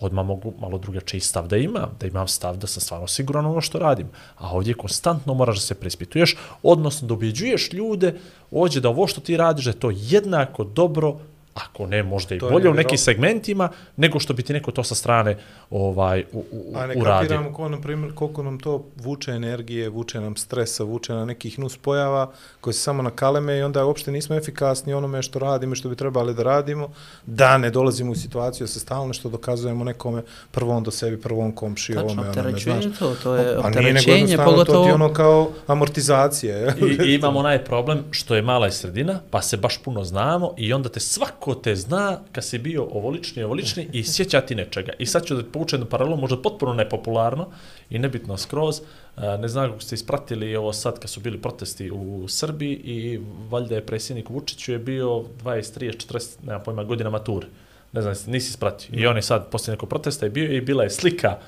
odmah 0.00 0.26
mogu 0.26 0.54
malo 0.60 0.78
drugačiji 0.78 1.20
stav 1.20 1.48
da 1.48 1.56
imam, 1.56 1.90
da 2.00 2.06
imam 2.06 2.28
stav 2.28 2.56
da 2.56 2.66
sam 2.66 2.80
stvarno 2.80 3.06
siguran 3.06 3.46
ono 3.46 3.60
što 3.60 3.78
radim. 3.78 4.08
A 4.36 4.50
ovdje 4.56 4.74
konstantno 4.74 5.34
moraš 5.34 5.56
da 5.56 5.60
se 5.60 5.74
preispituješ, 5.74 6.36
odnosno 6.62 7.08
da 7.08 7.14
ubjeđuješ 7.14 7.72
ljude 7.72 8.14
ovdje 8.50 8.80
da 8.80 8.88
ovo 8.88 9.06
što 9.06 9.20
ti 9.20 9.36
radiš, 9.36 9.64
da 9.64 9.70
je 9.70 9.80
to 9.80 9.90
jednako 9.94 10.64
dobro, 10.64 11.18
ako 11.54 11.86
ne 11.86 12.02
možda 12.02 12.34
i 12.34 12.38
To 12.38 12.46
je 12.46 12.52
bolje 12.52 12.70
u 12.70 12.74
nekim 12.74 12.98
segmentima, 12.98 13.68
nego 13.96 14.20
što 14.20 14.34
bi 14.34 14.42
ti 14.42 14.52
neko 14.52 14.70
to 14.70 14.84
sa 14.84 14.94
strane 14.94 15.36
ovaj, 15.70 16.24
u, 16.32 16.44
u, 16.52 16.72
A 16.76 16.86
ne 16.86 16.94
uradio. 16.96 17.28
kapiramo 17.28 17.52
ko, 17.52 17.68
na 17.68 17.80
primjer, 17.80 18.14
koliko 18.14 18.42
nam 18.42 18.58
to 18.58 18.84
vuče 18.96 19.30
energije, 19.32 19.88
vuče 19.88 20.20
nam 20.20 20.36
stresa, 20.36 20.84
vuče 20.84 21.12
nam 21.12 21.26
nekih 21.28 21.58
nus 21.58 21.76
pojava 21.76 22.30
koje 22.60 22.74
se 22.74 22.80
samo 22.80 23.02
nakaleme 23.02 23.58
i 23.58 23.62
onda 23.62 23.84
uopšte 23.84 24.12
nismo 24.12 24.36
efikasni 24.36 24.94
onome 24.94 25.22
što 25.22 25.38
radimo 25.38 25.72
i 25.72 25.76
što 25.76 25.88
bi 25.88 25.96
trebali 25.96 26.34
da 26.34 26.42
radimo, 26.42 26.88
da 27.26 27.58
ne 27.58 27.70
dolazimo 27.70 28.12
u 28.12 28.16
situaciju 28.16 28.64
da 28.64 28.68
se 28.68 28.80
stalno 28.80 29.12
što 29.12 29.28
dokazujemo 29.28 29.84
nekome 29.84 30.22
prvom 30.50 30.84
do 30.84 30.90
sebi, 30.90 31.20
prvom 31.20 31.52
komši, 31.52 31.94
Tačno, 31.94 32.06
ovome, 32.06 32.30
onome, 32.30 32.58
znaš. 32.58 32.84
to, 32.98 33.14
to 33.22 33.34
je 33.34 33.56
A 33.62 33.70
nije 33.70 33.82
nego 33.82 33.98
opterećenje, 33.98 34.36
to 34.36 34.42
ti 34.42 34.50
pogotovo... 34.50 34.86
je 34.86 34.94
ono 34.94 35.12
kao 35.12 35.50
amortizacija. 35.66 36.56
je. 36.56 36.74
I, 36.80 37.10
I 37.10 37.14
imamo 37.14 37.38
onaj 37.38 37.64
problem 37.64 38.04
što 38.10 38.34
je 38.34 38.42
mala 38.42 38.68
i 38.68 38.72
sredina, 38.72 39.20
pa 39.30 39.42
se 39.42 39.56
baš 39.56 39.78
puno 39.82 40.04
znamo 40.04 40.54
i 40.56 40.72
onda 40.72 40.88
te 40.88 41.00
ko 41.40 41.54
te 41.54 41.76
zna 41.76 42.18
kad 42.32 42.44
si 42.44 42.58
bio 42.58 42.84
ovolični, 42.84 43.42
ovolični 43.42 43.88
i 43.92 44.04
sjeća 44.04 44.40
ti 44.40 44.54
nečega. 44.54 44.92
I 44.98 45.06
sad 45.06 45.26
ću 45.26 45.34
da 45.34 45.44
poučem 45.52 45.76
jednu 45.76 45.90
paralelu, 45.90 46.16
možda 46.16 46.42
potpuno 46.42 46.74
nepopularno 46.74 47.48
i 47.90 47.98
nebitno 47.98 48.36
skroz. 48.36 48.80
E, 48.80 49.38
ne 49.38 49.48
znam 49.48 49.70
kako 49.70 49.80
ste 49.80 49.94
ispratili 49.94 50.56
ovo 50.56 50.72
sad 50.72 50.98
kad 50.98 51.10
su 51.10 51.20
bili 51.20 51.38
protesti 51.38 51.90
u 51.90 52.28
Srbiji 52.28 52.80
i 52.84 53.20
valjda 53.50 53.74
je 53.74 53.86
predsjednik 53.86 54.28
Vučiću 54.30 54.72
je 54.72 54.78
bio 54.78 55.08
23, 55.08 56.06
40, 56.08 56.28
nema 56.46 56.58
pojma, 56.58 56.84
godina 56.84 57.10
mature. 57.10 57.46
Ne 57.92 58.02
znam, 58.02 58.14
nisi 58.26 58.50
ispratio. 58.50 59.00
I 59.00 59.06
on 59.06 59.16
je 59.16 59.22
sad 59.22 59.50
poslije 59.50 59.72
nekog 59.72 59.88
protesta 59.88 60.26
je 60.26 60.30
bio 60.30 60.52
i 60.52 60.60
bila 60.60 60.82
je 60.82 60.90
slika 60.90 61.38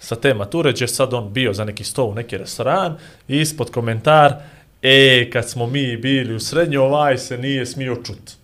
sa 0.00 0.16
te 0.16 0.34
mature, 0.34 0.72
gdje 0.72 0.88
sad 0.88 1.14
on 1.14 1.32
bio 1.32 1.52
za 1.52 1.64
neki 1.64 1.84
stol 1.84 2.10
u 2.10 2.14
neki 2.14 2.38
restoran 2.38 2.96
i 3.28 3.40
ispod 3.40 3.70
komentar, 3.70 4.34
e, 4.82 5.30
kad 5.30 5.50
smo 5.50 5.66
mi 5.66 5.96
bili 5.96 6.34
u 6.34 6.40
srednjoj, 6.40 6.82
ovaj 6.82 7.18
se 7.18 7.38
nije 7.38 7.66
smio 7.66 7.96
čuti. 7.96 8.41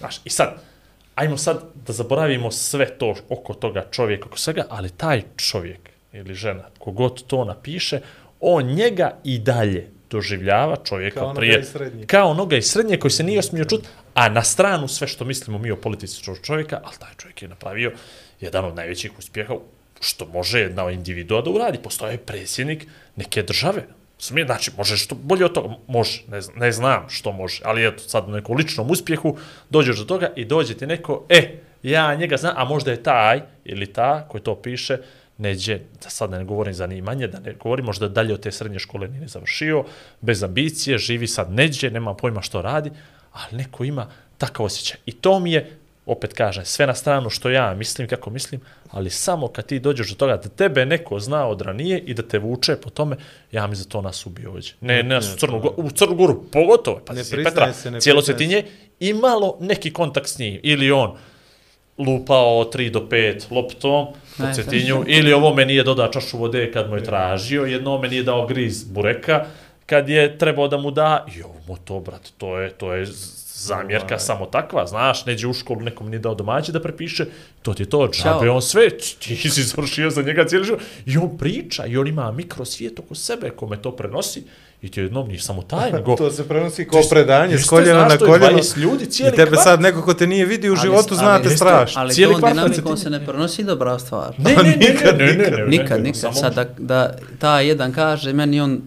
Znaš, 0.00 0.20
i 0.24 0.30
sad, 0.30 0.62
ajmo 1.14 1.36
sad 1.36 1.62
da 1.86 1.92
zaboravimo 1.92 2.50
sve 2.50 2.98
to 2.98 3.14
oko 3.28 3.54
toga 3.54 3.86
čovjeka, 3.90 4.26
oko 4.26 4.38
svega, 4.38 4.66
ali 4.68 4.90
taj 4.90 5.22
čovjek 5.36 5.90
ili 6.12 6.34
žena, 6.34 6.64
kogod 6.78 7.26
to 7.26 7.44
napiše, 7.44 8.00
on 8.40 8.64
njega 8.64 9.18
i 9.24 9.38
dalje 9.38 9.90
doživljava 10.10 10.76
čovjeka 10.84 11.20
Kao 11.20 11.34
prije, 11.34 11.64
kao 12.06 12.30
onoga 12.30 12.56
iz 12.56 12.70
srednje 12.70 12.96
koji 12.96 13.10
se 13.10 13.22
nije 13.22 13.42
smio 13.42 13.64
čut, 13.64 13.84
a 14.14 14.28
na 14.28 14.42
stranu 14.42 14.88
sve 14.88 15.06
što 15.06 15.24
mislimo 15.24 15.58
mi 15.58 15.70
o 15.70 15.76
politici 15.76 16.22
čovjeka, 16.42 16.80
ali 16.84 16.96
taj 16.98 17.10
čovjek 17.16 17.42
je 17.42 17.48
napravio 17.48 17.92
jedan 18.40 18.64
od 18.64 18.76
najvećih 18.76 19.18
uspjeha 19.18 19.54
što 20.00 20.26
može 20.26 20.60
jedna 20.60 20.90
individua 20.90 21.42
da 21.42 21.50
uradi. 21.50 21.78
Postoje 21.78 22.18
predsjednik 22.18 22.86
neke 23.16 23.42
države. 23.42 23.82
Smije, 24.20 24.46
znači, 24.46 24.70
može 24.76 24.96
što 24.96 25.14
bolje 25.14 25.44
od 25.44 25.52
toga, 25.52 25.74
može, 25.86 26.22
ne, 26.28 26.40
znam, 26.40 26.58
ne 26.58 26.72
znam 26.72 27.08
što 27.08 27.32
može, 27.32 27.62
ali 27.64 27.86
eto, 27.86 28.02
sad 28.02 28.28
u 28.28 28.32
nekom 28.32 28.56
ličnom 28.56 28.90
uspjehu 28.90 29.36
dođeš 29.70 29.98
do 29.98 30.04
toga 30.04 30.32
i 30.36 30.44
dođe 30.44 30.74
ti 30.74 30.86
neko, 30.86 31.26
e, 31.28 31.58
ja 31.82 32.14
njega 32.14 32.36
znam, 32.36 32.54
a 32.56 32.64
možda 32.64 32.90
je 32.90 33.02
taj 33.02 33.40
ili 33.64 33.86
ta 33.86 34.26
koji 34.28 34.42
to 34.42 34.54
piše, 34.54 34.98
neđe, 35.38 35.78
da 36.02 36.10
sad 36.10 36.30
ne 36.30 36.44
govorim 36.44 36.74
zanimanje, 36.74 37.26
da 37.26 37.40
ne 37.40 37.54
govorim 37.54 37.84
možda 37.84 38.08
dalje 38.08 38.34
od 38.34 38.40
te 38.40 38.52
srednje 38.52 38.78
škole 38.78 39.08
nije 39.08 39.28
završio, 39.28 39.84
bez 40.20 40.42
ambicije, 40.42 40.98
živi 40.98 41.26
sad 41.26 41.52
neđe, 41.52 41.90
nema 41.90 42.14
pojma 42.14 42.42
što 42.42 42.62
radi, 42.62 42.90
ali 43.32 43.56
neko 43.56 43.84
ima 43.84 44.06
takav 44.38 44.66
osjećaj. 44.66 44.98
I 45.06 45.12
to 45.12 45.38
mi 45.40 45.52
je, 45.52 45.79
opet 46.10 46.32
kažem, 46.32 46.64
sve 46.64 46.86
na 46.86 46.94
stranu 46.94 47.30
što 47.30 47.50
ja 47.50 47.74
mislim, 47.74 48.08
kako 48.08 48.30
mislim, 48.30 48.60
ali 48.90 49.10
samo 49.10 49.48
kad 49.48 49.66
ti 49.66 49.78
dođeš 49.78 50.08
do 50.08 50.14
toga 50.14 50.36
da 50.36 50.48
tebe 50.48 50.86
neko 50.86 51.20
zna 51.20 51.46
od 51.46 51.60
ranije 51.60 51.98
i 51.98 52.14
da 52.14 52.22
te 52.22 52.38
vuče 52.38 52.76
po 52.76 52.90
tome, 52.90 53.16
ja 53.52 53.66
mi 53.66 53.76
za 53.76 53.84
to 53.84 54.02
nas 54.02 54.26
ubio 54.26 54.50
ovdje. 54.50 54.72
Ne, 54.80 55.02
ne, 55.02 55.14
nas 55.14 55.34
u 55.34 55.36
Crnu, 55.36 55.72
u 55.76 55.90
Crnu 55.90 56.14
Goru, 56.14 56.44
pogotovo, 56.52 57.00
pa 57.06 57.12
Ne 57.12 57.24
si 57.24 57.36
Petra, 57.44 57.72
se, 57.72 57.90
ne 57.90 58.00
cijelo 58.00 58.22
Cetinje, 58.22 58.64
imalo 59.00 59.56
neki 59.60 59.92
kontakt 59.92 60.28
s 60.28 60.38
njim, 60.38 60.60
ili 60.62 60.90
on 60.90 61.16
lupao 61.98 62.64
3 62.64 62.90
do 62.90 63.00
5 63.10 63.52
loptom 63.52 64.06
po 64.38 64.44
Ne, 64.44 64.54
Cetinju, 64.54 65.04
ili 65.06 65.32
ovo 65.32 65.54
me 65.54 65.64
nije 65.66 65.82
dodao 65.82 66.08
čašu 66.08 66.38
vode 66.38 66.72
kad 66.72 66.90
mu 66.90 66.96
je 66.96 67.04
tražio, 67.04 67.64
jedno 67.64 67.98
me 67.98 68.08
nije 68.08 68.22
dao 68.22 68.46
griz 68.46 68.84
bureka, 68.84 69.46
kad 69.86 70.08
je 70.08 70.38
trebao 70.38 70.68
da 70.68 70.76
mu 70.76 70.90
da, 70.90 71.26
i 71.36 71.42
ovo 71.42 71.56
mu 71.68 71.76
to, 71.76 72.00
brat, 72.00 72.28
to 72.38 72.58
je, 72.58 72.70
to 72.70 72.94
je 72.94 73.06
zamjerka 73.60 74.06
Ovaj. 74.06 74.18
samo 74.20 74.46
takva, 74.46 74.86
znaš, 74.86 75.26
neđe 75.26 75.46
u 75.46 75.52
školu, 75.52 75.80
nekom 75.80 76.08
nije 76.08 76.18
dao 76.18 76.34
domaći 76.34 76.72
da 76.72 76.80
prepiše, 76.80 77.26
to 77.62 77.74
ti 77.74 77.82
je 77.82 77.88
to, 77.88 78.08
džabe, 78.12 78.50
on 78.50 78.62
sve, 78.62 78.88
ti 79.18 79.36
si 79.50 79.62
završio 79.62 80.10
za 80.10 80.22
njega 80.22 80.44
cijeli 80.44 80.64
život, 80.66 80.80
i 81.06 81.16
on 81.16 81.38
priča, 81.38 81.86
i 81.86 81.96
on 81.96 82.06
ima 82.06 82.32
mikrosvijet 82.32 82.98
oko 82.98 83.14
sebe, 83.14 83.50
kome 83.50 83.76
to 83.76 83.92
prenosi, 83.92 84.42
i 84.82 84.88
ti 84.88 85.00
jednom 85.00 85.28
nije 85.28 85.40
samo 85.40 85.62
taj, 85.62 85.92
nego... 85.94 86.16
to 86.16 86.30
se 86.30 86.48
prenosi 86.48 86.84
kao 86.84 87.00
predanje, 87.10 87.58
s 87.58 87.66
koljena 87.66 88.00
znaš, 88.00 88.10
na 88.10 88.18
to 88.18 88.24
je 88.26 88.30
koljeno. 88.30 88.58
20 88.58 88.78
ljudi, 88.78 89.06
cijeli 89.06 89.32
I 89.32 89.36
tebe 89.36 89.50
kvart. 89.50 89.62
sad 89.64 89.80
neko 89.80 90.02
ko 90.02 90.14
te 90.14 90.26
nije 90.26 90.46
vidio 90.46 90.70
u 90.70 90.74
Ali- 90.74 90.80
životu, 90.82 91.08
ali- 91.10 91.18
znate 91.18 91.50
strašno. 91.50 92.00
Ali 92.00 92.14
Cijeli 92.14 92.34
tom 92.34 92.50
dinamikom 92.50 92.96
se 92.96 93.10
ne 93.10 93.26
prenosi 93.26 93.64
dobra 93.64 93.98
stvar. 93.98 94.34
Ne, 94.38 94.52
ne, 94.52 94.62
ne, 94.62 94.76
Nikad, 94.78 95.18
ne, 95.18 95.26
ne, 95.26 95.32
ne, 95.32 95.36
nikad. 95.36 95.52
ne, 95.52 95.58
ne, 95.58 95.66
Nikad, 95.68 95.98
ne, 95.98 96.02
nikad. 96.02 96.20
samo- 96.20 96.34
Sad 96.34 96.54
da, 96.54 96.64
da 96.78 97.00
ta 97.38 97.60
jedan 97.60 97.92
kaže, 97.92 98.32
meni 98.32 98.60
on 98.60 98.80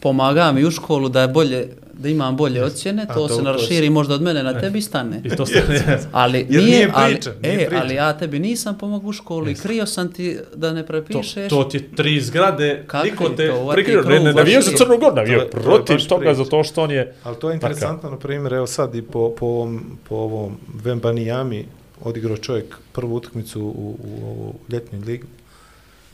pomaga 0.00 0.52
mi 0.52 0.64
u 0.64 0.70
školu 0.70 1.08
da 1.08 1.22
je 1.22 1.28
bolje, 1.28 1.68
da 1.98 2.08
imam 2.08 2.36
bolje 2.36 2.64
ocjene, 2.64 3.06
to, 3.06 3.14
to- 3.14 3.28
se 3.28 3.34
to 3.36 3.52
raširi 3.52 3.90
možda 3.90 4.14
od 4.14 4.22
mene 4.22 4.42
na 4.42 4.60
tebi 4.60 4.78
i 4.78 4.82
stane. 4.82 5.20
I 5.24 5.28
to 5.28 5.46
stane. 5.46 5.98
Ali 6.12 6.38
Jer 6.40 6.48
nije, 6.54 6.64
nije 6.66 6.90
ali, 6.94 7.14
priča, 7.14 7.32
nije 7.42 7.54
e, 7.54 7.66
priča. 7.66 7.82
ali 7.82 7.94
ja 7.94 8.18
tebi 8.18 8.38
nisam 8.38 8.78
pomogao 8.78 9.08
u 9.08 9.12
školi, 9.12 9.54
krio 9.54 9.86
sam 9.86 10.12
ti 10.12 10.38
da 10.54 10.72
ne 10.72 10.82
To, 10.82 10.86
prepišeš. 10.86 11.48
to 11.48 11.64
ti 11.64 11.76
je 11.76 11.90
tri 11.90 12.20
zgrade, 12.20 12.84
Kakvi 12.86 13.10
niko 13.10 13.28
te 13.28 13.48
to, 13.48 13.70
prikrio, 13.72 14.02
ne, 14.02 14.20
ne, 14.20 14.32
navio 14.32 14.60
za. 14.62 14.70
Crnu 14.72 14.88
Goru, 14.90 15.10
To 15.10 15.14
navio 15.14 15.40
to 15.40 15.60
protiv 15.60 15.94
baš 15.94 16.06
toga 16.06 16.20
priča. 16.20 16.34
zato 16.34 16.64
što 16.64 16.82
on 16.82 16.90
je... 16.90 17.14
Ali 17.22 17.36
to 17.36 17.50
je 17.50 17.54
interesantno, 17.54 18.10
na 18.10 18.18
primjer, 18.18 18.52
evo 18.52 18.66
sad 18.66 18.94
i 18.94 19.02
po, 19.02 19.30
po 19.30 19.46
ovom, 19.46 19.98
po 20.08 20.14
ovom 20.16 20.56
Vembanijami 20.74 21.64
odigrao 22.00 22.36
čovjek 22.36 22.64
prvu 22.92 23.14
utakmicu 23.14 23.60
u, 23.60 23.64
u, 23.64 24.08
u 24.14 24.54
ljetnju 24.68 25.00
ligu. 25.00 25.26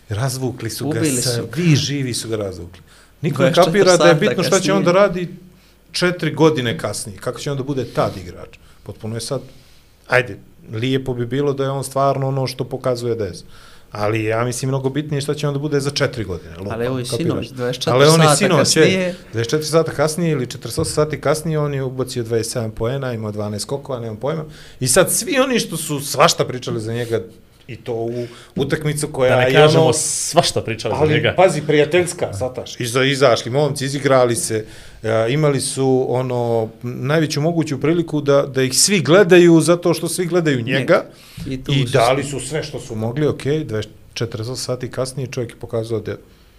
Razvukli 0.09 0.71
su 0.71 0.85
ga 0.85 0.91
Ubili 0.91 1.13
sa, 1.13 1.31
su 1.31 1.43
ga. 1.43 1.49
vi 1.57 1.77
živi 1.77 2.15
su 2.15 2.29
ga 2.29 2.37
razvukli. 2.37 2.81
Niko 3.23 3.43
ne 3.43 3.53
24 3.53 3.55
kapira 3.65 3.97
da 3.97 4.07
je 4.07 4.15
bitno 4.15 4.43
šta 4.43 4.61
će 4.61 4.73
on 4.73 4.85
da 4.85 4.93
radi 4.93 5.29
četiri 5.95 6.35
godine 6.35 6.79
kasnije. 6.79 7.19
Kako 7.19 7.41
će 7.41 7.51
on 7.51 7.57
da 7.57 7.63
bude 7.63 7.85
tad 7.85 8.17
igrač? 8.17 8.59
Potpuno 8.83 9.15
je 9.17 9.21
sad, 9.21 9.41
ajde, 10.09 10.39
lijepo 10.73 11.15
bi 11.15 11.27
bilo 11.27 11.53
da 11.53 11.65
je 11.65 11.71
on 11.71 11.85
stvarno 11.85 12.29
ono 12.29 12.47
što 12.47 12.65
pokazuje 12.65 13.15
da 13.15 13.25
je. 13.25 13.33
Ali 13.91 14.25
ja 14.25 14.45
mislim 14.45 14.69
mnogo 14.69 14.91
bitnije 14.91 15.21
šta 15.21 15.35
će 15.35 15.49
on 15.49 15.55
da 15.55 15.61
bude 15.61 15.81
za 15.81 15.91
četiri 15.91 16.25
godine. 16.25 16.55
Ali 16.71 16.87
evo 16.87 16.99
i 16.99 17.05
sinoć, 17.05 17.51
24 17.51 17.91
Ali 17.93 18.07
on 18.07 18.21
je 18.21 18.27
sata 18.27 18.37
sinoć, 18.37 18.59
kasnije. 18.59 18.89
je, 18.89 19.15
24 19.35 19.63
sata 19.63 19.93
kasnije 19.93 20.33
ili 20.33 20.47
48 20.47 20.85
sati 20.85 21.21
kasnije 21.21 21.59
on 21.59 21.75
je 21.75 21.83
ubacio 21.83 22.25
27 22.25 22.71
poena, 22.71 23.13
imao 23.13 23.33
12 23.33 23.59
skokova, 23.59 24.01
nemam 24.01 24.17
pojma. 24.17 24.45
I 24.81 24.89
sad 24.89 25.13
svi 25.13 25.39
oni 25.39 25.61
što 25.61 25.77
su 25.77 26.01
svašta 26.01 26.45
pričali 26.45 26.81
za 26.81 26.93
njega 26.93 27.21
i 27.69 27.77
to 27.77 27.93
u 27.93 28.27
utakmicu 28.57 29.09
koja 29.09 29.31
Da 29.31 29.41
ne 29.41 29.49
je 29.49 29.53
kažemo 29.55 29.85
ono, 29.85 29.93
svašta 29.93 30.61
pričali 30.61 30.95
za 30.95 31.01
ali 31.01 31.15
njega. 31.15 31.35
pazi 31.37 31.63
prijateljska, 31.67 32.33
sataš. 32.33 32.81
Iza 32.81 33.05
izašli 33.05 33.51
momci, 33.51 33.85
izigrali 33.85 34.37
se, 34.37 34.65
e, 35.03 35.27
imali 35.29 35.61
su 35.61 36.07
ono 36.09 36.69
najveću 36.83 37.41
moguću 37.41 37.81
priliku 37.81 38.21
da 38.21 38.43
da 38.43 38.63
ih 38.63 38.79
svi 38.79 39.01
gledaju 39.01 39.61
zato 39.61 39.95
što 39.95 40.09
svi 40.09 40.27
gledaju 40.27 40.63
njega. 40.63 41.05
I 41.47 41.55
I 41.69 41.85
dali 41.85 42.25
su 42.25 42.41
sve 42.41 42.63
što 42.63 42.81
su 42.81 42.95
mogli, 42.95 43.27
ok, 43.27 43.45
24 43.45 44.57
sati 44.57 44.91
kasnije 44.91 45.27
čovjek 45.27 45.51
je 45.53 45.57
pokazao 45.57 46.01
da 46.01 46.17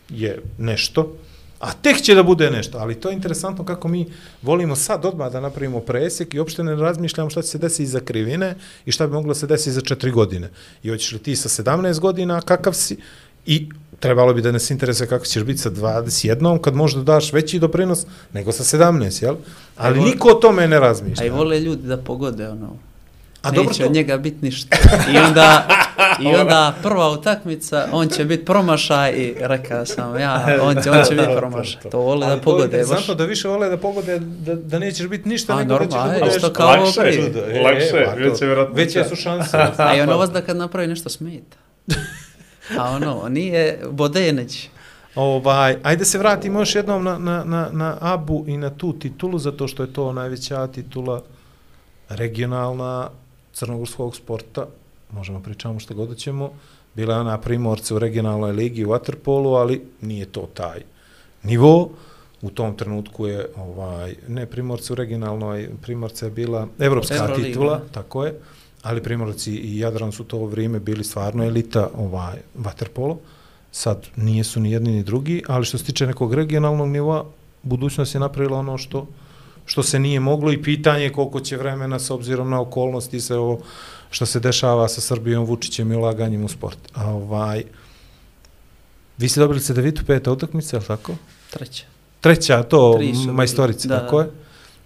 je 0.10 0.41
nešto, 0.57 1.15
a 1.60 1.73
tek 1.73 2.02
će 2.02 2.15
da 2.15 2.23
bude 2.23 2.52
nešto, 2.52 2.77
ali 2.77 2.95
to 2.95 3.10
je 3.10 3.14
interesantno 3.14 3.65
kako 3.65 3.88
mi 3.88 4.06
volimo 4.41 4.76
sad 4.76 5.06
odmah 5.06 5.32
da 5.32 5.40
napravimo 5.40 5.80
presjek 5.80 6.34
i 6.34 6.40
uopšte 6.40 6.64
ne 6.64 6.76
razmišljamo 6.76 7.30
šta 7.30 7.41
će 7.41 7.48
se 7.48 7.57
desiti 7.57 7.84
iza 7.84 7.99
krivine 7.99 8.56
i 8.86 8.91
šta 8.91 9.07
bi 9.07 9.14
moglo 9.14 9.34
se 9.34 9.48
desiti 9.48 9.72
za 9.72 9.82
4 9.82 10.11
godine. 10.11 10.49
I 10.84 10.90
hoćeš 10.90 11.11
li 11.11 11.19
ti 11.19 11.36
sa 11.36 11.64
17 11.64 11.99
godina, 11.99 12.41
kakav 12.41 12.73
si, 12.73 12.98
i 13.45 13.69
trebalo 13.99 14.34
bi 14.34 14.41
da 14.41 14.52
nas 14.52 14.72
interesuje 14.72 15.07
kako 15.07 15.26
ćeš 15.26 15.44
biti 15.44 15.60
sa 15.60 15.69
21, 15.72 16.61
kad 16.61 16.76
možda 16.76 17.02
daš 17.03 17.34
veći 17.34 17.60
doprinos 17.60 18.06
nego 18.34 18.52
sa 18.52 18.77
17, 18.77 19.23
jel? 19.23 19.36
Ali 19.77 19.94
A 19.94 19.98
i 19.98 19.99
vol- 20.02 20.06
niko 20.06 20.30
o 20.30 20.34
tome 20.34 20.68
ne 20.68 20.80
razmišlja. 20.80 21.23
A 21.23 21.27
i 21.27 21.30
vole 21.30 21.60
ljudi 21.60 21.88
da 21.88 21.98
pogode 21.98 22.49
ono. 22.49 22.77
A 23.45 23.51
Neće 23.51 23.55
dobro 23.55 23.73
to- 23.73 23.85
od 23.85 23.91
njega 23.91 24.17
biti 24.17 24.38
ništa. 24.41 24.77
I 25.13 25.17
onda, 25.17 25.67
I 26.22 26.27
onda 26.27 26.73
prva 26.84 27.09
utakmica, 27.09 27.88
on 27.91 28.07
će 28.07 28.26
biti 28.26 28.45
promašaj 28.45 29.11
i 29.11 29.35
rekao 29.39 29.85
sam 29.85 30.19
ja, 30.19 30.57
on 30.61 30.76
će, 30.84 30.91
on 30.91 31.03
će 31.05 31.15
biti 31.15 31.27
promašaj. 31.38 31.81
To 31.91 31.99
vole 31.99 32.27
da 32.27 32.34
je 32.34 32.41
pogode 32.41 32.67
baš. 32.67 32.73
interesantno 32.73 33.15
da 33.15 33.26
više 33.26 33.47
vole 33.47 33.69
da 33.69 33.77
pogode 33.77 34.19
da, 34.19 34.55
da 34.55 34.80
nećeš 34.80 35.07
biti 35.07 35.30
ništa, 35.30 35.53
A, 35.53 35.57
nego 35.57 35.73
da 35.73 35.85
ćeš 35.85 35.91
normalno, 35.91 36.09
da 36.09 36.15
je, 36.15 36.19
budeš... 36.22 36.35
isto 36.35 36.53
kao 36.53 36.67
Lakše, 36.67 36.81
ovo 36.81 36.91
prije. 37.01 37.15
Čudo, 37.17 37.39
e, 37.39 37.61
lakše, 37.61 38.05
pa 38.05 38.11
to. 38.11 38.19
veće 38.19 38.45
vjerojatno. 38.45 38.76
Veće 38.76 39.03
su 39.03 39.15
šanse. 39.15 39.57
A 39.77 39.95
i 39.95 40.01
ono 40.01 40.17
vas 40.17 40.30
da 40.30 40.41
kad 40.41 40.57
napravi 40.57 40.88
nešto 40.88 41.09
smeta. 41.09 41.57
A 42.80 42.89
ono, 42.91 43.30
nije 43.30 43.80
Bodeneć. 43.91 44.67
Ovaj, 45.15 45.77
ajde 45.84 46.05
se 46.05 46.17
vratimo 46.17 46.59
još 46.59 46.76
jednom 46.76 47.03
na, 47.03 47.17
na, 47.17 47.43
na, 47.43 47.69
na 47.72 47.97
Abu 48.01 48.43
i 48.47 48.57
na 48.57 48.69
tu 48.69 48.93
titulu, 48.93 49.39
zato 49.39 49.67
što 49.67 49.84
je 49.84 49.93
to 49.93 50.13
najveća 50.13 50.67
titula 50.67 51.22
regionalna 52.09 53.09
crnogorskog 53.56 54.15
sporta. 54.15 54.65
Možemo 55.11 55.40
pričamo 55.40 55.80
što 55.80 55.94
god 55.94 56.18
ćemo. 56.18 56.52
Bila 56.95 57.14
je 57.14 57.19
ona 57.19 57.38
primorca 57.38 57.95
u 57.95 57.99
regionalnoj 57.99 58.52
ligi 58.52 58.86
u 58.86 58.90
Waterpolu, 58.90 59.60
ali 59.60 59.82
nije 60.02 60.26
to 60.26 60.49
taj 60.53 60.82
nivo. 61.44 61.90
U 62.41 62.49
tom 62.49 62.77
trenutku 62.77 63.27
je 63.27 63.48
ovaj 63.57 64.15
ne 64.27 64.45
primorca 64.45 64.94
u 64.94 64.95
regionalnoj, 64.95 65.69
primorca 65.82 66.26
je 66.26 66.32
bila 66.32 66.68
evropska 66.80 67.15
Euroliga. 67.15 67.48
titula, 67.48 67.82
tako 67.91 68.26
je. 68.26 68.40
Ali 68.84 69.03
primorci 69.03 69.52
i 69.52 69.80
Jadran 69.80 70.11
su 70.11 70.23
to 70.23 70.45
vrijeme 70.45 70.80
bili 70.80 71.03
stvarno 71.03 71.44
elita 71.44 71.90
ovaj 71.98 72.38
Waterpolo. 72.57 73.18
Sad 73.72 74.07
nije 74.15 74.44
su 74.44 74.60
ni 74.60 74.72
jedni 74.72 74.91
ni 74.91 75.03
drugi, 75.03 75.44
ali 75.48 75.65
što 75.65 75.77
se 75.77 75.84
tiče 75.84 76.07
nekog 76.07 76.34
regionalnog 76.34 76.90
nivoa, 76.90 77.26
budućnost 77.64 78.14
je 78.14 78.19
napravila 78.19 78.57
ono 78.57 78.77
što 78.77 79.07
što 79.65 79.83
se 79.83 79.99
nije 79.99 80.19
moglo 80.19 80.51
i 80.51 80.63
pitanje 80.63 81.03
je 81.03 81.13
koliko 81.13 81.39
će 81.39 81.57
vremena 81.57 81.99
s 81.99 82.09
obzirom 82.11 82.49
na 82.49 82.61
okolnosti 82.61 83.17
i 83.17 83.21
sve 83.21 83.37
ovo 83.37 83.61
što 84.11 84.25
se 84.25 84.39
dešava 84.39 84.87
sa 84.87 85.01
Srbijom, 85.01 85.45
Vučićem 85.45 85.91
i 85.91 85.95
ulaganjem 85.95 86.45
u 86.45 86.47
sport. 86.47 86.77
A 86.93 87.09
ovaj, 87.09 87.63
vi 89.17 89.29
ste 89.29 89.39
dobili 89.39 89.59
Cedevitu 89.59 90.05
peta 90.05 90.31
utakmica, 90.31 90.75
je 90.75 90.79
li 90.79 90.85
tako? 90.87 91.15
Treća. 91.51 91.83
Treća, 92.21 92.63
to 92.63 92.99
majstorica, 93.31 93.87
Da, 93.87 93.99
tako 93.99 94.17
da. 94.17 94.23
je. 94.23 94.31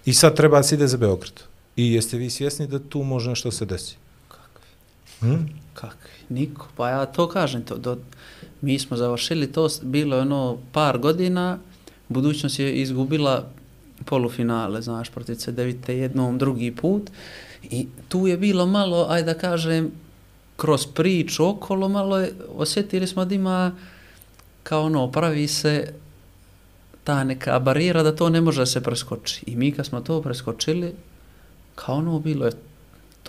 I 0.06 0.14
sad 0.14 0.36
treba 0.36 0.58
da 0.58 0.64
se 0.64 0.76
ide 0.76 0.88
za 0.88 0.98
Beograd. 0.98 1.34
I 1.76 1.94
jeste 1.94 2.18
vi 2.18 2.30
svjesni 2.30 2.68
da 2.68 2.80
tu 2.80 3.04
može 3.04 3.30
nešto 3.30 3.52
se 3.52 3.66
desi? 3.66 3.96
Hm? 5.20 5.36
Kakvi? 5.74 6.10
Niko. 6.30 6.68
Pa 6.76 6.90
ja 6.90 7.06
to 7.06 7.28
kažem, 7.30 7.64
to, 7.64 7.78
do, 7.78 7.98
mi 8.62 8.80
smo 8.80 8.98
završili 8.98 9.52
to, 9.52 9.68
bilo 9.82 10.16
je 10.16 10.22
ono 10.22 10.58
par 10.72 10.98
godina, 10.98 11.58
budućnost 12.10 12.60
je 12.60 12.82
izgubila 12.82 13.50
polufinale, 14.06 14.82
znaš, 14.82 15.10
protiv 15.10 15.36
C9 15.36 15.92
jednom, 15.92 16.38
drugi 16.38 16.72
put. 16.76 17.10
I 17.64 17.88
tu 18.08 18.28
je 18.28 18.38
bilo 18.38 18.66
malo, 18.66 19.06
ajde 19.10 19.34
da 19.34 19.40
kažem, 19.40 19.92
kroz 20.58 20.88
priču 20.88 21.48
okolo, 21.48 21.90
malo 21.90 22.20
je, 22.20 22.34
osjetili 22.56 23.08
smo 23.08 23.26
da 23.26 23.36
ima 23.36 23.72
kao 24.64 24.84
ono, 24.84 25.12
pravi 25.12 25.48
se 25.48 25.94
ta 27.04 27.24
neka 27.24 27.60
barijera 27.60 28.04
da 28.04 28.16
to 28.16 28.30
ne 28.30 28.42
može 28.42 28.66
se 28.66 28.82
preskoči. 28.82 29.44
I 29.48 29.56
mi 29.56 29.72
kad 29.72 29.86
smo 29.86 30.02
to 30.02 30.22
preskočili, 30.22 30.94
kao 31.76 31.96
ono 31.96 32.20
bilo 32.20 32.46
je 32.46 32.52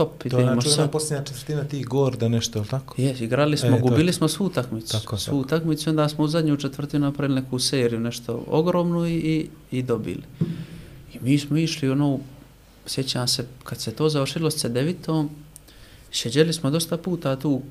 top. 0.00 0.18
To 0.18 0.38
je 0.38 0.42
idemo 0.42 0.60
znači 0.60 0.76
sad. 0.76 0.90
posljednja 0.90 1.24
četvrtina 1.24 1.64
tih 1.64 1.86
gorda 1.86 2.28
nešto, 2.28 2.58
je 2.58 2.62
li 2.62 2.68
tako? 2.68 2.94
Jes, 3.02 3.20
igrali 3.20 3.56
smo, 3.56 3.68
E, 3.68 3.70
to 3.70 3.76
je 3.76 3.82
gubili 3.82 4.12
to. 4.12 4.16
smo 4.16 4.28
svu 4.28 4.46
utakmicu. 4.46 4.92
Tako, 4.92 5.16
svu 5.16 5.24
tako. 5.26 5.36
utakmicu, 5.36 5.90
onda 5.90 6.08
smo 6.08 6.24
u 6.24 6.28
zadnju 6.28 6.56
četvrtinu 6.56 7.06
napravili 7.06 7.40
neku 7.40 7.58
seriju, 7.58 8.00
nešto 8.00 8.44
ogromnu 8.48 9.06
i, 9.06 9.14
i, 9.14 9.48
i 9.70 9.82
dobili. 9.82 10.22
I 11.14 11.18
mi 11.20 11.38
smo 11.38 11.56
išli, 11.56 11.90
ono, 11.90 12.18
sjećam 12.86 13.28
se, 13.28 13.44
kad 13.64 13.80
se 13.80 13.92
to 13.92 14.08
završilo 14.08 14.50
s 14.50 14.64
C9-om, 14.64 15.28
šeđeli 16.10 16.52
smo 16.52 16.70
dosta 16.70 16.96
puta 16.96 17.36
tu 17.36 17.50
uh, 17.52 17.62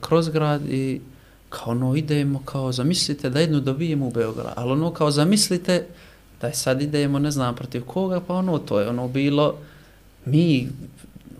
kroz 0.00 0.28
grad 0.28 0.62
i 0.68 1.00
kao 1.48 1.70
ono 1.72 1.96
idemo, 1.96 2.42
kao 2.44 2.72
zamislite 2.72 3.30
da 3.30 3.40
jednu 3.40 3.60
dobijemo 3.60 4.06
u 4.06 4.10
Beograd, 4.10 4.52
ali 4.56 4.72
ono 4.72 4.90
kao 4.90 5.10
zamislite 5.10 5.86
da 6.40 6.52
sad 6.52 6.82
idemo, 6.82 7.18
ne 7.18 7.30
znam 7.30 7.54
protiv 7.54 7.84
koga, 7.84 8.20
pa 8.20 8.34
ono 8.34 8.58
to 8.58 8.80
je 8.80 8.88
ono 8.88 9.08
bilo, 9.08 9.54
mi, 10.24 10.68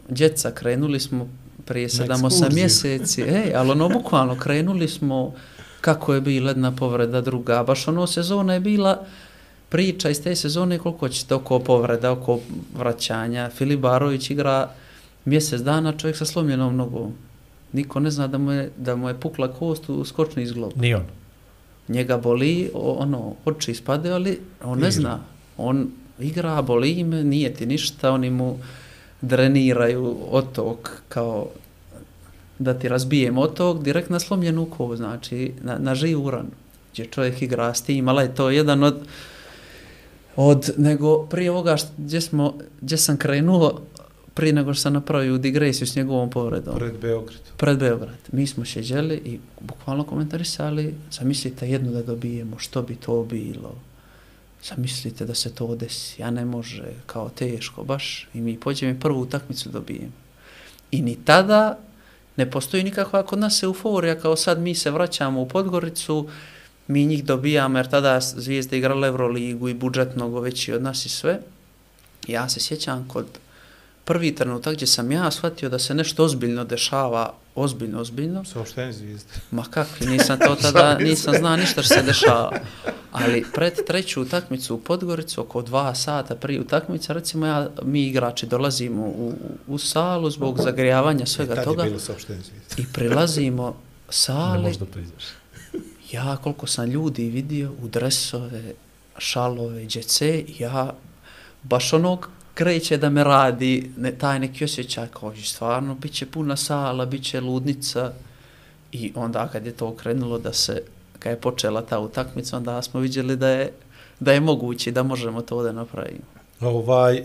djeca, 0.09 0.51
krenuli 0.51 1.01
smo 1.01 1.29
prije 1.65 1.89
7-8 1.89 2.13
ekskurziju. 2.13 2.49
mjeseci, 2.53 3.23
ej, 3.39 3.55
ali 3.55 3.71
ono 3.71 3.89
bukvalno 3.89 4.39
krenuli 4.39 4.89
smo 4.89 5.35
kako 5.81 6.15
je 6.15 6.21
bila 6.21 6.51
jedna 6.51 6.73
povreda 6.77 7.21
druga, 7.21 7.63
baš 7.63 7.89
ono 7.89 8.07
sezona 8.07 8.55
je 8.55 8.61
bila 8.61 9.05
priča 9.69 10.11
iz 10.11 10.23
te 10.23 10.37
sezone 10.37 10.79
koliko 10.79 11.09
ćete 11.09 11.35
oko 11.35 11.59
povreda, 11.59 12.13
oko 12.13 12.39
vraćanja. 12.75 13.51
Filip 13.51 13.81
Barović 13.81 14.31
igra 14.31 14.71
mjesec 15.25 15.61
dana 15.61 15.93
čovjek 15.93 16.17
sa 16.17 16.25
slomljenom 16.25 16.77
nogom. 16.77 17.13
Niko 17.73 18.01
ne 18.01 18.11
zna 18.11 18.27
da 18.27 18.39
mu 18.39 18.53
je, 18.53 18.71
da 18.77 18.97
mu 18.97 19.09
je 19.09 19.21
pukla 19.21 19.49
kost 19.53 19.89
u 19.89 20.05
skočni 20.05 20.43
izglob. 20.43 20.73
Ni 20.77 20.95
on. 20.95 21.03
Njega 21.89 22.17
boli, 22.17 22.71
ono, 22.75 23.35
oči 23.45 23.71
ispade, 23.71 24.11
ali 24.11 24.39
on 24.65 24.79
ne 24.79 24.89
Igra. 24.89 24.91
zna. 24.91 25.19
On 25.57 25.91
igra, 26.19 26.63
boli 26.63 27.05
me, 27.05 27.25
nije 27.25 27.55
ti 27.55 27.67
ništa, 27.67 28.13
oni 28.13 28.31
mu 28.31 28.59
dreniraju 29.27 30.17
otok 30.31 30.91
kao 31.09 31.47
da 32.59 32.75
ti 32.75 32.89
razbije 32.89 33.33
otok 33.39 33.83
direkt 33.83 34.11
na 34.11 34.21
slomljenu 34.21 34.67
kovu, 34.67 34.97
znači 34.97 35.53
na, 35.63 35.79
na 35.79 35.95
živ 35.95 36.25
uran, 36.25 36.47
gdje 36.93 37.07
čovjek 37.07 37.43
igra 37.43 37.75
s 37.75 37.83
tim, 37.83 38.09
ali 38.09 38.25
je 38.25 38.35
to 38.35 38.51
jedan 38.51 38.83
od 38.83 38.97
od 40.37 40.71
nego 40.77 41.27
prije 41.27 41.51
ovoga 41.51 41.73
št- 41.73 41.87
gdje, 41.99 42.21
smo, 42.21 42.55
gdje 42.81 42.97
sam 42.99 43.17
krenuo 43.17 43.81
prije 44.35 44.53
nego 44.53 44.75
što 44.75 44.83
sam 44.83 44.93
napravio 44.93 45.39
digresiju 45.39 45.87
s 45.87 45.97
njegovom 45.97 46.31
povredom 46.31 46.75
Pred 46.77 46.99
Beograd. 47.01 47.41
pred 47.57 47.79
Beograd. 47.79 48.17
Mi 48.33 48.47
smo 48.47 48.65
šeđeli 48.65 49.15
i 49.15 49.39
bukvalno 49.61 50.05
komentarisali, 50.05 50.95
zamislite 51.11 51.69
jednu 51.71 51.93
da 51.93 52.03
dobijemo, 52.03 52.59
što 52.59 52.83
bi 52.83 52.97
to 52.97 53.25
bilo. 53.25 53.75
Zamislite 54.69 55.25
da 55.25 55.35
se 55.35 55.55
to 55.55 55.75
desi, 55.75 56.23
ja 56.23 56.31
ne 56.31 56.45
može, 56.45 56.93
kao 57.07 57.29
teško, 57.29 57.85
baš. 57.85 58.29
I 58.35 58.41
mi 58.41 58.61
pođemo 58.61 58.93
i 58.93 59.01
prvu 59.01 59.21
utakmicu 59.21 59.69
dobijem. 59.69 60.13
I 60.91 61.03
ni 61.03 61.17
tada 61.25 61.79
ne 62.37 62.51
postoji 62.51 62.85
nikakva 62.85 63.23
kod 63.23 63.39
nas 63.39 63.63
euforija, 63.63 64.21
kao 64.21 64.37
sad 64.37 64.61
mi 64.61 64.75
se 64.75 64.91
vraćamo 64.91 65.41
u 65.41 65.49
Podgoricu, 65.49 66.29
mi 66.87 67.07
njih 67.07 67.25
dobijamo, 67.25 67.79
jer 67.79 67.91
tada 67.91 68.21
zvijezde 68.21 68.79
igrala 68.79 69.07
Euroligu 69.07 69.69
i 69.69 69.75
budžet 69.75 70.17
mnogo 70.17 70.41
veći 70.41 70.73
od 70.73 70.83
nas 70.83 71.07
i 71.07 71.09
sve. 71.09 71.41
Ja 72.27 72.49
se 72.49 72.61
sjećam 72.61 73.09
kod 73.09 73.27
prvi 74.05 74.35
trenutak 74.35 74.75
gdje 74.75 74.87
sam 74.87 75.13
ja 75.13 75.31
shvatio 75.31 75.69
da 75.69 75.79
se 75.79 75.95
nešto 75.95 76.25
ozbiljno 76.25 76.65
dešava, 76.65 77.35
ozbiljno, 77.55 78.01
ozbiljno, 78.01 78.45
Saopštenje 78.45 78.93
zvijezde. 78.93 79.31
ma 79.51 79.65
kakvi, 79.71 80.07
nisam 80.07 80.39
to 80.39 80.55
tada, 80.55 80.99
nisam 81.09 81.35
znao 81.39 81.57
ništa 81.57 81.83
što 81.83 81.95
se 81.95 82.03
dešava. 82.03 82.53
Ali 83.13 83.45
pred 83.55 83.75
treću 83.87 84.23
utakmicu 84.23 84.75
u 84.75 84.81
Podgoricu, 84.81 85.41
oko 85.41 85.63
dva 85.63 85.95
sata 85.95 86.35
prije 86.35 86.61
utakmice, 86.61 87.15
recimo 87.15 87.47
ja, 87.47 87.69
mi 87.83 88.03
igrači 88.03 88.47
dolazimo 88.47 89.03
u, 89.03 89.33
u 89.67 89.79
salu 89.79 90.31
zbog 90.31 90.61
zagrijavanja 90.61 91.27
svega 91.27 91.63
toga 91.65 91.83
je 91.83 91.89
bilo 91.89 92.01
saopštenje. 92.01 92.41
i 92.77 92.87
prilazimo 92.93 93.67
Ne 93.69 93.75
sali, 94.09 94.75
to 94.93 94.99
izveš. 94.99 95.25
ja 96.13 96.37
koliko 96.37 96.67
sam 96.67 96.91
ljudi 96.91 97.29
vidio 97.31 97.73
u 97.83 97.89
dresove, 97.89 98.63
šalove, 99.19 99.87
džece, 99.87 100.45
ja 100.59 100.95
baš 101.63 101.93
onog 101.93 102.29
kreće 102.55 102.97
da 102.97 103.11
me 103.11 103.25
radi, 103.25 103.91
ne, 103.97 104.13
taj 104.13 104.39
neki 104.39 104.65
osjećaj 104.65 105.07
kao 105.21 105.33
i 105.33 105.43
stvarno, 105.43 105.95
bit 105.95 106.13
će 106.13 106.27
puna 106.27 106.57
sala, 106.57 107.07
bit 107.07 107.25
će 107.25 107.41
ludnica 107.41 108.13
i 108.93 109.13
onda 109.15 109.49
kad 109.49 109.67
je 109.67 109.73
to 109.73 109.95
krenulo 109.95 110.39
da 110.39 110.53
se, 110.53 110.83
kad 111.19 111.31
je 111.33 111.41
počela 111.41 111.83
ta 111.83 111.99
utakmica, 111.99 112.57
onda 112.57 112.83
smo 112.83 113.01
vidjeli 113.01 113.37
da 113.37 113.49
je, 113.49 113.73
da 114.21 114.33
je 114.33 114.41
moguće 114.41 114.91
da 114.91 115.03
možemo 115.03 115.43
to 115.43 115.63
da 115.63 115.73
napravimo. 115.73 116.25
Ovaj, 116.61 117.17
e, 117.17 117.25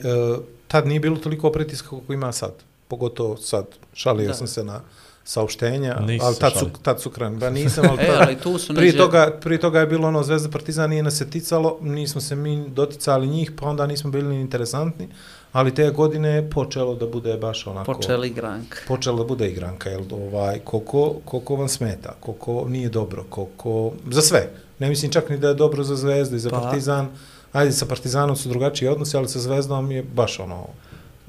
tad 0.68 0.88
nije 0.88 1.00
bilo 1.00 1.18
toliko 1.18 1.52
pritiska 1.52 1.90
kako 1.90 2.14
ima 2.14 2.32
sad. 2.32 2.54
Pogotovo 2.88 3.38
sad, 3.38 3.66
šalio 3.94 4.28
Da. 4.28 4.34
sam 4.34 4.48
se 4.48 4.64
na 4.64 4.82
saopštenja, 5.30 5.96
Nisi 6.00 6.26
ali 6.26 6.36
tad 6.36 6.54
su, 6.60 6.70
tad 6.82 7.02
su 7.02 7.10
krenuli. 7.10 7.40
Ba 7.40 7.50
nisam, 7.50 7.86
ali, 7.90 8.02
E, 8.02 8.08
tad, 8.08 8.22
ali 8.22 8.36
tu 8.36 8.58
su 8.58 8.76
prije, 8.76 8.92
neđe- 8.94 8.98
toga, 8.98 9.38
prije 9.42 9.60
toga 9.60 9.80
je 9.80 9.86
bilo 9.88 10.08
ono 10.08 10.24
Zvezda 10.24 10.50
Partizan, 10.50 10.90
nije 10.90 11.04
nas 11.04 11.18
se 11.18 11.30
ticalo, 11.30 11.78
nismo 11.82 12.22
se 12.22 12.36
mi 12.36 12.70
doticali 12.70 13.28
njih, 13.28 13.52
pa 13.52 13.70
onda 13.70 13.88
nismo 13.88 14.12
bili 14.12 14.28
ni 14.28 14.42
interesantni, 14.42 15.08
ali 15.52 15.76
te 15.76 15.90
godine 15.90 16.30
je 16.30 16.50
počelo 16.50 16.96
da 16.96 17.08
bude 17.08 17.38
baš 17.38 17.68
onako... 17.68 17.94
Počeli 17.94 18.28
igranka. 18.28 18.78
počela 18.88 19.18
da 19.18 19.24
bude 19.24 19.50
igranka, 19.50 19.90
jel, 19.90 20.02
ovaj, 20.12 20.60
koliko, 20.60 21.16
koliko 21.26 21.56
vam 21.56 21.68
smeta, 21.70 22.16
koliko 22.20 22.66
nije 22.70 22.90
dobro, 22.90 23.24
koliko, 23.30 23.92
za 24.12 24.22
sve. 24.22 24.50
Ne 24.80 24.90
mislim 24.90 25.12
čak 25.12 25.30
ni 25.30 25.38
da 25.38 25.48
je 25.48 25.54
dobro 25.54 25.84
za 25.84 25.96
Zvezdu 25.96 26.36
i 26.36 26.40
za 26.40 26.50
Pa. 26.50 26.60
Partizan. 26.62 27.08
Ajde, 27.54 27.72
sa 27.72 27.86
Partizanom 27.86 28.36
su 28.36 28.50
drugačiji 28.50 28.90
odnosi, 28.90 29.18
ali 29.18 29.28
sa 29.30 29.40
Zvezdom 29.40 29.92
je 29.92 30.04
baš 30.04 30.40
ono... 30.40 30.68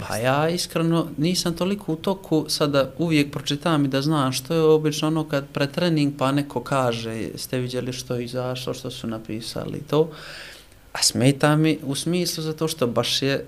Pa 0.09 0.17
ja 0.17 0.49
iskreno 0.49 1.09
nisam 1.17 1.57
toliko 1.57 1.93
u 1.93 1.97
toku, 1.97 2.45
sada 2.49 2.91
uvijek 2.99 3.33
pročitam 3.33 3.85
i 3.85 3.89
da 3.89 4.03
znam 4.03 4.33
što 4.33 4.55
je 4.55 4.63
obično 4.63 5.09
ono 5.09 5.29
kad 5.29 5.47
pre 5.53 5.67
trening 5.67 6.15
pa 6.19 6.33
neko 6.33 6.63
kaže 6.63 7.29
ste 7.37 7.59
vidjeli 7.59 7.93
što 7.93 8.15
je 8.15 8.25
izašlo, 8.25 8.75
što 8.75 8.91
su 8.91 9.07
napisali 9.07 9.79
i 9.79 9.83
to. 9.83 10.11
A 10.93 11.03
smeta 11.03 11.57
mi 11.57 11.79
u 11.83 11.95
smislu 11.95 12.45
zato 12.45 12.69
što 12.69 12.87
baš 12.87 13.23
je, 13.23 13.47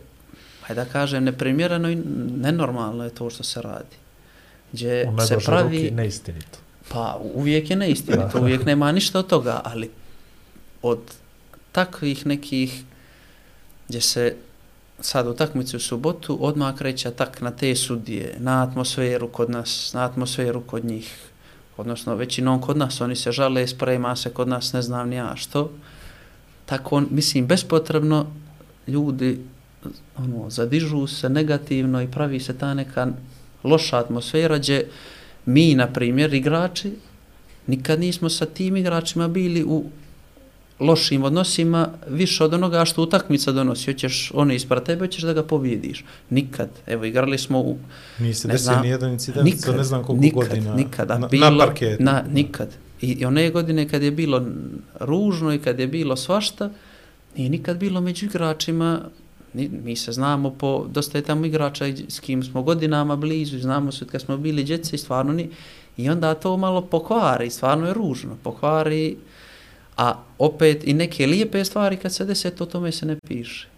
hajde 0.62 0.84
da 0.84 0.90
kažem, 0.90 1.24
neprimjereno 1.24 1.90
i 1.90 2.02
nenormalno 2.36 3.04
je 3.04 3.10
to 3.10 3.30
što 3.30 3.42
se 3.42 3.62
radi. 3.62 3.96
Gdje 4.72 5.08
U 5.08 5.20
se 5.20 5.36
pravi... 5.44 5.76
ruki 5.76 5.90
neistinito. 5.90 6.58
Pa 6.88 7.20
uvijek 7.34 7.70
je 7.70 7.76
neistinito, 7.76 8.40
uvijek 8.40 8.64
nema 8.64 8.92
ništa 8.92 9.18
od 9.18 9.26
toga, 9.26 9.60
ali 9.64 9.90
od 10.82 11.00
takvih 11.72 12.26
nekih 12.26 12.82
gdje 13.88 14.00
se 14.00 14.36
sad 15.02 15.26
utakmicu 15.26 15.76
u 15.76 15.80
subotu 15.80 16.38
odmah 16.40 16.74
kreće 16.76 17.10
tak 17.10 17.40
na 17.40 17.50
te 17.50 17.76
sudije, 17.76 18.36
na 18.38 18.62
atmosferu 18.62 19.28
kod 19.28 19.50
nas, 19.50 19.92
na 19.94 20.04
atmosferu 20.04 20.60
kod 20.60 20.84
njih. 20.84 21.18
Odnosno, 21.76 22.14
većinom 22.14 22.60
kod 22.60 22.76
nas, 22.76 23.00
oni 23.00 23.16
se 23.16 23.32
žale, 23.32 23.66
sprema 23.66 24.16
se 24.16 24.30
kod 24.30 24.48
nas, 24.48 24.72
ne 24.72 24.82
znam 24.82 25.08
ni 25.08 25.16
ja 25.16 25.36
što. 25.36 25.70
Tako, 26.66 26.96
on- 26.96 27.08
mislim, 27.10 27.46
bespotrebno 27.46 28.26
ljudi 28.86 29.40
ono, 30.18 30.50
zadižu 30.50 31.06
se 31.06 31.28
negativno 31.28 32.02
i 32.02 32.10
pravi 32.10 32.40
se 32.40 32.58
ta 32.58 32.74
neka 32.74 33.08
loša 33.64 33.98
atmosfera 33.98 34.58
gdje 34.58 34.88
mi, 35.46 35.74
na 35.74 35.86
primjer, 35.86 36.34
igrači, 36.34 36.92
nikad 37.66 38.00
nismo 38.00 38.28
sa 38.28 38.46
tim 38.46 38.76
igračima 38.76 39.28
bili 39.28 39.64
u 39.64 39.84
lošim 40.80 41.24
odnosima 41.24 41.88
više 42.08 42.44
od 42.44 42.54
onoga 42.54 42.84
što 42.84 43.02
utakmica 43.02 43.52
donosi. 43.52 43.92
Hoćeš 43.92 44.30
ono 44.34 44.52
ispred 44.52 44.82
tebe, 44.82 45.06
hoćeš 45.06 45.22
da 45.22 45.32
ga 45.32 45.42
pobjediš. 45.42 46.04
Nikad. 46.30 46.70
Evo, 46.86 47.04
igrali 47.04 47.38
smo 47.38 47.60
u... 47.60 47.78
Nije 48.18 48.34
se 48.34 48.48
desio 48.48 48.64
znam. 48.64 48.82
ni 48.82 48.88
jedan 48.88 49.12
incident 49.12 49.54
za 49.54 49.72
ne 49.72 49.84
znam 49.84 50.02
koliko 50.04 50.22
nikad, 50.22 50.48
godina 50.48 50.74
Nikad, 50.74 51.08
na, 51.08 51.28
bilo, 51.28 51.50
na 51.50 51.66
parketu. 51.66 52.02
Na, 52.04 52.24
nikad. 52.32 52.68
I, 53.00 53.06
I 53.12 53.24
one 53.24 53.50
godine 53.50 53.88
kad 53.88 54.02
je 54.02 54.10
bilo 54.10 54.46
ružno 55.00 55.54
i 55.54 55.58
kad 55.58 55.78
je 55.78 55.86
bilo 55.86 56.16
svašta, 56.16 56.70
nije 57.36 57.50
nikad 57.50 57.78
bilo 57.78 58.00
među 58.00 58.26
igračima, 58.26 59.00
mi 59.54 59.96
se 59.96 60.12
znamo 60.12 60.50
po, 60.50 60.86
dosta 60.90 61.18
je 61.18 61.24
tamo 61.24 61.46
igrača 61.46 61.84
s 62.08 62.20
kim 62.20 62.42
smo 62.42 62.62
godinama 62.62 63.16
blizu, 63.16 63.58
znamo 63.58 63.92
se 63.92 64.04
od 64.04 64.10
kad 64.10 64.20
smo 64.20 64.36
bili 64.36 64.64
djece 64.64 64.96
i 64.96 64.98
stvarno 64.98 65.32
ni, 65.32 65.50
i 65.96 66.10
onda 66.10 66.34
to 66.34 66.56
malo 66.56 66.80
pokvari, 66.80 67.50
stvarno 67.50 67.86
je 67.86 67.94
ružno, 67.94 68.36
pokvari, 68.42 69.16
a 69.96 70.14
opet 70.38 70.86
i 70.86 70.92
neke 70.92 71.26
lijepe 71.26 71.64
stvari 71.64 71.96
kad 71.96 72.14
se 72.14 72.24
dese, 72.24 72.50
to 72.50 72.66
tome 72.66 72.92
se 72.92 73.06
ne 73.06 73.16
piše. 73.28 73.68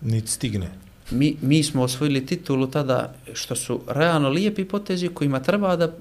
Niti 0.00 0.30
stigne. 0.30 0.70
Mi, 1.10 1.36
mi 1.40 1.62
smo 1.62 1.82
osvojili 1.82 2.26
titulu 2.26 2.66
tada 2.66 3.14
što 3.32 3.56
su 3.56 3.80
realno 3.88 4.28
lijepi 4.28 4.64
potezi 4.64 5.08
kojima 5.08 5.40
treba 5.40 5.76
da 5.76 5.96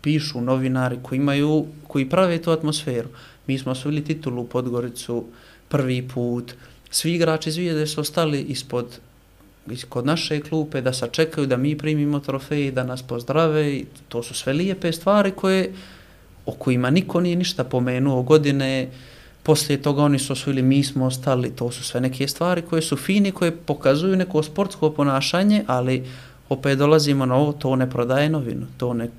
pišu 0.00 0.40
novinari 0.40 0.98
koji 1.02 1.16
imaju, 1.16 1.66
koji 1.86 2.08
prave 2.08 2.42
tu 2.42 2.50
atmosferu. 2.50 3.08
Mi 3.46 3.58
smo 3.58 3.72
osvojili 3.72 4.04
titulu 4.04 4.42
u 4.42 4.46
Podgoricu 4.46 5.24
prvi 5.68 6.08
put. 6.08 6.54
Svi 6.90 7.14
igrači 7.14 7.50
zvijede 7.50 7.86
su 7.86 8.00
ostali 8.00 8.42
ispod 8.42 8.98
kod 9.88 10.06
naše 10.06 10.40
klupe 10.40 10.80
da 10.80 10.92
sačekaju 10.92 11.46
da 11.46 11.56
mi 11.56 11.78
primimo 11.78 12.20
trofej, 12.20 12.70
da 12.70 12.84
nas 12.84 13.02
pozdrave 13.02 13.80
to 14.08 14.22
su 14.22 14.34
sve 14.34 14.52
lijepe 14.52 14.92
stvari 14.92 15.30
koje 15.30 15.72
o 16.46 16.52
kojima 16.52 16.90
niko 16.90 17.20
nije 17.20 17.36
ništa 17.36 17.64
pomenuo. 17.64 18.22
Godine 18.22 18.88
poslije 19.42 19.82
toga 19.82 20.02
oni 20.02 20.18
su 20.18 20.32
osvojili, 20.32 20.62
mi 20.62 20.84
smo 20.84 21.06
ostali, 21.06 21.50
to 21.50 21.70
su 21.70 21.84
sve 21.84 22.00
neke 22.00 22.28
stvari 22.28 22.62
koje 22.62 22.82
su 22.82 22.96
fini, 22.96 23.32
koje 23.32 23.56
pokazuju 23.56 24.16
neko 24.16 24.42
sportsko 24.42 24.90
ponašanje, 24.90 25.64
ali 25.66 26.04
opet 26.48 26.78
dolazimo 26.78 27.26
na 27.26 27.34
ovo, 27.34 27.52
to 27.52 27.76
ne 27.76 27.90
prodaje 27.90 28.28
novinu, 28.28 28.66
to 28.76 28.94
ne, 28.94 29.10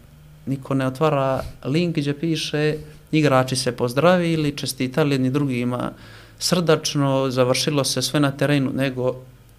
niko 0.45 0.73
ne 0.73 0.87
otvara 0.87 1.43
link 1.65 1.97
gdje 1.97 2.19
piše 2.19 2.75
igrači 3.11 3.55
se 3.55 3.71
pozdravili, 3.71 4.57
čestitali 4.57 5.13
jedni 5.13 5.29
drugima 5.29 5.91
srdačno, 6.39 7.29
završilo 7.29 7.83
se 7.83 8.01
sve 8.01 8.19
na 8.19 8.31
terenu, 8.31 8.71
nego 8.73 9.15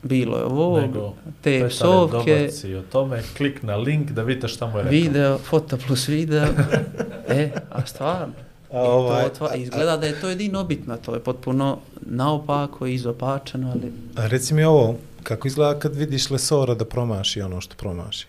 bilo 0.07 0.39
je 0.39 0.45
ovo, 0.45 0.81
Nego 0.81 1.15
te 1.43 1.69
psovke, 1.69 2.51
si 2.51 2.75
o 2.75 2.83
tome, 2.83 3.23
klik 3.37 3.63
na 3.63 3.77
link 3.77 4.11
da 4.11 4.23
vidite 4.23 4.49
šta 4.49 4.67
mu 4.67 4.79
je 4.79 4.85
rekao. 4.85 4.91
video, 4.91 5.39
foto 5.39 5.77
plus 5.87 6.09
video, 6.09 6.47
e, 7.29 7.51
a 7.71 7.87
stvarno. 7.87 8.35
A, 8.73 8.81
ovaj, 8.81 9.23
to 9.23 9.27
otva, 9.27 9.55
izgleda 9.55 9.97
da 9.97 10.07
je 10.07 10.21
to 10.21 10.29
jedino 10.29 10.65
bitno, 10.65 10.97
to 10.97 11.15
je 11.15 11.21
potpuno 11.21 11.79
naopako 12.01 12.87
i 12.87 12.95
izopačeno, 12.95 13.71
ali 13.71 13.93
a 14.17 14.27
reci 14.27 14.55
mi 14.55 14.65
ovo, 14.65 14.97
kako 15.23 15.49
izgleda 15.49 15.79
kad 15.79 15.97
vidiš 15.97 16.31
Lesora 16.31 16.75
da 16.75 16.85
promaši 16.85 17.41
ono 17.41 17.61
što 17.61 17.77
promaši? 17.77 18.27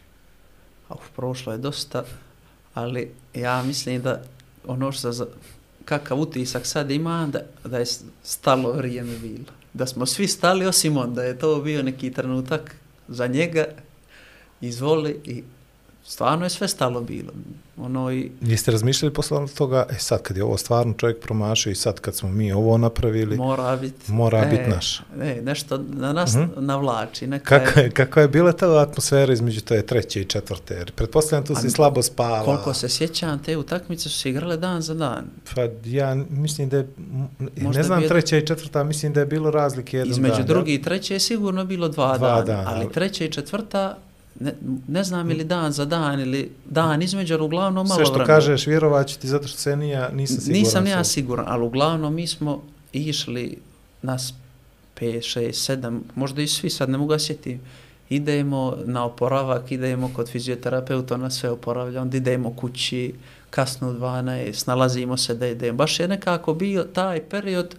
uf, 0.90 1.10
prošlo 1.16 1.52
je 1.52 1.58
dosta, 1.58 2.04
ali 2.74 3.12
ja 3.34 3.64
mislim 3.64 4.02
da 4.02 4.22
ono 4.68 4.92
što 4.92 5.12
za, 5.12 5.26
kakav 5.86 6.20
utisak 6.20 6.66
sad 6.66 6.92
ima, 6.92 7.28
da, 7.32 7.40
da 7.70 7.78
je 7.78 7.86
stalo 8.24 8.72
vrijeme 8.72 9.18
bilo. 9.18 9.46
Da 9.78 9.86
smo 9.86 10.06
svi 10.06 10.28
stali 10.28 10.66
osim 10.66 10.98
on, 10.98 11.14
da 11.14 11.24
je 11.24 11.40
to 11.40 11.62
bio 11.62 11.84
neki 11.84 12.12
trenutak 12.12 12.76
za 13.08 13.28
njega, 13.28 13.66
izvoli 14.62 15.22
i 15.26 15.44
stvarno 16.08 16.46
je 16.46 16.50
sve 16.50 16.68
stalo 16.68 17.02
bilo. 17.02 17.32
Ono 17.78 18.12
i 18.12 18.32
Jeste 18.42 18.72
razmišljali 18.72 19.14
posle 19.14 19.48
toga, 19.48 19.86
e 19.90 19.96
sad 19.96 20.22
kad 20.22 20.38
je 20.38 20.44
ovo 20.44 20.58
stvarno 20.58 20.94
čovjek 20.94 21.20
promašio 21.20 21.72
i 21.72 21.76
sad 21.76 22.00
kad 22.00 22.16
smo 22.16 22.30
mi 22.30 22.52
ovo 22.52 22.78
napravili, 22.78 23.38
mora 23.38 23.76
biti... 23.76 24.12
mora 24.12 24.46
biti 24.46 24.64
naš. 24.66 25.02
Ne, 25.16 25.42
nešto 25.42 25.78
na 25.90 26.14
nas 26.14 26.34
Mhm. 26.36 26.44
navlači. 26.58 27.28
Neka 27.28 27.60
Kako 27.60 27.80
je, 27.80 27.92
kako 27.92 28.20
je 28.20 28.28
bila 28.28 28.52
ta 28.52 28.80
atmosfera 28.80 29.34
između 29.34 29.62
te 29.62 29.82
treće 29.82 30.22
i 30.22 30.26
četvrte? 30.26 30.74
Jer 30.74 30.92
pretpostavljam 30.92 31.46
tu 31.46 31.56
si 31.56 31.70
slabo 31.70 32.02
spava. 32.04 32.46
Koliko 32.46 32.74
se 32.74 32.90
sjećam, 32.90 33.40
te 33.40 33.58
utakmice 33.58 34.04
su 34.04 34.18
se 34.18 34.30
igrale 34.30 34.58
dan 34.58 34.82
za 34.82 34.94
dan. 34.94 35.26
Pa 35.56 35.62
ja 35.86 36.16
mislim 36.30 36.70
da 36.70 36.78
je, 36.78 36.88
Možda 37.58 37.70
ne 37.72 37.84
znam 37.84 38.02
bi- 38.02 38.08
treća 38.08 38.38
i 38.38 38.46
četvrta, 38.48 38.84
mislim 38.84 39.14
da 39.14 39.20
je 39.20 39.26
bilo 39.26 39.52
razlike 39.52 39.98
jedan 39.98 40.12
Između 40.12 40.36
dan. 40.36 40.46
drugi 40.46 40.74
i 40.74 40.82
treće 40.82 41.14
je 41.14 41.20
sigurno 41.20 41.66
bilo 41.66 41.88
dva, 41.90 42.18
Dva 42.18 42.28
dana, 42.30 42.42
dana, 42.44 42.64
ali 42.68 42.80
ali- 42.80 42.94
treća 42.94 43.24
i 43.24 43.32
četvrta, 43.32 43.98
ne, 44.40 44.54
ne 44.88 45.04
znam 45.04 45.32
ili 45.32 45.44
dan 45.44 45.72
za 45.72 45.86
dan 45.86 46.20
ili 46.20 46.52
dan 46.66 47.02
između, 47.02 47.34
ali 47.34 47.44
uglavnom 47.44 47.88
malo 47.88 47.96
Sve 47.96 48.06
što 48.06 48.14
vremena. 48.14 48.36
kažeš, 48.36 48.68
vjerovat 48.68 49.08
ću 49.08 49.20
ti 49.20 49.28
zato 49.28 49.48
što 49.48 49.58
se 49.58 49.76
nija, 49.76 50.10
nisam 50.14 50.38
siguran. 50.38 50.60
Nisam 50.60 50.84
ni 50.84 50.90
ja 50.90 51.04
sad. 51.04 51.14
siguran, 51.14 51.46
ali 51.48 51.66
uglavnom 51.66 52.16
mi 52.16 52.28
smo 52.28 52.62
išli 52.94 53.58
nas 54.02 54.34
5, 55.00 55.40
6, 55.40 55.78
7, 55.78 56.00
možda 56.16 56.42
i 56.42 56.48
svi, 56.48 56.70
sad 56.70 56.90
ne 56.90 56.98
mogu 56.98 57.10
ga 57.10 57.20
sjetim. 57.20 57.62
Idemo 58.10 58.78
na 58.86 59.06
oporavak, 59.06 59.72
idemo 59.72 60.12
kod 60.14 60.30
fizioterapeuta, 60.30 61.16
ona 61.16 61.30
sve 61.30 61.50
oporavlja, 61.50 62.02
onda 62.02 62.18
idemo 62.18 62.56
kući, 62.56 63.14
kasno 63.50 63.90
u 63.90 63.94
12, 63.94 64.68
nalazimo 64.68 65.18
se 65.18 65.34
da 65.34 65.48
idemo. 65.48 65.78
Baš 65.78 66.00
je 66.00 66.08
nekako 66.08 66.54
bio 66.54 66.84
taj 66.84 67.22
period, 67.24 67.76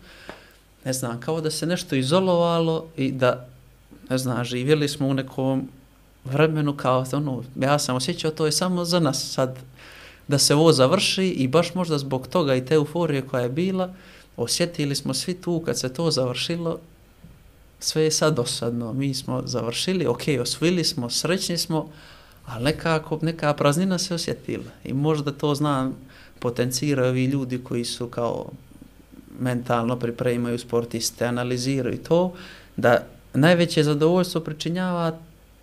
ne 0.84 0.92
znam, 0.92 1.20
kao 1.20 1.40
da 1.40 1.50
se 1.50 1.66
nešto 1.66 1.96
izolovalo 1.96 2.86
i 2.96 3.12
da, 3.12 3.46
ne 4.10 4.18
znam, 4.18 4.44
živjeli 4.44 4.88
smo 4.88 5.08
u 5.08 5.14
nekom 5.14 5.68
vremenu 6.24 6.76
kao, 6.76 7.04
ono, 7.12 7.42
ja 7.60 7.78
sam 7.78 7.96
osjećao 7.96 8.30
to 8.30 8.46
je 8.46 8.52
samo 8.52 8.84
za 8.84 9.00
nas 9.00 9.32
sad, 9.32 9.58
da 10.28 10.38
se 10.38 10.54
ovo 10.54 10.72
završi 10.72 11.28
i 11.28 11.48
baš 11.48 11.74
možda 11.74 11.98
zbog 11.98 12.26
toga 12.26 12.54
i 12.54 12.64
te 12.64 12.74
euforije 12.74 13.22
koja 13.22 13.42
je 13.42 13.48
bila, 13.48 13.94
osjetili 14.36 14.94
smo 14.94 15.14
svi 15.14 15.34
tu 15.34 15.62
kad 15.66 15.78
se 15.78 15.94
to 15.94 16.10
završilo, 16.10 16.78
sve 17.80 18.02
je 18.02 18.10
sad 18.10 18.34
dosadno. 18.34 18.92
Mi 18.92 19.14
smo 19.14 19.42
završili, 19.46 20.06
ok, 20.06 20.22
osvili 20.42 20.84
smo, 20.84 21.10
srećni 21.10 21.58
smo, 21.58 21.88
ali 22.46 22.64
nekako, 22.64 23.18
neka 23.22 23.54
praznina 23.54 23.98
se 23.98 24.14
osjetila. 24.14 24.64
I 24.84 24.92
možda 24.92 25.32
to 25.32 25.54
znam, 25.54 25.96
potenciraju 26.38 27.16
i 27.16 27.24
ljudi 27.24 27.58
koji 27.64 27.84
su 27.84 28.06
kao 28.06 28.50
mentalno 29.40 29.96
pripremaju 29.98 30.58
sportiste, 30.58 31.26
analiziraju 31.26 31.98
to, 32.02 32.32
da 32.76 33.06
najveće 33.34 33.82
zadovoljstvo 33.82 34.40
pričinjava 34.40 35.18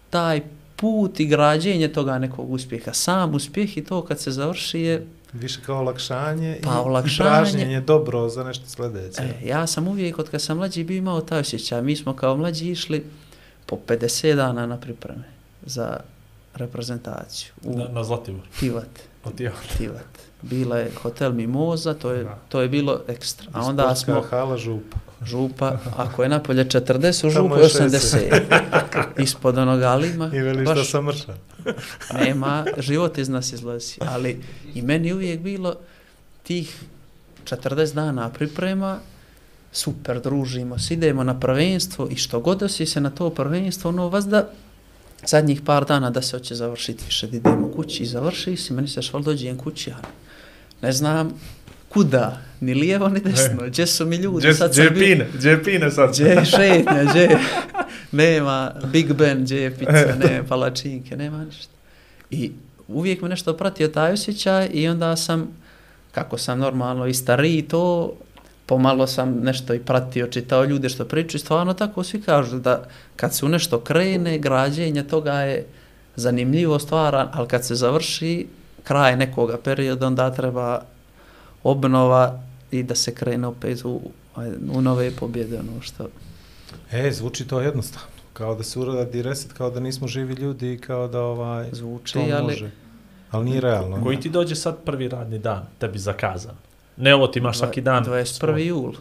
taj 0.09 0.41
put 0.75 1.19
i 1.19 1.25
građenje 1.25 1.87
toga 1.87 2.19
nekog 2.19 2.51
uspjeha. 2.51 2.93
Sam 2.93 3.35
uspjeh 3.35 3.77
i 3.77 3.83
to 3.83 4.01
kad 4.01 4.19
se 4.19 4.31
završi 4.31 4.79
je 4.79 5.07
Više 5.33 5.59
kao 5.61 5.79
olakšanje 5.79 6.59
Pa, 6.63 6.69
i, 6.69 6.77
olakšanje. 6.77 7.29
i 7.29 7.31
pražnjenje 7.31 7.81
dobro 7.81 8.29
za 8.29 8.43
nešto 8.43 8.65
sljedeće. 8.67 9.21
E, 9.21 9.47
ja 9.47 9.67
sam 9.67 9.87
uvijek, 9.87 10.19
od 10.19 10.29
kad 10.29 10.41
sam 10.41 10.57
mlađi, 10.57 10.83
bio 10.83 10.97
imao 10.97 11.21
taj 11.21 11.39
osjećaj. 11.39 11.81
Mi 11.81 11.95
smo 11.95 12.13
kao 12.13 12.37
mlađi 12.37 12.71
išli 12.71 13.05
po 13.65 13.77
50 13.87 14.35
dana 14.35 14.65
na 14.65 14.77
pripreme 14.77 15.23
za 15.65 15.97
reprezentaciju 16.55 17.51
u 17.63 17.77
Na, 17.77 17.87
na 17.87 18.03
Zlatibor. 18.03 18.41
Tivat. 18.59 18.89
Tivat. 19.77 20.05
Bila 20.41 20.77
je 20.77 20.91
hotel 20.93 21.31
Mimoza, 21.31 21.93
to 21.93 22.11
je, 22.11 22.23
Da. 22.23 22.37
to 22.49 22.61
je 22.61 22.69
bilo 22.69 23.01
ekstra. 23.07 23.47
A 23.53 23.61
onda 23.61 23.83
sportska 23.83 24.05
smo 24.13 24.21
hala 24.29 24.57
župa. 24.57 24.97
Župa, 25.23 25.79
ako 25.97 26.23
je 26.23 26.29
napolje 26.29 26.65
40, 26.65 27.27
u 27.27 27.29
župu 27.29 27.55
je 27.55 27.63
je 27.63 27.69
80. 27.69 28.41
Ispod 29.17 29.57
onog 29.57 29.81
alima, 29.81 30.31
I 30.33 30.39
veli 30.39 30.65
što 30.65 30.83
sam 30.83 31.05
mrša. 31.05 31.35
nema, 32.13 32.65
život 32.77 33.17
iz 33.17 33.29
nas 33.29 33.53
izlazi. 33.53 33.95
Ali 33.99 34.41
i 34.73 34.81
meni 34.81 35.13
uvijek 35.13 35.39
bilo 35.39 35.75
tih 36.43 36.77
40 37.45 37.93
dana 37.93 38.29
priprema, 38.29 38.99
super, 39.71 40.21
družimo 40.21 40.79
se, 40.79 40.93
idemo 40.93 41.23
na 41.23 41.39
prvenstvo 41.39 42.07
i 42.11 42.15
što 42.15 42.39
god 42.39 42.59
da 42.59 42.67
si 42.67 42.85
se 42.85 43.01
na 43.01 43.09
to 43.09 43.29
prvenstvo, 43.29 43.89
ono 43.89 44.09
vas 44.09 44.25
da 44.25 44.49
zadnjih 45.27 45.61
par 45.61 45.85
dana 45.85 46.09
da 46.09 46.21
se 46.21 46.37
hoće 46.37 46.55
završiti 46.55 47.03
više, 47.05 47.27
da 47.27 47.37
idemo 47.37 47.71
kući 47.75 48.03
i 48.03 48.05
završi 48.05 48.55
si, 48.57 48.73
meni 48.73 48.87
se 48.87 49.01
šval 49.01 49.23
dođem 49.23 49.57
kući, 49.57 49.91
ali 49.91 50.07
ne 50.81 50.91
znam 50.91 51.33
kuda, 51.95 52.37
ni 52.61 52.73
lijevo 52.73 53.09
ni 53.09 53.19
desno, 53.19 53.61
gdje 53.67 53.87
su 53.87 54.05
mi 54.05 54.15
ljudi, 54.15 54.53
sad 54.53 54.75
sam 54.75 54.83
bio- 54.83 54.91
Džepine, 54.93 55.27
džepine 55.39 55.91
sad. 55.91 56.09
Gdje 56.11 56.25
je 56.25 56.45
šetnja, 56.57 57.03
gdje 57.03 57.21
je, 57.21 57.37
nema 58.11 58.71
Big 58.85 59.13
Ben, 59.13 59.41
gdje 59.41 59.55
je 59.57 59.71
pizza, 59.71 60.15
nema 60.23 60.43
palačinke, 60.43 61.17
nema 61.17 61.45
ništa. 61.45 61.73
I 62.31 62.51
uvijek 62.87 63.21
me 63.21 63.29
nešto 63.29 63.53
pratio 63.53 63.87
taj 63.87 64.13
osjećaj 64.13 64.69
i 64.73 64.87
onda 64.87 65.15
sam, 65.15 65.47
kako 66.11 66.37
sam 66.37 66.59
normalno 66.59 67.07
i 67.07 67.13
stariji 67.13 67.61
to, 67.61 68.13
pomalo 68.65 69.07
sam 69.07 69.39
nešto 69.41 69.73
i 69.73 69.79
pratio, 69.79 70.27
čitao 70.27 70.65
ljude 70.65 70.89
što 70.89 71.05
pričaju, 71.05 71.39
stvarno 71.39 71.73
tako 71.73 72.03
svi 72.03 72.21
kažu 72.21 72.59
da 72.59 72.83
kad 73.15 73.33
se 73.35 73.45
u 73.45 73.49
nešto 73.49 73.79
krene, 73.79 74.37
građenje 74.37 75.03
toga 75.03 75.33
je 75.33 75.65
zanimljivo 76.15 76.79
stvaran, 76.79 77.27
ali 77.33 77.47
kad 77.47 77.65
se 77.65 77.75
završi 77.75 78.47
kraj 78.83 79.15
nekoga 79.17 79.57
perioda, 79.57 80.07
onda 80.07 80.31
treba 80.31 80.81
obnova 81.65 82.39
i 82.71 82.83
da 82.83 82.95
se 82.95 83.15
krene 83.15 83.47
opet 83.47 83.85
u, 83.85 84.01
u 84.71 84.81
nove 84.81 85.11
pobjede, 85.11 85.59
ono 85.59 85.81
što... 85.81 86.07
E, 86.91 87.11
zvuči 87.11 87.47
to 87.47 87.61
jednostavno. 87.61 88.07
Kao 88.33 88.55
da 88.55 88.63
se 88.63 88.79
uradi 88.79 89.21
reset, 89.21 89.53
kao 89.53 89.69
da 89.69 89.79
nismo 89.79 90.07
živi 90.07 90.33
ljudi 90.33 90.73
i 90.73 90.77
kao 90.77 91.07
da 91.07 91.21
ovaj, 91.21 91.69
Zvuči, 91.71 92.13
to 92.13 92.19
ali- 92.19 92.43
može. 92.43 92.71
Ali 93.31 93.45
nije 93.45 93.61
realno. 93.61 94.03
Koji 94.03 94.19
ti 94.19 94.29
dođe 94.29 94.55
sad 94.55 94.77
prvi 94.85 95.07
radni 95.07 95.39
dan, 95.39 95.65
tebi 95.79 95.99
zakazan? 95.99 96.55
Ne 96.97 97.15
ovo 97.15 97.27
ti 97.27 97.39
imaš 97.39 97.57
svaki 97.57 97.81
dan. 97.81 98.05
21. 98.05 98.57
jul, 98.57 98.93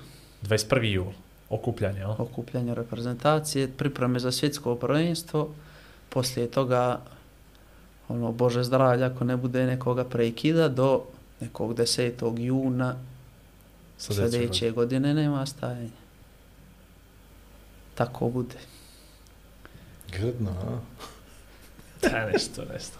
21. 0.42 0.82
jul. 0.82 1.12
Okupljanje, 1.50 1.98
jel? 1.98 2.10
okupljanje 2.18 2.74
reprezentacije, 2.74 3.68
pripreme 3.68 4.18
za 4.18 4.32
svjetsko 4.32 4.74
prvenstvo, 4.74 5.48
poslije 6.08 6.50
toga, 6.50 7.00
ono, 8.08 8.32
Bože 8.32 8.64
zdravlja, 8.64 9.06
ako 9.06 9.24
ne 9.24 9.36
bude 9.36 9.66
nekoga 9.66 10.04
prekida, 10.04 10.68
do 10.68 11.02
nekog 11.44 11.74
10. 11.74 12.38
juna 12.38 12.96
Sljedeće 13.98 14.70
godine 14.70 15.14
nema 15.14 15.46
stajanja. 15.46 16.04
Tako 17.94 18.28
bude. 18.28 18.56
Grdno, 20.12 20.50
a? 20.50 20.78
Da, 22.10 22.26
nešto, 22.32 22.64
nešto. 22.72 22.98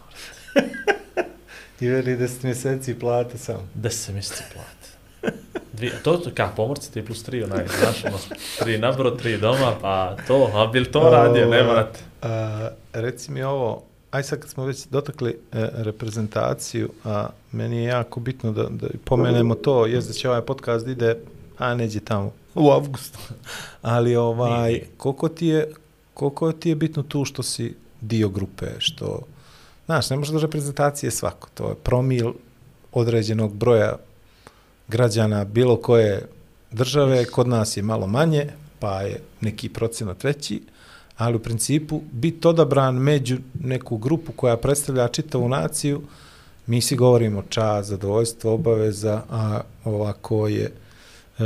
I 1.81 1.89
veli 1.89 2.17
10 2.17 2.45
mjeseci 2.45 2.99
plate 2.99 3.39
sam. 3.39 3.71
Da 3.75 3.91
se 3.91 4.13
misli 4.13 4.45
plate. 4.53 5.35
Dvije, 5.73 5.93
to, 6.03 6.17
to 6.17 6.31
ka 6.35 6.53
pomorci, 6.57 6.93
ti 6.93 7.05
plus 7.05 7.23
tri, 7.23 7.43
onaj, 7.43 7.67
znaš, 7.81 8.05
ono, 8.05 8.19
tri 8.59 8.79
nabro, 8.79 9.11
tri 9.11 9.39
doma, 9.39 9.75
pa 9.81 10.17
to, 10.27 10.51
a 10.55 10.67
bil 10.67 10.85
to 10.85 11.11
radio, 11.11 11.49
ne 11.49 11.63
morate. 11.63 11.99
A, 12.23 12.71
reci 12.93 13.31
mi 13.31 13.43
ovo, 13.43 13.85
aj 14.15 14.23
sad 14.23 14.41
kad 14.41 14.51
smo 14.51 14.65
već 14.65 14.87
dotakli 14.87 15.31
e, 15.31 15.69
reprezentaciju, 15.73 16.91
a 17.05 17.29
meni 17.53 17.77
je 17.77 17.85
jako 17.85 18.21
bitno 18.21 18.53
da, 18.53 18.69
da 18.69 18.87
pomenemo 19.05 19.55
to, 19.55 19.87
jest 19.87 20.09
da 20.09 20.15
će 20.15 20.29
ovaj 20.29 20.43
podcast 20.43 20.87
ide, 20.87 21.17
a 21.59 21.75
neđe 21.75 22.01
tamo, 22.01 22.33
u 22.55 22.71
avgustu. 22.71 23.19
Ali 23.83 24.17
ovaj, 24.17 24.81
koliko 24.97 25.29
ti 25.29 25.47
je, 25.47 25.73
koliko 26.15 26.53
ti 26.53 26.69
je 26.69 26.75
bitno 26.75 27.03
tu 27.03 27.25
što 27.25 27.43
si 27.43 27.75
dio 28.01 28.29
grupe, 28.29 28.67
što, 28.79 29.21
znaš, 29.87 30.11
ne 30.11 30.17
može 30.17 30.33
da 30.33 30.39
reprezentacije 30.39 31.11
svako, 31.11 31.49
to 31.55 31.69
je 31.69 31.75
promil 31.75 32.33
određenog 32.93 33.55
broja 33.55 33.97
građana 34.89 35.45
bilo 35.45 35.77
koje 35.77 36.29
države, 36.71 37.25
kod 37.25 37.49
nas 37.49 37.77
je 37.77 37.83
malo 37.83 38.07
manje, 38.07 38.47
pa 38.79 39.03
je 39.03 39.21
neki 39.41 39.69
procenat 39.69 40.25
veći, 40.25 40.63
ali 41.17 41.37
u 41.37 41.39
principu 41.39 42.01
biti 42.13 42.49
odabran 42.49 42.95
među 42.95 43.37
neku 43.61 43.97
grupu 43.97 44.33
koja 44.33 44.57
predstavlja 44.57 45.09
čitavu 45.09 45.49
naciju, 45.49 46.03
mi 46.67 46.81
si 46.81 46.97
govorimo 46.97 47.43
čast, 47.49 47.89
zadovoljstvo, 47.89 48.55
obaveza, 48.55 49.23
a 49.31 49.61
ovako 49.85 50.49
je 50.49 50.73
e, 51.39 51.43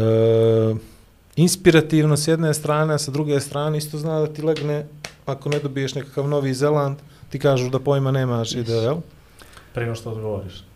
inspirativno 1.37 2.17
s 2.17 2.29
jedne 2.29 2.55
strane, 2.55 2.95
a 2.95 2.99
sa 2.99 3.11
druge 3.11 3.41
strane 3.41 3.79
isto 3.79 3.99
zna 3.99 4.21
da 4.21 4.27
ti 4.27 4.43
legne, 4.43 4.87
ako 5.27 5.49
ne 5.49 5.59
dobiješ 5.59 5.95
nekakav 5.95 6.29
Novi 6.29 6.55
Zeland, 6.55 6.97
ti 7.29 7.39
kažu 7.39 7.71
da 7.71 7.79
pojma 7.79 8.11
nemaš 8.11 8.53
i 8.53 8.63
da, 8.63 8.75
jel? 8.75 8.97
Prije 9.75 9.95
što 9.95 10.11
odgovoriš. 10.11 10.68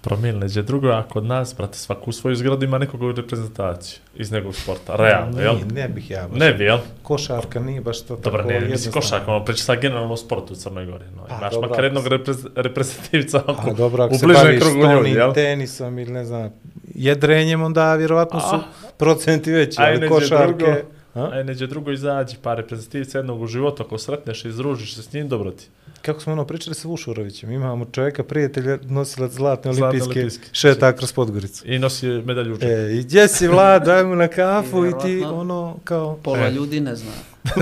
Promil 0.00 0.38
neđe 0.38 0.62
drugo, 0.62 0.88
a 0.88 1.02
kod 1.02 1.24
nas, 1.24 1.54
brate, 1.56 1.78
svaku 1.78 2.12
svoju 2.12 2.36
zgradu 2.36 2.64
ima 2.64 2.78
nekog 2.78 3.02
u 3.02 3.12
reprezentaciji 3.12 3.98
iz 4.16 4.30
nekog 4.30 4.54
sporta, 4.54 4.96
realno, 4.96 5.40
jel? 5.40 5.54
Ne, 5.54 5.82
ne 5.82 5.88
bih 5.88 6.10
ja 6.10 6.28
baš. 6.28 6.38
Ne 6.38 6.52
bi, 6.52 6.64
jel? 6.64 6.78
Košarka 7.02 7.60
nije 7.60 7.80
baš 7.80 8.00
to 8.00 8.16
Dobro, 8.16 8.38
tako 8.38 8.48
ne, 8.48 8.54
mislim 8.54 8.70
jednostavno. 8.70 9.00
košak, 9.00 9.28
ono, 9.28 9.44
priča 9.44 9.62
sad 9.62 9.80
generalno 9.80 10.16
sportu 10.16 10.52
u 10.52 10.56
Crnoj 10.56 10.86
Gori. 10.86 11.04
No, 11.16 11.24
Pa, 11.24 11.34
imaš 11.34 11.52
dobro, 11.52 11.68
makar 11.68 11.76
ako 11.76 11.84
jednog 11.86 12.02
se- 12.02 12.08
reprez, 12.08 12.46
reprezentativca 12.56 13.38
A 13.38 13.52
oko, 13.52 13.72
dobro, 13.72 14.04
ako 14.04 14.14
u 14.14 14.18
se 14.18 14.26
baviš 14.26 14.60
krugu 14.60 14.82
ljudi, 14.86 15.10
jel? 15.10 15.32
tenisom 15.34 15.98
ili 15.98 16.12
ne 16.12 16.24
znam, 16.24 16.50
jedrenjem, 16.84 17.62
onda 17.62 17.94
vjerovatno 17.94 18.40
su 18.40 18.54
A. 18.54 18.60
procenti 18.96 19.52
veći, 19.52 19.76
ali 19.78 20.08
košarke... 20.08 20.46
drugo. 20.46 20.72
A? 21.14 21.30
Aj, 21.32 21.44
neđe 21.44 21.66
drugo 21.66 21.90
izađi, 21.90 22.36
pa 22.42 22.54
reprezentativca 22.54 23.18
jednog 23.18 23.42
u 23.42 23.46
životu, 23.46 23.82
ako 23.82 23.98
sretneš 23.98 24.44
i 24.44 24.52
združiš 24.52 24.94
se 24.94 25.02
s 25.02 25.12
njim, 25.12 25.28
dobro 25.28 25.50
ti. 25.50 25.68
Kako 26.02 26.20
smo 26.20 26.32
ono 26.32 26.44
pričali 26.44 26.74
sa 26.74 26.88
Vušurovićem, 26.88 27.50
imamo 27.50 27.84
čovjeka, 27.86 28.22
prijatelja, 28.24 28.78
nosilac 28.82 29.32
zlatne 29.32 29.72
Zlatne 29.72 29.84
olimpijske, 29.98 30.20
olimpijske. 30.20 30.48
šeta 30.52 30.92
kroz 30.92 31.12
Podgoricu. 31.12 31.62
I 31.66 31.78
nosi 31.78 32.06
medalju 32.06 32.54
u 32.54 32.58
džepu. 32.58 32.66
E, 32.68 32.92
i 32.92 32.98
gdje 32.98 33.28
si 33.28 33.48
vlad, 33.48 33.84
daj 33.84 34.04
mu 34.04 34.14
na 34.16 34.28
kafu 34.28 34.86
I 34.86 34.88
i 34.88 34.92
ti 35.02 35.24
ono 35.24 35.76
kao... 35.84 36.16
Pola 36.16 36.38
E. 36.38 36.50
ljudi 36.50 36.80
ne 36.80 36.96
zna. 36.96 37.10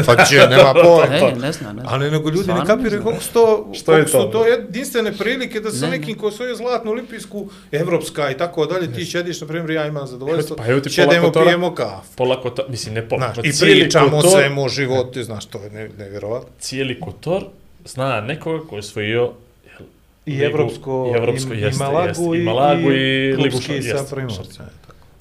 Pa 0.07 0.25
će, 0.25 0.37
nema 0.37 0.75
E, 1.13 1.35
ne 1.35 1.53
zna, 1.53 1.73
ne 1.73 1.83
zna. 1.83 1.85
Ali 1.87 2.11
nego 2.11 2.25
ljudi 2.25 2.39
ne 2.39 2.43
Stvarno 2.45 2.65
kapiraju 2.67 3.03
koliko 3.03 3.23
su 3.23 3.33
to, 3.33 3.71
Što 3.75 3.93
je 3.93 4.07
su 4.07 4.13
to? 4.13 4.25
to 4.25 4.47
jedinstvene 4.47 5.13
prilike 5.15 5.61
da 5.61 5.71
sa 5.71 5.81
Ne, 5.81 5.91
ne. 5.91 5.99
nekim 5.99 6.17
ko 6.17 6.27
osvojio 6.27 6.57
zlatnu 6.57 6.91
olimpijsku, 6.91 7.49
evropska 7.73 8.31
i 8.31 8.37
tako 8.37 8.67
dalje, 8.67 8.93
ti 8.93 9.05
šediš, 9.05 9.41
na 9.41 9.47
primjer, 9.47 9.71
ja 9.71 9.87
imam 9.87 10.07
zadovoljstvo, 10.07 10.57
Pa 10.57 10.67
evo 10.67 10.81
ti 10.81 10.91
šedemo, 10.91 11.27
kotora. 11.27 11.45
pijemo 11.45 11.75
kafu. 11.75 12.13
Pola 12.17 12.43
kotor, 12.43 12.65
mislim, 12.69 12.95
ne 12.95 13.09
pola, 13.09 13.21
Znaš, 13.25 13.37
pa 13.37 13.43
I 13.43 13.73
pričamo 13.73 14.07
o 14.09 14.21
kotor- 14.21 14.31
svemu 14.33 14.65
o 14.65 14.69
životu, 14.69 15.23
znaš, 15.23 15.47
to 15.47 15.59
je 15.61 15.71
ne, 15.71 15.89
nevjerovatno. 15.91 16.49
cijeli 16.59 17.01
kotor 17.01 17.45
zna 17.87 18.21
nekoga 18.21 18.59
koji 18.61 18.77
je 18.77 18.81
osvojio 18.81 19.33
jel, 19.65 19.87
I 20.27 20.33
ligu- 20.33 20.45
evropsko, 20.45 21.11
i, 21.13 21.17
evropsko 21.17 21.55
i, 21.55 21.61
jeste, 21.61 21.85
i 21.85 21.87
Malagu, 21.87 22.09
jeste, 22.09 22.23
i, 22.35 22.45
Malagu 22.45 22.93
i, 22.93 23.33
Ligu 23.33 23.41
klubski 23.41 23.61
Šampiona, 23.63 23.83
sa 23.89 23.97
jeste. 23.97 24.15
Primorcem. 24.17 24.67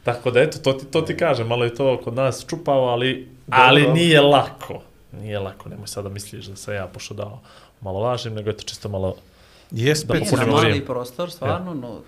Tako 0.03 0.31
da 0.31 0.41
eto, 0.41 0.57
to 0.59 0.73
ti, 0.73 0.85
to 0.85 1.01
ti 1.01 1.17
kažem, 1.17 1.47
malo 1.47 1.63
je 1.63 1.75
to 1.75 2.01
kod 2.03 2.13
nas 2.13 2.45
čupao, 2.45 2.81
ali, 2.81 3.29
ali 3.49 3.81
Dobro. 3.81 3.95
nije 3.95 4.21
lako. 4.21 4.81
Nije 5.13 5.39
lako, 5.39 5.69
nemoj 5.69 5.87
sada 5.87 6.09
misliš 6.09 6.45
da 6.45 6.55
se 6.55 6.73
ja 6.73 6.87
pošao 6.87 7.17
dao 7.17 7.39
malo 7.81 7.99
važim, 7.99 8.33
nego 8.33 8.49
eto 8.49 8.63
čisto 8.63 8.89
malo... 8.89 9.15
Je 9.71 9.93
Da 9.93 9.99
popunimo 10.01 10.25
specijalno. 10.25 10.53
mali 10.53 10.65
vrijeme. 10.65 10.85
prostor, 10.85 11.31
stvarno, 11.31 11.73
no, 11.73 11.99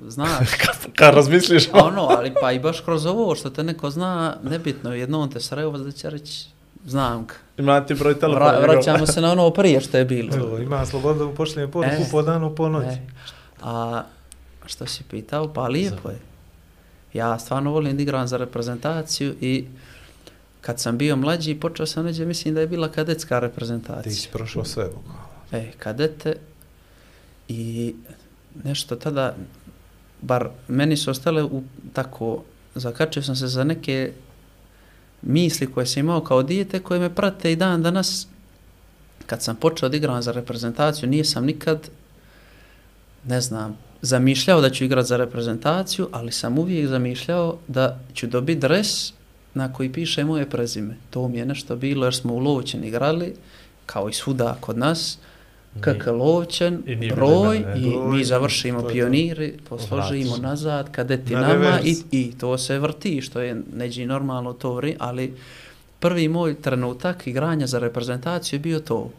znaš, 0.00 0.48
Kad 0.98 1.14
razmisliš, 1.14 1.68
a 1.68 1.84
ono, 1.84 2.02
ali 2.02 2.32
pa 2.40 2.52
i 2.52 2.58
baš 2.58 2.80
kroz 2.80 3.06
ovo 3.06 3.34
što 3.34 3.50
te 3.50 3.62
neko 3.64 3.90
zna, 3.90 4.36
nebitno, 4.42 4.94
jednom 4.94 5.30
te 5.30 5.40
sreo, 5.40 5.70
da 5.70 5.92
će 5.92 6.10
reći, 6.10 6.46
znam 6.86 7.26
ga. 7.26 7.34
ima 7.58 7.86
ti 7.86 7.94
broj 7.94 8.18
telefona. 8.18 8.50
Vra, 8.50 8.60
vraćamo 8.60 9.06
se 9.06 9.20
na 9.20 9.32
ono 9.32 9.50
prije 9.50 9.80
što 9.80 9.98
je 9.98 10.04
bilo. 10.04 10.36
Evo, 10.36 10.58
ima 10.58 10.86
sloboda 10.86 11.18
da 11.18 11.24
mu 11.24 11.34
pošlijem 11.34 11.70
poruku 11.70 12.02
E. 12.02 12.08
po 12.10 12.22
danu, 12.22 12.54
po 12.54 12.68
noći. 12.68 12.88
E, 12.88 13.06
a 13.62 14.02
što 14.66 14.86
si 14.86 15.04
pitao, 15.10 15.52
pa 15.52 15.66
lijepo 15.66 16.10
je. 16.10 16.18
Ja 17.12 17.38
stvarno 17.38 17.70
volim 17.70 17.96
da 17.96 18.02
igram 18.02 18.26
za 18.26 18.36
reprezentaciju 18.36 19.34
i 19.40 19.64
kad 20.60 20.80
sam 20.80 20.98
bio 20.98 21.16
mlađi, 21.16 21.54
počeo 21.54 21.86
sam 21.86 22.04
neđe, 22.04 22.26
mislim 22.26 22.54
da 22.54 22.60
je 22.60 22.66
bila 22.66 22.88
kadetska 22.88 23.38
reprezentacija. 23.38 24.02
Ti 24.02 24.10
si 24.10 24.28
prošao 24.32 24.64
sve, 24.64 24.84
bukvalno. 24.84 25.20
E, 25.52 25.72
kadete 25.78 26.36
i 27.48 27.94
nešto 28.64 28.96
tada, 28.96 29.34
bar 30.22 30.48
meni 30.68 30.96
su 30.96 31.10
ostale 31.10 31.42
u 31.44 31.62
tako, 31.92 32.42
zakačio 32.74 33.22
sam 33.22 33.36
se 33.36 33.46
za 33.46 33.64
neke 33.64 34.12
misli 35.22 35.72
koje 35.72 35.86
sam 35.86 36.00
imao 36.00 36.20
kao 36.20 36.42
dijete 36.42 36.80
koje 36.80 37.00
me 37.00 37.14
prate 37.14 37.52
i 37.52 37.56
dan 37.56 37.82
danas. 37.82 38.26
Kad 39.26 39.42
sam 39.42 39.56
počeo 39.56 39.88
da 39.88 39.96
igram 39.96 40.22
za 40.22 40.32
reprezentaciju 40.32 41.08
nisam 41.08 41.44
nikad 41.44 41.88
ne 43.24 43.40
znam 43.40 43.78
zamišljao 44.02 44.60
da 44.60 44.70
ću 44.70 44.84
igrati 44.84 45.08
za 45.08 45.16
reprezentaciju 45.16 46.08
ali 46.12 46.32
sam 46.32 46.58
uvijek 46.58 46.88
zamišljao 46.88 47.58
da 47.68 47.98
ću 48.14 48.26
dobiti 48.26 48.60
dres 48.60 49.12
na 49.54 49.72
koji 49.72 49.92
piše 49.92 50.24
moje 50.24 50.50
prezime. 50.50 50.96
To 51.10 51.28
mi 51.28 51.38
je 51.38 51.46
nešto 51.46 51.76
bilo 51.76 52.06
jer 52.06 52.14
smo 52.14 52.34
u 52.34 52.38
Lovćen 52.38 52.84
igrali 52.84 53.34
kao 53.86 54.08
i 54.08 54.12
svuda 54.12 54.56
kod 54.60 54.78
nas. 54.78 55.18
KK 55.80 56.06
nije 56.86 57.14
broj 57.14 57.56
i 57.76 57.90
Broj, 57.90 58.16
mi 58.16 58.24
završimo 58.24 58.82
to 58.82 58.88
pioniri, 58.88 59.54
posložimo 59.68 60.36
nazad, 60.36 60.92
kadeti 60.92 61.34
Na 61.34 61.40
nama 61.40 61.80
i, 61.84 61.96
i 62.10 62.32
to 62.38 62.58
se 62.58 62.78
vrti, 62.78 63.20
što 63.20 63.40
je 63.40 63.62
neđi 63.72 64.06
normalno 64.06 64.52
to 64.52 64.74
vri, 64.74 64.96
ali 64.98 65.34
prvi 66.00 66.28
moj 66.28 66.54
trenutak 66.54 67.26
igranja 67.26 67.66
za 67.66 67.78
reprezentaciju 67.78 68.56
je 68.56 68.60
bio 68.60 68.80
to. 68.80 69.10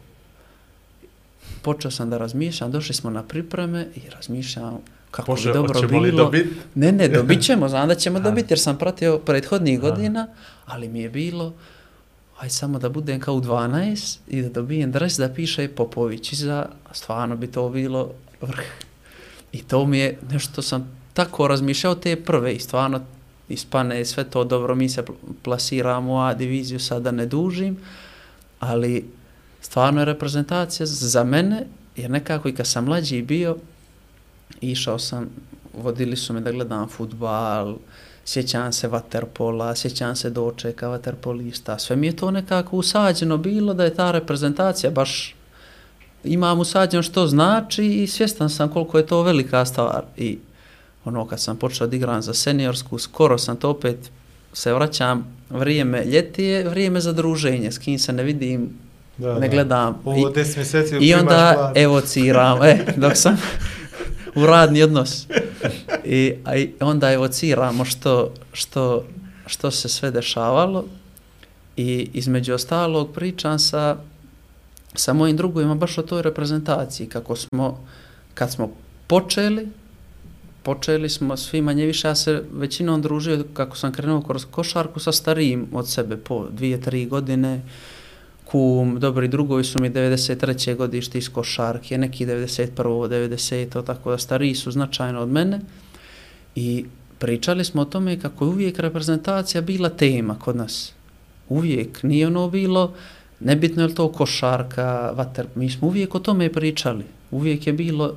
Počeo 1.62 1.90
sam 1.90 2.10
da 2.10 2.18
razmišljam, 2.18 2.70
došli 2.70 2.94
smo 2.94 3.10
na 3.10 3.22
pripreme 3.22 3.86
i 3.94 4.00
razmišljam 4.10 4.78
kako 5.10 5.32
Bože, 5.32 5.48
bi 5.48 5.54
dobro 5.54 5.88
bilo. 5.88 6.16
dobit? 6.16 6.46
Ne, 6.74 6.92
ne, 6.92 7.08
dobit 7.08 7.42
ćemo, 7.42 7.68
znam 7.68 7.88
da 7.88 7.94
ćemo 7.94 8.20
dobiti 8.28 8.52
jer 8.52 8.58
sam 8.58 8.78
pratio 8.78 9.18
prethodnih 9.18 9.80
godina, 9.80 10.26
ali 10.66 10.88
mi 10.88 11.00
je 11.00 11.08
bilo, 11.08 11.54
aj 12.38 12.50
samo 12.50 12.78
da 12.78 12.88
budem 12.88 13.20
kao 13.20 13.34
u 13.34 13.40
12 13.40 14.18
i 14.28 14.42
da 14.42 14.48
dobijem 14.48 14.92
dres 14.92 15.16
da 15.16 15.28
piše 15.28 15.68
Popović 15.68 16.34
za 16.34 16.66
stvarno 16.92 17.36
bi 17.36 17.46
to 17.46 17.68
bilo 17.68 18.10
vrh. 18.40 18.64
I 19.52 19.62
to 19.62 19.86
mi 19.86 19.98
je 19.98 20.18
nešto 20.30 20.62
sam 20.62 20.98
tako 21.12 21.48
razmišljao 21.48 21.94
te 21.94 22.16
prve 22.16 22.54
i 22.54 22.60
stvarno 22.60 23.00
ispane 23.48 24.04
sve 24.04 24.24
to 24.24 24.44
dobro, 24.44 24.74
mi 24.74 24.88
se 24.88 25.04
plasiramo 25.42 26.12
u 26.12 26.18
A 26.18 26.34
diviziju, 26.34 26.80
sada 26.80 27.10
ne 27.10 27.26
dužim, 27.26 27.76
ali 28.60 29.10
stvarno 29.60 30.00
je 30.00 30.04
reprezentacija 30.04 30.86
za 30.86 31.24
mene, 31.24 31.66
jer 31.96 32.10
nekako 32.10 32.48
i 32.48 32.54
kad 32.54 32.66
sam 32.66 32.84
mlađi 32.84 33.22
bio, 33.22 33.56
išao 34.60 34.98
sam, 34.98 35.28
vodili 35.74 36.16
su 36.16 36.32
me 36.32 36.40
da 36.40 36.52
gledam 36.52 36.88
futbal, 36.88 37.76
sjećam 38.28 38.72
se 38.72 38.88
vaterpola, 38.88 39.74
sjećam 39.76 40.16
se 40.16 40.30
dočeka 40.30 40.88
vaterpolista, 40.88 41.78
sve 41.78 41.96
mi 41.96 42.06
je 42.06 42.16
to 42.16 42.30
nekako 42.30 42.76
usađeno 42.76 43.36
bilo 43.36 43.74
da 43.74 43.84
je 43.84 43.94
ta 43.94 44.10
reprezentacija 44.10 44.90
baš 44.90 45.34
imam 46.24 46.60
usađeno 46.60 47.02
što 47.02 47.26
znači 47.26 47.86
i 47.86 48.06
svjestan 48.06 48.50
sam 48.50 48.68
koliko 48.68 48.98
je 48.98 49.06
to 49.06 49.22
velika 49.22 49.64
stvar 49.64 50.02
i 50.16 50.38
ono 51.04 51.26
kad 51.26 51.40
sam 51.40 51.56
počeo 51.56 51.86
da 51.86 51.96
igram 51.96 52.22
za 52.22 52.34
seniorsku, 52.34 52.98
skoro 52.98 53.38
sam 53.38 53.56
to 53.56 53.70
opet 53.70 54.10
se 54.52 54.72
vraćam 54.72 55.26
vrijeme 55.50 56.04
ljetije, 56.04 56.68
vrijeme 56.68 57.00
za 57.00 57.12
druženje, 57.12 57.72
s 57.72 57.78
kim 57.78 57.98
se 57.98 58.12
ne 58.12 58.22
vidim, 58.22 58.70
Da, 59.18 59.34
ne 59.34 59.48
da. 59.48 59.54
gledam. 59.54 60.00
Ovo 60.04 60.28
I- 60.28 60.32
10 60.32 60.56
mjeseci 60.56 60.96
i 60.96 61.14
onda 61.14 61.72
evociram, 61.76 62.62
e, 62.62 62.84
dok 62.96 63.16
sam 63.16 63.36
u 64.34 64.46
radni 64.46 64.82
odnos. 64.82 65.26
I, 66.04 66.34
a 66.44 66.56
i 66.56 66.72
onda 66.80 67.12
evociramo 67.12 67.84
što, 67.84 68.34
što, 68.52 69.04
što 69.46 69.70
se 69.70 69.88
sve 69.88 70.10
dešavalo 70.10 70.84
i 71.76 72.10
između 72.12 72.54
ostalog 72.54 73.12
pričam 73.14 73.58
sa, 73.58 73.96
sa 74.94 75.12
mojim 75.12 75.36
drugovima 75.36 75.74
baš 75.74 75.98
o 75.98 76.02
toj 76.02 76.22
reprezentaciji, 76.22 77.06
kako 77.06 77.36
smo, 77.36 77.84
kad 78.34 78.52
smo 78.52 78.70
počeli, 79.06 79.68
počeli 80.62 81.08
smo 81.08 81.36
svi 81.36 81.60
manje 81.62 81.86
više, 81.86 82.08
ja 82.08 82.14
se 82.14 82.42
većinom 82.52 83.02
družio 83.02 83.44
kako 83.54 83.76
sam 83.76 83.92
krenuo 83.92 84.22
kroz 84.22 84.44
košarku 84.50 85.00
sa 85.00 85.12
starijim 85.12 85.66
od 85.72 85.88
sebe 85.88 86.16
po 86.16 86.46
dvije, 86.50 86.80
tri 86.80 87.06
godine, 87.06 87.62
kum, 88.50 89.00
dobri 89.00 89.28
drugovi 89.28 89.64
su 89.64 89.78
mi 89.80 89.90
93. 89.90 90.76
godište 90.76 91.18
iz 91.18 91.28
košarke, 91.28 91.98
neki 91.98 92.26
91. 92.26 92.68
90. 92.76 93.84
tako 93.84 94.10
da 94.10 94.18
stariji 94.18 94.54
su 94.54 94.70
značajno 94.70 95.20
od 95.20 95.28
mene 95.28 95.60
i 96.54 96.84
pričali 97.18 97.64
smo 97.64 97.82
o 97.82 97.84
tome 97.84 98.20
kako 98.20 98.44
je 98.44 98.48
uvijek 98.48 98.78
reprezentacija 98.78 99.60
bila 99.60 99.88
tema 99.88 100.38
kod 100.38 100.56
nas. 100.56 100.92
Uvijek, 101.48 102.02
nije 102.02 102.26
ono 102.26 102.48
bilo, 102.48 102.94
nebitno 103.40 103.82
je 103.82 103.86
li 103.86 103.94
to 103.94 104.12
košarka, 104.12 105.12
vater, 105.14 105.46
mi 105.54 105.70
smo 105.70 105.88
uvijek 105.88 106.14
o 106.14 106.18
tome 106.18 106.52
pričali. 106.52 107.04
Uvijek 107.30 107.66
je 107.66 107.72
bilo, 107.72 108.16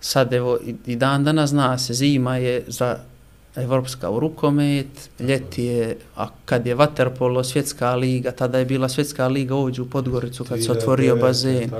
sad 0.00 0.32
evo 0.32 0.58
i, 0.86 0.96
dan 0.96 1.24
danas 1.24 1.50
zna 1.50 1.78
se, 1.78 1.94
zima 1.94 2.36
je 2.36 2.64
za 2.66 2.98
Evropska 3.56 4.10
u 4.10 4.20
rukomet, 4.20 5.10
ljeti 5.20 5.64
je, 5.64 5.96
a 6.16 6.28
kad 6.44 6.66
je 6.66 6.74
vaterpolo, 6.74 7.44
svjetska 7.44 7.94
liga, 7.94 8.30
tada 8.30 8.58
je 8.58 8.64
bila 8.64 8.88
svjetska 8.88 9.28
liga 9.28 9.54
ovdje 9.54 9.82
u 9.82 9.90
Podgoricu 9.90 10.44
kad 10.44 10.64
se 10.64 10.72
otvorio 10.72 11.16
2009, 11.16 11.20
bazen. 11.20 11.70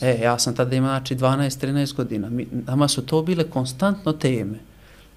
E, 0.00 0.18
ja 0.22 0.38
sam 0.38 0.54
tada 0.54 0.76
imao 0.76 0.90
znači 0.90 1.16
12-13 1.16 1.94
godina. 1.94 2.30
Mi, 2.30 2.46
nama 2.66 2.88
su 2.88 3.06
to 3.06 3.22
bile 3.22 3.44
konstantno 3.44 4.12
teme. 4.12 4.58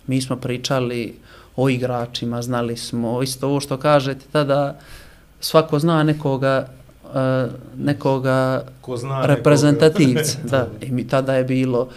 Mi 0.07 0.21
smo 0.21 0.35
pričali 0.35 1.15
o 1.55 1.69
igračima, 1.69 2.41
znali 2.41 2.77
smo, 2.77 3.23
isto 3.23 3.47
ovo 3.47 3.59
što 3.59 3.77
kažete 3.77 4.25
tada, 4.31 4.79
svako 5.39 5.79
zna 5.79 6.03
nekoga, 6.03 6.67
uh, 7.03 7.51
nekoga 7.77 8.65
Ko 8.81 8.97
zna 8.97 9.25
reprezentativca. 9.25 10.37
nekoga. 10.43 10.49
da, 10.79 10.85
i 10.85 10.91
mi 10.91 11.07
tada 11.07 11.35
je 11.35 11.43
bilo, 11.43 11.89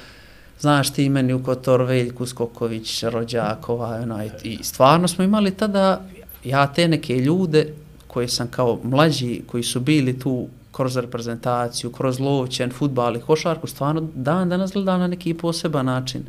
znaš 0.61 0.93
ti 0.93 1.09
meni 1.09 1.33
u 1.33 1.43
Kotor, 1.43 1.83
Veljku, 1.83 2.27
Skoković, 2.27 3.03
Rođakova, 3.03 3.89
onaj, 4.03 4.31
i 4.43 4.59
stvarno 4.63 5.09
smo 5.09 5.25
imali 5.25 5.51
tada, 5.51 6.03
ja 6.45 6.73
te 6.73 6.89
neke 6.89 7.17
ljude 7.17 7.75
koje 8.07 8.29
sam 8.29 8.49
kao 8.51 8.79
mlađi, 8.83 9.43
koji 9.47 9.63
su 9.63 9.81
bili 9.81 10.19
tu 10.19 10.49
kroz 10.73 10.97
reprezentaciju, 10.97 11.93
kroz 11.93 12.21
lovćen, 12.21 12.71
futbal 12.71 13.17
i 13.17 13.21
košarku, 13.21 13.67
stvarno 13.67 14.09
dan 14.15 14.49
danas 14.49 14.73
gledam 14.73 15.01
na 15.01 15.07
neki 15.07 15.35
poseban 15.35 15.87
način. 15.87 16.23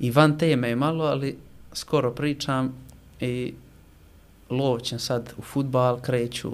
I 0.00 0.10
van 0.10 0.38
teme 0.38 0.68
je 0.68 0.76
malo, 0.76 1.04
ali 1.04 1.36
skoro 1.72 2.10
pričam 2.10 2.74
i 3.20 3.54
lovćen 4.50 4.98
sad 4.98 5.32
u 5.36 5.42
futbal, 5.42 6.00
kreću, 6.00 6.50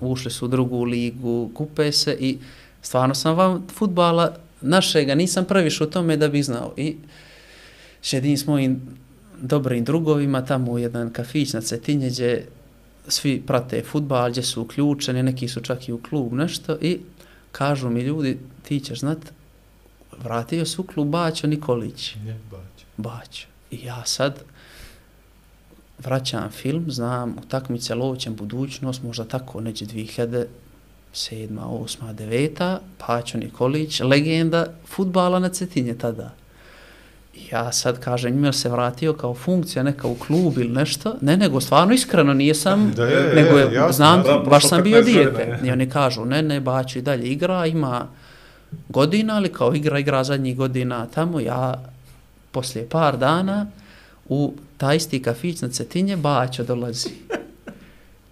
ušli 0.00 0.30
su 0.30 0.44
u 0.44 0.48
drugu 0.48 0.84
ligu, 0.84 1.50
kupe 1.54 1.92
se 1.92 2.16
i 2.20 2.38
stvarno 2.82 3.14
sam 3.14 3.36
vam 3.36 3.66
futbala 3.74 4.36
našega, 4.64 5.14
nisam 5.14 5.44
previše 5.44 5.84
u 5.84 5.90
tome 5.90 6.16
da 6.16 6.28
bi 6.28 6.42
znao. 6.42 6.74
I 6.76 6.96
šedim 8.02 8.36
s 8.36 8.46
mojim 8.46 8.80
dobrim 9.42 9.84
drugovima 9.84 10.44
tamo 10.44 10.72
u 10.72 10.78
jedan 10.78 11.10
kafić 11.12 11.52
na 11.52 11.60
Cetinje 11.60 12.10
gdje 12.10 12.46
svi 13.08 13.42
prate 13.46 13.82
futbal, 13.82 14.30
gdje 14.30 14.42
su 14.42 14.62
uključeni, 14.62 15.22
neki 15.22 15.48
su 15.48 15.60
čak 15.60 15.88
i 15.88 15.92
u 15.92 16.02
klub 16.02 16.32
nešto 16.32 16.78
i 16.80 16.98
kažu 17.52 17.90
mi 17.90 18.02
ljudi, 18.02 18.38
ti 18.62 18.80
ćeš 18.80 19.00
znat, 19.00 19.18
vratio 20.22 20.66
se 20.66 20.80
u 20.80 20.84
klub 20.84 21.08
Baćo 21.08 21.46
Nikolić. 21.46 22.14
Ne, 22.14 22.38
bač. 22.50 22.84
Baćo. 22.96 23.46
I 23.70 23.84
ja 23.84 24.04
sad 24.04 24.44
vraćam 25.98 26.50
film, 26.50 26.84
znam 26.88 27.36
utakmice 27.38 27.94
Lovićem 27.94 28.36
budućnost, 28.36 29.02
možda 29.02 29.24
tako 29.24 29.60
neđe 29.60 29.86
2007. 31.14 31.58
8. 31.58 32.14
9. 32.14 32.78
Paćo 32.98 33.38
Nikolić, 33.38 34.00
legenda 34.00 34.66
futbala 34.86 35.38
na 35.38 35.48
Cetinje 35.48 35.94
tada. 35.94 36.30
Ja 37.52 37.72
sad 37.72 38.00
kažem, 38.00 38.34
njima 38.34 38.52
se 38.52 38.68
vratio 38.68 39.12
kao 39.12 39.34
funkcija 39.34 39.82
neka 39.82 40.08
u 40.08 40.14
klub 40.14 40.58
ili 40.58 40.68
nešto. 40.68 41.16
Ne, 41.20 41.36
nego 41.36 41.60
stvarno 41.60 41.94
iskreno 41.94 42.34
nije 42.34 42.54
Da 42.94 43.06
je, 43.06 43.34
nego 43.34 43.58
je, 43.58 43.74
jasno, 43.74 43.92
znam, 43.92 44.22
da, 44.22 44.38
baš 44.50 44.68
sam 44.68 44.82
bio 44.82 44.98
15 44.98 45.04
godina, 45.04 45.30
dijete. 45.30 45.42
je. 45.42 45.68
I 45.68 45.70
oni 45.70 45.90
kažu, 45.90 46.24
ne, 46.24 46.42
ne, 46.42 46.60
Baćo 46.60 46.98
i 46.98 47.02
dalje 47.02 47.26
igra, 47.26 47.66
ima 47.66 48.06
godina, 48.88 49.36
ali 49.36 49.52
kao 49.52 49.74
igra, 49.74 49.98
igra 49.98 50.24
zadnjih 50.24 50.56
godina 50.56 51.06
tamo, 51.06 51.40
ja 51.40 51.84
poslije 52.52 52.88
par 52.88 53.16
dana 53.16 53.66
u 54.28 54.54
taj 54.76 54.96
isti 54.96 55.22
kafić 55.22 55.60
na 55.60 55.68
Cetinje 55.68 56.16
Baćo 56.16 56.64
dolazi. 56.64 57.10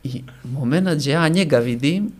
I 0.05 0.23
moment 0.45 0.89
gdje 0.89 1.11
ja 1.11 1.29
njega 1.29 1.59
vidim, 1.59 2.13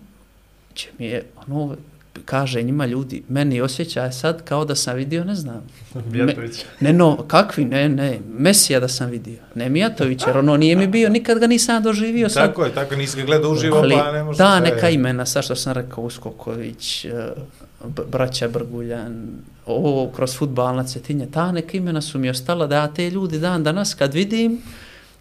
će 0.75 0.89
mi 0.99 1.07
je, 1.07 1.25
ono, 1.43 1.77
kaže 2.25 2.63
njima 2.63 2.87
ljudi, 2.87 3.23
meni 3.29 3.61
osjećaj 3.61 4.13
sad 4.13 4.45
kao 4.45 4.65
da 4.65 4.75
sam 4.75 4.97
vidio, 4.97 5.25
ne 5.25 5.35
znam, 5.35 5.63
Mijatović. 6.13 6.65
ne 6.81 6.93
no, 6.93 7.17
kakvi, 7.19 7.65
ne, 7.65 7.89
ne, 7.89 8.19
Mesija 8.31 8.81
da 8.81 8.89
sam 8.89 9.11
vidio, 9.11 9.39
ne 9.55 9.69
Mijatović, 9.69 10.23
jer 10.27 10.39
ono 10.39 10.57
nije 10.57 10.77
mi 10.77 10.87
bio, 10.87 11.09
nikad 11.09 11.39
ga 11.39 11.47
nisam 11.47 11.83
doživio 11.83 12.29
sad. 12.29 12.47
Tako 12.47 12.65
je, 12.65 12.73
tako 12.73 12.97
nisi 12.97 13.17
ga 13.17 13.25
gledao 13.25 13.51
uživo, 13.51 13.77
Ali 13.77 13.95
pa 13.97 14.13
ne 14.13 14.23
može 14.25 14.39
ta 14.39 14.57
se- 14.57 14.63
neka 14.65 14.89
imena, 14.91 15.27
sa 15.27 15.43
što 15.43 15.57
sam 15.57 15.73
rekao, 15.73 16.05
Uskoković, 16.05 17.07
B- 17.87 18.03
braća 18.07 18.49
Brguljan, 18.49 19.29
ovo 19.67 20.11
kroz 20.11 20.37
futbalna 20.37 20.85
cetinja, 20.85 21.27
ta 21.27 21.53
neka 21.53 21.77
imena 21.77 22.01
su 22.01 22.19
mi 22.19 22.31
ostala 22.31 22.67
da 22.67 22.77
ja 22.77 22.89
te 22.89 23.11
ljudi 23.11 23.39
dan 23.39 23.65
danas 23.65 23.95
kad 23.95 24.15
vidim, 24.15 24.59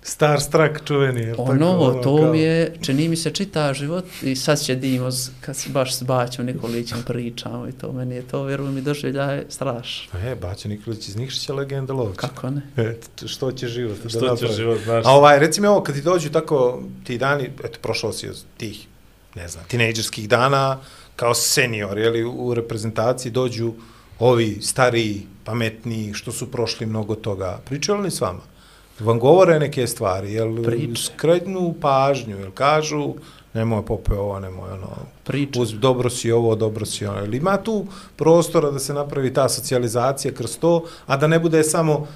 Star 0.04 0.42
Strak 0.42 0.82
čuveni. 0.86 1.22
jel 1.22 1.36
tako, 1.36 1.52
ono, 1.52 1.94
to 1.94 2.18
kao- 2.18 2.32
mi 2.32 2.40
je, 2.40 2.74
čini 2.82 3.10
mi 3.10 3.16
se 3.16 3.32
čita 3.32 3.74
život 3.74 4.06
i 4.24 4.36
sad 4.36 4.60
će 4.60 4.76
dimo, 4.76 5.10
kad 5.42 5.58
se 5.58 5.70
baš 5.70 5.96
s 5.96 6.04
Baćom 6.04 6.46
Nikolićem 6.46 7.04
pričamo 7.08 7.68
i 7.68 7.72
to, 7.72 7.92
meni 7.92 8.16
je 8.16 8.22
to, 8.22 8.44
vjerujem 8.44 8.76
mi, 8.76 8.82
doživljaje 8.82 9.46
strašno. 9.50 10.20
E, 10.20 10.36
Baća 10.36 10.70
Nikolić 10.70 11.08
iz 11.08 11.16
Nikšića 11.16 11.54
legenda 11.54 11.94
lovča. 11.94 12.20
Kako 12.22 12.50
ne? 12.50 12.62
E, 12.78 12.96
što 13.26 13.52
će 13.52 13.68
život 13.68 13.98
da 14.04 14.10
Što 14.10 14.20
će 14.20 14.26
napravi? 14.26 14.54
život, 14.56 14.80
znaš? 14.84 15.06
A 15.06 15.12
ovaj, 15.12 15.40
reci 15.40 15.62
mi 15.62 15.68
ovo, 15.68 15.84
kad 15.84 15.96
ti 15.96 16.02
dođu 16.02 16.30
tako 16.30 16.84
ti 17.04 17.18
dani, 17.18 17.50
eto, 17.64 17.80
prošao 17.82 18.14
si 18.14 18.30
od 18.30 18.44
tih, 18.58 18.88
ne 19.36 19.48
znam, 19.48 19.64
tinejdžerskih 19.68 20.30
dana, 20.30 20.80
kao 21.16 21.34
senior, 21.34 21.98
jeli, 21.98 22.24
u 22.24 22.54
reprezentaciji 22.54 23.32
dođu 23.32 23.74
ovi 24.20 24.58
stariji, 24.62 25.22
pametniji, 25.44 26.14
što 26.14 26.32
su 26.32 26.52
prošli 26.52 26.86
mnogo 26.86 27.16
toga. 27.16 27.60
Pričaju 27.66 27.98
li 28.00 28.12
s 28.12 28.22
vama? 28.22 28.42
Vam 29.04 29.20
govore 29.20 29.60
neke 29.60 29.88
stvari, 29.88 30.34
jel 30.34 30.64
Priče. 30.64 31.02
skretnu 31.02 31.74
pažnju, 31.82 32.38
jel 32.38 32.52
kažu, 32.52 33.14
nemoj 33.54 33.86
pope 33.86 34.14
ovo, 34.14 34.40
nemoj 34.40 34.72
ono, 34.72 34.90
Priča. 35.24 35.62
uz 35.62 35.74
dobro 35.74 36.10
si 36.10 36.32
ovo, 36.32 36.56
dobro 36.56 36.86
si 36.86 37.06
ono. 37.06 37.20
Jel 37.20 37.34
ima 37.34 37.58
tu 37.58 37.86
prostora 38.16 38.72
da 38.72 38.80
se 38.80 38.94
napravi 38.94 39.34
ta 39.34 39.50
socijalizacija 39.50 40.34
kroz 40.34 40.58
to, 40.58 40.84
a 41.06 41.18
da 41.18 41.28
ne 41.28 41.40
bude 41.40 41.64
samo 41.64 42.08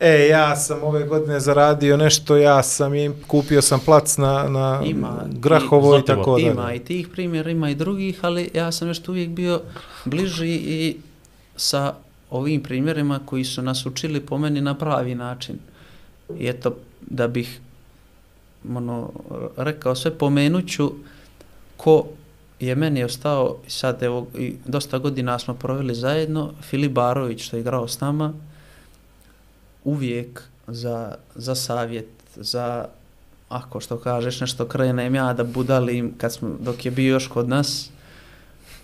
e, 0.00 0.26
ja 0.30 0.56
sam 0.56 0.82
ove 0.82 1.04
godine 1.04 1.40
zaradio 1.40 1.96
nešto, 1.96 2.36
ja 2.36 2.62
sam 2.62 2.94
im 2.94 3.14
kupio 3.26 3.62
sam 3.62 3.80
plac 3.80 4.16
na, 4.16 4.48
na 4.48 4.80
Ima 4.84 5.24
Grahovo 5.26 5.96
i, 5.96 6.00
i 6.00 6.04
tako 6.04 6.36
dalje. 6.36 6.50
Ima 6.50 6.74
i 6.74 6.78
tih 6.78 7.08
primjera, 7.08 7.50
ima 7.50 7.70
i 7.70 7.74
drugih, 7.74 8.18
ali 8.22 8.50
ja 8.54 8.72
sam 8.72 8.88
nešto 8.88 9.12
uvijek 9.12 9.30
bio 9.30 9.60
bliži 10.04 10.54
i 10.54 10.96
sa 11.56 11.94
ovim 12.30 12.62
primjerima 12.62 13.20
koji 13.24 13.44
su 13.44 13.62
nas 13.62 13.86
učili 13.86 14.20
po 14.20 14.38
meni 14.38 14.60
na 14.60 14.74
pravi 14.74 15.14
način. 15.14 15.58
I 16.36 16.48
eto, 16.48 16.76
da 17.00 17.28
bih 17.28 17.60
ono, 18.76 19.10
rekao 19.56 19.94
sve, 19.94 20.18
pomenuću 20.18 20.92
ko 21.76 22.04
je 22.60 22.74
meni 22.74 23.04
ostao, 23.04 23.56
sad 23.66 24.02
evo, 24.02 24.26
i 24.38 24.54
dosta 24.66 24.98
godina 24.98 25.38
smo 25.38 25.54
proveli 25.54 25.94
zajedno, 25.94 26.52
Filip 26.62 26.92
Barović 26.92 27.42
što 27.42 27.56
je 27.56 27.60
igrao 27.60 27.88
s 27.88 28.00
nama, 28.00 28.32
uvijek 29.84 30.42
za, 30.66 31.14
za 31.34 31.54
savjet, 31.54 32.08
za 32.36 32.88
ako 33.48 33.80
što 33.80 33.98
kažeš 33.98 34.40
nešto 34.40 34.66
krenem 34.66 35.14
ja 35.14 35.32
da 35.32 35.44
budalim 35.44 36.14
kad 36.18 36.32
smo, 36.32 36.56
dok 36.60 36.84
je 36.84 36.90
bio 36.90 37.12
još 37.12 37.28
kod 37.28 37.48
nas, 37.48 37.90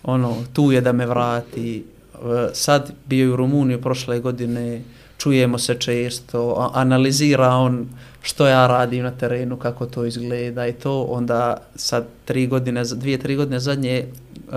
ono, 0.02 0.36
tu 0.52 0.72
je 0.72 0.80
da 0.80 0.92
me 0.92 1.06
vrati. 1.06 1.84
E, 2.14 2.48
sad 2.52 2.92
bio 3.06 3.24
je 3.24 3.32
u 3.32 3.36
Rumuniju 3.36 3.80
prošle 3.80 4.20
godine, 4.20 4.82
čujemo 5.24 5.58
se 5.58 5.74
često, 5.74 6.70
analizira 6.74 7.48
on 7.48 7.88
što 8.22 8.46
ja 8.46 8.66
radim 8.66 9.02
na 9.02 9.10
terenu, 9.10 9.56
kako 9.56 9.86
to 9.86 10.04
izgleda 10.04 10.66
i 10.66 10.72
to, 10.72 11.02
onda 11.02 11.56
sad 11.76 12.06
tri 12.24 12.46
godine, 12.46 12.84
dvije, 12.84 13.18
tri 13.18 13.36
godine 13.36 13.60
zadnje 13.60 14.04
uh, 14.04 14.52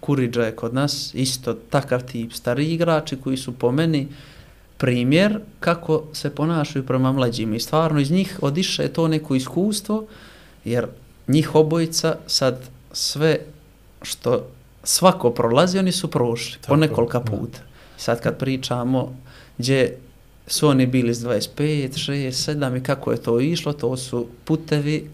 Kuriđa 0.00 0.44
je 0.44 0.56
kod 0.56 0.74
nas, 0.74 1.14
isto 1.14 1.54
takav 1.54 2.02
tip, 2.02 2.32
stari 2.32 2.72
igrači 2.72 3.16
koji 3.16 3.36
su 3.36 3.52
po 3.52 3.72
meni 3.72 4.08
primjer 4.78 5.40
kako 5.60 6.02
se 6.12 6.30
ponašaju 6.30 6.86
prema 6.86 7.12
mlađima 7.12 7.56
i 7.56 7.60
stvarno 7.60 8.00
iz 8.00 8.10
njih 8.10 8.38
odiše 8.42 8.88
to 8.88 9.08
neko 9.08 9.34
iskustvo, 9.34 10.06
jer 10.64 10.86
njih 11.28 11.54
obojica 11.54 12.16
sad 12.26 12.60
sve 12.92 13.38
što 14.02 14.46
svako 14.82 15.30
prolazi, 15.30 15.78
oni 15.78 15.92
su 15.92 16.10
prošli 16.10 16.58
po 16.66 16.76
nekolika 16.76 17.20
puta. 17.20 17.58
Sad 17.96 18.20
kad 18.22 18.38
pričamo 18.38 19.14
gdje 19.58 19.96
su 20.46 20.68
oni 20.68 20.86
bili 20.86 21.14
s 21.14 21.18
25, 21.24 21.48
6, 21.58 22.52
7 22.52 22.78
i 22.78 22.82
kako 22.82 23.12
je 23.12 23.22
to 23.22 23.40
išlo, 23.40 23.72
to 23.72 23.96
su 23.96 24.26
putevi, 24.44 25.10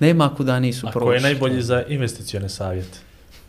nema 0.00 0.34
kuda 0.36 0.60
nisu 0.60 0.86
A 0.86 0.90
prošli. 0.90 1.06
ko 1.06 1.12
je 1.12 1.20
najbolji 1.20 1.62
za 1.62 1.82
investicione 1.88 2.48
savjete? 2.48 2.98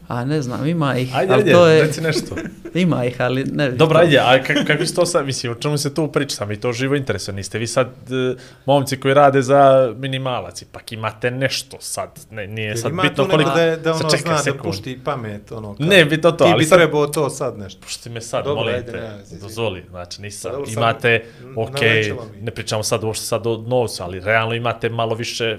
A 0.08 0.26
ne 0.26 0.42
znam, 0.42 0.68
ima 0.68 0.96
ih, 0.96 1.16
Ajde, 1.16 1.34
ali 1.34 1.42
ajde, 1.42 1.52
to 1.52 1.68
je, 1.68 1.82
reci 1.82 2.02
nešto. 2.02 2.36
ima 2.76 3.06
ih, 3.06 3.16
ali 3.20 3.44
ne 3.46 3.70
bih 3.70 3.78
Dobro, 3.78 3.96
to- 3.96 4.02
ajde, 4.02 4.18
a 4.20 4.44
kak, 4.44 4.58
kakvi 4.68 4.88
su 4.88 4.96
to 4.96 5.06
sad, 5.06 5.26
mislim, 5.26 5.52
o 5.52 5.56
čemu 5.56 5.78
se 5.78 5.94
tu 5.94 6.08
priča, 6.10 6.36
sam 6.36 6.52
i 6.52 6.58
to 6.58 6.72
živo 6.72 6.96
interesuje, 6.96 7.36
niste 7.36 7.58
vi 7.58 7.68
sad 7.68 7.88
e, 7.88 8.36
momci 8.66 8.98
koji 8.98 9.14
rade 9.14 9.42
za 9.42 9.62
minimalac, 9.98 10.62
ipak 10.62 10.92
imate 10.92 11.32
nešto 11.32 11.78
sad, 11.82 12.10
ne, 12.32 12.48
nije 12.48 12.78
sad 12.78 12.92
ima 12.92 13.02
bitno 13.02 13.24
tu 13.24 13.30
koliko... 13.30 13.38
neko 13.40 13.56
da, 13.56 13.64
je- 13.64 13.78
da 13.78 13.92
ono 13.92 14.00
Sad 14.00 14.12
čekaj 14.12 14.22
zna 14.24 14.32
da 14.34 14.38
sekund. 14.40 14.64
pušti 14.64 15.00
pamet, 15.00 15.52
ono, 15.52 15.76
kao, 15.76 15.88
Ne, 15.88 16.06
bitno 16.06 16.32
to, 16.32 16.38
ti 16.38 16.44
ali 16.46 16.58
bi 16.58 16.66
sad- 16.66 16.78
trebao 16.78 17.08
to 17.08 17.30
sad 17.30 17.58
nešto. 17.58 17.82
Pušti 17.82 18.10
me 18.10 18.22
sad, 18.22 18.44
Dobro, 18.44 18.56
molim 18.56 18.76
ajde, 18.76 18.92
te, 18.92 18.98
ne, 18.98 19.40
dozvoli, 19.40 19.84
znači 19.90 20.22
nisam, 20.22 20.52
Dobro, 20.52 20.66
sad 20.66 20.74
imate, 20.74 21.10
n- 21.42 21.54
ok, 21.58 21.74
nalećelo 21.74 22.26
mi. 22.28 22.42
ne 22.42 22.52
pričamo 22.52 22.84
sad 22.84 23.04
uopšte 23.04 23.26
sad 23.26 23.48
o 23.48 23.58
novcu, 23.60 24.04
ali 24.04 24.20
realno 24.20 24.54
imate 24.56 24.90
malo 24.90 25.16
više 25.16 25.58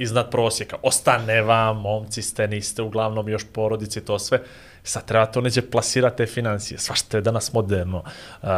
iznad 0.00 0.30
prosjeka, 0.30 0.76
ostane 0.82 1.42
vam, 1.42 1.80
momci 1.80 2.22
ste, 2.22 2.48
niste 2.48 2.82
uglavnom 2.82 3.28
još 3.28 3.44
porodice 3.52 4.00
i 4.00 4.02
to 4.04 4.18
sve, 4.18 4.40
sad 4.82 5.04
treba 5.04 5.26
to 5.26 5.40
neđe 5.40 5.62
plasirati 5.62 6.16
te 6.16 6.26
financije, 6.26 6.78
svašta 6.78 7.16
je 7.16 7.20
danas 7.20 7.52
moderno, 7.52 8.02
uh, 8.42 8.48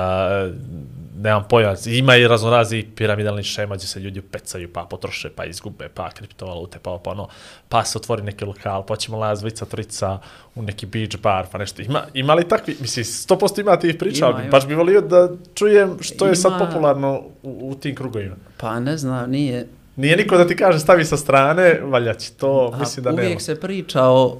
nemam 1.16 1.44
pojma, 1.48 1.74
ima 1.86 2.16
i 2.16 2.28
raznorazni 2.28 2.86
piramidalni 2.96 3.42
šema 3.42 3.74
gdje 3.76 3.86
se 3.86 4.00
ljudi 4.00 4.20
pecaju, 4.20 4.72
pa 4.72 4.84
potroše, 4.84 5.30
pa 5.30 5.44
izgube, 5.44 5.88
pa 5.88 6.10
kriptovalute, 6.10 6.78
pa 6.82 6.98
pa 7.04 7.10
ono, 7.10 7.28
pa 7.68 7.84
se 7.84 7.98
otvori 7.98 8.22
neki 8.22 8.44
lokal, 8.44 8.86
pa 8.86 8.96
ćemo 8.96 9.18
laz 9.18 9.40
dvojica, 9.40 9.64
trojica 9.64 10.18
u 10.54 10.62
neki 10.62 10.86
beach 10.86 11.16
bar, 11.22 11.46
pa 11.52 11.58
nešto. 11.58 11.82
Ima, 11.82 12.02
ima 12.14 12.34
li 12.34 12.48
takvi, 12.48 12.76
mislim, 12.80 13.04
100% 13.04 13.60
ima 13.60 13.76
tih 13.76 13.94
priča, 13.98 14.26
Ima, 14.26 14.34
ali 14.34 14.42
ima. 14.42 14.50
baš 14.50 14.66
bi 14.66 14.74
volio 14.74 15.00
da 15.00 15.28
čujem 15.54 15.96
što 16.00 16.26
je 16.26 16.36
sad 16.36 16.52
Ima- 16.52 16.66
popularno 16.66 17.22
u, 17.42 17.70
u 17.70 17.74
tim 17.74 17.94
krugovima. 17.94 18.36
Pa 18.56 18.80
ne 18.80 18.96
znam, 18.96 19.30
nije, 19.30 19.66
Nije 19.96 20.16
niko 20.16 20.36
da 20.36 20.46
ti 20.46 20.56
kaže 20.56 20.78
stavi 20.78 21.04
sa 21.04 21.16
strane, 21.16 21.80
valja 21.82 22.14
će 22.14 22.32
to, 22.32 22.70
A, 22.74 22.78
mislim 22.78 23.04
da 23.04 23.10
uvijek 23.10 23.28
nema. 23.28 23.40
se 23.40 23.60
priča 23.60 24.02
o, 24.02 24.38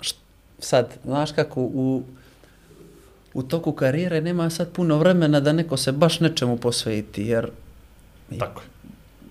št- 0.00 0.16
sad, 0.58 0.94
znaš 1.04 1.32
kako, 1.32 1.60
u, 1.60 2.02
u 3.34 3.42
toku 3.42 3.72
karijere 3.72 4.20
nema 4.20 4.50
sad 4.50 4.68
puno 4.68 4.96
vremena 4.96 5.40
da 5.40 5.52
neko 5.52 5.76
se 5.76 5.92
baš 5.92 6.20
nečemu 6.20 6.56
posveti, 6.56 7.22
jer 7.22 7.50
Tako 8.38 8.60
je. 8.60 8.66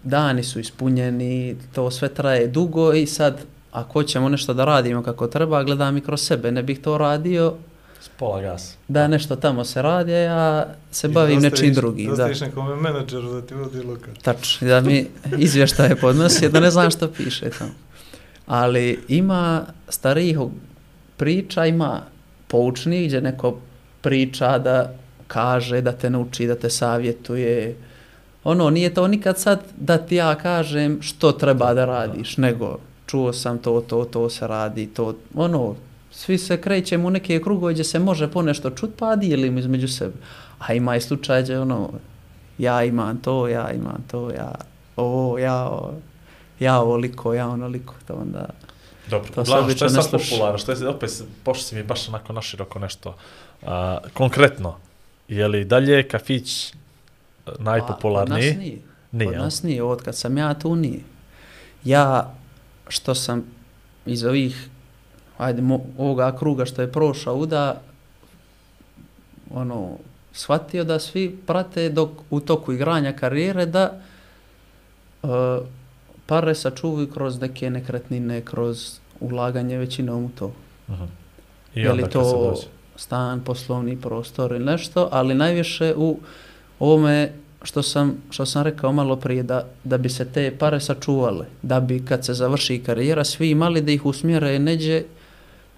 dani 0.03 0.44
su 0.44 0.60
ispunjeni, 0.60 1.56
to 1.73 1.91
sve 1.91 2.10
traje 2.10 2.48
dugo 2.48 2.94
i 2.94 3.06
sad, 3.06 3.38
ako 3.72 3.94
hoćemo 3.94 4.30
nešto 4.30 4.53
da 4.53 4.65
radimo 4.65 5.03
kako 5.03 5.27
treba, 5.27 5.64
gledam 5.64 5.98
i 5.98 6.02
kroz 6.02 6.22
sebe, 6.22 6.52
ne 6.52 6.64
bih 6.64 6.80
to 6.80 6.98
radio 6.98 7.53
pola 8.17 8.41
gas. 8.41 8.75
da 8.88 9.07
nešto 9.07 9.35
tamo 9.35 9.65
se 9.65 9.81
radi, 9.81 10.13
a 10.13 10.17
ja 10.17 10.67
se 10.91 11.07
I 11.07 11.11
bavim 11.11 11.39
nečim 11.39 11.73
drugim. 11.73 12.05
Da 12.05 12.11
ostaviš 12.11 12.41
nekome 12.41 12.75
menadžeru 12.75 13.34
da 13.34 13.41
ti 13.41 13.53
vodi 13.53 13.84
lokal. 13.84 14.13
tačno, 14.21 14.67
da 14.67 14.81
mi 14.81 15.07
izvještaje 15.38 15.95
podnosi, 15.95 16.49
da 16.49 16.59
ne 16.59 16.71
znam 16.71 16.91
što 16.91 17.11
piše 17.11 17.49
tamo. 17.49 17.71
Ali 18.45 18.99
ima 19.07 19.65
starijih 19.89 20.38
priča, 21.17 21.65
ima 21.65 22.01
poučnih 22.47 23.07
gdje 23.07 23.21
neko 23.21 23.59
priča 24.01 24.57
da 24.57 24.93
kaže, 25.27 25.81
da 25.81 25.91
te 25.91 26.09
nauči, 26.09 26.47
da 26.47 26.55
te 26.55 26.69
savjetuje. 26.69 27.75
Ono, 28.43 28.69
nije 28.69 28.93
to 28.93 29.07
nikad 29.07 29.39
sad 29.39 29.59
da 29.77 29.97
ti 29.97 30.15
ja 30.15 30.35
kažem 30.35 31.01
što 31.01 31.31
treba 31.31 31.73
da 31.73 31.85
radiš, 31.85 32.38
nego 32.38 32.79
čuo 33.05 33.34
sam 33.34 33.57
to, 33.57 33.81
to, 33.88 34.05
to 34.05 34.29
se 34.29 34.47
radi, 34.47 34.88
to, 34.88 35.15
ono, 35.35 35.75
svi 36.18 36.38
se 36.38 36.61
krećemo 36.61 37.07
u 37.07 37.11
neke 37.11 37.41
krugove 37.41 37.73
gdje 37.73 37.84
se 37.84 37.99
može 37.99 38.31
ponešto 38.31 38.69
čut, 38.69 38.89
pa 38.98 39.15
dijelimo 39.15 39.60
između 39.60 39.88
sebe. 39.88 40.14
A 40.60 40.73
ima 40.73 40.95
i 40.95 41.02
slučaj 41.02 41.41
gdje, 41.44 41.60
ono, 41.60 41.89
ja 42.57 42.84
imam 42.84 43.18
to, 43.18 43.48
ja 43.48 43.72
imam 43.72 44.03
to, 44.11 44.31
ja 44.31 44.52
ovo, 44.95 45.38
ja 45.38 45.69
ovo, 45.69 45.94
ja 46.60 46.80
ovoliko, 46.80 47.34
ja 47.34 47.48
onoliko, 47.48 47.94
to 48.07 48.14
onda... 48.14 48.49
Dobro, 49.10 49.30
To 49.34 49.41
uglavnom, 49.41 49.72
što 49.72 49.85
je 49.85 49.89
sad 49.89 50.11
popularno, 50.11 50.57
što 50.57 50.72
je, 50.72 50.88
opet, 50.88 51.23
pošli 51.44 51.64
si 51.64 51.76
mi 51.76 51.84
baš 51.84 52.10
onako 52.10 52.34
naširoko 52.34 52.80
nešto. 52.80 53.15
Uh, 53.61 53.69
konkretno, 54.14 54.76
je 55.27 55.48
li 55.48 55.65
dalje 55.65 56.07
kafić 56.07 56.73
uh, 56.73 57.53
najpopularniji? 57.60 58.49
A, 58.49 58.53
kod 58.53 58.57
nas 58.57 58.65
nije. 58.65 58.81
Nije, 59.11 59.27
kod 59.27 59.34
jel? 59.34 59.44
nas 59.44 59.64
nije, 59.64 59.84
od 59.84 60.02
kad 60.02 60.15
sam 60.15 60.38
ja 60.38 60.53
tu 60.53 60.76
nije. 60.76 60.99
Ja, 61.84 62.34
što 62.88 63.15
sam 63.15 63.44
iz 64.06 64.23
ovih, 64.23 64.69
ajde, 65.38 65.61
mo, 65.61 65.80
ovoga 65.97 66.38
kruga 66.38 66.65
što 66.65 66.81
je 66.81 66.91
prošao 66.91 67.35
uda, 67.35 67.81
ono, 69.53 69.97
shvatio 70.31 70.84
da 70.84 70.99
svi 70.99 71.38
prate 71.45 71.89
dok 71.89 72.09
u 72.30 72.39
toku 72.39 72.73
igranja 72.73 73.14
karijere 73.14 73.65
da 73.65 74.01
uh, 75.23 75.30
pare 76.26 76.55
sačuvaju 76.55 77.11
kroz 77.11 77.41
neke 77.41 77.69
nekretnine, 77.69 78.41
kroz 78.41 78.99
ulaganje 79.19 79.77
većinom 79.77 80.26
u 80.26 80.30
to. 80.39 80.45
Uh 80.45 80.53
-huh. 80.95 81.07
I 81.76 81.81
je 81.81 81.93
li 81.93 82.09
to 82.09 82.55
stan, 82.95 83.43
poslovni 83.43 84.01
prostor 84.01 84.51
ili 84.51 84.65
nešto, 84.65 85.09
ali 85.11 85.35
najviše 85.35 85.93
u 85.97 86.19
ovome 86.80 87.31
što 87.61 87.84
sam, 87.84 88.15
što 88.30 88.45
sam 88.45 88.64
rekao 88.64 88.91
malo 88.91 89.15
prije, 89.15 89.43
da, 89.43 89.68
da 89.84 89.97
bi 89.97 90.09
se 90.09 90.26
te 90.26 90.57
pare 90.59 90.80
sačuvale, 90.80 91.45
da 91.61 91.80
bi 91.80 92.05
kad 92.05 92.26
se 92.26 92.34
završi 92.34 92.84
karijera 92.85 93.23
svi 93.23 93.49
imali 93.49 93.81
da 93.81 93.91
ih 93.91 94.05
usmjere 94.05 94.59
neđe 94.59 95.03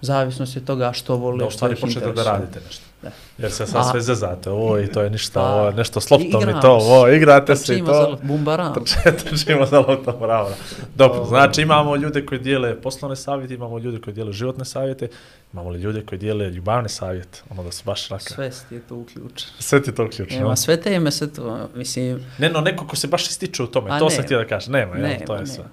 zavisnosti 0.00 0.58
od 0.58 0.64
toga 0.64 0.92
što 0.92 1.16
vole, 1.16 1.38
Da 1.38 1.46
u 1.46 1.50
što 1.50 1.56
stvari 1.56 1.74
ih 1.74 1.80
počnete 1.80 2.12
da 2.12 2.22
radite 2.22 2.60
nešto. 2.66 2.84
Da. 3.02 3.10
Jer 3.38 3.52
se 3.52 3.66
sad 3.66 3.90
sve 3.90 4.00
zezate, 4.00 4.50
ovo 4.50 4.78
i 4.78 4.86
to 4.86 5.02
je 5.02 5.10
ništa, 5.10 5.40
Pa, 5.40 5.46
ovo 5.46 5.66
je 5.66 5.74
nešto 5.74 6.00
s 6.00 6.10
loptom 6.10 6.48
i 6.48 6.60
to, 6.62 6.70
ovo, 6.70 7.08
igrate 7.08 7.56
se 7.56 7.74
i 7.74 7.76
Trčimo 7.76 7.92
za 7.94 8.04
to. 8.06 8.18
bumbaram. 8.22 8.74
Trčimo 9.24 9.66
za 9.66 9.78
loptom, 9.78 10.14
bravo. 10.20 10.50
Dobro, 10.94 11.24
znači 11.24 11.62
imamo 11.62 11.96
ljude 11.96 12.26
koji 12.26 12.40
dijele 12.40 12.80
poslovne 12.80 13.16
savjete, 13.16 13.54
imamo 13.54 13.78
ljude 13.78 14.00
koji 14.00 14.14
dijele 14.14 14.32
životne 14.32 14.64
savjete, 14.64 15.08
imamo 15.52 15.70
li 15.70 15.80
ljude 15.80 16.02
koji 16.02 16.18
dijele 16.18 16.50
ljubavne 16.50 16.88
savjete, 16.88 17.42
ono 17.50 17.62
da 17.62 17.72
su 17.72 17.82
baš 17.84 18.08
raka. 18.08 18.34
Sve 18.34 18.50
ti 18.68 18.74
je 18.74 18.80
to 18.80 18.96
uključeno. 18.96 19.52
Sve 19.58 19.82
ti 19.82 19.94
to 19.94 20.08
ključno. 20.10 20.38
Nema, 20.38 20.56
sve 20.56 20.80
teme 20.80 21.10
se 21.10 21.32
to, 21.32 21.68
mislim, 21.74 22.26
Ne, 22.38 22.48
no, 22.50 22.60
neko 22.60 22.86
ko 22.86 22.96
se 22.96 23.06
baš 23.06 23.28
ističe 23.28 23.62
u 23.62 23.66
tome, 23.66 23.90
A 23.90 23.98
to 23.98 24.04
ne. 24.04 24.10
sam 24.10 24.24
htio 24.24 24.38
da 24.38 24.46
kažem, 24.46 24.72
nema, 24.72 24.94
jel, 24.96 25.02
ne, 25.02 25.20
to 25.26 25.34
je 25.34 25.40
ne. 25.40 25.46
sve. 25.46 25.64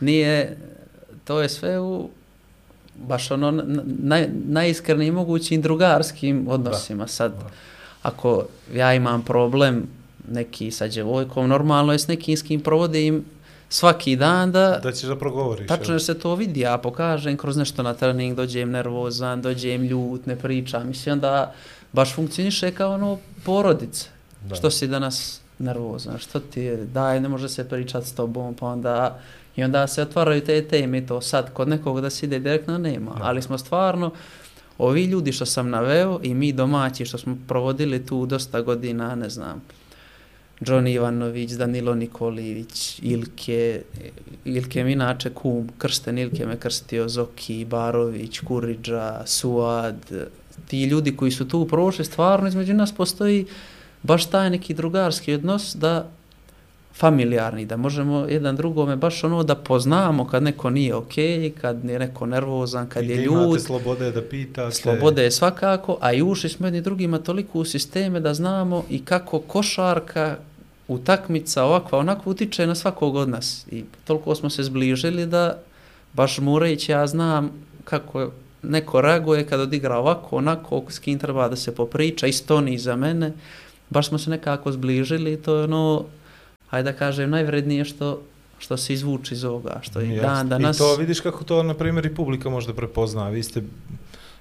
Nije, 0.00 0.56
to 1.24 1.40
je 1.40 1.48
sve 1.48 1.80
u 1.80 2.10
baš 3.02 3.30
ono 3.30 3.50
naj, 3.98 4.28
najiskrenijim 4.46 5.14
mogućim 5.14 5.62
drugarskim 5.62 6.46
odnosima. 6.48 7.06
Sad, 7.06 7.32
Da. 7.32 7.50
ako 8.02 8.44
ja 8.74 8.94
imam 8.94 9.22
problem 9.22 9.86
neki 10.30 10.70
sa 10.70 10.88
djevojkom, 10.88 11.48
normalno 11.48 11.92
je 11.92 11.98
s 11.98 12.08
nekim 12.08 12.36
s 12.36 12.42
kim 12.42 12.60
provodim 12.60 13.24
svaki 13.68 14.16
dan 14.16 14.52
da, 14.52 14.80
Da 14.82 14.92
ćeš 14.92 15.08
da 15.08 15.18
progovoriš. 15.18 15.68
tačno 15.68 15.98
se 15.98 16.18
to 16.18 16.34
vidi, 16.34 16.60
ja 16.60 16.78
pokažem 16.78 17.36
kroz 17.36 17.56
nešto 17.56 17.82
na 17.82 17.94
trening, 17.94 18.36
dođem 18.36 18.70
nervozan, 18.70 19.42
dođem 19.42 19.82
ljut, 19.82 20.26
ne 20.26 20.36
pričam, 20.36 20.86
mislim 20.86 21.20
da 21.20 21.54
baš 21.92 22.14
funkcioniše 22.14 22.70
kao 22.70 22.94
ono 22.94 23.18
porodice. 23.44 24.08
Da. 24.48 24.54
Što 24.54 24.70
si 24.70 24.88
danas 24.88 25.40
nervozan, 25.58 26.18
što 26.18 26.40
ti 26.40 26.60
je, 26.60 26.76
daj, 26.76 27.20
ne 27.20 27.28
može 27.28 27.48
se 27.48 27.68
pričati 27.68 28.08
s 28.08 28.12
tobom, 28.12 28.54
pa 28.54 28.66
onda, 28.66 29.18
i 29.56 29.64
onda 29.64 29.86
se 29.86 30.02
otvaraju 30.02 30.40
te 30.40 30.62
teme 30.62 31.06
to 31.06 31.20
sad, 31.20 31.52
kod 31.52 31.68
nekog 31.68 32.00
da 32.00 32.10
se 32.10 32.26
ide 32.26 32.38
direktno 32.38 32.78
nema, 32.78 33.10
Da. 33.10 33.24
ali 33.24 33.42
smo 33.42 33.58
stvarno, 33.58 34.10
ovi 34.78 35.04
ljudi 35.04 35.32
što 35.32 35.46
sam 35.46 35.70
naveo 35.70 36.20
i 36.22 36.34
mi 36.34 36.52
domaći 36.52 37.04
što 37.04 37.18
smo 37.18 37.38
provodili 37.48 38.06
tu 38.06 38.26
dosta 38.26 38.60
godina, 38.60 39.14
ne 39.14 39.30
znam, 39.30 39.62
Johnny 40.60 40.94
Ivanović, 40.94 41.50
Danilo 41.50 41.94
Nikolivić, 41.94 42.98
Ilke, 43.02 43.82
Ilke 44.44 44.84
mi 44.84 44.92
inače 44.92 45.30
kum, 45.30 45.68
krsten 45.78 46.18
Ilke 46.18 46.46
me 46.46 46.56
krstio, 46.56 47.08
Zoki, 47.08 47.64
Barović, 47.64 48.40
Kuriđa, 48.40 49.22
Suad, 49.26 49.96
ti 50.68 50.84
ljudi 50.84 51.16
koji 51.16 51.30
su 51.30 51.48
tu 51.48 51.68
prošli, 51.68 52.04
stvarno 52.04 52.48
između 52.48 52.74
nas 52.74 52.92
postoji 52.92 53.46
baš 54.02 54.26
taj 54.26 54.50
neki 54.50 54.74
drugarski 54.74 55.34
odnos 55.34 55.76
da 55.76 56.10
familijarni, 56.96 57.66
da 57.66 57.76
možemo 57.76 58.26
jedan 58.28 58.56
drugome 58.56 58.96
baš 58.96 59.24
ono 59.24 59.42
da 59.42 59.54
poznamo 59.54 60.26
kad 60.26 60.42
neko 60.42 60.70
nije 60.70 60.94
okej, 60.94 61.52
kad 61.60 61.84
je 61.84 61.98
neko 61.98 62.26
nervozan, 62.26 62.88
kad 62.88 63.04
I 63.04 63.08
je 63.08 63.16
ljud, 63.16 63.42
imate 63.42 63.60
slobode 63.60 64.10
da 64.10 64.22
pitate. 64.22 64.76
Slobode 64.76 65.22
je 65.22 65.30
svakako, 65.30 65.98
a 66.00 66.12
i 66.12 66.22
ušli 66.22 66.50
smo 66.50 66.66
jedni 66.66 66.80
drugima 66.80 67.18
toliko 67.18 67.58
u 67.58 67.64
sisteme 67.64 68.20
da 68.20 68.34
znamo 68.34 68.84
i 68.90 69.04
kako 69.04 69.38
košarka, 69.38 70.36
utakmica, 70.88 71.64
ovakva, 71.64 71.98
onako 71.98 72.30
utiče 72.30 72.66
na 72.66 72.74
svakog 72.74 73.16
od 73.16 73.28
nas. 73.28 73.66
I 73.70 73.84
toliko 74.04 74.34
smo 74.34 74.50
se 74.50 74.62
zbližili 74.62 75.26
da 75.26 75.58
baš 76.12 76.38
morajući 76.38 76.92
ja 76.92 77.06
znam 77.06 77.50
kako 77.84 78.30
neko 78.62 79.00
reaguje 79.00 79.46
kad 79.46 79.60
odigra 79.60 79.98
ovako, 79.98 80.36
onako, 80.36 80.82
s 80.88 80.98
kim 80.98 81.18
treba 81.18 81.48
da 81.48 81.56
se 81.56 81.74
popriča, 81.74 82.26
isto 82.26 82.60
ni 82.60 82.78
za 82.78 82.96
mene. 82.96 83.32
Baš 83.90 84.08
smo 84.08 84.18
se 84.18 84.30
nekako 84.30 84.72
zbližili 84.72 85.32
i 85.32 85.36
to 85.36 85.56
je 85.56 85.64
ono, 85.64 86.04
hajde 86.72 86.92
da 86.92 86.98
kažem, 86.98 87.30
najvrednije 87.30 87.84
što 87.84 88.22
što 88.58 88.76
se 88.76 88.94
izvuči 88.94 89.34
iz 89.34 89.44
ovoga, 89.44 89.80
što 89.82 90.00
i 90.00 90.08
Jasno. 90.10 90.22
dan 90.22 90.48
danas... 90.48 90.76
I 90.76 90.78
to 90.78 90.96
vidiš 90.96 91.20
kako 91.20 91.44
to, 91.44 91.62
na 91.62 91.74
primjer, 91.74 92.06
i 92.06 92.14
publika 92.14 92.50
može 92.50 92.66
da 92.66 92.74
prepozna. 92.74 93.28
Vi 93.28 93.42
ste, 93.42 93.62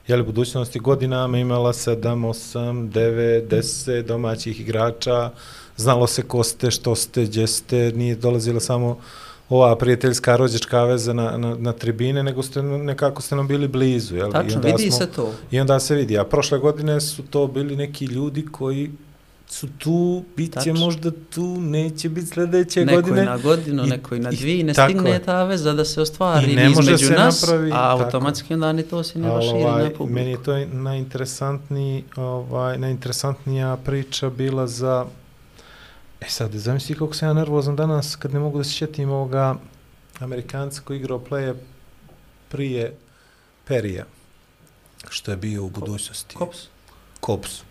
jeli, 0.08 0.24
budućnosti 0.24 0.80
godinama 0.80 1.38
imala 1.38 1.74
7, 1.74 1.98
8, 1.98 2.90
9, 2.90 3.48
10 3.48 4.02
domaćih 4.02 4.62
igrača, 4.62 5.32
znalo 5.78 6.08
se 6.08 6.22
ko 6.24 6.44
ste, 6.44 6.72
što 6.72 6.96
ste, 6.96 7.26
gdje 7.26 7.48
ste, 7.48 7.92
nije 7.96 8.16
dolazila 8.16 8.60
samo 8.60 9.00
ova 9.50 9.76
prijateljska 9.76 10.36
rođačka 10.36 10.84
veza 10.84 11.14
na, 11.14 11.38
na, 11.38 11.56
na 11.56 11.74
tribine, 11.74 12.24
nego 12.24 12.44
ste 12.44 12.62
nekako 12.64 13.22
ste 13.22 13.36
nam 13.36 13.48
bili 13.48 13.68
blizu. 13.68 14.16
Jel? 14.16 14.30
I 14.30 14.32
Tačno, 14.32 14.56
onda 14.56 14.68
vidi 14.68 14.92
smo- 14.92 15.00
se 15.00 15.08
to. 15.08 15.34
I 15.52 15.60
onda 15.60 15.80
se 15.80 15.96
vidi, 15.96 16.18
a 16.18 16.24
prošle 16.24 16.60
godine 16.60 17.02
su 17.02 17.24
to 17.24 17.48
bili 17.48 17.76
neki 17.76 18.06
ljudi 18.06 18.46
koji 18.52 18.92
su 19.52 19.68
tu, 19.78 20.24
bit 20.38 20.54
će 20.54 20.60
Tačno. 20.60 20.74
možda 20.74 21.12
tu, 21.30 21.62
neće 21.62 22.10
biti 22.10 22.28
sljedeće 22.28 22.86
Neko 22.86 23.02
godine. 23.02 23.20
je 23.20 23.26
na 23.26 23.38
godinu, 23.38 23.84
I- 23.86 23.90
neko 23.90 24.16
i 24.16 24.20
na 24.20 24.32
i 24.32 24.36
dvije, 24.36 24.64
ne 24.64 24.74
stigne 24.74 25.10
je. 25.12 25.24
ta 25.24 25.44
veza 25.44 25.74
da 25.74 25.86
se 25.86 26.02
ostvari 26.02 26.52
I 26.52 26.56
ne 26.56 26.70
može 26.70 26.82
između 26.94 27.08
se 27.08 27.14
nas, 27.14 27.42
napravi, 27.42 27.72
a 27.72 27.92
automatski 27.92 28.54
onda 28.54 28.74
ni 28.74 28.84
to 28.84 29.04
se 29.04 29.20
ne 29.20 29.28
Ali, 29.28 29.36
raširi 29.36 29.64
ovaj, 29.64 29.84
na 29.84 29.90
publiku. 29.90 30.14
meni 30.16 30.32
je 30.32 30.44
to 30.44 30.66
najinteresantniji, 30.66 32.04
ovaj, 32.16 32.78
najinteresantnija 32.78 33.78
priča 33.78 34.30
bila 34.30 34.68
za... 34.68 35.06
E 36.22 36.30
sad, 36.30 36.52
zamisli 36.52 36.96
kako 36.96 37.14
sam 37.14 37.28
ja 37.30 37.34
nervozan 37.34 37.76
danas 37.76 38.16
kad 38.16 38.34
ne 38.34 38.40
mogu 38.40 38.58
da 38.58 38.64
se 38.64 38.72
sjetim 38.72 39.10
ovoga 39.10 39.56
Amerikanca 40.20 40.82
koji 40.84 40.98
je 40.98 41.00
igrao 41.00 41.24
play 41.30 41.54
prije 42.50 42.96
Perija, 43.68 44.06
što 45.10 45.32
je 45.32 45.38
bio 45.38 45.64
u 45.64 45.70
budućnosti. 45.70 46.36
Kops. 46.36 46.58
Kopsu. 47.20 47.64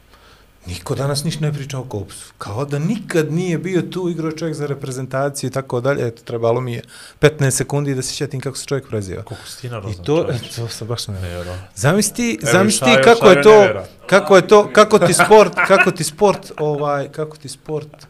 Niko 0.66 0.94
danas 0.94 1.24
ništa 1.24 1.40
ne 1.40 1.52
priča 1.52 1.78
o 1.78 1.84
Kopsu. 1.84 2.32
Kao 2.38 2.64
da 2.64 2.78
nikad 2.78 3.32
nije 3.32 3.58
bio 3.58 3.82
tu 3.82 4.08
igrao 4.08 4.32
čovjek 4.32 4.56
za 4.56 4.66
reprezentaciju 4.66 5.48
i 5.48 5.52
tako 5.52 5.80
dalje. 5.80 6.06
Eto, 6.06 6.22
trebalo 6.24 6.60
mi 6.60 6.72
je 6.72 6.82
15 7.20 7.50
sekundi 7.50 7.94
da 7.94 8.02
se 8.02 8.14
sjetim 8.14 8.40
kako 8.40 8.56
se 8.56 8.66
čovjek 8.66 8.88
preziva. 8.88 9.22
Koliko 9.22 9.46
si 9.46 9.60
ti 9.60 9.66
I 9.66 9.70
to, 9.96 10.22
čovječe. 10.22 10.54
to 10.56 10.68
sam 10.68 10.88
baš 10.88 11.08
ne 11.08 11.14
Nevjerojatno. 11.14 11.66
Zamisli, 11.74 12.38
Evo, 12.42 12.52
zamisli 12.52 12.86
Šajo- 12.88 13.04
kako 13.04 13.26
je 13.26 13.42
to, 13.42 13.66
kako 14.06 14.36
je 14.36 14.48
to, 14.48 14.70
kako 14.72 14.98
ti 14.98 15.12
sport, 15.14 15.52
kako 15.68 15.90
ti 15.90 16.04
sport, 16.04 16.52
ovaj, 16.58 17.08
kako 17.08 17.36
ti 17.36 17.48
sport 17.48 18.06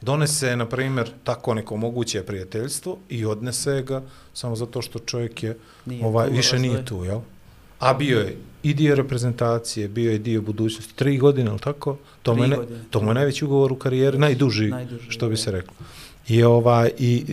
donese, 0.00 0.56
na 0.56 0.66
primjer, 0.66 1.10
tako 1.24 1.54
neko 1.54 1.76
moguće 1.76 2.22
prijateljstvo 2.22 2.98
i 3.08 3.24
odnese 3.24 3.82
ga 3.82 4.02
samo 4.34 4.56
zato 4.56 4.82
što 4.82 4.98
čovjek 4.98 5.42
je, 5.42 5.58
Nije 5.86 6.06
ovaj, 6.06 6.28
tu, 6.28 6.32
više 6.32 6.58
nije 6.58 6.84
tu, 6.84 7.04
jel? 7.04 7.20
A 7.78 7.94
bio 7.94 8.18
je 8.18 8.36
i 8.62 8.74
dio 8.74 8.94
reprezentacije, 8.94 9.88
bio 9.88 10.12
je 10.12 10.18
dio 10.18 10.42
budućnosti, 10.42 10.96
tri 10.96 11.18
godine, 11.18 11.50
ili 11.50 11.58
tako? 11.58 11.96
To, 12.22 12.32
Tri 12.32 12.38
mu 12.38 12.44
je, 12.44 12.48
ne- 12.50 12.56
to 12.90 13.00
mu 13.00 13.10
je 13.10 13.14
najveći 13.14 13.44
ugovor 13.44 13.72
u 13.72 13.76
karijeri, 13.76 14.18
najduži, 14.18 14.66
Najduži, 14.66 15.10
što 15.10 15.28
bi 15.28 15.32
da. 15.32 15.36
se 15.36 15.50
reklo. 15.50 15.74
I 16.28 16.42
ovaj 16.42 16.90
i 16.98 17.24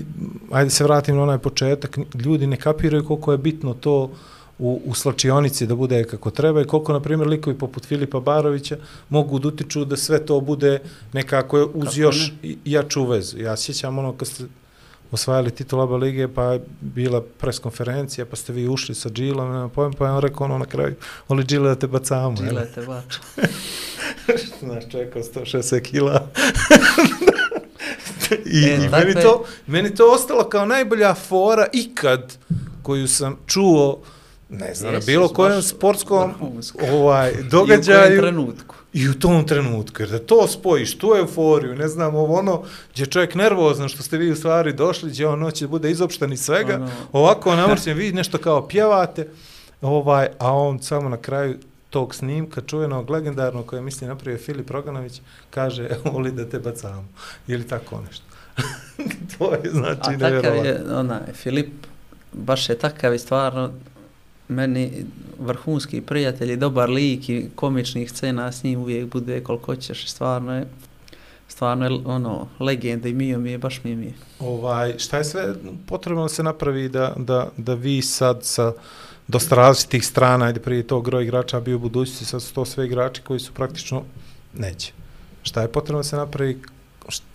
ajde 0.52 0.70
se 0.70 0.84
vratim 0.84 1.16
na 1.16 1.24
onaj 1.24 1.38
početak, 1.40 1.98
ljudi 2.16 2.48
ne 2.48 2.58
kapiraju 2.58 3.06
koliko 3.06 3.32
je 3.32 3.38
bitno 3.40 3.74
to 3.74 4.12
u, 4.60 4.82
u 4.86 4.94
slačionici 4.94 5.68
da 5.68 5.76
bude 5.76 6.04
kako 6.04 6.32
treba 6.32 6.62
i 6.62 6.66
koliko, 6.66 6.94
na 6.94 6.99
primjer, 6.99 7.28
likovi 7.28 7.58
poput 7.58 7.86
Filipa 7.86 8.20
Barovića 8.20 8.78
mogu 9.10 9.40
da 9.40 9.48
utiču 9.48 9.86
da 9.86 9.98
sve 9.98 10.26
to 10.26 10.40
bude 10.41 10.80
nekako 11.14 11.70
uz 11.74 11.86
Kako 11.86 11.99
još 11.99 12.34
i- 12.44 12.58
jaču 12.66 13.06
vezu. 13.06 13.40
Ja 13.40 13.58
sjećam 13.58 13.98
ono 13.98 14.14
kad 14.14 14.28
ste 14.28 14.44
osvajali 15.11 15.51
titul 15.51 15.81
ABA 15.81 15.95
lige, 15.97 16.27
pa 16.27 16.43
je 16.45 16.59
bila 16.81 17.21
preskonferencija, 17.34 18.25
pa 18.25 18.35
ste 18.35 18.53
vi 18.53 18.67
ušli 18.67 18.95
sa 18.95 19.09
Džilom, 19.09 19.51
nema 19.51 19.69
pojem, 19.69 19.93
pa 19.93 20.05
je 20.05 20.11
on 20.11 20.21
rekao 20.21 20.45
ono 20.45 20.57
na 20.57 20.65
kraju, 20.65 20.95
oli 21.27 21.43
Džile 21.43 21.69
da 21.69 21.75
te 21.77 21.88
bacamo. 21.88 22.35
jel? 22.38 22.47
Džilete 22.47 22.81
bač. 22.81 23.17
Znaš, 24.59 24.84
čovjek 24.91 25.15
od 25.15 25.23
160 25.25 25.81
kila. 25.81 26.27
I, 28.45 28.57
E, 28.57 28.75
i 28.75 28.77
meni, 28.79 28.89
takve- 28.89 29.21
to, 29.21 29.34
meni 29.67 29.95
to 29.95 30.11
ostalo 30.11 30.43
kao 30.45 30.65
najbolja 30.65 31.13
fora 31.15 31.67
ikad 31.73 32.38
koju 32.81 33.07
sam 33.07 33.38
čuo, 33.47 34.01
ne 34.49 34.74
znam, 34.74 34.94
na 34.94 34.99
bilo 34.99 35.28
baš 35.28 35.36
kojem 35.36 35.61
sportskom 35.61 36.34
ovaj, 36.91 37.28
I 37.28 37.32
u 37.32 37.36
kojem 37.36 37.49
događaju. 37.49 38.19
trenutku. 38.19 38.76
I 38.94 39.10
u 39.10 39.14
tom 39.14 39.48
trenutku, 39.48 40.02
jer 40.02 40.10
da 40.10 40.19
to 40.19 40.48
spojiš, 40.48 40.98
tu 40.98 41.14
euforiju, 41.18 41.76
ne 41.76 41.88
znam, 41.88 42.15
ovo 42.15 42.36
ono, 42.36 42.64
gdje 42.94 43.03
je 43.03 43.07
čovjek 43.07 43.36
nervozan 43.36 43.90
što 43.90 44.03
ste 44.03 44.18
vi 44.18 44.32
u 44.32 44.36
stvari 44.36 44.74
došli, 44.74 45.10
gdje 45.10 45.28
on 45.28 45.44
hoće 45.44 45.65
da 45.65 45.69
bude 45.69 45.91
izopšten 45.91 46.34
iz 46.34 46.41
svega, 46.41 46.76
Ono- 46.76 46.90
ovako 47.14 47.56
namrćen, 47.56 47.98
vi 47.98 48.11
nešto 48.11 48.38
kao 48.38 48.68
pjevate, 48.68 49.28
ovaj, 49.82 50.28
a 50.40 50.53
on 50.53 50.80
samo 50.80 51.10
na 51.10 51.18
kraju 51.18 51.57
tog 51.90 52.15
snimka, 52.15 52.61
čuvenog, 52.61 53.10
legendarnog, 53.10 53.65
koje 53.65 53.82
misli 53.82 54.07
napravio 54.07 54.40
Filip 54.40 54.69
Roganović, 54.69 55.22
kaže, 55.49 55.90
voli 56.06 56.32
da 56.32 56.45
te 56.45 56.60
bacamo, 56.60 57.07
ili 57.48 57.68
tako 57.68 58.02
nešto. 58.02 58.24
to 59.32 59.52
je 59.53 59.69
znači 59.72 59.99
A 60.02 60.03
takav 60.03 60.19
nevjerovatno. 60.22 60.64
je, 60.64 60.95
onaj, 60.95 61.19
Filip, 61.34 61.69
baš 62.34 62.69
je 62.69 62.78
takav 62.78 63.14
i 63.14 63.19
stvarno, 63.19 63.72
meni 64.48 65.06
vrhunski 65.40 66.02
prijatelj 66.02 66.52
i 66.52 66.57
dobar 66.57 66.90
lik 66.90 67.30
i 67.30 67.49
komičnih 67.56 68.11
scena 68.11 68.52
s 68.52 68.64
njim 68.64 68.80
uvijek 68.80 69.06
bude 69.06 69.44
koliko 69.44 69.76
ćeš 69.76 70.06
i 70.06 70.10
stvarno 70.10 70.56
je 70.56 70.68
stvarno 71.48 71.86
je 71.86 72.02
ono 72.06 72.48
legenda 72.60 73.10
i 73.10 73.14
mio 73.14 73.40
mi 73.40 73.52
je 73.52 73.57
baš 73.57 73.84
mi 73.84 73.90
je 73.90 74.14
Ovaj, 74.40 74.98
šta 74.98 75.18
je 75.18 75.24
sve 75.24 75.53
potrebno 75.86 76.24
da 76.24 76.30
se 76.30 76.44
napravi 76.44 76.90
da, 76.90 77.14
da, 77.18 77.49
da 77.57 77.74
vi 77.74 78.02
sad 78.02 78.40
sa 78.41 78.74
dosta 79.28 79.56
različitih 79.56 80.06
strana, 80.06 80.45
ajde 80.45 80.60
prije 80.60 80.88
tog 80.88 81.06
groj 81.06 81.24
igrača 81.24 81.60
bio 81.60 81.76
u 81.76 81.80
budućnosti, 81.80 82.26
sad 82.26 82.41
su 82.41 82.53
to 82.53 82.65
sve 82.65 82.86
igrači 82.86 83.22
koji 83.22 83.40
su 83.40 83.53
praktično 83.53 84.03
neće. 84.53 84.94
Šta 85.44 85.61
je 85.61 85.72
potrebno 85.72 85.99
da 85.99 86.03
se 86.03 86.15
napravi 86.15 86.61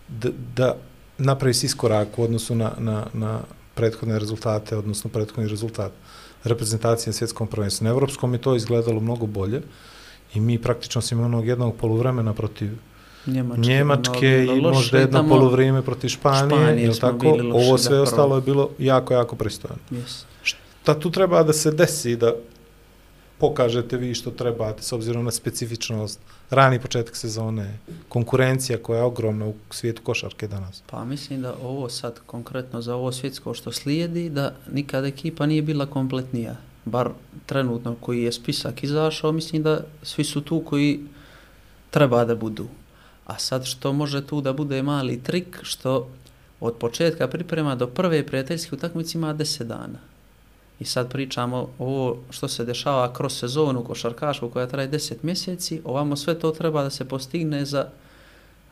da, 0.08 0.28
da 0.56 0.76
napravi 1.18 1.54
se 1.54 1.66
iskorak 1.66 2.18
u 2.18 2.22
odnosu 2.22 2.54
na, 2.54 2.72
na, 2.78 3.06
na 3.12 3.40
prethodne 3.74 4.18
rezultate, 4.18 4.76
odnosno 4.76 5.10
prethodni 5.10 5.48
rezultat? 5.48 5.92
Reprezentacije 6.44 7.06
na 7.06 7.14
svjetskom 7.14 7.46
prvenstvu. 7.46 7.84
Na 7.84 7.90
evropskom 7.90 8.32
je 8.32 8.40
to 8.40 8.56
izgledalo 8.56 9.00
mnogo 9.00 9.26
bolje 9.26 9.62
i 10.34 10.40
mi 10.40 10.58
praktično 10.58 11.00
smo 11.00 11.14
imali 11.14 11.26
onog 11.26 11.46
jednog 11.46 11.76
poluvremena 11.76 12.32
protiv 12.32 12.70
Njemačke, 13.26 13.60
Njemačke 13.62 14.46
i 14.48 14.60
možda 14.62 14.98
jedno 14.98 15.18
tamo- 15.18 15.28
poluvrijeme 15.28 15.82
protiv 15.82 16.08
Španije, 16.08 16.48
Španije 16.58 16.94
smo 16.94 17.00
tako? 17.02 17.26
loši, 17.28 17.50
Ovo 17.52 17.78
sve 17.78 17.96
da, 17.96 18.02
ostalo 18.02 18.36
je 18.36 18.42
bilo 18.42 18.68
jako, 18.78 19.14
jako 19.14 19.36
pristojno. 19.36 19.76
Yes. 19.90 20.24
Šta 20.42 20.94
tu 20.94 21.10
treba 21.10 21.42
da 21.42 21.52
se 21.52 21.70
desi 21.70 22.16
da 22.16 22.32
pokažete 23.42 23.96
vi 23.96 24.14
što 24.14 24.30
trebate 24.30 24.82
s 24.82 24.92
obzirom 24.92 25.24
na 25.24 25.30
specifičnost, 25.30 26.20
rani 26.50 26.78
početak 26.78 27.16
sezone, 27.16 27.78
konkurencija 28.08 28.78
koja 28.78 28.98
je 28.98 29.04
ogromna 29.04 29.46
u 29.46 29.54
svijetu 29.70 30.02
košarke 30.02 30.48
danas. 30.48 30.82
Pa 30.86 31.04
mislim 31.04 31.42
da 31.42 31.54
ovo 31.62 31.88
sad 31.88 32.20
konkretno 32.26 32.82
za 32.82 32.94
ovo 32.94 33.12
svjetsko 33.12 33.54
što 33.54 33.72
slijedi, 33.72 34.28
da 34.30 34.54
nikada 34.72 35.06
ekipa 35.06 35.46
nije 35.46 35.62
bila 35.62 35.86
kompletnija. 35.86 36.56
Bar 36.84 37.10
trenutno 37.46 37.96
koji 38.00 38.22
je 38.22 38.32
spisak 38.32 38.84
izašao, 38.84 39.32
mislim 39.32 39.62
da 39.62 39.80
svi 40.02 40.24
su 40.24 40.40
tu 40.40 40.60
koji 40.60 41.00
treba 41.90 42.24
da 42.24 42.34
budu. 42.34 42.68
A 43.26 43.38
sad 43.38 43.64
što 43.64 43.92
može 43.92 44.26
tu 44.26 44.40
da 44.40 44.52
bude 44.52 44.82
mali 44.82 45.22
trik, 45.22 45.58
što 45.62 46.08
od 46.60 46.76
početka 46.76 47.28
priprema 47.28 47.74
do 47.74 47.86
prve 47.86 48.26
prijateljske 48.26 48.74
utakmice 48.74 49.18
ima 49.18 49.34
10 49.34 49.64
dana. 49.64 50.11
I 50.82 50.84
sad 50.84 51.12
pričamo 51.12 51.68
ovo 51.78 52.16
što 52.30 52.48
se 52.48 52.64
dešava 52.64 53.12
kroz 53.12 53.38
sezonu 53.38 53.84
košarkašku 53.84 54.48
koja 54.50 54.66
traje 54.66 54.90
10 54.90 55.14
mjeseci, 55.22 55.80
ovamo 55.84 56.16
sve 56.16 56.38
to 56.38 56.50
treba 56.50 56.82
da 56.82 56.90
se 56.90 57.04
postigne 57.04 57.64
za 57.64 57.88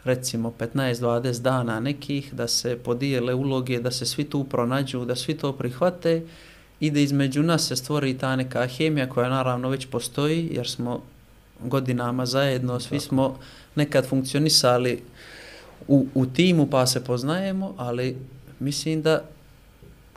recimo 0.05 0.53
15-20 0.59 1.43
dana 1.43 1.81
nekih, 1.81 2.35
da 2.35 2.49
se 2.49 2.77
podijele 2.77 3.35
uloge, 3.35 3.81
da 3.81 3.91
se 3.91 4.07
svi 4.07 4.25
tu 4.25 4.45
pronađu, 4.45 5.05
da 5.05 5.17
svi 5.17 5.37
to 5.39 5.53
prihvate. 5.53 6.23
I 6.81 6.91
da 6.91 7.01
između 7.01 7.43
nas 7.43 7.69
se 7.69 7.77
stvori 7.77 8.19
ta 8.19 8.37
neka 8.37 8.67
hemija 8.67 9.09
koja 9.09 9.29
naravno 9.29 9.69
već 9.69 9.87
postoji, 9.87 10.49
jer 10.53 10.69
smo 10.69 11.03
godinama 11.65 12.27
zajedno, 12.27 12.81
svi 12.81 13.01
smo 13.01 13.39
nekad 13.75 14.09
funkcionisali 14.09 15.03
u, 15.89 16.07
u 16.15 16.27
timu 16.27 16.67
pa 16.67 16.87
se 16.87 17.05
poznajemo, 17.05 17.75
ali 17.77 18.17
mislim 18.59 19.03
da 19.03 19.23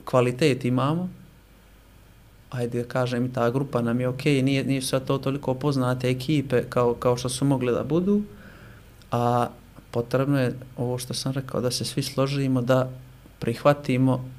kvalitet 0.06 0.66
imamo, 0.66 1.10
ajde 2.54 2.84
da 2.84 2.88
kažem 2.88 3.26
i 3.26 3.34
ta 3.34 3.50
grupa 3.50 3.82
nam 3.82 4.00
je 4.00 4.08
okej, 4.08 4.42
nije, 4.42 4.64
nije 4.64 4.82
sad 4.82 5.06
to 5.06 5.18
toliko 5.18 5.54
poznate 5.54 6.10
ekipe 6.10 6.64
kao, 6.70 6.94
kao 6.94 7.18
što 7.18 7.30
su 7.30 7.46
mogli 7.46 7.72
da 7.72 7.84
budu, 7.84 8.22
a 9.12 9.48
potrebno 9.92 10.40
je 10.40 10.56
ovo 10.78 10.98
što 10.98 11.14
sam 11.14 11.34
rekao, 11.34 11.62
da 11.62 11.72
se 11.72 11.86
svi 11.86 12.04
složimo, 12.04 12.62
da 12.62 12.90
prihvatimo 13.40 14.30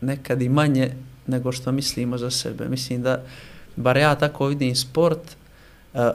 nekad 0.00 0.42
i 0.42 0.48
manje 0.48 0.94
nego 1.26 1.52
što 1.52 1.72
mislimo 1.72 2.18
za 2.18 2.30
sebe. 2.30 2.68
Mislim 2.68 3.02
da, 3.02 3.22
bar 3.76 3.96
ja 3.96 4.14
tako 4.14 4.46
vidim 4.46 4.76
sport, 4.76 5.36
a, 5.94 6.12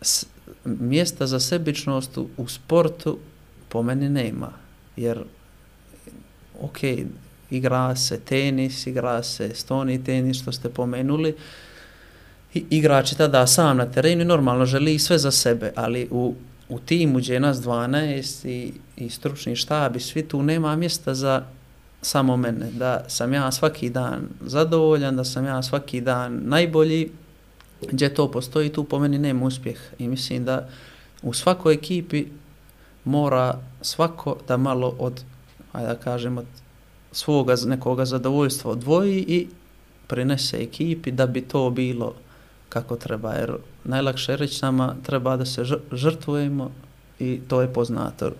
s, 0.00 0.26
mjesta 0.64 1.26
za 1.26 1.40
sebičnost 1.40 2.18
u, 2.18 2.28
u 2.36 2.48
sportu 2.48 3.18
po 3.68 3.82
meni 3.82 4.08
nema, 4.08 4.52
jer 4.96 5.24
ok, 6.60 6.78
igra 7.50 7.96
se 7.96 8.20
tenis, 8.20 8.86
igra 8.86 9.22
se 9.22 9.54
stoni 9.54 10.04
tenis, 10.04 10.42
što 10.42 10.52
ste 10.52 10.68
pomenuli, 10.68 11.34
I, 12.54 12.64
igrač 12.70 13.12
je 13.12 13.18
tada 13.18 13.46
sam 13.46 13.76
na 13.76 13.86
terenu 13.86 14.22
i 14.22 14.24
normalno 14.24 14.64
želi 14.66 14.98
sve 14.98 15.18
za 15.18 15.30
sebe, 15.30 15.72
ali 15.76 16.08
u, 16.10 16.34
u 16.68 16.78
timu 16.78 17.18
gdje 17.18 17.34
je 17.34 17.40
nas 17.40 17.58
12 17.58 18.48
i, 18.48 18.72
i 18.96 19.10
stručni 19.10 19.56
štab 19.56 19.96
i 19.96 20.00
svi 20.00 20.22
tu 20.28 20.42
nema 20.42 20.76
mjesta 20.76 21.14
za 21.14 21.42
samo 22.02 22.36
mene, 22.36 22.70
da 22.72 23.04
sam 23.08 23.32
ja 23.32 23.52
svaki 23.52 23.90
dan 23.90 24.28
zadovoljan, 24.40 25.16
da 25.16 25.24
sam 25.24 25.44
ja 25.44 25.62
svaki 25.62 26.00
dan 26.00 26.40
najbolji, 26.44 27.10
gdje 27.92 28.14
to 28.14 28.30
postoji, 28.30 28.72
tu 28.72 28.84
po 28.84 28.98
meni 28.98 29.18
nema 29.18 29.46
uspjeh. 29.46 29.78
I 29.98 30.08
mislim 30.08 30.44
da 30.44 30.68
u 31.22 31.32
svakoj 31.32 31.74
ekipi 31.74 32.26
mora 33.04 33.58
svako 33.80 34.36
da 34.48 34.56
malo 34.56 34.94
od, 34.98 35.24
ajde 35.72 35.88
da 35.88 35.94
kažem, 35.94 36.38
od 36.38 36.46
svoga 37.16 37.54
nekoga 37.66 38.04
zadovoljstva 38.04 38.70
odvoji 38.70 39.24
i 39.28 39.46
prinese 40.06 40.56
ekipi 40.56 41.10
da 41.10 41.26
bi 41.26 41.40
to 41.40 41.70
bilo 41.70 42.14
kako 42.68 42.96
treba, 42.96 43.32
jer 43.32 43.52
najlakše 43.84 44.32
je 44.32 44.36
reći 44.36 44.62
nama 44.62 44.96
treba 45.02 45.36
da 45.36 45.44
se 45.44 45.62
žr- 45.62 45.80
žrtvujemo 45.92 46.70
i 47.18 47.40
to 47.48 47.60
je 47.60 47.72
poznato. 47.72 48.30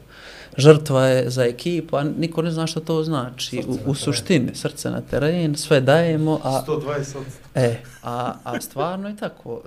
Žrtva 0.57 1.07
je 1.07 1.31
za 1.31 1.45
ekipu, 1.45 1.97
a 1.97 2.05
niko 2.05 2.43
ne 2.43 2.51
zna 2.51 2.67
što 2.67 2.81
to 2.81 3.05
znači. 3.05 3.63
U, 3.69 3.91
u 3.91 3.95
suštini, 3.95 4.55
srce 4.55 4.91
na 4.91 5.01
teren, 5.01 5.57
sve 5.57 5.81
dajemo, 5.81 6.41
a... 6.45 6.63
120 6.67 7.17
E, 7.55 7.77
a, 8.03 8.35
a 8.45 8.61
stvarno 8.61 9.09
je 9.09 9.17
tako. 9.17 9.63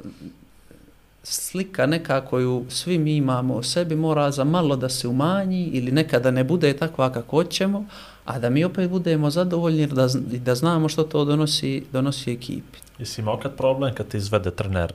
Slika 1.24 1.86
neka 1.86 2.22
koju 2.26 2.66
svi 2.70 2.98
mi 2.98 3.16
imamo 3.16 3.56
o 3.56 3.64
sebi 3.64 3.96
mora 3.96 4.32
za 4.32 4.44
malo 4.44 4.76
da 4.76 4.90
se 4.90 5.08
umanji 5.08 5.64
ili 5.66 5.92
nekada 5.92 6.32
ne 6.32 6.44
bude 6.44 6.74
takva 6.74 7.14
kako 7.14 7.38
hoćemo, 7.38 7.86
a 8.30 8.40
da 8.40 8.50
mi 8.50 8.64
opet 8.64 8.90
budemo 8.90 9.30
zadovoljni 9.30 9.88
da, 9.88 10.08
da 10.46 10.56
znamo 10.56 10.90
što 10.90 11.04
to 11.04 11.26
donosi, 11.26 11.84
donosi 11.92 12.32
ekipi. 12.32 12.80
Jesi 13.00 13.22
imao 13.22 13.38
kad 13.38 13.56
problem 13.56 13.96
kad 13.96 14.08
te 14.08 14.18
izvede 14.18 14.52
trener, 14.52 14.94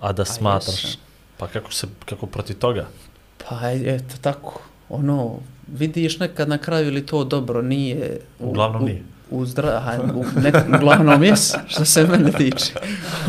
a 0.00 0.12
da 0.12 0.24
smatraš, 0.24 0.84
jesam. 0.84 1.00
pa 1.38 1.46
kako 1.46 1.72
se, 1.72 1.86
kako 2.04 2.26
protiv 2.26 2.58
toga? 2.58 2.86
Pa 3.48 3.70
eto 3.70 4.14
tako, 4.20 4.60
ono, 4.88 5.38
vidiš 5.66 6.18
nekad 6.18 6.48
na 6.48 6.58
kraju 6.58 6.86
ili 6.86 7.06
to 7.06 7.24
dobro 7.24 7.62
nije. 7.62 8.20
Uglavnom 8.38 8.84
nije. 8.84 9.02
U, 9.30 9.38
u 9.38 9.46
zdra, 9.46 9.68
a, 9.68 9.98
u, 10.14 10.24
ne, 10.40 10.52
uglavnom 10.76 11.22
jes, 11.24 11.54
što 11.66 11.84
se 11.84 12.06
mene 12.06 12.32
tiče. 12.32 12.72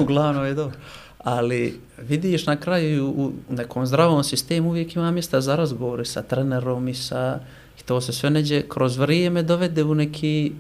uglavnom 0.04 0.46
je 0.46 0.54
dobro. 0.54 0.78
Ali 1.18 1.80
vidiš 1.98 2.46
na 2.46 2.56
kraju 2.56 3.08
u, 3.08 3.32
u 3.50 3.54
nekom 3.54 3.86
zdravom 3.86 4.24
sistemu 4.24 4.70
uvijek 4.70 4.96
ima 4.96 5.12
mjesta 5.12 5.42
za 5.42 5.56
razgovore 5.56 6.06
sa 6.06 6.22
trenerom 6.22 6.88
i 6.88 6.94
sa... 6.94 7.40
I 7.82 7.84
to 7.86 8.02
se 8.02 8.14
sve 8.14 8.30
neđe 8.30 8.62
kroz 8.62 8.98
vrijeme 8.98 9.44
dovede 9.44 9.84
u 9.84 9.96
neki, 9.96 10.52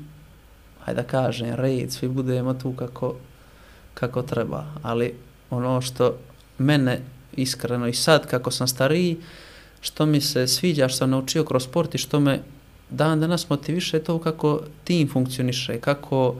hajde 0.85 1.01
da 1.01 1.07
kažem, 1.07 1.55
red, 1.55 1.91
svi 1.91 2.07
budemo 2.07 2.53
tu 2.53 2.73
kako, 2.73 3.15
kako 3.93 4.21
treba. 4.21 4.65
Ali 4.83 5.13
ono 5.49 5.81
što 5.81 6.17
mene 6.57 7.01
iskreno 7.33 7.87
i 7.87 7.93
sad 7.93 8.27
kako 8.27 8.51
sam 8.51 8.67
stariji, 8.67 9.17
što 9.81 10.05
mi 10.05 10.21
se 10.21 10.47
sviđa, 10.47 10.87
što 10.87 10.97
sam 10.97 11.09
naučio 11.09 11.43
kroz 11.43 11.63
sport 11.63 11.95
i 11.95 11.97
što 11.97 12.19
me 12.19 12.39
dan 12.89 13.19
danas 13.19 13.49
motiviše 13.49 13.99
to 13.99 14.19
kako 14.19 14.61
tim 14.83 15.09
funkcioniše, 15.09 15.79
kako 15.79 16.35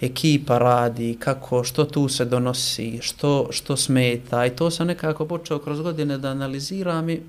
ekipa 0.00 0.58
radi, 0.58 1.16
kako, 1.20 1.64
što 1.64 1.84
tu 1.84 2.08
se 2.08 2.24
donosi, 2.24 2.98
što, 3.02 3.48
što 3.50 3.76
smeta 3.76 4.46
i 4.46 4.50
to 4.50 4.70
sam 4.70 4.86
nekako 4.86 5.26
počeo 5.26 5.58
kroz 5.58 5.80
godine 5.80 6.18
da 6.18 6.28
analiziram 6.28 7.10
i 7.10 7.20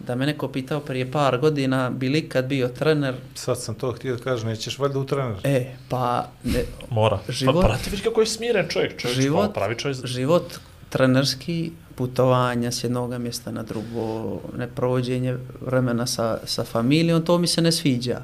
da 0.00 0.14
me 0.14 0.26
neko 0.26 0.48
pitao 0.48 0.80
prije 0.80 1.12
par 1.12 1.38
godina, 1.38 1.90
bi 1.90 2.08
li 2.08 2.22
kad 2.22 2.44
bio 2.46 2.68
trener, 2.68 3.14
Sad 3.34 3.60
sam 3.60 3.74
to 3.74 3.92
htio 3.92 4.16
da 4.16 4.22
kažem, 4.22 4.48
nećeš 4.48 4.78
valjda 4.78 4.98
u 4.98 5.04
trener. 5.04 5.36
e, 5.44 5.76
pa 5.88 6.28
ne, 6.44 6.62
Mora. 6.90 7.18
Život- 7.28 7.54
Pa 7.54 7.60
prati 7.62 7.90
vidi 7.90 8.02
kako 8.02 8.20
je 8.20 8.26
smiren 8.28 8.66
čovjek, 8.68 8.98
čovjek 8.98 9.18
Život- 9.18 9.46
pa, 9.46 9.52
pravi 9.52 9.74
čovjek. 9.76 10.06
život 10.06 10.54
trenerski, 10.90 11.70
putovanja 11.94 12.70
s 12.70 12.84
jednog 12.84 13.10
mjesta 13.12 13.50
na 13.50 13.62
drugo, 13.62 14.38
neprovođenje 14.56 15.36
vremena 15.60 16.06
sa, 16.06 16.38
sa 16.44 16.64
familijom, 16.64 17.22
to 17.22 17.38
mi 17.38 17.46
se 17.46 17.62
ne 17.62 17.72
sviđa. 17.72 18.22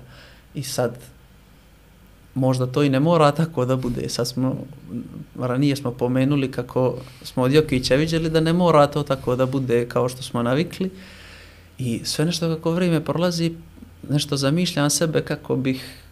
I 0.54 0.62
sad, 0.62 0.98
možda 2.34 2.66
to 2.66 2.82
i 2.82 2.88
ne 2.88 3.00
mora 3.00 3.32
tako 3.32 3.64
da 3.64 3.76
bude. 3.76 4.08
Sad 4.08 4.28
smo, 4.28 4.56
ranije 5.36 5.76
smo 5.76 5.90
pomenuli 5.90 6.50
kako 6.50 6.94
smo 7.22 7.42
od 7.42 7.52
Jokića 7.52 7.94
vidjeli 7.94 8.30
da 8.30 8.40
ne 8.40 8.52
mora 8.52 8.86
to 8.86 9.02
tako 9.02 9.36
da 9.36 9.46
bude 9.46 9.86
kao 9.86 10.08
što 10.08 10.22
smo 10.22 10.42
navikli. 10.42 10.90
I 11.78 12.00
sve 12.04 12.24
nešto 12.24 12.54
kako 12.54 12.70
vrijeme 12.70 13.04
prolazi, 13.04 13.52
nešto 14.08 14.36
zamišljam 14.36 14.90
sebe 14.90 15.20
kako 15.22 15.56
bih 15.56 16.02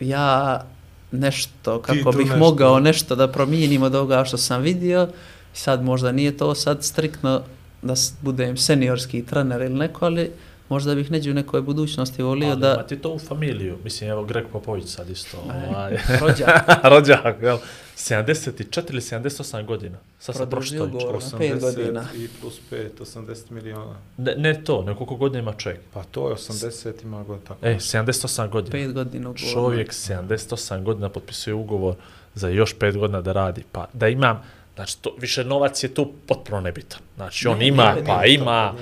ja 0.00 0.64
nešto, 1.12 1.82
kako 1.82 2.12
bih 2.12 2.26
nešto. 2.26 2.38
mogao 2.38 2.80
nešto 2.80 3.16
da 3.16 3.32
promijenim 3.32 3.82
od 3.82 3.94
ovoga 3.94 4.24
što 4.24 4.36
sam 4.36 4.62
vidio. 4.62 5.08
Sad 5.52 5.84
možda 5.84 6.12
nije 6.12 6.36
to 6.36 6.54
sad 6.54 6.84
striktno 6.84 7.42
da 7.82 7.94
budem 8.22 8.56
seniorski 8.56 9.26
trener 9.26 9.60
ili 9.60 9.74
neko, 9.74 10.04
ali 10.04 10.30
možda 10.68 10.94
bih 10.94 11.10
neđe 11.10 11.30
u 11.30 11.34
nekoj 11.34 11.62
budućnosti 11.62 12.22
volio 12.22 12.50
Ali 12.50 12.60
da... 12.60 12.74
imate 12.74 12.98
to 12.98 13.10
u 13.10 13.18
familiju. 13.18 13.78
Mislim, 13.84 14.10
evo 14.10 14.24
Greg 14.24 14.44
Popović 14.52 14.88
sad 14.88 15.10
isto. 15.10 15.36
Ovaj. 15.44 15.98
Rođak. 16.20 16.48
Rođak, 16.82 17.42
jel? 17.42 17.58
74 17.96 18.90
ili 18.90 19.00
78 19.00 19.64
godina. 19.64 19.98
Sad 20.18 20.36
sam 20.36 20.50
pročitao. 20.50 20.86
ugovor. 20.86 21.22
na 21.32 21.38
pet 21.38 21.60
godina. 21.60 22.04
i 22.16 22.28
plus 22.40 22.60
5, 22.70 22.88
80 22.98 23.50
miliona. 23.50 23.96
Ne, 24.16 24.34
ne 24.36 24.64
to, 24.64 24.82
nego 24.82 24.98
koliko 24.98 25.16
godina 25.16 25.38
ima 25.38 25.52
čovjek. 25.52 25.80
Pa 25.92 26.02
to 26.02 26.28
je 26.28 26.34
80, 26.34 26.92
ima 27.02 27.22
god 27.22 27.42
tako. 27.42 27.66
E, 27.66 27.74
78 27.74 28.48
godina. 28.48 28.72
Pet 28.72 28.92
godina 28.92 29.30
ugovor. 29.30 29.52
Čovjek 29.52 29.92
78 29.92 30.82
godina 30.82 31.08
potpisuje 31.08 31.54
ugovor 31.54 31.94
za 32.34 32.48
još 32.48 32.76
5 32.76 32.98
godina 32.98 33.20
da 33.20 33.32
radi. 33.32 33.64
Pa 33.72 33.86
da 33.92 34.08
imam, 34.08 34.42
znači 34.74 34.98
to, 34.98 35.14
više 35.18 35.44
novac 35.44 35.84
je 35.84 35.94
tu 35.94 36.12
potpuno 36.26 36.60
nebitan. 36.60 37.00
Znači 37.16 37.48
on 37.48 37.58
Ne, 37.58 37.66
ima, 37.66 37.94
ne, 37.94 38.04
pa 38.04 38.22
Nije 38.22 38.38
to 38.38 38.42
ima. 38.42 38.74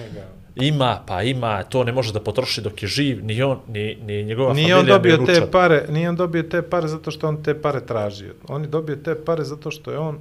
Ima, 0.57 1.01
pa 1.07 1.23
ima, 1.23 1.63
to 1.63 1.85
ne 1.85 1.93
može 1.93 2.13
da 2.13 2.21
potroši 2.21 2.61
dok 2.61 2.83
je 2.83 2.89
živ, 2.89 3.25
ni 3.25 3.43
on, 3.43 3.59
ni, 3.69 3.99
ni 4.07 4.25
njegova 4.25 4.53
Nije 4.55 4.75
familija, 4.75 4.97
on 4.97 5.03
dobio 5.03 5.27
te 5.27 5.51
pare, 5.51 5.87
nije 5.89 6.09
on 6.09 6.17
dobio 6.17 6.43
te 6.43 6.63
pare 6.63 6.89
zato 6.89 7.11
što 7.11 7.29
on 7.29 7.43
te 7.43 7.61
pare 7.63 7.81
tražio. 7.81 8.35
On 8.49 8.63
je 8.63 8.69
dobio 8.69 8.97
te 8.97 9.15
pare 9.15 9.45
zato 9.45 9.71
što 9.71 9.91
je 9.91 9.99
on 9.99 10.19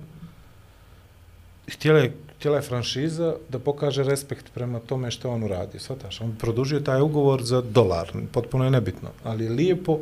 htjela 1.67 1.99
je, 1.99 2.13
htjela 2.39 2.55
je 2.55 2.61
franšiza 2.61 3.35
da 3.49 3.59
pokaže 3.59 4.03
respekt 4.03 4.45
prema 4.53 4.79
tome 4.79 5.11
što 5.11 5.29
on 5.29 5.43
uradio. 5.43 5.79
Svataš, 5.79 6.21
on 6.21 6.35
produžio 6.39 6.79
taj 6.79 7.01
ugovor 7.01 7.43
za 7.43 7.61
dolar, 7.61 8.11
potpuno 8.31 8.63
je 8.63 8.71
nebitno, 8.71 9.09
ali 9.23 9.43
je 9.43 9.49
lijepo 9.49 9.99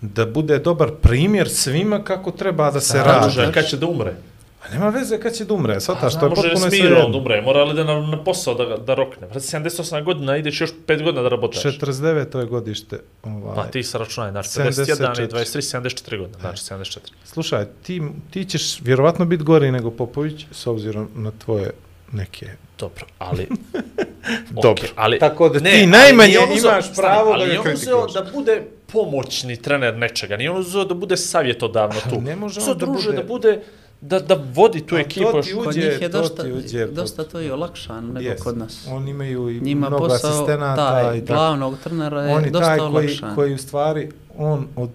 da 0.00 0.26
bude 0.26 0.58
dobar 0.58 0.90
primjer 1.02 1.48
svima 1.48 2.04
kako 2.04 2.30
treba 2.30 2.70
da 2.70 2.80
se 2.80 2.98
Da, 2.98 3.04
radi. 3.04 3.52
kad 3.54 3.66
će 3.66 3.76
da 3.76 3.86
umre? 3.86 4.14
A 4.64 4.70
nema 4.70 4.88
veze 4.88 5.20
kad 5.20 5.32
će 5.32 5.44
da 5.44 5.54
umre, 5.54 5.80
svataš, 5.80 6.14
A, 6.14 6.18
to 6.18 6.26
je 6.26 6.30
može 6.30 6.42
potpuno 6.42 6.70
sve 6.70 6.78
da 6.80 6.84
jedno. 6.86 7.18
umre, 7.18 7.40
mora 7.42 7.64
li 7.64 7.74
da 7.74 7.84
na, 7.84 8.00
na 8.00 8.24
posao 8.24 8.54
da, 8.54 8.76
da 8.76 8.94
rokne. 8.94 9.26
Vrati, 9.26 9.46
78 9.46 10.04
godina, 10.04 10.36
ideš 10.36 10.60
još 10.60 10.70
5 10.86 11.02
godina 11.02 11.22
da 11.22 11.28
rabotaš. 11.28 11.62
49. 11.62 12.38
je 12.38 12.46
godište. 12.46 12.98
Ovaj. 13.22 13.54
Pa 13.56 13.64
ti 13.64 13.82
se 13.82 13.98
računaj, 13.98 14.30
znači 14.30 14.48
74. 14.48 14.74
51 14.74 15.24
i 15.24 15.28
23, 15.28 15.80
74 15.80 16.18
godina, 16.18 16.38
znači 16.40 16.62
74. 16.64 16.98
Slušaj, 17.24 17.64
ti, 17.82 18.02
ti 18.30 18.44
ćeš 18.44 18.80
vjerovatno 18.80 19.24
biti 19.24 19.44
gori 19.44 19.70
nego 19.70 19.90
Popović 19.90 20.46
s 20.52 20.66
obzirom 20.66 21.08
na 21.14 21.32
tvoje 21.34 21.70
neke... 22.12 22.46
Dobro, 22.78 23.06
ali... 23.18 23.48
Dobro. 24.52 24.70
Okej, 24.70 24.88
ali, 24.96 25.18
Tako 25.18 25.48
da 25.48 25.58
ti 25.60 25.68
ali 25.68 25.86
najmanje 25.86 26.28
nije 26.28 26.40
on 26.40 26.48
uzeo- 26.48 26.70
imaš 26.70 26.84
stani, 26.84 26.96
pravo 26.98 27.24
da 27.26 27.32
ali 27.32 27.40
ga 27.40 27.46
nije 27.46 27.60
on 27.60 27.66
uzeo 27.66 27.76
kritikuješ. 27.98 28.12
da 28.26 28.32
bude 28.32 28.62
pomoćni 28.88 29.56
trener 29.56 29.96
nečega, 29.96 30.36
nije 30.36 30.50
on 30.50 30.58
uzeo 30.58 30.84
da 30.84 30.94
bude 30.94 31.16
savjetodavno 31.16 32.00
tu. 32.10 32.20
ne 32.20 32.36
može 32.36 32.60
on 32.60 32.78
da 32.78 32.86
bude- 32.86 33.12
da 33.12 33.22
bude, 33.22 33.62
da, 34.04 34.18
da 34.20 34.36
vodi 34.54 34.80
tu 34.80 34.96
ekipu. 34.96 35.32
to 35.32 35.40
Kod 35.64 35.76
njih 35.76 35.84
je 36.00 36.10
to 36.10 36.18
dosta, 36.18 36.42
ti 36.42 36.52
uđe 36.52 36.86
dosta 36.86 37.24
to 37.24 37.40
i 37.40 37.50
olakšano 37.50 38.12
nego 38.12 38.20
Yes. 38.26 38.38
kod 38.38 38.58
nas. 38.58 38.86
Oni 38.88 39.10
imaju 39.10 39.50
i 39.50 39.60
Njima 39.60 39.88
mnogo 39.88 40.08
posao, 40.08 40.30
asistenata 40.30 40.90
taj, 40.92 41.18
i 41.18 41.20
tako. 41.20 41.32
glavnog 41.32 41.74
trenera 41.78 42.22
je 42.22 42.34
On 42.34 42.44
je 42.44 42.50
dosta 42.50 42.66
taj 42.66 42.78
koji, 42.78 42.88
olakšan. 42.88 43.34
koji 43.34 43.54
u 43.54 43.58
stvari, 43.58 44.08
on 44.38 44.66
od, 44.76 44.90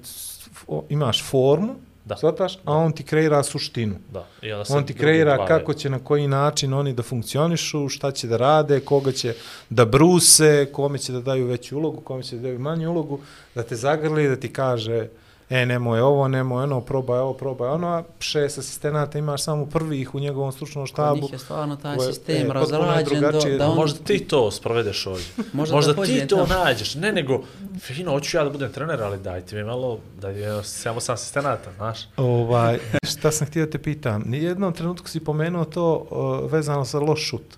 o, 0.68 0.84
imaš 0.90 1.24
formu, 1.24 1.76
Da. 2.06 2.18
shvataš, 2.18 2.56
a 2.58 2.74
on 2.74 2.92
ti 2.92 3.04
kreira 3.04 3.44
suštinu. 3.44 3.96
Da, 4.12 4.26
i 4.42 4.52
onda 4.52 4.66
se 4.66 4.74
On 4.74 4.86
ti 4.86 4.94
kreira 4.94 5.36
bave. 5.38 5.48
kako 5.50 5.74
će, 5.74 5.90
na 5.90 6.00
koji 6.00 6.28
način 6.28 6.74
oni 6.74 6.94
da 6.94 7.04
funkcionišu, 7.04 7.90
šta 7.90 8.12
će 8.12 8.28
da 8.28 8.38
rade, 8.38 8.80
koga 8.80 9.12
će 9.12 9.34
da 9.70 9.86
bruse, 9.86 10.68
kome 10.72 10.98
će 10.98 11.14
da 11.14 11.22
daju 11.22 11.46
veću 11.48 11.78
ulogu, 11.78 12.02
kome 12.02 12.24
će 12.24 12.36
da 12.36 12.42
daju 12.42 12.60
manju 12.60 12.92
ulogu, 12.92 13.20
da 13.56 13.64
te 13.64 13.76
zagrli, 13.76 14.28
da 14.28 14.36
ti 14.36 14.54
kaže 14.54 15.08
e, 15.50 15.66
nemoj 15.66 16.02
ovo, 16.02 16.28
nemoj 16.28 16.64
ono, 16.64 16.82
probaj 16.82 17.20
ovo, 17.20 17.34
probaj 17.34 17.70
ono, 17.70 17.88
a 17.88 18.04
šest 18.20 18.58
asistenata 18.58 19.18
imaš 19.18 19.44
samo 19.44 19.66
prvih 19.66 20.16
u 20.16 20.20
njegovom 20.20 20.52
stručnom 20.52 20.84
Kod 20.84 20.90
štabu. 20.90 21.22
njih 21.22 21.34
je 21.34 21.40
stvarno 21.40 21.76
taj 21.76 21.98
koje- 21.98 22.08
sistem 22.08 22.48
e, 22.48 22.54
razrađen 22.54 23.22
do, 23.22 23.58
da 23.58 23.68
on... 23.68 23.76
Možda 23.76 24.00
ti 24.00 24.20
to 24.20 24.52
sprovedeš 24.52 25.08
ovdje. 25.08 25.26
Možda 25.54 25.76
Možda, 25.76 25.94
da 25.94 26.04
ti 26.04 26.28
to 26.28 26.36
tamo. 26.38 26.48
nađeš. 26.56 26.96
Ne, 26.96 27.12
nego, 27.12 27.42
fino, 27.80 28.12
hoću 28.12 28.38
ja 28.38 28.44
da 28.44 28.50
budem 28.50 28.72
trener, 28.72 29.02
ali 29.02 29.20
dajte 29.20 29.56
mi 29.56 29.64
malo, 29.64 30.00
da 30.22 30.30
je 30.30 30.64
samo 30.64 31.00
sam 31.00 31.14
asistenata, 31.14 31.72
znaš. 31.74 32.00
Ovaj, 32.18 32.80
šta 33.12 33.32
sam 33.32 33.48
htio 33.48 33.66
da 33.66 33.72
te 33.72 33.78
pitam, 33.78 34.24
nijednom 34.26 34.74
trenutku 34.74 35.08
si 35.08 35.20
pomenuo 35.20 35.66
to 35.66 36.08
uh, 36.44 36.52
vezano 36.52 36.86
sa 36.86 37.00
loš 37.00 37.22
šut. 37.22 37.58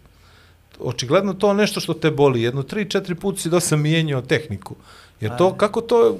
Očigledno 0.79 1.33
to 1.33 1.53
nešto 1.53 1.79
što 1.79 1.93
te 1.93 2.11
boli. 2.11 2.41
Jedno 2.41 2.63
tri, 2.63 2.89
četiri 2.89 3.15
puta 3.15 3.39
si 3.39 3.49
dosta 3.49 3.75
mijenjao 3.75 4.21
tehniku. 4.21 4.75
Jer 5.19 5.37
to, 5.37 5.53
kako 5.53 5.81
to, 5.81 6.17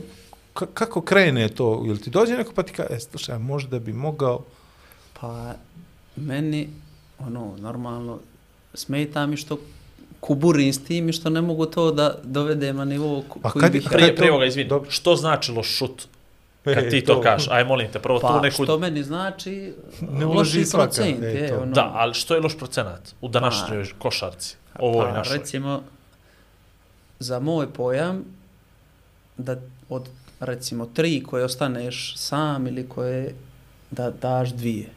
kako 0.53 1.01
krene 1.01 1.49
to? 1.49 1.83
Jel 1.85 1.97
ti 1.97 2.09
dođe 2.09 2.33
neko 2.33 2.53
pa 2.53 2.63
ti 2.63 2.73
kaže, 2.73 2.89
e, 2.91 2.99
slušaj, 3.01 3.39
možda 3.39 3.79
bi 3.79 3.93
mogao... 3.93 4.41
Pa, 5.13 5.53
meni, 6.15 6.69
ono, 7.19 7.57
normalno, 7.57 8.19
smeta 8.73 9.25
mi 9.25 9.37
što 9.37 9.57
kuburim 10.19 10.69
s 10.69 10.83
tim 10.83 11.09
i 11.09 11.13
što 11.13 11.29
ne 11.29 11.41
mogu 11.41 11.65
to 11.65 11.91
da 11.91 12.15
dovedem 12.23 12.77
na 12.77 12.85
nivo 12.85 13.23
ko- 13.23 13.39
A 13.43 13.51
koji 13.51 13.61
kad- 13.61 13.71
bih 13.71 13.83
kad-. 13.83 13.91
Prije, 13.91 14.09
to- 14.09 14.15
prije 14.15 14.31
ovoga, 14.31 14.45
izvini, 14.45 14.69
dobro. 14.69 14.91
što 14.91 15.15
značilo 15.15 15.63
šut? 15.63 16.03
Kad 16.63 16.77
E, 16.77 16.89
ti 16.89 17.01
to, 17.01 17.21
kažeš, 17.21 17.47
aj 17.49 17.63
molim 17.65 17.91
te, 17.91 17.99
prvo 17.99 18.19
tu 18.19 18.21
Pa, 18.23 18.41
neku... 18.41 18.63
što 18.63 18.77
meni 18.77 19.03
znači 19.03 19.73
Ne 20.01 20.25
loši 20.25 20.65
svaka, 20.65 20.83
procent, 20.85 21.23
e, 21.23 21.27
je, 21.27 21.49
to. 21.49 21.57
ono, 21.57 21.71
Da, 21.71 21.91
ali 21.93 22.13
što 22.13 22.33
je 22.35 22.41
loš 22.41 22.57
procenat 22.57 23.15
u 23.21 23.27
današnjoj 23.27 23.85
košarci? 23.97 24.55
Ovoj 24.79 25.05
pa, 25.05 25.11
našoj. 25.11 25.37
recimo, 25.37 25.81
za 27.19 27.39
moj 27.39 27.67
pojam, 27.67 28.23
da 29.37 29.55
od, 29.89 30.09
recimo, 30.41 30.85
tri 30.85 31.23
koje 31.23 31.45
ostaneš 31.45 32.13
sam 32.17 32.67
ili 32.67 32.89
koje 32.89 33.35
da 33.91 34.11
daš 34.11 34.49
dvije, 34.49 34.89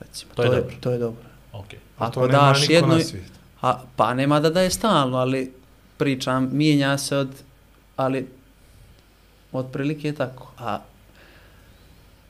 recimo. 0.00 0.32
To 0.34 0.42
je 0.42 0.48
dobro. 0.48 0.74
To 0.80 0.90
je 0.90 0.98
dobro. 0.98 1.22
Okay. 1.52 1.76
A 1.98 2.10
to 2.10 2.20
Ako 2.20 2.26
nema 2.32 2.38
daš 2.38 2.68
jednu, 2.68 2.98
a, 3.60 3.80
pa 3.96 4.14
nema 4.14 4.40
da 4.40 4.50
daje 4.50 4.70
stalno, 4.70 5.18
ali 5.18 5.52
pričam, 5.96 6.48
mijenja 6.52 6.98
se 6.98 7.16
od, 7.16 7.28
ali 7.96 8.28
otprilike 9.52 10.08
je 10.08 10.14
tako. 10.14 10.52
A 10.58 10.78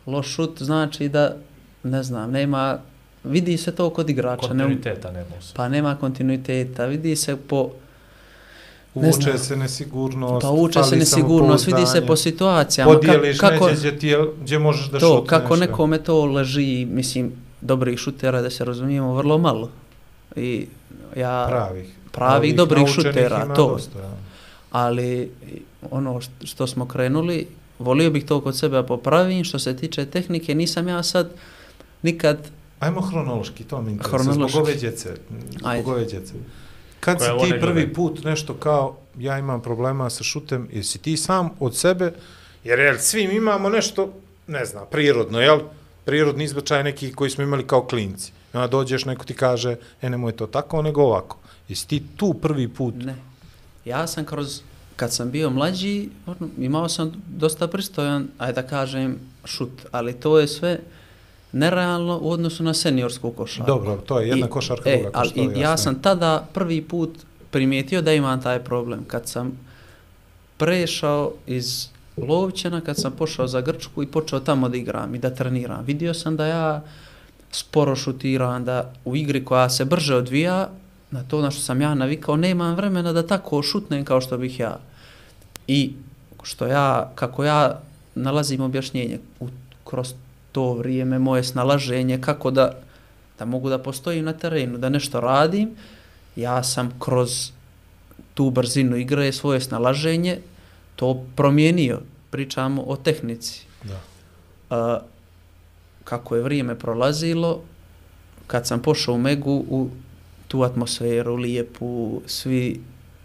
loš 0.06 0.34
šut 0.34 0.62
znači 0.62 1.08
da, 1.08 1.36
ne 1.82 2.02
znam, 2.02 2.30
nema, 2.30 2.78
vidi 3.24 3.56
se 3.56 3.74
to 3.74 3.90
kod 3.90 4.10
igrača. 4.10 4.42
Ne, 4.42 4.48
Kontinuiteta 4.48 5.12
nema 5.12 5.30
pa 5.54 5.68
nema 5.68 5.96
kontinuiteta, 5.96 6.86
vidi 6.86 7.16
se 7.16 7.36
po, 7.36 7.70
Ne 8.94 9.08
Uče 9.08 9.20
znam. 9.22 9.38
se 9.38 9.56
nesigurnost, 9.56 10.42
pa 10.42 10.50
uče 10.50 10.82
se 10.82 10.96
nesigurnost, 10.96 11.66
vidi 11.66 11.86
se 11.86 12.06
po 12.06 12.16
situacijama. 12.16 12.92
Podijeliš 12.92 13.38
kako, 13.38 13.52
kako, 13.52 13.66
neđe 13.66 13.78
gdje, 13.78 13.98
ti 13.98 14.06
je, 14.08 14.18
gdje 14.42 14.58
možeš 14.58 14.90
da 14.90 14.98
to, 14.98 15.06
šutneš. 15.06 15.28
kako 15.28 15.54
ja. 15.54 15.60
nekome 15.60 15.98
to 15.98 16.24
leži, 16.24 16.86
mislim, 16.90 17.32
dobrih 17.60 17.98
šutera, 17.98 18.42
da 18.42 18.50
se 18.50 18.64
razumijemo, 18.64 19.14
vrlo 19.14 19.38
malo. 19.38 19.70
I 20.36 20.66
ja, 21.16 21.46
Pravih. 21.48 21.86
pravih 22.12 22.38
Ovih 22.38 22.56
dobrih 22.56 22.88
šutera, 22.88 23.54
to. 23.54 23.68
Dosta, 23.68 23.98
ja. 23.98 24.10
ali 24.70 25.30
ono 25.90 26.14
št- 26.14 26.44
što 26.44 26.66
smo 26.66 26.86
krenuli, 26.86 27.46
volio 27.78 28.10
bih 28.10 28.24
to 28.24 28.40
kod 28.40 28.58
sebe 28.58 28.82
popravim, 28.82 29.44
što 29.44 29.58
se 29.58 29.76
tiče 29.76 30.06
tehnike, 30.06 30.54
nisam 30.54 30.88
ja 30.88 31.02
sad 31.02 31.30
nikad, 32.02 32.38
Ajmo 32.80 33.00
hronološki, 33.00 33.64
to 33.64 33.82
mi 33.82 33.92
interesuje, 33.92 34.32
zbog 34.34 34.50
ove 34.54 34.74
djece. 34.74 35.14
Zbog 35.58 35.88
ove 35.88 36.04
djece. 36.04 36.34
Kad 37.04 37.20
si 37.20 37.26
ti 37.26 37.50
prvi 37.50 37.72
gledaju. 37.72 37.94
put 37.94 38.24
nešto 38.24 38.54
kao, 38.54 38.96
ja 39.18 39.38
imam 39.38 39.62
problema 39.62 40.10
sa 40.10 40.24
šutem, 40.24 40.68
jesi 40.72 40.98
ti 40.98 41.16
sam 41.16 41.50
od 41.60 41.76
sebe, 41.76 42.12
jer 42.64 42.78
jel, 42.78 42.96
svim 42.98 43.30
imamo 43.30 43.68
nešto, 43.68 44.12
ne 44.46 44.64
znam, 44.64 44.84
prirodno, 44.90 45.40
jel? 45.40 45.60
Prirodni 46.04 46.44
izbačaj 46.44 46.84
neki 46.84 47.12
koji 47.12 47.30
smo 47.30 47.44
imali 47.44 47.66
kao 47.66 47.86
klinci. 47.86 48.32
I 48.54 48.56
onda 48.56 48.66
dođeš, 48.66 49.04
neko 49.04 49.24
ti 49.24 49.34
kaže, 49.34 49.76
e, 50.02 50.10
nemoj 50.10 50.32
to 50.32 50.46
tako, 50.46 50.82
nego 50.82 51.02
ovako. 51.02 51.38
Jesi 51.68 51.88
ti 51.88 52.02
tu 52.16 52.34
prvi 52.34 52.68
put? 52.68 52.94
ne. 52.94 53.16
Ja 53.84 54.06
sam 54.06 54.24
kroz, 54.24 54.60
kad 54.96 55.12
sam 55.12 55.30
bio 55.30 55.50
mlađi, 55.50 56.08
ono, 56.26 56.48
imao 56.58 56.88
sam 56.88 57.12
dosta 57.28 57.68
pristojan, 57.68 58.28
ajde 58.38 58.62
da 58.62 58.68
kažem, 58.68 59.18
šut, 59.44 59.86
ali 59.90 60.12
to 60.12 60.38
je 60.38 60.48
sve 60.48 60.78
nerealno 61.52 62.18
u 62.22 62.30
odnosu 62.30 62.62
na 62.62 62.74
seniorsku 62.74 63.30
košarku. 63.30 63.66
Dobro, 63.66 63.96
to 63.96 64.20
je 64.20 64.28
jedna 64.28 64.46
I- 64.46 64.50
košarka, 64.50 64.90
e, 64.90 64.96
druga 65.02 65.10
ali 65.18 65.30
košarka, 65.30 65.60
ja 65.60 65.76
sam 65.76 66.02
tada 66.02 66.46
prvi 66.52 66.82
put 66.82 67.10
primijetio 67.50 68.02
da 68.02 68.12
imam 68.12 68.42
taj 68.42 68.64
problem. 68.64 69.04
Kad 69.04 69.28
sam 69.28 69.58
prešao 70.56 71.32
iz 71.46 71.88
Lovćena, 72.16 72.80
kad 72.80 72.96
sam 72.96 73.12
pošao 73.12 73.48
za 73.48 73.60
Grčku 73.60 74.02
i 74.02 74.06
počeo 74.06 74.40
tamo 74.40 74.68
da 74.68 74.76
igram 74.76 75.14
i 75.14 75.18
da 75.18 75.30
treniram, 75.30 75.84
vidio 75.84 76.14
sam 76.14 76.36
da 76.36 76.46
ja 76.46 76.82
sporo 77.50 77.96
šutiram, 77.96 78.64
da 78.64 78.92
u 79.04 79.16
igri 79.16 79.44
koja 79.44 79.70
se 79.70 79.84
brže 79.84 80.16
odvija, 80.16 80.68
na 81.10 81.22
to 81.22 81.40
na 81.40 81.50
što 81.50 81.62
sam 81.62 81.80
ja 81.80 81.94
navikao, 81.94 82.36
nemam 82.36 82.74
vremena 82.74 83.12
da 83.12 83.26
tako 83.26 83.62
šutnem 83.62 84.04
kao 84.04 84.20
što 84.20 84.38
bih 84.38 84.60
ja. 84.60 84.78
I 85.66 85.92
što 86.42 86.66
ja, 86.66 87.10
kako 87.14 87.44
ja 87.44 87.80
nalazim 88.14 88.60
objašnjenje 88.60 89.18
u, 89.40 89.48
kroz 89.84 90.14
to 90.52 90.74
vrijeme, 90.74 91.18
moje 91.18 91.44
snalaženje, 91.44 92.20
kako 92.20 92.50
da, 92.50 92.72
da 93.38 93.44
mogu 93.44 93.68
da 93.68 93.78
postojim 93.78 94.24
na 94.24 94.32
terenu, 94.32 94.78
da 94.78 94.88
nešto 94.88 95.20
radim, 95.20 95.70
ja 96.36 96.62
sam 96.62 96.90
kroz 96.98 97.50
tu 98.34 98.50
brzinu 98.50 98.96
igre, 98.96 99.32
svoje 99.32 99.60
snalaženje, 99.60 100.38
to 100.96 101.24
promijenio. 101.36 102.00
Pričamo 102.30 102.82
o 102.82 102.96
tehnici. 102.96 103.66
Da. 103.84 104.00
A, 104.70 105.00
kako 106.04 106.36
je 106.36 106.42
vrijeme 106.42 106.78
prolazilo, 106.78 107.62
kad 108.46 108.66
sam 108.66 108.82
pošao 108.82 109.14
u 109.14 109.18
Megu, 109.18 109.64
u 109.68 109.88
tu 110.48 110.62
atmosferu 110.62 111.36
lijepu, 111.36 112.22
svi 112.26 112.80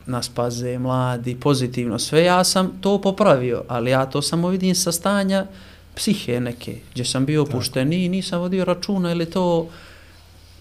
nas 0.05 0.29
paze, 0.29 0.79
mladi, 0.79 1.35
pozitivno, 1.35 1.99
sve, 1.99 2.23
ja 2.23 2.43
sam 2.43 2.71
to 2.81 3.01
popravio, 3.01 3.63
ali 3.67 3.91
ja 3.91 4.05
to 4.05 4.21
samo 4.21 4.49
vidim 4.49 4.75
sa 4.75 4.91
stanja 4.91 5.45
psihe 5.98 6.40
neke, 6.40 6.76
gdje 6.91 7.06
sam 7.06 7.26
bio 7.26 7.41
opušteniji 7.41 8.06
i 8.06 8.10
nisam 8.10 8.40
vodio 8.40 8.65
računa 8.65 9.11
ili 9.11 9.26
to 9.26 9.69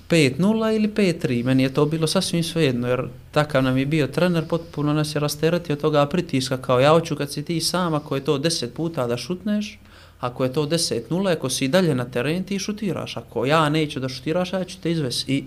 5-0 0.09 0.77
ili 0.77 0.89
5-3, 0.89 1.45
meni 1.45 1.63
je 1.63 1.75
to 1.75 1.87
bilo 1.87 2.07
sasvim 2.07 2.43
svejedno, 2.43 2.89
jer 2.89 3.09
takav 3.33 3.63
nam 3.63 3.79
je 3.79 3.87
bio 3.87 4.07
trener, 4.07 4.45
potpuno 4.49 4.93
nas 4.93 5.15
je 5.15 5.21
rasteretio 5.21 5.77
toga 5.77 6.07
pritiska, 6.07 6.57
kao 6.57 6.81
ja 6.81 6.91
hoću 6.91 7.17
kad 7.17 7.33
si 7.33 7.45
ti 7.45 7.61
sam, 7.61 7.95
ako 7.95 8.15
je 8.15 8.25
to 8.25 8.39
10 8.39 8.69
puta 8.69 9.07
da 9.07 9.17
šutneš, 9.17 9.79
ako 10.21 10.45
je 10.45 10.53
to 10.53 10.67
10-0, 10.67 11.33
ako 11.33 11.51
si 11.51 11.69
dalje 11.69 11.95
na 11.95 12.05
teren, 12.05 12.45
ti 12.45 12.59
šutiraš, 12.59 13.17
ako 13.17 13.47
ja 13.47 13.69
neću 13.69 14.01
da 14.01 14.09
šutiraš, 14.09 14.53
ja 14.53 14.65
ću 14.65 14.77
te 14.83 14.91
izvesti. 14.91 15.35
I 15.35 15.45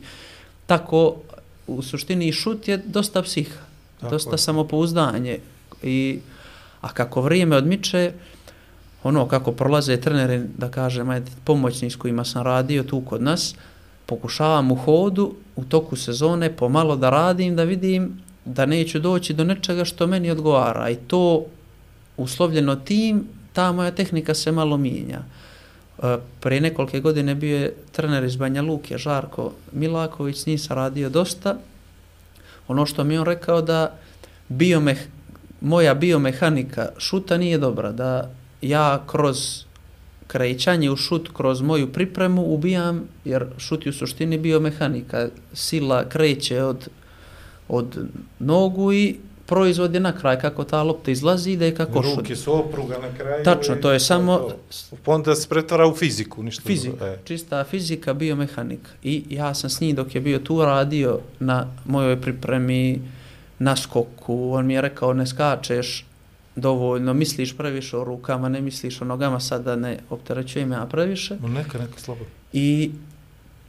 tako, 0.66 1.16
u 1.68 1.82
suštini, 1.82 2.32
šut 2.32 2.68
je 2.68 2.78
dosta 2.78 3.22
psiha. 3.22 3.60
Tako 4.00 4.12
dosta 4.12 4.32
je. 4.32 4.38
samopouzdanje. 4.38 5.40
I, 5.84 6.20
a 6.82 6.94
kako 6.94 7.22
vrijeme 7.22 7.56
odmiče, 7.56 8.12
ono 9.04 9.28
kako 9.28 9.52
prolaze 9.52 9.98
treneri, 9.98 10.42
da 10.58 10.70
kažem, 10.70 11.10
ajde, 11.10 11.32
pomoćni 11.44 11.90
s 11.90 11.96
kojima 11.96 12.26
sam 12.26 12.44
radio 12.44 12.84
tu 12.84 13.02
kod 13.02 13.22
nas, 13.22 13.56
pokušavam 14.06 14.72
u 14.72 14.76
hodu, 14.76 15.34
u 15.56 15.64
toku 15.64 15.96
sezone, 15.96 16.56
pomalo 16.56 16.96
da 16.96 17.10
radim, 17.10 17.56
da 17.56 17.64
vidim 17.64 18.22
da 18.46 18.66
neću 18.66 19.00
doći 19.00 19.34
do 19.34 19.44
nečega 19.44 19.86
što 19.86 20.08
meni 20.08 20.32
odgovara. 20.32 20.90
I 20.90 20.96
to 20.96 21.46
uslovljeno 22.18 22.76
tim, 22.76 23.28
ta 23.54 23.72
moja 23.72 23.92
tehnika 23.92 24.34
se 24.34 24.52
malo 24.52 24.78
mijenja. 24.78 25.20
E, 26.04 26.18
Pre 26.40 26.62
nekolike 26.62 27.00
godine 27.00 27.36
bio 27.36 27.58
je 27.58 27.74
trener 27.92 28.24
iz 28.24 28.36
Banja 28.36 28.62
Luke, 28.62 28.98
Žarko 28.98 29.52
Milaković, 29.72 30.38
s 30.38 30.46
njim 30.46 30.58
sam 30.58 30.76
radio 30.76 31.10
dosta. 31.10 31.58
Ono 32.68 32.86
što 32.86 33.04
mi 33.04 33.18
on 33.18 33.26
rekao 33.26 33.62
da 33.62 33.96
biomeh, 34.50 35.00
moja 35.62 35.94
biomehanika 35.94 36.90
šuta 36.98 37.38
nije 37.38 37.58
dobra, 37.58 37.92
da 37.92 38.32
ja 38.62 39.04
kroz 39.08 39.64
krećanje 40.28 40.92
u 40.92 40.96
šut, 40.96 41.30
kroz 41.34 41.62
moju 41.62 41.94
pripremu 41.94 42.42
ubijam, 42.46 43.08
jer 43.26 43.46
šut 43.58 43.86
je 43.86 43.90
u 43.90 43.94
suštini 43.94 44.38
biomehanika. 44.38 45.28
Sila 45.54 46.10
kreće 46.10 46.64
od, 46.64 46.88
od 47.68 48.08
nogu 48.40 48.94
i 48.94 49.16
proizvod 49.46 49.94
je 49.94 50.00
na 50.00 50.12
kraj 50.18 50.40
kako 50.40 50.64
ta 50.64 50.84
lopta 50.84 51.12
izlazi 51.12 51.52
ide 51.52 51.76
kako 51.76 52.04
šut. 52.04 52.18
Ruke 52.18 52.36
su 52.36 52.54
opruga 52.54 52.98
na 52.98 53.18
kraju. 53.18 53.44
Tačno, 53.44 53.76
to 53.76 53.92
je 53.92 54.00
samo 54.00 54.38
to. 54.38 54.56
Onda 55.06 55.36
se 55.36 55.50
pretvara 55.50 55.88
u 55.88 55.96
fiziku, 55.96 56.44
ništa 56.44 56.64
Fizika, 56.66 56.96
drugo. 56.96 57.06
E. 57.06 57.18
čista 57.24 57.64
fizika, 57.64 58.14
biomehanika. 58.14 58.92
I 59.04 59.24
ja 59.30 59.54
sam 59.54 59.70
s 59.70 59.82
njim 59.82 59.96
dok 59.96 60.16
je 60.16 60.22
bio 60.22 60.40
tu 60.40 60.62
radio 60.62 61.20
na 61.40 61.68
mojoj 61.86 62.22
pripremi, 62.22 63.02
na 63.60 63.76
skoku, 63.76 64.52
on 64.54 64.66
mi 64.66 64.74
je 64.74 64.82
rekao 64.82 65.14
ne 65.14 65.28
skačeš 65.28 66.06
dovoljno, 66.62 67.14
misliš 67.14 67.58
previše 67.58 67.98
o 67.98 68.04
rukama, 68.04 68.50
ne 68.50 68.62
misliš 68.62 69.02
o 69.02 69.06
nogama, 69.06 69.40
sad 69.40 69.64
da 69.64 69.76
ne 69.76 70.00
opterećujem 70.10 70.72
ja 70.72 70.86
previše. 70.86 71.38
No 71.42 71.48
neka, 71.48 71.78
neka 71.78 72.00
slobodno. 72.00 72.34
I 72.54 72.92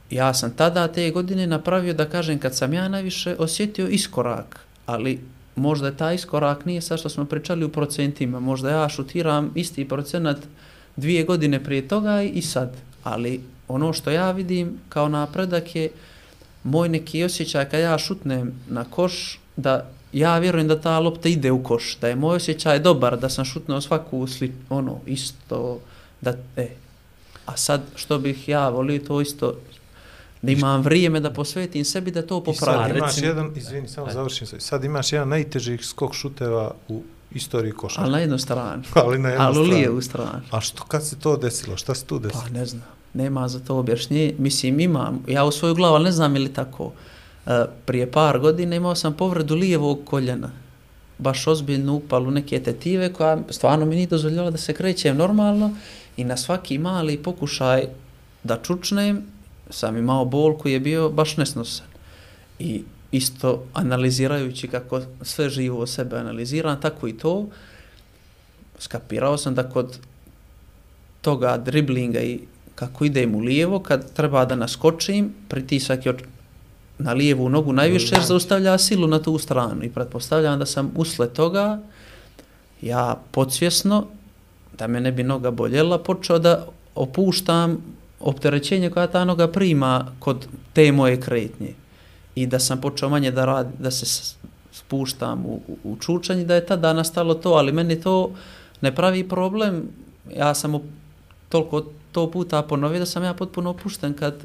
ja 0.09 0.33
sam 0.33 0.51
tada 0.51 0.87
te 0.87 1.11
godine 1.11 1.47
napravio, 1.47 1.93
da 1.93 2.09
kažem, 2.09 2.39
kad 2.39 2.55
sam 2.55 2.73
ja 2.73 2.87
najviše 2.87 3.35
osjetio 3.39 3.87
iskorak, 3.87 4.59
ali 4.85 5.19
možda 5.55 5.87
je 5.87 5.97
taj 5.97 6.15
iskorak 6.15 6.65
nije 6.65 6.81
sad 6.81 6.99
što 6.99 7.09
smo 7.09 7.25
pričali 7.25 7.65
u 7.65 7.69
procentima, 7.69 8.39
možda 8.39 8.69
ja 8.69 8.89
šutiram 8.89 9.51
isti 9.55 9.87
procenat 9.87 10.37
dvije 10.95 11.23
godine 11.23 11.63
prije 11.63 11.87
toga 11.87 12.21
i 12.21 12.41
sad, 12.41 12.75
ali 13.03 13.41
ono 13.67 13.93
što 13.93 14.11
ja 14.11 14.31
vidim 14.31 14.77
kao 14.89 15.09
napredak 15.09 15.75
je 15.75 15.89
moj 16.63 16.89
neki 16.89 17.23
osjećaj 17.23 17.69
kad 17.69 17.79
ja 17.79 17.97
šutnem 17.97 18.53
na 18.69 18.83
koš, 18.83 19.39
da 19.55 19.89
ja 20.13 20.37
vjerujem 20.37 20.67
da 20.67 20.81
ta 20.81 20.99
lopta 20.99 21.29
ide 21.29 21.51
u 21.51 21.63
koš, 21.63 21.97
da 22.01 22.07
je 22.07 22.15
moj 22.15 22.35
osjećaj 22.35 22.79
dobar, 22.79 23.19
da 23.19 23.29
sam 23.29 23.45
šutnuo 23.45 23.81
svaku 23.81 24.27
sli, 24.27 24.53
ono, 24.69 24.99
isto, 25.05 25.79
da, 26.21 26.33
e, 26.57 26.67
a 27.45 27.57
sad 27.57 27.81
što 27.95 28.19
bih 28.19 28.49
ja 28.49 28.69
volio 28.69 28.99
to 28.99 29.21
isto, 29.21 29.53
da 30.41 30.51
imam 30.51 30.81
vrijeme 30.81 31.19
da 31.19 31.31
posvetim 31.31 31.85
sebi 31.85 32.11
da 32.11 32.21
to 32.21 32.43
I 32.47 32.53
sad 32.53 32.67
popravim. 32.67 32.97
imaš 32.97 33.17
jedan, 33.17 33.51
izvini, 33.55 33.87
samo 33.87 34.05
Ajde. 34.05 34.13
završim 34.13 34.47
se. 34.47 34.59
Sad 34.59 34.83
imaš 34.83 35.13
jedan 35.13 35.29
najtežih 35.29 35.85
skok 35.85 36.13
šuteva 36.13 36.71
u 36.87 37.03
istoriji 37.31 37.71
košarke. 37.71 38.03
Ali 38.03 38.11
na 38.11 38.19
jednu 38.19 38.37
stranu. 38.37 38.83
Ali 39.05 39.19
na 39.19 39.29
jednu 39.29 39.45
Ali 39.45 39.89
u 39.89 40.01
stranu. 40.01 40.01
stranu. 40.01 40.43
A 40.51 40.61
što, 40.61 40.83
kad 40.83 41.07
se 41.07 41.19
to 41.19 41.37
desilo? 41.37 41.77
Šta 41.77 41.95
se 41.95 42.05
tu 42.05 42.19
desilo? 42.19 42.43
Pa 42.43 42.49
ne 42.49 42.65
znam, 42.65 42.83
nema 43.13 43.47
za 43.47 43.59
to 43.59 43.77
objašnjenje. 43.77 44.35
Mislim, 44.37 44.79
imam, 44.79 45.23
ja 45.27 45.43
u 45.45 45.51
svoju 45.51 45.75
glavu, 45.75 45.95
ali 45.95 46.03
ne 46.03 46.11
znam 46.11 46.35
ili 46.35 46.53
tako. 46.53 46.91
E, 47.51 47.65
prije 47.85 48.11
par 48.11 48.39
godina 48.39 48.75
imao 48.75 48.95
sam 48.95 49.13
povredu 49.13 49.55
lijevog 49.55 49.99
koljena. 50.05 50.51
Baš 51.17 51.47
ozbiljnu 51.47 51.93
upalu 51.93 52.31
neke 52.31 52.59
tetive 52.63 53.13
koja 53.13 53.37
stvarno 53.49 53.85
mi 53.85 53.95
nije 53.95 54.07
dozvoljala 54.07 54.51
da 54.51 54.57
se 54.57 54.73
krećem 54.73 55.17
normalno 55.17 55.75
i 56.17 56.23
na 56.23 56.37
svaki 56.37 56.77
mali 56.77 57.17
pokušaj 57.17 57.87
da 58.43 58.57
čučnem 58.63 59.21
sam 59.69 59.97
imao 59.97 60.25
bol 60.25 60.57
koji 60.57 60.73
je 60.73 60.79
bio 60.79 61.09
baš 61.09 61.37
nesnosan. 61.37 61.87
I 62.59 62.83
isto 63.11 63.63
analizirajući 63.73 64.67
kako 64.67 65.01
sve 65.21 65.49
živo 65.49 65.87
sebe 65.87 66.17
analiziram, 66.17 66.81
tako 66.81 67.07
i 67.07 67.17
to, 67.17 67.47
skapirao 68.79 69.37
sam 69.37 69.55
da 69.55 69.69
kod 69.69 69.99
toga 71.21 71.57
driblinga 71.57 72.19
i 72.19 72.39
kako 72.75 73.05
idem 73.05 73.35
u 73.35 73.39
lijevo, 73.39 73.79
kad 73.79 74.13
treba 74.13 74.45
da 74.45 74.55
naskočim, 74.55 75.33
pritisak 75.49 76.05
je 76.05 76.15
na 77.03 77.13
lijevu 77.13 77.49
nogu 77.49 77.73
najviše 77.73 78.15
jer 78.15 78.23
zaustavlja 78.23 78.77
silu 78.77 79.07
na 79.07 79.21
tu 79.21 79.37
stranu. 79.37 79.83
I 79.83 79.89
pretpostavljam 79.89 80.59
da 80.59 80.65
sam 80.65 80.91
usled 80.95 81.33
toga 81.33 81.79
ja 82.81 83.21
podsvjesno 83.31 84.05
da 84.77 84.87
me 84.87 85.01
ne 85.01 85.11
bi 85.11 85.23
noga 85.23 85.51
boljela 85.51 85.99
počeo 85.99 86.39
da 86.39 86.65
opuštam 86.95 87.77
opterećenje 88.19 88.89
koja 88.89 89.07
ta 89.07 89.25
noga 89.25 89.47
prima 89.47 90.05
kod 90.19 90.47
te 90.73 90.91
moje 90.91 91.21
kretnje. 91.21 91.73
I 92.35 92.47
da 92.47 92.59
sam 92.59 92.81
počeo 92.81 93.09
manje 93.09 93.31
da 93.31 93.45
radi, 93.45 93.69
da 93.79 93.91
se 93.91 94.35
spuštam 94.71 95.45
u, 95.45 95.59
u, 95.83 95.95
čučanje, 95.99 96.45
da 96.45 96.55
je 96.55 96.65
tada 96.65 96.93
nastalo 96.93 97.33
to, 97.33 97.49
ali 97.49 97.71
meni 97.71 98.01
to 98.01 98.31
ne 98.81 98.95
pravi 98.95 99.29
problem. 99.29 99.83
Ja 100.37 100.53
sam 100.53 100.79
toliko 101.49 101.85
to 102.11 102.31
puta 102.31 102.61
ponovio 102.61 102.99
da 102.99 103.05
sam 103.05 103.23
ja 103.23 103.33
potpuno 103.33 103.69
opušten 103.69 104.13
kad, 104.13 104.35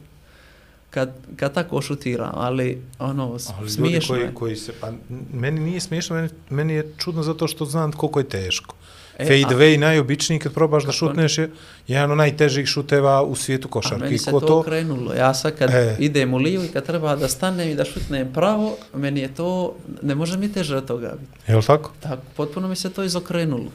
kad, 0.90 1.14
kad 1.36 1.54
tako 1.54 1.82
šutiram, 1.82 2.32
ali 2.34 2.82
ono, 2.98 3.38
Ali 3.58 3.70
smiješno 3.70 4.14
koji, 4.14 4.22
je. 4.22 4.34
koji 4.34 4.56
se, 4.56 4.72
pa 4.80 4.92
meni 5.32 5.60
nije 5.60 5.80
smiješno, 5.80 6.16
meni, 6.16 6.28
meni 6.50 6.72
je 6.74 6.92
čudno 6.98 7.22
zato 7.22 7.48
što 7.48 7.64
znam 7.64 7.92
koliko 7.92 8.20
je 8.20 8.28
teško. 8.28 8.74
E, 9.18 9.24
Fade 9.24 9.54
a- 9.54 9.58
away 9.58 9.76
najobičniji 9.78 10.38
kad 10.38 10.52
probaš 10.52 10.84
da 10.84 10.92
šutneš 10.92 11.38
je 11.38 11.50
jedan 11.86 12.10
od 12.10 12.16
najtežih 12.16 12.66
šuteva 12.66 13.22
u 13.22 13.34
svijetu 13.36 13.68
A 13.68 13.70
košarke. 13.70 14.04
meni 14.04 14.18
se 14.18 14.30
ko 14.30 14.40
to, 14.40 14.46
to, 14.46 14.58
okrenulo. 14.58 15.14
Ja 15.14 15.34
sad 15.34 15.58
kad 15.58 15.70
E. 15.70 15.96
idem 15.98 16.34
u 16.34 16.38
lijevu 16.38 16.64
i 16.64 16.68
kad 16.68 16.86
treba 16.86 17.16
da 17.16 17.28
stanem 17.28 17.68
i 17.68 17.74
da 17.74 17.84
šutnem 17.84 18.32
pravo, 18.32 18.76
meni 18.94 19.20
je 19.20 19.34
to, 19.34 19.74
ne 20.02 20.14
može 20.14 20.38
mi 20.38 20.52
teže 20.52 20.76
od 20.76 20.86
toga 20.86 21.14
biti. 21.20 21.50
je 21.52 21.56
li 21.56 21.62
tako? 21.64 21.92
Tako, 22.00 22.22
potpuno 22.36 22.68
mi 22.68 22.76
se 22.76 22.90
to 22.90 23.02
izokrenulo. 23.04 23.70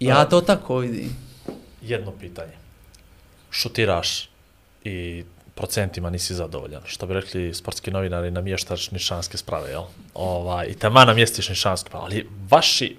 Ja 0.00 0.24
to 0.24 0.40
tako 0.40 0.76
vidim. 0.76 1.16
Jedno 1.82 2.10
pitanje. 2.12 2.52
Šutiraš 3.50 4.28
i 4.84 5.24
procentima 5.56 6.10
nisi 6.10 6.34
zadovoljan. 6.34 6.82
Što 6.84 7.06
bi 7.06 7.14
rekli 7.14 7.54
sportski 7.54 7.90
novinari, 7.90 8.30
namještaš 8.30 8.90
nišanske 8.90 9.36
sprave, 9.36 9.70
jel? 9.70 9.82
Ova, 10.14 10.64
I 10.64 10.74
tamo 10.74 11.04
namjestiš 11.04 11.48
nišanske 11.48 11.88
sprave, 11.88 12.04
ali 12.04 12.28
vaši 12.50 12.96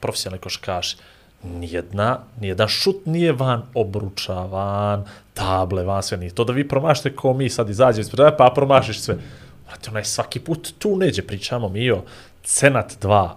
profesionalni 0.00 0.40
košarkaši, 0.40 0.96
nijedna, 1.42 2.18
nijedan 2.40 2.68
šut 2.68 3.06
nije 3.06 3.32
van 3.32 3.62
obruča, 3.74 4.34
van 4.34 5.04
table, 5.34 5.84
van 5.84 6.02
sve 6.02 6.18
nije. 6.18 6.34
To 6.34 6.44
da 6.44 6.52
vi 6.52 6.68
promašite 6.68 7.16
ko 7.16 7.34
mi 7.34 7.50
sad 7.50 7.70
izađemo 7.70 8.00
ispred, 8.00 8.34
pa 8.38 8.52
promašiš 8.54 9.00
sve. 9.00 9.16
Vrati, 9.66 9.90
onaj 9.90 10.04
svaki 10.04 10.40
put 10.40 10.68
tu 10.78 10.96
neđe, 10.96 11.22
pričamo 11.22 11.68
mi 11.68 11.90
o 11.90 12.02
Cenat 12.44 12.96
2, 13.02 13.30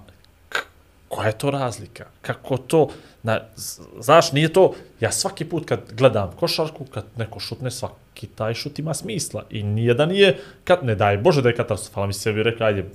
K- 0.49 0.65
koja 1.09 1.27
je 1.27 1.37
to 1.37 1.51
razlika? 1.51 2.05
Kako 2.21 2.57
to, 2.57 2.87
na, 3.23 3.39
znaš, 3.99 4.31
nije 4.31 4.53
to, 4.53 4.73
ja 4.99 5.11
svaki 5.11 5.45
put 5.45 5.67
kad 5.67 5.79
gledam 5.91 6.31
košarku, 6.39 6.85
kad 6.85 7.05
neko 7.17 7.39
šutne, 7.39 7.71
svaki 7.71 8.04
taj 8.35 8.53
šut 8.53 8.79
ima 8.79 8.93
smisla. 8.93 9.43
I 9.49 9.63
nijedan 9.63 10.09
nije, 10.09 10.37
kad, 10.63 10.83
ne 10.83 10.95
daj 10.95 11.17
Bože 11.17 11.41
da 11.41 11.49
je 11.49 11.55
katastrofalan, 11.55 12.07
mi 12.09 12.13
se 12.13 12.31
bi 12.31 12.43
rekao, 12.43 12.67
ajde, 12.67 12.85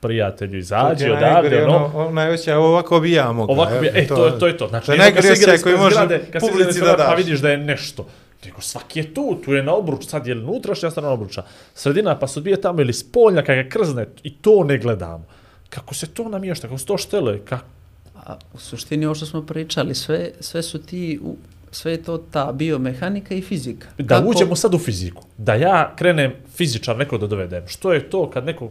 prijatelju, 0.00 0.58
izađi 0.58 1.04
je 1.04 1.12
odavde, 1.12 1.50
najgore, 1.50 1.64
ono, 1.64 1.76
ono, 1.76 1.98
ono 1.98 2.10
najveće, 2.10 2.54
ovako 2.54 3.00
bi 3.00 3.12
ja 3.12 3.32
mogao. 3.32 3.56
Ovako 3.56 3.80
bi, 3.80 3.90
e, 3.94 4.06
to, 4.06 4.16
to, 4.16 4.30
to 4.30 4.46
je 4.46 4.56
to. 4.56 4.68
Znači, 4.68 4.86
to 4.86 4.92
je 4.92 4.98
najgori 4.98 5.28
osjećaj 5.28 5.58
koji 5.58 5.76
može 5.76 5.94
zgrade, 5.94 6.20
publici 6.40 6.64
da 6.64 6.72
zgrade, 6.72 6.96
Pa 6.96 7.10
daš. 7.10 7.18
vidiš 7.18 7.40
da 7.40 7.50
je 7.50 7.58
nešto. 7.58 8.06
Nego 8.44 8.60
svaki 8.60 8.98
je 8.98 9.14
tu, 9.14 9.38
tu 9.44 9.52
je 9.52 9.62
na 9.62 9.74
obruč, 9.74 10.06
sad 10.06 10.26
je 10.26 10.34
li 10.34 10.44
unutrašnja 10.44 10.90
strana 10.90 11.10
obruča, 11.10 11.42
sredina 11.74 12.18
pa 12.18 12.26
se 12.26 12.38
odbije 12.38 12.60
tamo 12.60 12.80
ili 12.80 12.92
spoljna 12.92 13.42
kada 13.42 13.62
ga 13.62 13.68
krzne 13.68 14.06
i 14.22 14.34
to 14.34 14.64
ne 14.64 14.78
gledamo. 14.78 15.24
Kako 15.68 15.94
se 15.94 16.06
to 16.06 16.28
namješta, 16.28 16.66
kako 16.66 16.78
se 16.78 16.86
to 16.86 16.98
štele, 16.98 17.38
kako 17.44 17.64
A 18.26 18.36
u 18.54 18.58
suštini 18.58 19.06
ovo 19.06 19.14
što 19.14 19.26
smo 19.26 19.42
pričali, 19.42 19.94
sve, 19.94 20.30
sve 20.40 20.62
su 20.62 20.78
ti, 20.78 21.20
u, 21.22 21.36
sve 21.70 21.92
je 21.92 22.02
to 22.02 22.18
ta 22.18 22.52
biomehanika 22.52 23.34
i 23.34 23.42
fizika. 23.42 23.88
Da 23.98 24.24
uđemo 24.26 24.56
sad 24.56 24.74
u 24.74 24.78
fiziku. 24.78 25.22
Da 25.38 25.54
ja 25.54 25.92
krenem 25.96 26.32
fizičar 26.54 26.96
neko 26.96 27.18
da 27.18 27.26
dovedem. 27.26 27.68
Što 27.68 27.92
je 27.92 28.10
to 28.10 28.30
kad 28.30 28.44
neko 28.44 28.70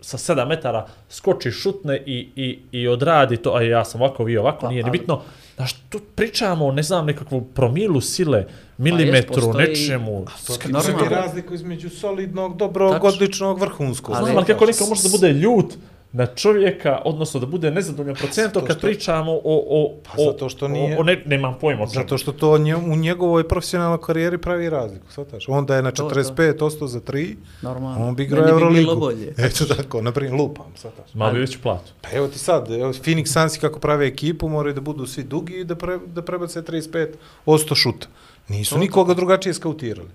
sa 0.00 0.18
7 0.18 0.48
metara 0.48 0.86
skoči, 1.08 1.50
šutne 1.50 2.02
i, 2.06 2.28
i, 2.36 2.58
i 2.72 2.88
odradi 2.88 3.36
to, 3.36 3.54
a 3.54 3.62
ja 3.62 3.84
sam 3.84 4.02
ovako, 4.02 4.24
vi 4.24 4.36
ovako, 4.36 4.60
Pa, 4.60 4.68
nije 4.68 4.82
ni 4.82 4.90
ali- 4.90 4.98
bitno. 4.98 5.22
Znaš, 5.56 5.72
tu 5.72 6.00
pričamo, 6.14 6.72
ne 6.72 6.82
znam, 6.82 7.06
nekakvu 7.06 7.40
promilu 7.40 8.00
sile, 8.00 8.44
milimetru, 8.78 9.34
postoji- 9.34 9.68
nečemu. 9.68 10.24
To 10.46 11.08
razliku 11.08 11.54
između 11.54 11.90
solidnog, 11.90 12.56
dobrog, 12.56 13.04
odličnog, 13.04 13.60
vrhunskog. 13.60 14.14
Ali- 14.14 14.24
Znam, 14.24 14.36
ali 14.36 14.46
kako 14.46 14.66
neko 14.66 14.86
može 14.88 15.02
da 15.02 15.08
bude 15.08 15.32
ljut 15.32 15.74
na 16.12 16.26
čovjeka, 16.26 17.02
odnosno 17.04 17.40
da 17.40 17.46
bude 17.46 17.70
nezadovoljan 17.70 18.16
procentom 18.16 18.52
Zato 18.54 18.66
kad 18.66 18.76
što- 18.76 18.86
pričamo 18.86 19.32
o, 19.34 19.40
o, 19.44 19.94
Pa 20.04 20.12
o, 20.12 20.24
zato 20.24 20.48
što 20.48 20.68
nije- 20.68 20.96
o, 20.96 21.00
o 21.00 21.04
ne, 21.04 21.22
nemam 21.26 21.54
pojma. 21.60 21.86
Zato 21.86 22.18
što 22.18 22.32
to 22.32 22.58
nje, 22.58 22.76
u 22.76 22.96
njegovoj 22.96 23.48
profesionalnoj 23.48 23.98
karijeri 24.00 24.38
pravi 24.38 24.70
razliku, 24.70 25.06
shvataš? 25.10 25.48
Onda 25.48 25.76
je 25.76 25.82
na 25.82 25.90
To, 25.90 26.02
to. 26.04 26.08
45 26.10 26.36
ostao 26.62 26.88
za 26.88 27.00
3, 27.00 27.36
Normalno. 27.62 28.08
on 28.08 28.16
bi 28.16 28.22
igrao 28.22 28.44
bi 28.44 28.50
Euroligu. 28.50 28.80
bilo 28.80 28.96
bolje. 28.96 29.34
Eto 29.38 29.64
tako, 29.66 30.02
na 30.02 30.12
primjer, 30.12 30.34
lupam, 30.34 30.66
shvataš? 30.76 31.14
Malo 31.14 31.32
bi 31.32 31.38
veću 31.38 31.58
platu. 31.60 31.92
Pa 32.02 32.08
evo 32.12 32.28
ti 32.28 32.38
sad, 32.38 32.70
evo, 32.70 32.92
Phoenix 32.94 33.26
Sunsi 33.32 33.60
kako 33.60 33.78
prave 33.78 34.06
ekipu, 34.06 34.48
moraju 34.48 34.74
da 34.74 34.80
budu 34.80 35.06
svi 35.06 35.22
dugi 35.24 35.54
i 35.54 35.64
da, 35.64 35.74
pre, 35.76 35.98
da 36.06 36.22
prebace 36.22 36.62
35 36.62 37.08
osto 37.46 37.74
šuta. 37.74 38.06
Nisu 38.48 38.78
nikoga 38.78 39.14
drugačije 39.14 39.54
skautirali. 39.54 40.08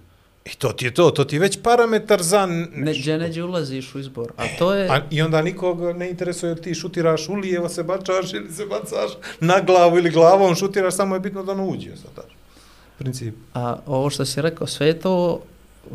I 0.45 0.55
to 0.55 0.73
ti 0.73 0.85
je 0.85 0.93
to, 0.93 1.11
to 1.11 1.23
ti 1.23 1.35
je 1.35 1.39
već 1.39 1.59
parametar 1.63 2.21
za... 2.21 2.45
Ne, 2.45 2.67
nešto. 2.75 3.01
gdje 3.01 3.17
neđe 3.17 3.43
ulaziš 3.43 3.95
u 3.95 3.99
izbor. 3.99 4.31
A 4.37 4.43
to 4.59 4.73
je... 4.73 4.89
A, 4.89 5.01
I 5.09 5.21
onda 5.21 5.41
nikoga 5.41 5.93
ne 5.93 6.09
interesuje 6.09 6.55
ti 6.55 6.75
šutiraš 6.75 7.29
ulijevo 7.29 7.69
se 7.69 7.83
bačaš 7.83 8.33
ili 8.33 8.51
se 8.53 8.65
bacaš 8.65 9.11
na 9.39 9.61
glavu 9.65 9.97
ili 9.97 10.09
glavom 10.09 10.55
šutiraš, 10.55 10.95
samo 10.95 11.15
je 11.15 11.19
bitno 11.19 11.43
da 11.43 11.51
ono 11.51 11.65
uđe, 11.65 11.97
shvataš? 11.97 12.31
Princip. 12.97 13.35
A 13.53 13.79
ovo 13.85 14.09
što 14.09 14.25
si 14.25 14.41
rekao, 14.41 14.67
sve 14.67 14.87
je 14.87 14.99
to, 14.99 15.41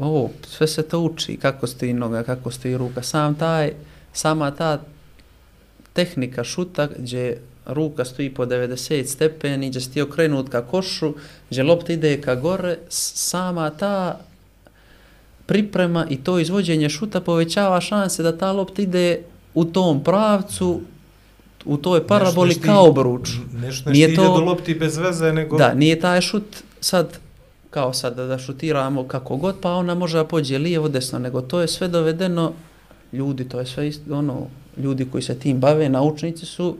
ovo, 0.00 0.30
sve 0.48 0.66
se 0.66 0.82
to 0.82 1.00
uči, 1.00 1.36
kako 1.36 1.66
stoji 1.66 1.92
noga, 1.92 2.22
kako 2.22 2.50
stoji 2.50 2.76
ruka, 2.76 3.02
sam 3.02 3.34
taj, 3.34 3.72
sama 4.12 4.50
ta 4.50 4.82
tehnika 5.92 6.44
šuta 6.44 6.88
gdje 6.98 7.40
ruka 7.66 8.04
stoji 8.04 8.34
po 8.34 8.46
90 8.46 9.06
stepeni, 9.06 9.68
gdje 9.68 9.80
si 9.80 9.92
ti 9.92 10.02
okrenut 10.02 10.48
ka 10.48 10.62
košu, 10.62 11.14
gdje 11.50 11.62
lopta 11.62 11.92
ide 11.92 12.20
ka 12.20 12.34
gore, 12.34 12.78
sama 12.88 13.70
ta 13.70 14.20
priprema 15.46 16.06
i 16.10 16.16
to 16.16 16.38
izvođenje 16.38 16.88
šuta 16.88 17.20
povećava 17.20 17.80
šanse 17.80 18.22
da 18.22 18.38
ta 18.38 18.52
lopta 18.52 18.82
ide 18.82 19.22
u 19.54 19.64
tom 19.64 20.04
pravcu, 20.04 20.80
u 21.64 21.76
toj 21.76 22.06
paraboli 22.06 22.48
Nešto 22.48 22.60
ne 22.60 22.66
kao 22.66 22.88
obruč. 22.88 23.30
Nešto 23.52 23.90
ne 23.90 23.92
Nije 23.92 24.14
to- 24.14 24.38
do 24.38 24.44
lopti 24.44 24.74
bez 24.74 24.96
veze, 24.96 25.32
nego... 25.32 25.56
Da, 25.56 25.74
nije 25.74 26.00
taj 26.00 26.20
šut 26.20 26.56
sad 26.80 27.18
kao 27.70 27.92
sad 27.92 28.16
da, 28.16 28.26
da 28.26 28.38
šutiramo 28.38 29.04
kako 29.04 29.36
god, 29.36 29.56
pa 29.60 29.72
ona 29.72 29.94
može 29.94 30.18
da 30.18 30.24
pođe 30.24 30.58
lijevo, 30.58 30.88
desno, 30.88 31.18
nego 31.18 31.40
to 31.40 31.60
je 31.60 31.68
sve 31.68 31.88
dovedeno, 31.88 32.52
ljudi, 33.12 33.48
to 33.48 33.60
je 33.60 33.66
sve 33.66 33.88
isto, 33.88 34.14
ono, 34.14 34.46
ljudi 34.76 35.04
koji 35.12 35.22
se 35.22 35.38
tim 35.38 35.60
bave, 35.60 35.88
naučnici 35.88 36.46
su 36.46 36.76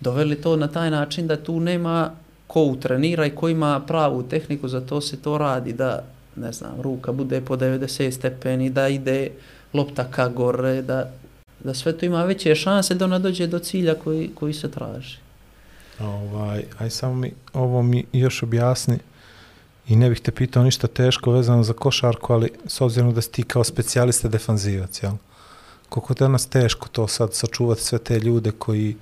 doveli 0.00 0.36
to 0.36 0.56
na 0.56 0.68
taj 0.68 0.90
način 0.90 1.26
da 1.26 1.36
tu 1.36 1.60
nema 1.60 2.10
ko 2.46 2.62
utrenira 2.62 3.26
i 3.26 3.30
ko 3.30 3.48
ima 3.48 3.80
pravu 3.80 4.22
tehniku, 4.22 4.68
za 4.68 4.80
to 4.80 5.00
se 5.00 5.16
to 5.16 5.38
radi, 5.38 5.72
da, 5.72 6.04
ne 6.40 6.52
znam, 6.52 6.80
ruka 6.80 7.12
bude 7.12 7.40
po 7.40 7.56
90 7.56 8.10
stepeni, 8.10 8.70
da 8.70 8.88
ide 8.88 9.30
lopta 9.72 10.04
ka 10.10 10.28
gore, 10.28 10.82
da, 10.82 11.10
da 11.64 11.74
sve 11.74 11.98
to 11.98 12.06
ima 12.06 12.24
veće 12.24 12.54
šanse 12.54 12.94
da 12.94 13.04
ona 13.04 13.18
dođe 13.18 13.46
do 13.46 13.58
cilja 13.58 13.94
koji, 13.94 14.30
koji 14.34 14.54
se 14.54 14.70
traži. 14.70 15.16
Ovaj, 16.00 16.64
aj 16.78 16.90
samo 16.90 17.14
mi 17.14 17.32
ovo 17.52 17.82
mi 17.82 18.04
još 18.12 18.42
objasni 18.42 18.98
i 19.88 19.96
ne 19.96 20.08
bih 20.08 20.20
te 20.20 20.32
pitao 20.32 20.64
ništa 20.64 20.86
teško 20.86 21.32
vezano 21.32 21.62
za 21.62 21.72
košarku, 21.72 22.32
ali 22.32 22.50
s 22.66 22.80
obzirom 22.80 23.14
da 23.14 23.20
si 23.20 23.32
ti 23.32 23.42
kao 23.42 23.64
specijalista 23.64 24.28
defanzivac, 24.28 25.02
jel? 25.02 25.12
Koliko 25.88 26.12
je 26.12 26.16
danas 26.18 26.46
teško 26.46 26.88
to 26.88 27.08
sad 27.08 27.34
sačuvati 27.34 27.82
sve 27.82 27.98
te 27.98 28.20
ljude 28.20 28.50
koji 28.50 28.96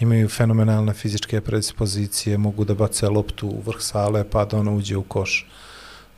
imaju 0.00 0.28
fenomenalne 0.28 0.92
fizičke 0.92 1.40
predispozicije, 1.40 2.38
mogu 2.38 2.64
da 2.64 2.74
bace 2.74 3.08
loptu 3.08 3.46
u 3.48 3.60
vrh 3.66 3.80
sale 3.80 4.24
pa 4.30 4.44
da 4.44 4.58
ona 4.58 4.72
uđe 4.72 4.96
u 4.96 5.02
koš. 5.02 5.46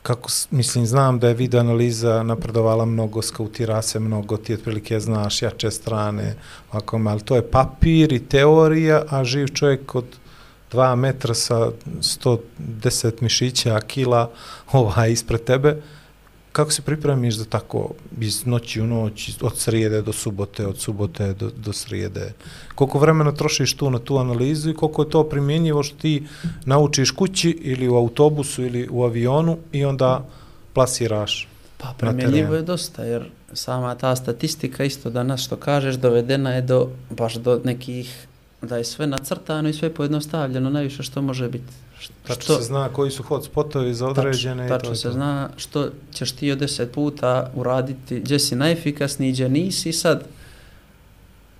Kako, 0.07 0.29
mislim, 0.51 0.85
znam 0.85 1.19
da 1.19 1.27
je 1.27 1.33
video 1.33 1.59
analiza 1.59 2.23
napredovala 2.23 2.85
mnogo, 2.85 3.21
skautira 3.21 3.81
se 3.81 3.99
mnogo, 3.99 4.37
ti 4.37 4.53
otprilike 4.53 4.99
znaš 4.99 5.41
jače 5.41 5.71
strane, 5.71 6.35
ovako, 6.71 7.01
ali 7.07 7.21
to 7.21 7.35
je 7.35 7.51
papir 7.51 8.13
i 8.13 8.19
teorija, 8.19 9.03
a 9.09 9.23
živ 9.23 9.47
čovjek 9.47 9.95
od 9.95 10.05
2 10.71 10.95
metra 10.95 11.33
sa 11.33 11.71
110 11.99 13.11
mišića, 13.21 13.79
kila, 13.79 14.31
ovaj, 14.71 15.11
ispred 15.11 15.43
tebe, 15.43 15.81
kako 16.51 16.71
se 16.71 16.81
pripremiš 16.81 17.35
za 17.35 17.45
tako 17.45 17.89
iz 18.19 18.45
noći 18.45 18.81
u 18.81 18.87
noć, 18.87 19.31
od 19.41 19.57
srijede 19.57 20.01
do 20.01 20.13
subote, 20.13 20.67
od 20.67 20.77
subote 20.79 21.33
do, 21.33 21.51
do 21.57 21.73
srijede? 21.73 22.33
Koliko 22.75 22.99
vremena 22.99 23.31
trošiš 23.31 23.73
tu 23.73 23.89
na 23.89 23.99
tu 23.99 24.17
analizu 24.17 24.69
i 24.69 24.73
koliko 24.73 25.01
je 25.01 25.09
to 25.09 25.23
primjenjivo 25.29 25.83
što 25.83 25.97
ti 25.97 26.23
naučiš 26.65 27.11
kući 27.11 27.49
ili 27.61 27.87
u 27.87 27.95
autobusu 27.95 28.63
ili 28.63 28.87
u 28.91 29.03
avionu 29.03 29.57
i 29.71 29.85
onda 29.85 30.25
plasiraš? 30.73 31.47
Pa 31.77 31.93
primjenjivo 31.97 32.55
je 32.55 32.61
dosta, 32.61 33.03
jer 33.03 33.29
sama 33.53 33.95
ta 33.95 34.15
statistika 34.15 34.83
isto 34.83 35.09
danas 35.09 35.41
što 35.41 35.55
kažeš 35.55 35.95
dovedena 35.95 36.53
je 36.53 36.61
do, 36.61 36.89
baš 37.09 37.35
do 37.35 37.61
nekih, 37.63 38.27
da 38.61 38.77
je 38.77 38.83
sve 38.83 39.07
nacrtano 39.07 39.69
i 39.69 39.73
sve 39.73 39.93
pojednostavljeno, 39.93 40.69
najviše 40.69 41.03
što 41.03 41.21
može 41.21 41.49
biti. 41.49 41.73
Tačno 42.27 42.55
se 42.55 42.63
zna 42.63 42.89
koji 42.89 43.11
su 43.11 43.23
hotspotovi 43.23 43.93
za 43.93 44.07
određene 44.07 44.65
i 44.65 44.69
Tačno, 44.69 44.77
to 44.77 44.79
tačno 44.79 44.95
se 44.95 45.03
to. 45.03 45.11
zna 45.11 45.49
što 45.57 45.89
ćeš 46.13 46.31
ti 46.31 46.51
od 46.51 46.57
deset 46.57 46.91
puta 46.91 47.51
uraditi, 47.55 48.19
gdje 48.19 48.39
si 48.39 48.55
najefikasniji, 48.55 49.31
gdje 49.31 49.49
nisi 49.49 49.93
sad. 49.93 50.23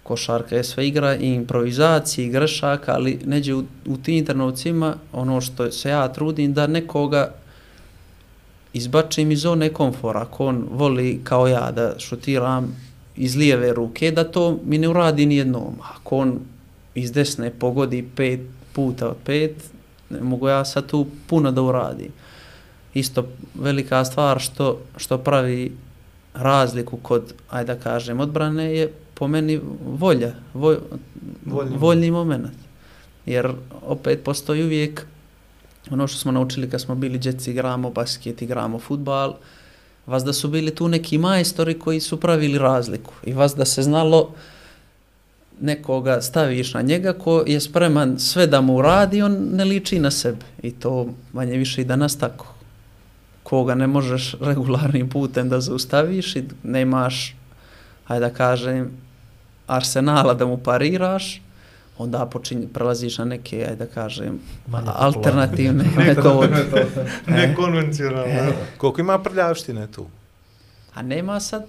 Košarka 0.03 0.56
je 0.56 0.64
sve 0.64 0.88
igra 0.88 1.15
i 1.15 1.34
improvizacije 1.34 2.28
i 2.28 2.30
grešaka, 2.30 2.94
ali 2.94 3.19
neđe 3.26 3.53
u, 3.53 3.64
u 3.86 3.98
tim 3.98 4.26
trenucima 4.26 4.95
ono 5.14 5.41
što 5.41 5.72
se 5.72 5.90
ja 5.90 6.07
trudim 6.14 6.53
da 6.53 6.68
nekoga 6.68 7.34
izbačim 8.74 9.32
iz 9.32 9.41
zone 9.41 9.74
komfora. 9.74 10.22
Ako 10.22 10.45
on 10.45 10.68
voli 10.72 11.22
kao 11.24 11.48
ja 11.48 11.72
da 11.72 11.99
šutiram 11.99 12.76
iz 13.15 13.36
lijeve 13.36 13.74
ruke, 13.74 14.11
da 14.11 14.24
to 14.24 14.60
mi 14.65 14.78
ne 14.78 14.90
uradi 14.90 15.26
ni 15.26 15.36
jednom. 15.36 15.76
Ako 15.95 16.18
on 16.18 16.40
iz 16.98 17.11
desne 17.11 17.52
pogodi 17.60 18.02
pet 18.15 18.40
puta 18.74 19.10
od 19.10 19.18
pet, 19.26 19.56
ne 20.10 20.22
mogu 20.22 20.48
ja 20.48 20.65
sad 20.65 20.86
tu 20.86 21.06
puno 21.28 21.52
da 21.52 21.61
uradim. 21.61 22.11
Isto 22.94 23.28
velika 23.53 24.06
stvar 24.06 24.40
što, 24.40 24.80
što 24.98 25.18
pravi 25.18 25.72
razliku 26.34 26.98
kod, 26.98 27.34
ajde 27.49 27.76
da 27.76 27.80
kažem, 27.80 28.19
odbrane 28.19 28.74
je 28.76 28.91
po 29.14 29.28
meni 29.28 29.60
volja, 29.82 30.34
voj, 30.53 30.78
Voljni 31.45 31.78
voljni 31.78 32.11
moment. 32.11 32.57
Jer 33.26 33.52
opet 33.82 34.24
postoji 34.24 34.64
uvijek 34.64 35.06
ono 35.91 36.07
što 36.07 36.19
smo 36.19 36.32
naučili 36.32 36.69
kad 36.69 36.82
smo 36.82 36.95
bili 36.95 37.18
djeci, 37.18 37.52
igramo 37.52 37.90
basket, 37.90 38.41
igramo 38.41 38.80
futbal, 38.80 39.36
vas 40.06 40.24
da 40.24 40.34
su 40.34 40.48
bili 40.48 40.76
tu 40.76 40.88
neki 40.88 41.18
majstori 41.18 41.80
koji 41.80 41.99
su 41.99 42.19
pravili 42.19 42.57
razliku 42.57 43.14
i 43.24 43.34
vas 43.34 43.56
da 43.56 43.65
se 43.65 43.84
znalo 43.84 44.32
nekoga 45.61 46.21
staviš 46.21 46.73
na 46.73 46.81
njega 46.81 47.13
ko 47.13 47.43
je 47.47 47.59
spreman 47.59 48.19
sve 48.19 48.47
da 48.47 48.61
mu 48.61 48.81
radi, 48.81 49.21
on 49.21 49.49
ne 49.53 49.65
liči 49.65 49.99
na 49.99 50.11
sebe. 50.11 50.45
I 50.61 50.71
to 50.71 51.07
manje 51.34 51.57
više 51.57 51.81
i 51.81 51.85
danas 51.85 52.17
tako. 52.17 52.53
Koga 53.43 53.75
ne 53.75 53.88
možeš 53.88 54.35
regularnim 54.41 55.09
putem 55.09 55.49
da 55.49 55.61
zaustaviš 55.61 56.35
i 56.35 56.43
nemaš, 56.63 57.35
hajde 58.05 58.25
da 58.25 58.34
kažem, 58.34 58.91
arsenala 59.67 60.34
da 60.34 60.45
mu 60.45 60.57
pariraš, 60.57 61.41
onda 61.97 62.25
počinje, 62.25 62.67
prelaziš 62.73 63.17
na 63.17 63.25
neke, 63.25 63.65
ajde 63.69 63.75
da 63.75 63.85
kažem, 63.85 64.39
Manje 64.67 64.91
alternativne 64.95 65.85
metode. 65.97 66.65
Nekonvencionalno. 67.27 68.34
E. 68.34 68.53
Koliko 68.77 69.01
ima 69.01 69.19
prljavštine 69.19 69.88
tu? 69.88 70.05
A 70.93 71.01
nema 71.01 71.39
sad 71.39 71.65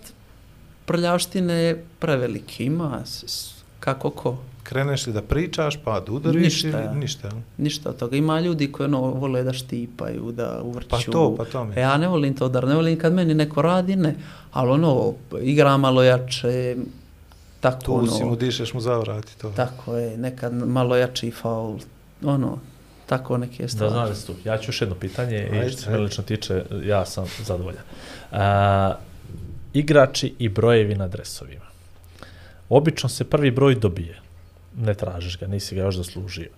prljavštine 0.86 1.76
prevelike, 1.98 2.64
ima 2.64 3.00
s, 3.04 3.24
s, 3.26 3.57
kako 3.80 4.10
ko. 4.10 4.36
Kreneš 4.62 5.06
li 5.06 5.12
da 5.12 5.22
pričaš, 5.22 5.76
pa 5.76 6.00
da 6.00 6.12
udariš 6.12 6.42
Ništa, 6.62 6.84
ili 6.84 6.96
ništa? 6.96 7.30
Ništa 7.58 7.90
od 7.90 7.96
toga. 7.96 8.16
Ima 8.16 8.40
ljudi 8.40 8.72
koji 8.72 8.84
ono, 8.84 9.00
vole 9.00 9.42
da 9.42 9.52
štipaju, 9.52 10.32
da 10.32 10.60
uvrću. 10.62 10.88
Pa 10.88 10.98
to, 11.02 11.34
pa 11.36 11.44
to 11.44 11.64
mi. 11.64 11.74
E, 11.76 11.80
ja 11.80 11.96
ne 11.96 12.08
volim 12.08 12.34
to 12.34 12.48
da 12.48 12.60
ne 12.60 12.74
volim 12.74 12.98
kad 12.98 13.12
meni 13.12 13.34
neko 13.34 13.62
radi, 13.62 13.96
ne. 13.96 14.14
Ali 14.52 14.70
ono, 14.70 15.12
igra 15.42 15.76
malo 15.76 16.02
jače, 16.02 16.76
tako 17.60 17.80
Tu 17.80 17.94
ono, 17.94 18.06
si 18.08 18.24
mu 18.24 18.36
dišeš 18.36 18.74
mu 18.74 18.80
zavrati 18.80 19.38
to. 19.38 19.50
tako 19.50 19.96
je, 19.96 20.16
nekad 20.18 20.54
malo 20.54 20.96
jači 20.96 21.30
faul, 21.32 21.78
ono, 22.24 22.58
tako 23.06 23.38
neke 23.38 23.62
Da 23.62 23.68
stvari. 23.68 23.92
znaš 23.92 24.22
tu. 24.22 24.34
Ja 24.44 24.58
ću 24.58 24.68
još 24.68 24.80
jedno 24.80 24.94
pitanje 24.96 25.36
Ajde, 25.52 25.66
i 25.66 25.70
što 25.70 25.78
se 25.78 25.84
ajde. 25.84 25.92
mene 25.92 26.04
lično 26.04 26.24
tiče, 26.24 26.64
ja 26.84 27.06
sam 27.06 27.24
zadovoljan. 27.40 27.82
A, 28.32 28.94
igrači 29.72 30.34
i 30.38 30.48
brojevi 30.48 30.94
na 30.94 31.08
dresovima. 31.08 31.67
Obično 32.68 33.08
se 33.08 33.24
prvi 33.24 33.50
broj 33.50 33.74
dobije. 33.74 34.20
Ne 34.76 34.94
tražiš 34.94 35.38
ga, 35.38 35.46
nisi 35.46 35.74
ga 35.74 35.82
još 35.82 35.96
zaslužio. 35.96 36.48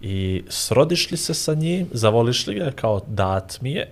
I 0.00 0.42
srodiš 0.48 1.10
li 1.10 1.16
se 1.16 1.34
sa 1.34 1.54
njim, 1.54 1.88
zavoliš 1.92 2.46
li 2.46 2.54
ga 2.54 2.70
kao 2.70 3.00
dat 3.06 3.58
mi 3.60 3.72
je, 3.72 3.90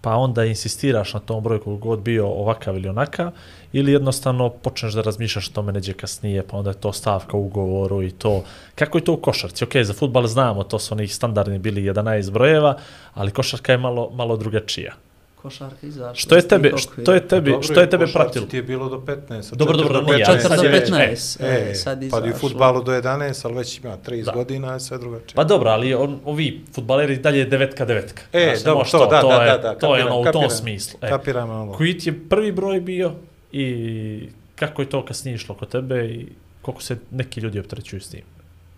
pa 0.00 0.14
onda 0.14 0.44
insistiraš 0.44 1.14
na 1.14 1.20
tom 1.20 1.42
broju 1.42 1.60
koliko 1.60 1.88
god 1.88 2.00
bio 2.00 2.26
ovakav 2.26 2.76
ili 2.76 2.88
onakav, 2.88 3.30
ili 3.72 3.92
jednostavno 3.92 4.48
počneš 4.48 4.94
da 4.94 5.02
razmišljaš 5.02 5.48
o 5.48 5.52
tome 5.52 5.72
neđe 5.72 5.92
kasnije, 5.92 6.42
pa 6.42 6.56
onda 6.56 6.70
je 6.70 6.80
to 6.80 6.92
stavka 6.92 7.36
u 7.36 7.46
ugovoru 7.46 8.02
i 8.02 8.10
to. 8.10 8.44
Kako 8.74 8.98
je 8.98 9.04
to 9.04 9.12
u 9.12 9.16
košarci? 9.20 9.64
Ok, 9.64 9.76
za 9.82 9.92
futbal 9.94 10.26
znamo, 10.26 10.62
to 10.62 10.78
su 10.78 10.94
onih 10.94 11.14
standardni 11.14 11.58
bili 11.58 11.82
11 11.82 12.30
brojeva, 12.30 12.76
ali 13.14 13.30
košarka 13.30 13.72
je 13.72 13.78
malo, 13.78 14.10
malo 14.10 14.36
drugačija 14.36 14.94
košarka 15.42 15.86
izašla. 15.86 16.14
Što 16.14 16.36
je 16.36 16.42
tebe, 16.42 16.68
okvira. 16.68 16.78
što 17.02 17.12
je 17.12 17.28
tebi, 17.28 17.50
Dobro, 17.50 17.62
što 17.62 17.80
je 17.80 17.90
tebe 17.90 18.06
pratilo? 18.06 18.46
Ti 18.46 18.56
je 18.56 18.62
bilo 18.62 18.88
do 18.88 18.96
15. 18.98 19.52
od 19.52 19.58
Dobro, 19.58 19.76
dobro, 19.76 20.00
do 20.00 20.06
nije, 20.06 20.18
15, 20.18 20.30
ali 20.30 20.40
sad 20.40 20.64
je 20.64 20.70
već- 20.70 20.84
15, 20.84 21.40
E, 21.40 21.70
e, 21.70 21.74
sad 21.74 21.98
pa 22.00 22.18
i 22.18 22.22
u 22.22 22.26
izašlo. 22.26 22.38
futbalu 22.40 22.82
do 22.82 22.92
11, 22.92 23.44
ali 23.44 23.54
već 23.54 23.78
ima 23.78 23.96
30 23.98 24.24
Da. 24.24 24.32
godina, 24.32 24.80
sve 24.80 24.98
drugačije. 24.98 25.34
Pa 25.34 25.44
dobro, 25.44 25.70
ali 25.70 25.94
on, 25.94 26.20
ovi 26.24 26.64
futbaleri 26.72 27.16
dalje 27.18 27.44
devetka 27.44 27.84
devetka. 27.84 28.22
E, 28.32 28.44
Znaš, 28.46 28.64
dobro, 28.64 28.78
možeš 28.78 28.90
to, 28.90 29.06
da, 29.06 29.20
to 29.20 29.28
da, 29.28 29.34
je, 29.34 29.50
da, 29.52 29.58
da, 29.58 29.74
to 29.74 29.96
je 29.96 30.04
ono 30.04 30.20
u 30.20 30.32
tom 30.32 30.50
smislu. 30.50 30.98
E, 31.02 31.08
Kapiram 31.08 31.50
ovo. 31.50 31.72
koji 31.72 31.98
ti 31.98 32.08
je 32.08 32.28
prvi 32.28 32.52
broj 32.52 32.80
bio 32.80 33.12
i 33.52 34.28
kako 34.56 34.82
je 34.82 34.88
to 34.88 35.04
kasnije 35.04 35.34
išlo 35.34 35.54
kod 35.54 35.68
tebe 35.68 36.04
i 36.06 36.26
koliko 36.62 36.82
se 36.82 36.96
neki 37.10 37.40
ljudi 37.40 37.58
opterećuju 37.58 38.00
s 38.00 38.08
tim? 38.08 38.22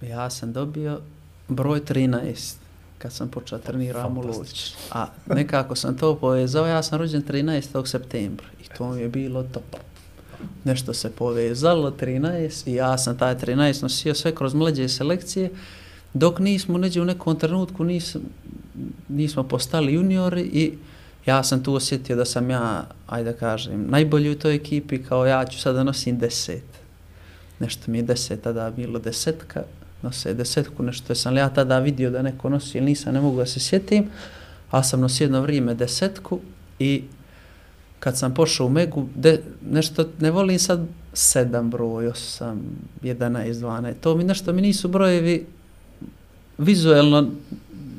Ja 0.02 0.30
sam 0.30 0.52
dobio 0.52 1.00
broj 1.48 1.80
13 1.80 2.56
kad 3.02 3.12
sam 3.12 3.28
počeo 3.28 3.58
treniram 3.58 4.18
u 4.18 4.20
Luć. 4.20 4.74
A 4.90 5.06
nekako 5.26 5.76
sam 5.76 5.96
to 5.96 6.16
povezao, 6.16 6.66
ja 6.66 6.82
sam 6.82 6.98
rođen 6.98 7.22
13. 7.22 7.86
septembra 7.86 8.46
i 8.64 8.76
to 8.78 8.92
mi 8.92 9.00
je 9.00 9.08
bilo 9.08 9.42
top. 9.42 9.76
Nešto 10.64 10.94
se 10.94 11.10
povezalo, 11.10 11.90
13, 11.90 12.70
i 12.70 12.74
ja 12.74 12.98
sam 12.98 13.18
taj 13.18 13.36
13 13.36 13.82
nosio 13.82 14.14
sve 14.14 14.34
kroz 14.34 14.54
mlađe 14.54 14.88
selekcije, 14.88 15.50
dok 16.14 16.38
nismo 16.38 16.78
neđe 16.78 17.00
u 17.00 17.04
nekom 17.04 17.38
trenutku 17.38 17.84
nis, 17.84 18.16
nismo 19.08 19.42
postali 19.42 19.94
juniori 19.94 20.42
i 20.42 20.72
ja 21.26 21.42
sam 21.42 21.64
tu 21.64 21.74
osjetio 21.74 22.16
da 22.16 22.24
sam 22.24 22.50
ja, 22.50 22.86
ajde 23.06 23.32
da 23.32 23.38
kažem, 23.38 23.86
najbolji 23.88 24.30
u 24.30 24.38
toj 24.38 24.54
ekipi, 24.54 25.02
kao 25.02 25.26
ja 25.26 25.44
ću 25.46 25.60
sada 25.60 25.84
nosim 25.84 26.18
deset. 26.18 26.64
Nešto 27.58 27.90
mi 27.90 27.98
je 27.98 28.02
deset 28.02 28.42
tada 28.42 28.70
bilo 28.70 28.98
desetka, 28.98 29.62
nose 30.02 30.34
desetku, 30.34 30.82
nešto 30.82 31.14
sam 31.14 31.34
li 31.34 31.40
ja 31.40 31.48
tada 31.48 31.78
vidio 31.78 32.10
da 32.10 32.22
neko 32.22 32.48
nosi 32.48 32.78
ili 32.78 32.86
nisam, 32.86 33.14
ne 33.14 33.20
mogu 33.20 33.36
da 33.36 33.46
se 33.46 33.60
sjetim, 33.60 34.10
a 34.70 34.82
sam 34.82 35.00
nosio 35.00 35.24
jedno 35.24 35.40
vrijeme 35.40 35.74
desetku 35.74 36.40
i 36.78 37.02
kad 38.00 38.18
sam 38.18 38.34
pošao 38.34 38.66
u 38.66 38.70
Megu, 38.70 39.08
de, 39.14 39.40
nešto, 39.70 40.08
ne 40.20 40.30
volim 40.30 40.58
sad 40.58 40.80
sedam 41.12 41.70
broj, 41.70 42.06
osam, 42.06 42.62
11, 43.02 43.54
12, 43.54 43.94
to 44.00 44.14
mi 44.16 44.24
nešto 44.24 44.52
mi 44.52 44.62
nisu 44.62 44.88
brojevi 44.88 45.46
vizuelno 46.58 47.30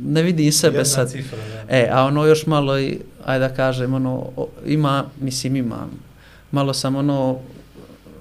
ne 0.05 0.23
vidim 0.23 0.51
sebe 0.51 0.77
Jedna 0.77 0.85
sad. 0.85 1.11
cifra. 1.11 1.37
E, 1.69 1.89
a 1.91 2.05
ono 2.05 2.25
još 2.25 2.45
malo 2.45 2.79
i, 2.79 2.99
ajde 3.25 3.47
da 3.47 3.55
kažem, 3.55 3.93
ono, 3.93 4.29
ima, 4.65 5.05
mislim 5.21 5.55
imam, 5.55 5.91
malo 6.51 6.73
sam 6.73 6.95
ono, 6.95 7.39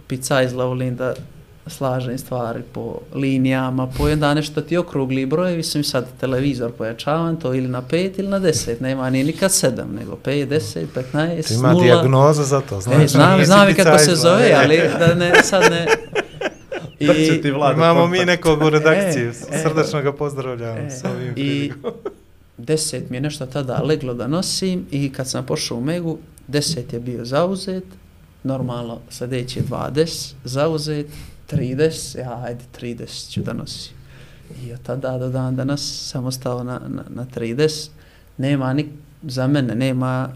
picajzla 0.07 0.65
volim 0.65 0.97
da 0.97 1.15
slažem 1.67 2.19
stvari 2.19 2.63
po 2.73 2.99
linijama, 3.15 3.87
po 3.99 4.09
jedan 4.09 4.37
nešto 4.37 4.61
ti 4.61 4.77
okrugli 4.77 5.27
brojevi, 5.27 5.63
sam 5.63 5.85
sad 5.85 6.07
televizor 6.21 6.73
pojačavam 6.73 7.37
to 7.37 7.55
ili 7.55 7.69
na 7.69 7.83
5 7.83 8.19
ili 8.19 8.29
na 8.29 8.41
10, 8.41 8.81
nema 8.81 9.11
ni 9.11 9.25
nikad 9.25 9.51
7, 9.51 9.85
nego 9.99 10.19
5, 10.25 10.49
10, 10.49 10.87
15, 11.15 11.49
Ti 11.49 11.55
ima 11.55 11.69
0. 11.69 11.83
dijagnoza 11.83 12.45
za 12.45 12.61
to, 12.61 12.81
znaš. 12.81 13.05
E, 13.05 13.09
znam, 13.09 13.45
znam 13.47 13.71
i 13.71 13.75
kako 13.75 13.99
se 13.99 14.15
zove, 14.15 14.49
e. 14.49 14.55
ali 14.55 14.81
da 14.99 15.15
ne, 15.15 15.43
sad 15.43 15.63
ne... 15.71 15.87
Drće 17.07 17.43
ti 17.43 17.51
vlada 17.51 17.75
Imamo 17.75 18.01
kontakt. 18.01 18.21
mi 18.21 18.27
nekog 18.27 18.63
u 18.63 18.71
redakciji, 18.71 19.23
E, 19.23 19.29
e. 19.29 19.63
srdačno 19.63 20.03
ga 20.03 20.13
pozdravljamo 20.13 20.79
E, 20.79 20.91
s 20.91 21.05
ovim 21.05 21.33
I 21.37 21.73
deset 22.59 23.11
mi 23.11 23.17
je 23.17 23.21
nešto 23.21 23.47
tada 23.47 23.83
leglo 23.83 24.15
da 24.15 24.27
nosim 24.27 24.87
i 24.91 25.13
kad 25.13 25.29
sam 25.29 25.47
pošao 25.47 25.77
u 25.79 25.81
Megu, 25.81 26.19
deset 26.49 26.93
je 26.93 27.01
bio 27.01 27.25
zauzet, 27.25 27.85
normalno 28.45 28.99
sljedeći 29.11 29.59
je 29.59 29.65
20, 29.65 30.33
zauzet, 30.45 31.07
30, 31.53 32.19
ja 32.19 32.43
ajde 32.43 32.65
30 32.75 33.31
ću 33.31 33.43
da 33.43 33.53
nosim. 33.53 33.93
I 34.63 34.73
od 34.73 34.83
tada 34.83 35.19
do 35.19 35.29
dan 35.29 35.57
danas 35.57 35.81
sam 36.05 36.25
ostao 36.25 36.65
na, 36.65 36.81
na, 36.89 37.03
na 37.09 37.27
30, 37.27 37.89
nema 38.39 38.73
ni, 38.73 38.89
za 39.23 39.47
mene 39.47 39.75
nema 39.75 40.29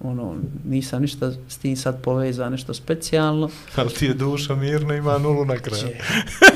ono, 0.00 0.36
nisam 0.64 1.02
ništa 1.02 1.32
s 1.48 1.56
tim 1.56 1.76
sad 1.76 2.02
povezao, 2.02 2.50
nešto 2.50 2.74
specijalno. 2.74 3.48
Ali 3.76 3.90
ti 3.90 4.06
je 4.06 4.14
duša 4.14 4.54
mirna, 4.54 4.94
ima 4.94 5.18
nulu 5.18 5.44
na 5.44 5.56
kraju. 5.56 5.82
Če, 5.82 5.94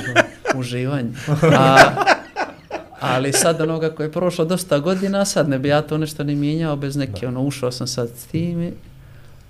ono, 0.08 0.22
uživanje. 0.54 1.10
A, 1.52 1.78
ali 3.00 3.32
sad 3.32 3.60
onoga 3.60 3.90
koji 3.90 4.06
je 4.06 4.12
prošlo 4.12 4.44
dosta 4.44 4.78
godina, 4.78 5.24
sad 5.24 5.48
ne 5.48 5.58
bi 5.58 5.68
ja 5.68 5.82
to 5.82 5.98
nešto 5.98 6.24
ni 6.24 6.34
mijenjao 6.34 6.76
bez 6.76 6.96
neke, 6.96 7.28
ono, 7.28 7.42
ušao 7.42 7.72
sam 7.72 7.86
sad 7.86 8.08
s 8.10 8.24
tim, 8.24 8.62
i- 8.62 8.72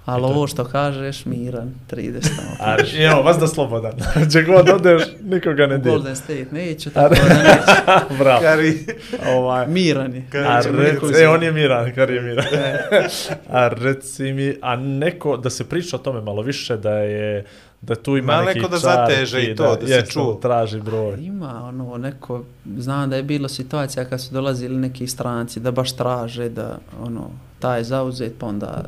ali 0.05 0.25
ovo 0.25 0.47
što 0.47 0.65
kažeš, 0.65 1.25
miran, 1.25 1.75
30 1.91 2.37
tamo. 2.37 2.57
A, 2.61 2.77
evo, 2.99 3.23
vas 3.23 3.39
da 3.39 3.47
slobodan. 3.47 3.93
Gdje 4.25 4.43
god 4.43 4.69
odeš, 4.69 5.03
nikoga 5.23 5.67
ne 5.67 5.79
dira. 5.79 5.91
Golden 5.91 6.17
State 6.17 6.47
neću, 6.53 6.91
tako 6.91 7.15
da 7.15 7.35
neću. 7.35 8.15
Bravo. 8.23 8.41
Kari, 8.41 8.87
Ovaj. 9.27 9.67
Miran 9.67 10.15
je. 10.15 10.27
Kari 10.31 10.47
A 10.49 10.63
ćemo 10.63 10.79
rec, 10.79 10.93
nekog 10.93 11.11
e, 11.21 11.29
on 11.29 11.43
je 11.43 11.53
miran, 11.53 11.95
kar 11.95 12.11
je 12.11 12.21
miran. 12.21 12.45
a 13.51 13.69
reci 13.69 14.33
mi, 14.33 14.55
a 14.63 14.77
neko, 14.77 15.37
da 15.37 15.51
se 15.51 15.69
priča 15.69 15.97
o 15.97 15.99
tome 15.99 16.21
malo 16.21 16.43
više, 16.43 16.77
da 16.77 16.93
je, 16.93 17.45
da 17.81 17.95
tu 17.95 18.17
ima 18.17 18.33
Ima 18.33 18.43
neki 18.45 18.59
neko 18.59 18.71
da 18.71 18.79
zateže 18.79 19.43
i 19.43 19.57
to, 19.57 19.77
da 19.77 19.87
se 19.87 19.93
jesno, 19.93 20.13
čuo. 20.13 20.35
traži 20.35 20.81
broj. 20.81 21.17
Ima 21.21 21.65
ono 21.65 21.99
neko, 21.99 22.43
znam 22.77 23.11
da 23.11 23.17
je 23.17 23.23
bilo 23.23 23.49
situacija 23.49 24.05
kad 24.05 24.21
su 24.21 24.35
dolazili 24.35 24.77
neki 24.77 25.07
stranci 25.07 25.61
da 25.61 25.71
baš 25.71 25.97
traže 25.97 26.49
da 26.49 26.79
ono, 27.03 27.31
taj 27.59 27.85
zauzet 27.85 28.33
pa 28.39 28.47
onda 28.47 28.85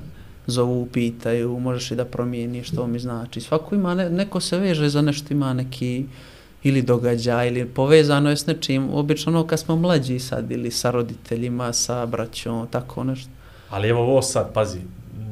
zovu, 0.47 0.87
pitaju, 0.87 1.61
možeš 1.61 1.91
li 1.91 1.97
da 1.97 2.05
promijeniš, 2.05 2.69
što 2.69 2.87
mi 2.87 2.99
znači. 2.99 3.41
Svako 3.41 3.75
ima, 3.75 3.95
ne, 3.95 4.11
neko 4.11 4.41
se 4.41 4.59
veže 4.59 4.89
za 4.89 5.03
nešto, 5.03 5.35
ima 5.35 5.53
neki 5.53 6.05
ili 6.63 6.83
događaj, 6.83 7.49
ili 7.49 7.67
povezano 7.67 8.31
je 8.31 8.37
s 8.37 8.47
nečim, 8.47 8.91
obično 8.93 9.33
ono 9.33 9.47
kad 9.47 9.61
smo 9.61 9.77
mlađi 9.77 10.19
sad, 10.19 10.51
ili 10.51 10.71
sa 10.71 10.91
roditeljima, 10.91 11.73
sa 11.73 12.07
braćom, 12.07 12.67
tako 12.71 13.05
nešto. 13.05 13.31
Ali 13.71 13.89
evo 13.89 14.01
ovo 14.01 14.23
sad, 14.23 14.53
pazi, 14.53 14.81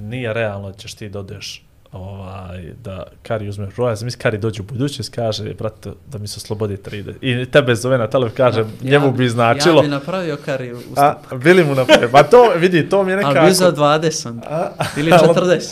nije 0.03 0.33
realno 0.33 0.73
ćeš 0.73 0.95
ti 0.95 1.09
dodeš 1.09 1.65
ovaj, 1.93 2.73
da 2.85 3.05
Kari 3.23 3.49
uzme 3.49 3.67
broj, 3.77 3.93
ja 3.93 3.97
sam 3.97 4.05
mislim 4.05 4.21
Kari 4.21 4.39
dođe 4.39 4.63
u 4.63 4.65
budućnost, 4.65 5.15
kaže, 5.15 5.55
brate, 5.55 5.91
da 6.13 6.19
mi 6.19 6.29
se 6.29 6.35
oslobodi 6.37 6.77
30. 6.77 7.15
I 7.21 7.51
tebe 7.51 7.75
zove 7.75 7.99
na 7.99 8.07
telefon, 8.07 8.37
kaže, 8.37 8.65
njemu 8.83 9.13
bi 9.13 9.29
značilo. 9.29 9.77
Ja 9.77 9.83
bi 9.83 9.89
napravio 9.89 10.37
kariju 10.45 10.79
u 10.79 10.95
a, 10.97 11.15
bili 11.45 11.65
mu 11.65 11.75
na 11.75 11.85
Pa 12.13 12.23
to, 12.23 12.53
vidi, 12.57 12.89
to 12.89 13.05
mi 13.05 13.13
je 13.13 13.17
nekako... 13.17 13.39
Ali 13.39 13.49
bi 13.49 13.55
za 13.55 13.73
20 13.73 14.41
A, 14.49 14.69
ili 14.97 15.11
40. 15.35 15.63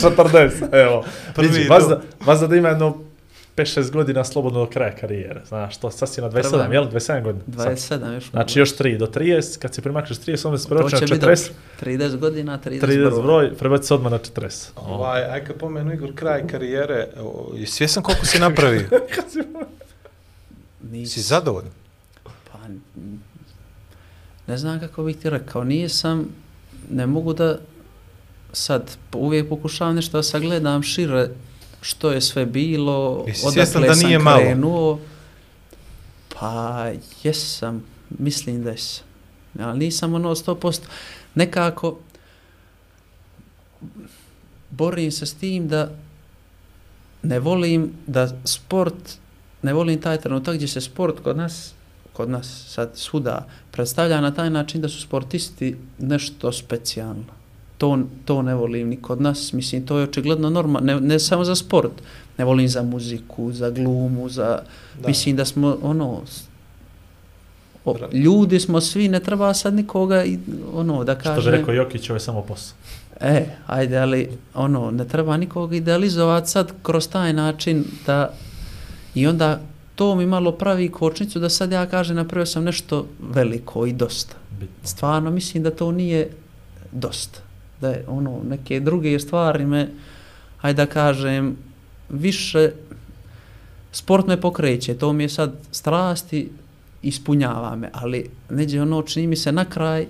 40, 0.00 0.50
evo. 0.84 1.04
Prvi 1.34 1.48
Vidi, 1.48 1.68
vas 1.68 1.88
da, 1.88 2.00
vas 2.26 2.40
da 2.40 2.56
ima 2.56 2.68
jedno 2.68 2.98
5-6 3.56 3.90
godina 3.90 4.24
slobodno 4.24 4.60
do 4.60 4.70
kraja 4.70 4.96
karijere. 4.96 5.42
Znaš, 5.48 5.76
to 5.76 5.90
sad 5.90 6.08
si 6.08 6.20
na 6.20 6.30
27, 6.30 6.50
Treba. 6.50 6.74
jel? 6.74 6.84
27 6.84 7.22
godina. 7.22 7.44
Sad. 7.56 7.76
27 7.76 8.14
još. 8.14 8.30
Znači 8.30 8.58
još 8.58 8.76
3 8.76 8.98
do 8.98 9.06
30, 9.06 9.58
kad 9.58 9.74
se 9.74 9.82
primakneš 9.82 10.18
30, 10.18 10.46
onda 10.46 10.58
se 10.58 10.68
prebači 10.68 10.96
će 10.96 11.06
na 11.06 11.14
biti 11.14 11.26
40, 11.26 11.48
dobro. 11.48 12.06
30 12.06 12.16
godina, 12.16 12.58
30, 12.64 12.80
30 12.80 13.22
broj, 13.22 13.54
prebaci 13.54 13.86
se 13.86 13.94
odmah 13.94 14.12
na 14.12 14.18
40. 14.18 14.68
Ovaj, 14.76 15.24
aj 15.24 15.44
kad 15.44 15.56
pomenu 15.56 15.92
Igor 15.92 16.14
kraj 16.14 16.46
karijere, 16.46 17.08
i 17.56 17.66
svjesan 17.66 18.02
koliko 18.02 18.26
si 18.26 18.38
napravio? 18.38 18.88
Si 21.06 21.20
zadovoljan? 21.20 21.70
pa, 22.24 22.58
ne 24.46 24.58
znam 24.58 24.80
kako 24.80 25.02
bih 25.04 25.16
ti 25.16 25.30
rekao, 25.30 25.64
nije 25.64 25.88
sam, 25.88 26.28
ne 26.90 27.06
mogu 27.06 27.32
da 27.32 27.58
sad 28.52 28.96
uvijek 29.14 29.48
pokušavam 29.48 29.94
nešto 29.94 30.18
da 30.18 30.22
sagledam 30.22 30.82
šire 30.82 31.28
što 31.82 32.10
je 32.12 32.20
sve 32.20 32.46
bilo, 32.46 33.24
Jesi 33.28 33.46
odakle 33.46 33.88
da 33.88 33.94
sam 33.94 34.06
nije 34.06 34.18
malo? 34.18 34.40
krenuo. 34.40 34.98
Pa, 36.28 36.86
jesam, 37.22 37.84
mislim 38.18 38.64
da 38.64 38.70
jesam. 38.70 39.04
Ali 39.60 39.78
nisam 39.78 40.14
ono 40.14 40.34
100%. 40.34 40.80
Nekako, 41.34 41.98
borim 44.70 45.12
se 45.12 45.26
s 45.26 45.34
tim 45.34 45.68
da 45.68 45.90
ne 47.22 47.38
volim 47.38 47.92
da 48.06 48.28
sport, 48.44 49.18
ne 49.62 49.72
volim 49.72 50.00
taj 50.00 50.20
trenutak 50.20 50.54
gdje 50.54 50.68
se 50.68 50.80
sport 50.80 51.20
kod 51.22 51.36
nas, 51.36 51.72
kod 52.12 52.30
nas 52.30 52.64
sad 52.68 52.90
svuda 52.94 53.48
predstavlja 53.70 54.20
na 54.20 54.34
taj 54.34 54.50
način 54.50 54.80
da 54.80 54.88
su 54.88 55.00
sportisti 55.00 55.76
nešto 55.98 56.52
specijalno. 56.52 57.41
To, 57.82 57.98
to 58.24 58.42
ne 58.42 58.54
volim 58.54 58.88
ni 58.88 58.96
kod 58.96 59.20
nas, 59.20 59.52
mislim, 59.52 59.86
to 59.86 59.98
je 59.98 60.04
očigledno 60.04 60.50
norma, 60.50 60.80
ne, 60.80 61.00
ne 61.00 61.18
samo 61.18 61.44
za 61.44 61.54
sport, 61.54 61.92
ne 62.38 62.44
volim 62.44 62.68
za 62.68 62.82
muziku, 62.82 63.52
za 63.52 63.70
glumu, 63.70 64.28
za, 64.28 64.60
Da. 65.00 65.08
mislim 65.08 65.36
da 65.36 65.44
smo, 65.44 65.78
ono, 65.82 66.22
o, 67.84 67.96
ljudi 68.12 68.60
smo 68.60 68.80
svi, 68.80 69.08
ne 69.08 69.20
treba 69.20 69.54
sad 69.54 69.74
nikoga, 69.74 70.24
i, 70.24 70.38
ono, 70.74 71.04
da 71.04 71.14
Što 71.14 71.22
kaže... 71.22 71.50
bi 71.50 71.56
rekao 71.56 71.74
Jokić, 71.74 72.10
ovo 72.10 72.16
je 72.16 72.20
samo 72.20 72.42
posao. 72.42 72.76
E, 73.20 73.46
ajde, 73.66 73.98
ali 73.98 74.28
ono, 74.54 74.90
ne 74.90 75.08
treba 75.08 75.36
nikoga 75.36 75.76
idealizovati 75.76 76.50
sad 76.50 76.72
kroz 76.82 77.08
taj 77.08 77.32
način 77.32 77.84
da 78.06 78.34
i 79.14 79.26
onda 79.26 79.60
to 79.94 80.14
mi 80.14 80.26
malo 80.26 80.52
pravi 80.52 80.88
kočnicu 80.88 81.38
da 81.38 81.48
sad 81.48 81.72
ja 81.72 81.86
kažem 81.86 82.16
napravio 82.16 82.46
sam 82.46 82.64
nešto 82.64 83.06
veliko 83.34 83.86
i 83.86 83.92
dosta. 83.92 84.36
Bitno. 84.50 84.88
Stvarno 84.88 85.30
mislim 85.30 85.62
da 85.62 85.70
to 85.70 85.92
nije 85.92 86.30
dosta. 86.92 87.51
Da 87.82 87.88
je 87.88 88.04
ono, 88.08 88.40
neke 88.48 88.80
druge 88.80 89.18
stvari 89.18 89.66
me, 89.66 89.88
hajde 90.58 90.84
da 90.84 90.86
kažem, 90.86 91.56
više 92.08 92.70
sport 93.92 94.26
me 94.26 94.40
pokreće, 94.40 94.94
to 94.94 95.12
mi 95.12 95.24
je 95.24 95.28
sad 95.28 95.54
strasti, 95.72 96.48
ispunjava 97.02 97.76
me, 97.76 97.90
ali 97.92 98.30
neđe 98.50 98.82
ono 98.82 99.02
čini 99.02 99.26
mi 99.26 99.36
se 99.36 99.52
na 99.52 99.64
kraj 99.64 100.06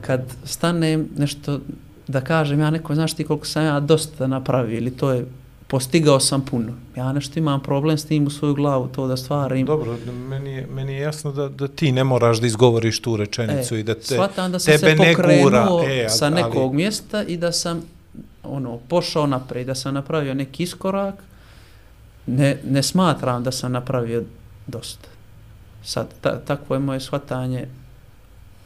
kad 0.00 0.22
stanem 0.44 1.08
nešto 1.16 1.60
da 2.08 2.20
kažem 2.20 2.60
ja 2.60 2.70
neko, 2.70 2.94
znaš 2.94 3.14
ti 3.14 3.24
koliko 3.24 3.46
sam 3.46 3.64
ja 3.64 3.80
dosta 3.80 4.26
napravio 4.26 4.78
ili 4.78 4.90
to 4.90 5.10
je, 5.12 5.26
postigao 5.68 6.20
sam 6.20 6.44
puno. 6.44 6.72
Ja 6.96 7.12
nešto 7.12 7.38
imam 7.38 7.62
problem 7.62 7.98
s 7.98 8.04
tim 8.04 8.26
u 8.26 8.30
svoju 8.30 8.54
glavu, 8.54 8.88
to 8.88 9.06
da 9.06 9.16
stvarim. 9.16 9.66
Dobro, 9.66 9.96
meni 10.28 10.50
je, 10.50 10.66
meni 10.66 10.92
je 10.92 11.00
jasno 11.00 11.32
da, 11.32 11.48
da 11.48 11.68
ti 11.68 11.92
ne 11.92 12.04
moraš 12.04 12.40
da 12.40 12.46
izgovoriš 12.46 13.02
tu 13.02 13.16
rečenicu 13.16 13.76
i 13.76 13.82
da 13.82 13.94
te, 13.94 14.00
shvatam 14.02 14.52
da 14.52 14.58
sam 14.58 14.74
tebe 14.74 14.90
se 14.90 14.96
ne 14.96 15.14
pokrenuo 15.14 15.42
gura. 15.42 15.66
E, 15.86 16.08
sa 16.08 16.26
ali- 16.26 16.34
nekog 16.34 16.74
mjesta 16.74 17.22
i 17.22 17.36
da 17.36 17.52
sam 17.52 17.82
ono 18.42 18.78
pošao 18.88 19.26
naprijed, 19.26 19.66
da 19.66 19.74
sam 19.74 19.94
napravio 19.94 20.34
neki 20.34 20.62
iskorak. 20.62 21.14
Ne, 22.26 22.58
ne 22.64 22.82
smatram 22.82 23.42
da 23.44 23.52
sam 23.52 23.72
napravio 23.72 24.24
dosta. 24.66 25.08
Sad, 25.84 26.06
ta, 26.20 26.40
takvo 26.40 26.76
je 26.76 26.80
moje 26.80 27.00
shvatanje 27.00 27.68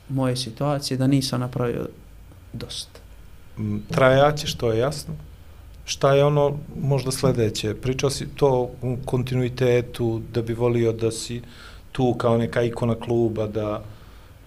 moje 0.09 0.37
situacije 0.37 0.97
da 0.97 1.07
nisam 1.07 1.41
napravio 1.41 1.89
dosta. 2.53 3.01
Trajaće, 3.91 4.47
što 4.47 4.73
je 4.73 4.79
jasno. 4.79 5.15
Šta 5.91 6.13
je 6.15 6.25
ono 6.25 6.53
možda 6.83 7.11
sledeće? 7.11 7.75
Pričao 7.75 8.11
si 8.11 8.27
to 8.37 8.71
u 8.83 8.97
kontinuitetu, 9.05 10.21
da 10.35 10.43
bi 10.43 10.55
volio 10.55 10.93
da 10.93 11.11
si 11.11 11.41
tu 11.93 12.15
kao 12.15 12.39
neka 12.39 12.63
ikona 12.63 12.95
kluba, 12.95 13.47
da 13.47 13.83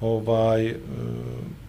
ovaj 0.01 0.67
e, 0.67 0.75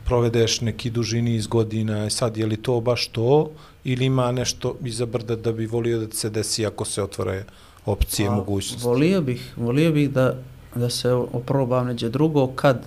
provedeš 0.04 0.60
neki 0.60 0.90
dužini 0.90 1.34
iz 1.34 1.46
godina, 1.46 2.04
E 2.06 2.10
sad 2.10 2.36
je 2.36 2.46
li 2.46 2.56
to 2.56 2.80
baš 2.80 3.06
to 3.06 3.50
ili 3.84 4.04
ima 4.04 4.32
nešto 4.32 4.76
iza 4.84 5.06
brda 5.06 5.36
da 5.36 5.52
bi 5.52 5.66
volio 5.66 5.98
da 5.98 6.12
se 6.12 6.30
desi 6.30 6.66
ako 6.66 6.84
se 6.84 7.02
otvore 7.02 7.44
opcije, 7.86 8.28
Pa, 8.28 8.34
mogućnosti? 8.34 8.86
Volio 8.86 9.20
bih, 9.20 9.52
volio 9.56 9.92
bih 9.92 10.10
da, 10.10 10.36
da 10.74 10.90
se 10.90 11.12
oprobam 11.12 11.86
neđe 11.86 12.08
drugo 12.08 12.46
kad 12.46 12.86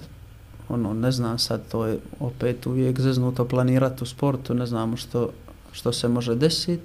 ono, 0.69 0.93
ne 0.93 1.11
znam 1.11 1.39
sad, 1.39 1.61
to 1.71 1.85
je 1.85 1.99
opet 2.19 2.65
uvijek 2.65 2.99
zeznuto 2.99 3.45
planirati 3.45 4.03
u 4.03 4.07
sportu, 4.07 4.53
ne 4.53 4.65
znamo 4.65 4.97
što, 4.97 5.29
što 5.77 5.93
se 5.93 6.07
može 6.07 6.35
desiti, 6.35 6.83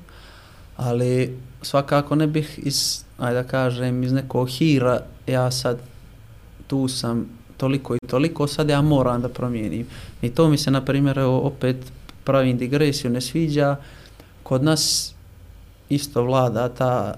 ali 0.76 1.38
svakako 1.62 2.14
ne 2.14 2.26
bih 2.26 2.58
iz, 2.62 3.04
ajde 3.18 3.42
da 3.42 3.48
kažem, 3.48 4.02
iz 4.02 4.12
nekog 4.12 4.48
hira, 4.48 5.00
ja 5.26 5.50
sad 5.50 5.78
tu 6.66 6.88
sam 6.88 7.26
toliko 7.56 7.94
i 7.94 8.06
toliko, 8.06 8.46
sad 8.46 8.68
ja 8.68 8.82
moram 8.82 9.22
da 9.22 9.28
promijenim. 9.28 9.86
I 10.22 10.30
to 10.30 10.48
mi 10.48 10.58
se, 10.58 10.70
na 10.70 10.84
primjer, 10.84 11.18
opet 11.18 11.76
pravim 12.24 12.58
digresiju, 12.58 13.10
ne 13.10 13.20
sviđa, 13.20 13.76
kod 14.42 14.64
nas 14.64 15.14
isto 15.88 16.22
vlada 16.22 16.68
ta, 16.68 17.14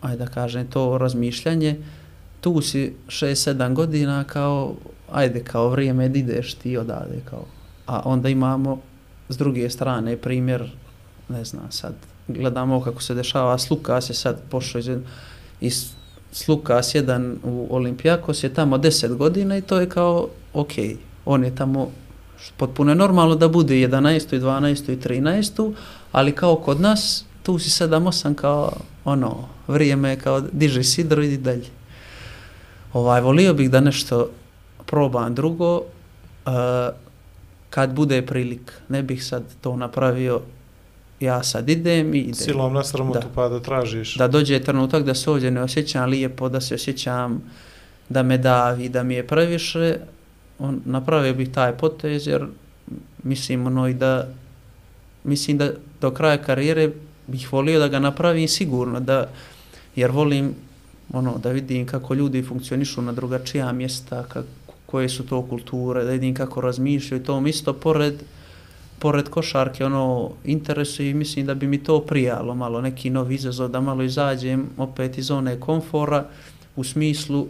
ajde 0.00 0.24
da 0.24 0.30
kažem, 0.30 0.66
to 0.66 0.98
razmišljanje, 0.98 1.76
tu 2.40 2.60
si 2.60 2.94
6-7 3.06 3.74
godina 3.74 4.24
kao, 4.24 4.74
ajde, 5.12 5.44
kao 5.44 5.68
vrijeme 5.68 6.08
da 6.08 6.18
ideš 6.18 6.54
ti 6.54 6.76
odade, 6.76 7.20
kao. 7.30 7.44
A 7.86 8.02
onda 8.04 8.28
imamo 8.28 8.80
s 9.28 9.36
druge 9.36 9.70
strane 9.70 10.16
primjer, 10.16 10.70
ne 11.28 11.44
znam 11.44 11.72
sad, 11.72 11.94
gledamo 12.28 12.80
kako 12.80 13.02
se 13.02 13.14
dešava, 13.14 13.58
Slukas 13.58 14.10
je 14.10 14.14
sad 14.14 14.42
pošao 14.50 14.78
iz, 14.78 14.90
iz 15.60 15.90
Slukas 16.32 16.94
jedan 16.94 17.38
u 17.44 17.66
Olimpijakos 17.70 18.44
je 18.44 18.54
tamo 18.54 18.78
10 18.78 19.16
godina 19.16 19.56
i 19.56 19.62
to 19.62 19.80
je 19.80 19.88
kao, 19.88 20.28
ok, 20.52 20.72
on 21.24 21.44
je 21.44 21.56
tamo 21.56 21.90
potpuno 22.56 22.90
je 22.90 22.96
normalno 22.96 23.34
da 23.34 23.48
bude 23.48 23.74
11. 23.74 24.36
i 24.36 24.40
12. 24.40 24.92
i 24.92 24.96
13. 24.96 25.72
ali 26.12 26.32
kao 26.32 26.56
kod 26.56 26.80
nas 26.80 27.24
tu 27.42 27.58
si 27.58 27.84
7-8 27.84 28.34
kao 28.34 28.72
ono, 29.04 29.48
vrijeme 29.68 30.10
je 30.10 30.18
kao 30.18 30.40
diže 30.40 30.84
sidro 30.84 31.22
i 31.22 31.26
idi 31.26 31.36
dalje. 31.36 31.66
Ovaj, 32.92 33.20
volio 33.20 33.54
bih 33.54 33.70
da 33.70 33.80
nešto 33.80 34.30
probam 34.86 35.34
drugo, 35.34 35.76
uh, 35.76 36.52
kad 37.70 37.94
bude 37.94 38.26
prilik. 38.26 38.72
Ne 38.88 39.02
bih 39.02 39.24
sad 39.24 39.42
to 39.60 39.76
napravio, 39.76 40.40
ja 41.20 41.42
sad 41.42 41.68
idem 41.68 42.14
i 42.14 42.18
idem. 42.18 42.34
Silom 42.34 42.74
na 42.74 42.84
sramotu 42.84 43.20
Da. 43.20 43.26
pa 43.34 43.48
da 43.48 43.60
tražiš. 43.60 44.14
Da 44.14 44.28
dođe 44.28 44.60
trenutak 44.60 45.04
da 45.04 45.14
se 45.14 45.30
ovdje 45.30 45.50
ne 45.50 45.62
osjećam 45.62 46.10
lijepo, 46.10 46.48
da 46.48 46.60
se 46.60 46.74
osjećam 46.74 47.42
da 48.08 48.22
me 48.22 48.38
davi, 48.38 48.88
da 48.88 49.02
mi 49.02 49.14
je 49.14 49.26
previše, 49.26 49.96
on, 50.58 50.80
napravio 50.84 51.34
bih 51.34 51.52
taj 51.52 51.72
potez 51.72 52.26
jer 52.26 52.46
mislim 53.22 53.66
ono 53.66 53.88
i 53.88 53.94
da 53.94 54.28
mislim 55.24 55.58
da 55.58 55.70
do 56.00 56.10
kraja 56.10 56.42
karijere 56.42 56.90
bih 57.26 57.52
volio 57.52 57.78
da 57.78 57.88
ga 57.88 57.98
napravim 57.98 58.48
sigurno, 58.48 59.00
da, 59.00 59.28
jer 59.96 60.10
volim 60.10 60.54
ono, 61.12 61.38
da 61.38 61.50
vidim 61.50 61.86
kako 61.86 62.14
ljudi 62.14 62.42
funkcionišu 62.42 63.02
na 63.02 63.12
drugačija 63.12 63.72
mjesta, 63.72 64.22
kako, 64.22 64.48
koje 64.90 65.08
su 65.08 65.26
to 65.26 65.42
kulture, 65.42 66.04
da 66.04 66.10
vidim 66.10 66.34
kako 66.34 66.60
razmišljaju, 66.60 67.24
to 67.24 67.40
mi 67.40 67.50
isto 67.50 67.72
pored 67.72 68.14
pored 68.98 69.28
košarke 69.28 69.84
ono 69.84 70.30
interesuje 70.44 71.10
i 71.10 71.14
mislim 71.14 71.46
da 71.46 71.54
bi 71.54 71.66
mi 71.66 71.82
to 71.84 72.00
prijalo 72.00 72.54
malo 72.54 72.80
neki 72.80 73.10
novi 73.10 73.34
izazov 73.34 73.68
da 73.68 73.80
malo 73.80 74.02
izađem 74.02 74.66
opet 74.76 75.18
iz 75.18 75.26
zone 75.26 75.60
komfora 75.60 76.26
u 76.76 76.84
smislu 76.84 77.46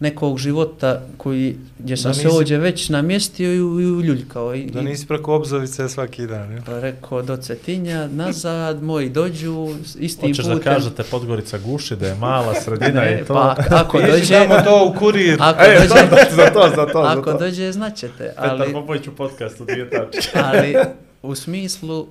nekog 0.00 0.38
života 0.38 1.02
koji 1.16 1.56
gdje 1.78 1.96
sam 1.96 2.10
Da 2.10 2.14
se 2.14 2.20
nisi- 2.20 2.28
ovdje 2.30 2.58
već 2.58 2.88
namjestio 2.88 3.48
i, 3.48 3.56
i 3.56 3.62
uljuljkao 3.86 4.54
i, 4.54 4.64
Da 4.64 4.82
nisi 4.82 5.06
preko 5.06 5.34
obzovice 5.34 5.88
svaki 5.88 6.26
dan, 6.26 6.52
je? 6.52 6.62
pa 6.66 6.80
rekao 6.80 7.22
do 7.22 7.36
Cetinja 7.36 8.08
nazad 8.08 8.82
moji 8.82 9.08
dođu 9.08 9.68
s 9.84 9.96
istim 9.96 10.28
Hoćeš 10.28 10.44
putem 10.44 10.58
da 10.58 10.64
kažete 10.64 11.02
Podgorica 11.02 11.58
guši, 11.58 11.96
da 11.96 12.06
je 12.06 12.14
mala 12.14 12.54
sredina 12.54 13.00
Ne, 13.00 13.20
i 13.22 13.24
to. 13.24 13.34
pa 13.34 13.56
ako 13.76 13.98
Ježi 13.98 14.10
dođe 14.12 14.34
tamo 14.36 14.60
to 14.60 14.86
u 14.86 14.98
kurir. 14.98 15.36
ako 15.42 15.62
E, 15.62 15.74
dođe 15.74 15.88
za, 15.88 15.94
za 16.32 16.50
to, 16.50 16.68
za 16.68 16.86
to, 16.86 17.02
za 17.04 17.10
ako 17.10 17.32
to. 17.32 17.38
dođe 17.38 17.72
znaćete 17.72 18.18
Petar 18.18 18.50
ali 18.50 18.72
Popović 18.72 19.08
u 19.08 19.12
podcastu, 19.12 19.64
dvije 19.64 19.90
tačke. 19.90 20.30
ali 20.44 20.74
u 21.22 21.34
smislu 21.34 22.06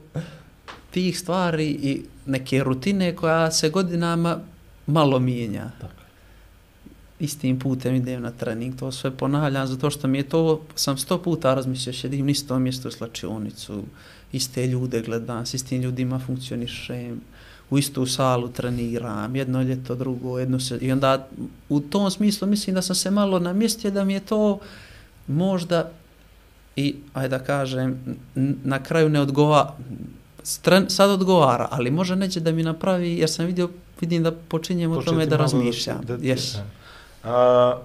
tih 0.91 1.19
stvari 1.19 1.65
i 1.65 2.01
neke 2.25 2.63
rutine 2.63 3.15
koja 3.15 3.51
se 3.51 3.69
godinama 3.69 4.39
malo 4.87 5.19
mijenja. 5.19 5.69
Tako. 5.81 5.93
Istim 7.19 7.59
putem 7.59 7.95
idem 7.95 8.21
na 8.21 8.31
trening, 8.31 8.75
to 8.75 8.91
sve 8.91 9.11
ponavljam, 9.11 9.67
zato 9.67 9.89
što 9.89 10.07
mi 10.07 10.17
je 10.17 10.23
to, 10.23 10.61
sam 10.75 10.97
sto 10.97 11.17
puta 11.17 11.53
razmislio, 11.53 11.93
šedim 11.93 12.25
na 12.25 12.31
istom 12.31 12.61
mjestu 12.61 12.87
u 12.87 12.91
slačionicu, 12.91 13.83
iste 14.31 14.67
ljude 14.67 15.01
gledam, 15.01 15.45
s 15.45 15.53
istim 15.53 15.81
ljudima 15.81 16.19
funkcionišem, 16.19 17.21
u 17.69 17.77
istu 17.77 18.05
salu 18.05 18.47
treniram, 18.49 19.35
jedno 19.35 19.61
ljeto, 19.61 19.95
drugo, 19.95 20.39
jedno 20.39 20.59
se, 20.59 20.77
i 20.81 20.91
onda 20.91 21.27
u 21.69 21.79
tom 21.79 22.11
smislu 22.11 22.47
mislim 22.47 22.73
da 22.75 22.81
sam 22.81 22.95
se 22.95 23.11
malo 23.11 23.39
namjestio 23.39 23.91
da 23.91 24.03
mi 24.03 24.13
je 24.13 24.19
to 24.19 24.59
možda 25.27 25.91
i, 26.75 26.95
ajde 27.13 27.37
da 27.37 27.43
kažem, 27.43 27.99
na 28.63 28.83
kraju 28.83 29.09
ne 29.09 29.21
odgovara, 29.21 29.73
Stren, 30.43 30.85
sad 30.89 31.09
odgovara, 31.09 31.67
ali 31.71 31.91
može 31.91 32.15
neće 32.15 32.39
da 32.39 32.51
mi 32.51 32.63
napravi, 32.63 33.17
jer 33.17 33.29
sam 33.29 33.45
vidio, 33.45 33.69
vidim 34.01 34.23
da 34.23 34.31
počinjem 34.31 34.91
o 34.91 34.95
tome 34.95 35.05
Početi 35.17 35.29
da 35.29 35.37
razmišljam. 35.37 36.01
da- 36.05 36.17
da- 36.17 36.23
yes. 36.23 36.59
A, 37.27 37.77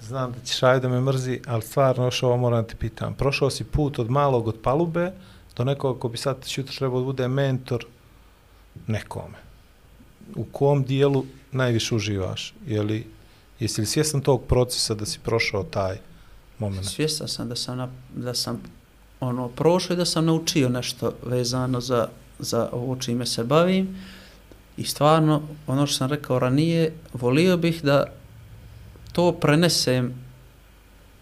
znam 0.00 0.32
da 0.32 0.38
ćeš 0.44 0.62
ajde 0.62 0.80
da 0.80 0.88
me 0.88 1.00
mrzi, 1.00 1.40
ali 1.46 1.62
stvarno 1.62 2.04
još 2.04 2.22
ovo 2.22 2.36
moram 2.36 2.64
ti 2.64 2.76
pitam. 2.76 3.14
Prošao 3.14 3.50
si 3.50 3.64
put 3.64 3.98
od 3.98 4.10
malog 4.10 4.48
od 4.48 4.56
palube 4.62 5.12
do 5.56 5.64
nekog 5.64 5.98
ko 5.98 6.08
bi 6.08 6.18
sad 6.18 6.46
šutra 6.46 6.74
trebao 6.78 7.00
da 7.00 7.04
bude 7.04 7.28
mentor 7.28 7.86
nekome. 8.86 9.38
U 10.34 10.44
kom 10.44 10.84
dijelu 10.84 11.24
najviše 11.52 11.94
uživaš? 11.94 12.54
Je 12.66 12.82
li, 12.82 13.06
jesi 13.60 13.80
li 13.80 13.86
svjestan 13.86 14.20
tog 14.20 14.44
procesa 14.44 14.94
da 14.94 15.06
si 15.06 15.18
prošao 15.18 15.62
taj 15.62 15.96
moment? 16.58 16.86
Svjestan 16.86 17.28
sam 17.28 17.48
da 17.48 17.56
sam, 17.56 17.78
na, 17.78 17.88
da 18.14 18.34
sam 18.34 18.62
ono, 19.20 19.48
prošao 19.48 19.94
i 19.94 19.96
da 19.96 20.04
sam 20.04 20.26
naučio 20.26 20.68
nešto 20.68 21.12
vezano 21.22 21.80
za, 21.80 22.08
za 22.38 22.68
ovo 22.72 22.96
čime 22.96 23.26
se 23.26 23.44
bavim 23.44 23.96
i 24.76 24.84
stvarno, 24.84 25.42
ono 25.66 25.86
što 25.86 25.96
sam 25.96 26.10
rekao 26.10 26.38
ranije, 26.38 26.94
volio 27.12 27.56
bih 27.56 27.82
da 27.82 28.06
to 29.16 29.32
prenesem 29.32 30.12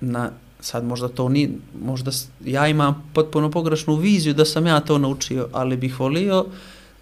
na, 0.01 0.31
sad 0.61 0.85
možda 0.85 1.09
to 1.09 1.29
ni, 1.29 1.51
možda 1.85 2.11
ja 2.45 2.69
imam 2.69 3.11
potpuno 3.15 3.51
pogrešnu 3.51 3.95
viziju 3.97 4.35
da 4.35 4.45
sam 4.45 4.67
ja 4.67 4.81
to 4.81 4.99
naučio, 4.99 5.49
ali 5.53 5.77
bih 5.77 6.01
volio 6.01 6.47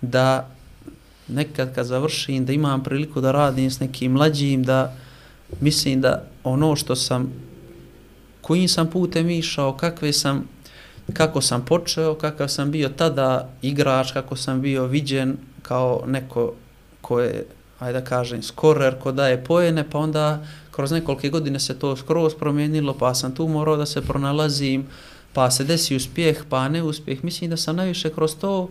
da 0.01 0.49
nekad 1.29 1.75
kad 1.75 1.87
završim, 1.87 2.45
da 2.45 2.53
imam 2.53 2.83
priliku 2.83 3.21
da 3.21 3.33
radim 3.33 3.71
s 3.71 3.81
nekim 3.81 4.13
mlađim, 4.13 4.63
da 4.63 4.97
mislim 5.61 6.01
da 6.01 6.25
ono 6.45 6.77
što 6.77 6.97
sam 6.97 7.33
kojim 8.41 8.69
sam 8.69 8.91
putem 8.91 9.31
išao, 9.31 9.77
kakve 9.77 10.13
sam, 10.13 10.45
kako 11.13 11.41
sam 11.41 11.65
počeo, 11.65 12.15
kakav 12.15 12.49
sam 12.49 12.71
bio 12.71 12.89
tada 12.89 13.49
igrač, 13.63 14.13
kako 14.13 14.37
sam 14.37 14.61
bio 14.61 14.87
viđen 14.87 15.37
kao 15.63 16.05
neko 16.07 16.53
ko 17.01 17.21
je, 17.21 17.47
ajde 17.79 18.01
da 18.01 18.05
kažem, 18.05 18.43
skorer, 18.43 18.99
ko 19.01 19.13
daje 19.13 19.45
pojene, 19.45 19.91
pa 19.91 19.99
onda 19.99 20.45
kroz 20.73 20.91
nekolike 20.91 21.29
godine 21.29 21.61
se 21.61 21.79
to 21.79 21.97
skroz 21.97 22.35
promijenilo, 22.35 22.95
pa 22.99 23.15
sam 23.15 23.35
tu 23.35 23.49
morao 23.49 23.77
da 23.77 23.87
se 23.87 24.03
pronalazim, 24.03 24.87
pa 25.33 25.51
se 25.51 25.65
desi 25.65 25.97
uspjeh, 25.97 26.45
pa 26.49 26.69
neuspjeh. 26.69 27.25
Mislim 27.25 27.51
da 27.51 27.57
sam 27.57 27.77
najviše 27.77 28.11
kroz 28.11 28.37
to 28.41 28.69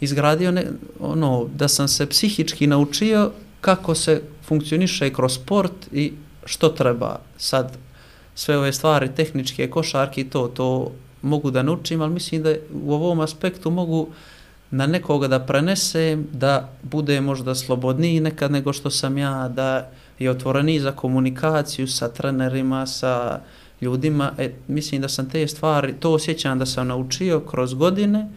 izgradio, 0.00 0.50
ne, 0.50 0.66
ono, 1.00 1.46
da 1.54 1.68
sam 1.68 1.88
se 1.88 2.06
psihički 2.06 2.66
naučio 2.66 3.30
kako 3.60 3.94
se 3.94 4.22
funkcioniše 4.44 5.12
kroz 5.12 5.34
sport 5.34 5.72
i 5.92 6.12
što 6.44 6.68
treba 6.68 7.18
sad 7.38 7.76
sve 8.34 8.58
ove 8.58 8.72
stvari 8.72 9.08
tehničke, 9.16 9.70
košarki, 9.70 10.24
to, 10.24 10.48
to 10.48 10.92
mogu 11.22 11.50
da 11.50 11.62
naučim, 11.62 12.02
ali 12.02 12.12
mislim 12.12 12.42
da 12.42 12.54
u 12.84 12.92
ovom 12.92 13.20
aspektu 13.20 13.70
mogu 13.70 14.08
na 14.70 14.86
nekoga 14.86 15.28
da 15.28 15.40
prenesem, 15.40 16.26
da 16.32 16.70
bude 16.82 17.20
možda 17.20 17.54
slobodniji 17.54 18.20
nekad 18.20 18.50
nego 18.50 18.72
što 18.72 18.90
sam 18.90 19.18
ja, 19.18 19.48
da 19.48 19.90
je 20.18 20.30
otvoreniji 20.30 20.80
za 20.80 20.92
komunikaciju 20.92 21.88
sa 21.88 22.08
trenerima, 22.08 22.86
sa 22.86 23.40
ljudima. 23.80 24.32
E, 24.38 24.50
mislim 24.68 25.00
da 25.00 25.08
sam 25.08 25.30
te 25.30 25.48
stvari, 25.48 25.94
to 26.00 26.12
osjećam 26.12 26.58
da 26.58 26.66
sam 26.66 26.88
naučio 26.88 27.40
kroz 27.40 27.74
godine 27.74 28.28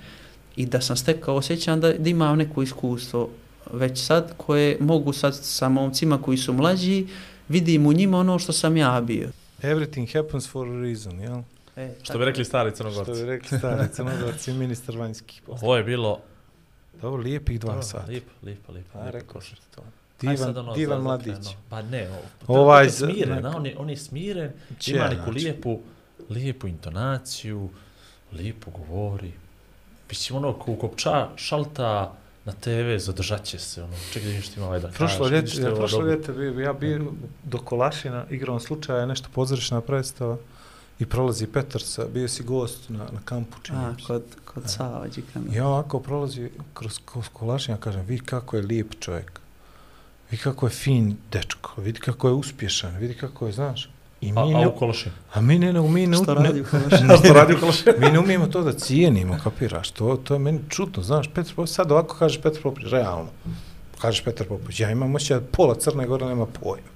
i 0.56 0.66
da 0.66 0.82
sam 0.82 0.98
stekao, 0.98 1.36
osjećam 1.36 1.82
da, 1.82 1.94
da 1.94 2.10
imam 2.10 2.38
neko 2.38 2.62
iskustvo 2.64 3.30
već 3.74 4.06
sad 4.06 4.34
koje 4.38 4.78
mogu 4.80 5.14
sad 5.14 5.36
sa 5.36 5.70
momcima 5.70 6.22
koji 6.22 6.38
su 6.38 6.54
mlađi, 6.54 7.08
vidim 7.50 7.86
u 7.86 7.94
njima 7.94 8.18
ono 8.18 8.40
što 8.40 8.54
sam 8.54 8.78
ja 8.78 9.02
bio. 9.02 9.30
Everything 9.62 10.14
happens 10.14 10.50
for 10.50 10.68
a 10.68 10.82
reason, 10.82 11.20
jel? 11.20 11.42
E, 11.76 11.94
Što 12.04 12.18
bi 12.18 12.26
rekli 12.26 12.46
stari 12.46 12.72
crnogorci. 12.76 13.12
Što 13.12 13.14
bi 13.14 13.26
rekli 13.26 13.58
stari 13.58 13.88
crnogorci 13.94 14.52
i 14.52 14.54
ministar 14.54 14.98
vanjskih 14.98 15.42
poslova. 15.46 15.68
Ovo 15.68 15.78
je 15.78 15.84
bilo... 15.84 16.20
Dobro, 17.02 17.22
lijepih 17.22 17.60
dva 17.60 17.72
Dobro, 17.72 17.84
sata. 17.84 18.06
Lijepo, 18.08 18.32
lijepo, 18.44 18.72
lijepo. 18.72 19.00
A, 19.00 19.10
rekao 19.10 19.42
sam 19.42 19.58
to. 19.76 19.82
Divan, 20.22 20.38
sad 20.38 20.58
ono 20.58 20.74
divan 20.74 21.02
mladić. 21.02 21.48
Pa 21.70 21.82
ne, 21.82 22.08
Ovaj 22.48 22.62
ovaj 22.62 22.90
z- 22.90 22.98
smiren, 22.98 23.38
neko- 23.38 23.56
on 23.56 23.66
je, 23.66 23.76
on 23.78 23.90
je 23.90 23.98
smiren, 23.98 24.52
Će, 24.80 24.92
ima 24.92 25.04
neku 25.06 25.24
znači. 25.24 25.40
lijepu, 25.40 25.80
lijepu 26.30 26.68
intonaciju, 26.68 27.70
lijepo 28.32 28.72
govori. 28.72 29.32
Mislim, 30.10 30.38
ono, 30.38 30.54
ko 30.54 30.76
kopča 30.76 31.30
šalta 31.36 32.14
na 32.46 32.54
TV, 32.54 32.98
zadržat 32.98 33.44
će 33.44 33.60
se, 33.60 33.84
ono, 33.84 33.94
čekaj 34.04 34.22
da 34.22 34.28
vidim 34.28 34.42
što 34.42 34.60
ima 34.60 34.68
ovaj 34.68 34.80
da 34.80 34.88
Prošlo 34.88 35.20
kaže, 35.20 35.36
ljeto, 35.36 35.62
je 35.62 35.64
ja, 35.64 35.76
prošlo 35.76 36.02
ljeto 36.02 36.32
ja 36.42 36.74
bio 36.74 37.06
do 37.44 37.58
Kolašina, 37.58 38.26
igrom 38.30 38.60
slučaja, 38.60 39.06
nešto 39.06 39.30
pozorišna 39.34 39.82
predstava 39.82 40.38
i 41.00 41.06
prolazi 41.06 41.48
Petar 41.48 41.82
sa, 41.82 42.06
bio 42.06 42.28
si 42.28 42.44
gost 42.44 42.90
na, 42.90 42.98
na 42.98 43.20
kampu, 43.26 43.58
čini 43.62 43.78
A, 43.78 43.92
mi 43.92 44.02
se. 44.02 44.08
kod, 44.08 44.24
kod 44.46 44.64
Sava 44.68 45.08
Đikana. 45.08 45.46
I 45.52 45.56
ja 45.56 45.68
ovako 45.68 46.00
prolazi 46.00 46.50
kroz, 46.74 47.00
kroz 47.06 47.26
Kolašina, 47.30 47.78
kažem, 47.78 48.02
vidi 48.02 48.22
kako 48.22 48.56
je 48.56 48.64
lijep 48.64 48.88
čovjek, 49.00 49.39
vidi 50.32 50.44
kako 50.44 50.66
je 50.66 50.70
fin 50.70 51.18
dečko, 51.32 51.82
vidi 51.82 52.00
kako 52.00 52.28
je 52.28 52.34
uspješan, 52.34 52.98
vidi 52.98 53.14
kako 53.14 53.46
je, 53.46 53.52
znaš. 53.52 53.90
I 54.22 54.30
A, 54.30 54.46
mi 54.46 54.56
a 54.56 54.60
ne, 54.60 54.68
u 54.68 54.76
Kološinu? 54.76 55.16
a 55.34 55.42
mi 55.42 55.60
ne, 55.60 55.74
nego 55.74 55.88
mi 55.88 56.08
ne, 56.08 56.18
ne, 56.18 56.34
radi 56.34 56.62
u 56.62 56.66
Kolašinu? 56.72 57.14
A 57.14 57.18
što 57.18 57.34
radi 57.34 57.54
u 57.54 57.60
Kološinu? 57.60 57.94
mi 58.00 58.12
ne 58.12 58.20
umijemo 58.20 58.48
to 58.48 58.62
da 58.62 58.74
cijenimo, 58.74 59.38
kapiraš, 59.44 59.92
to, 59.92 60.18
to 60.18 60.34
je 60.34 60.40
meni 60.40 60.60
čudno, 60.70 61.04
znaš, 61.04 61.28
Petar 61.28 61.50
Popović, 61.50 61.70
sad 61.70 61.92
ovako 61.92 62.16
kažeš 62.16 62.42
Petar 62.42 62.62
Popović, 62.64 62.92
realno, 62.92 63.30
kažeš 64.02 64.24
Petar 64.24 64.48
Popović, 64.48 64.80
ja 64.80 64.92
imam 64.92 65.16
osjećaj 65.16 65.40
da 65.40 65.46
pola 65.46 65.76
Crne 65.76 66.08
Gore 66.08 66.26
nema 66.26 66.46
pojma. 66.46 66.88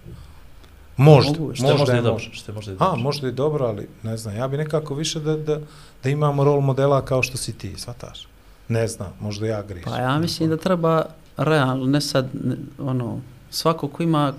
Možda, 0.98 1.40
Mogu, 1.40 1.56
Što 1.56 1.66
je 1.66 1.72
možda 1.72 1.78
možda 1.80 1.94
je 1.96 2.02
dobro, 2.02 2.14
možda. 2.14 2.34
što 2.34 2.52
je 2.52 2.56
možda 2.56 2.72
i 2.72 2.76
A, 2.76 2.78
dobro. 2.80 3.00
možda 3.02 3.28
i 3.28 3.32
dobro, 3.32 3.66
ali 3.66 3.88
ne 4.04 4.18
znam, 4.18 4.36
ja 4.36 4.48
bi 4.48 4.58
nekako 4.58 4.96
više 4.96 5.20
da, 5.20 5.38
da, 5.38 5.60
da 6.04 6.10
imamo 6.10 6.44
rol 6.44 6.62
modela 6.62 7.06
kao 7.06 7.24
što 7.24 7.38
si 7.38 7.54
ti, 7.54 7.74
svataš? 7.78 8.28
Ne 8.68 8.88
znam, 8.88 9.14
možda 9.20 9.48
ja 9.48 9.62
grišim. 9.64 9.92
Pa 9.92 9.98
ja 9.98 10.20
mislim 10.20 10.50
da 10.50 10.58
treba 10.58 11.06
realno, 11.38 11.86
ne 11.86 12.02
sad, 12.02 12.30
ne, 12.44 12.56
ono, 12.80 13.20
svako 13.50 13.88
ko 13.88 14.04
ima 14.04 14.34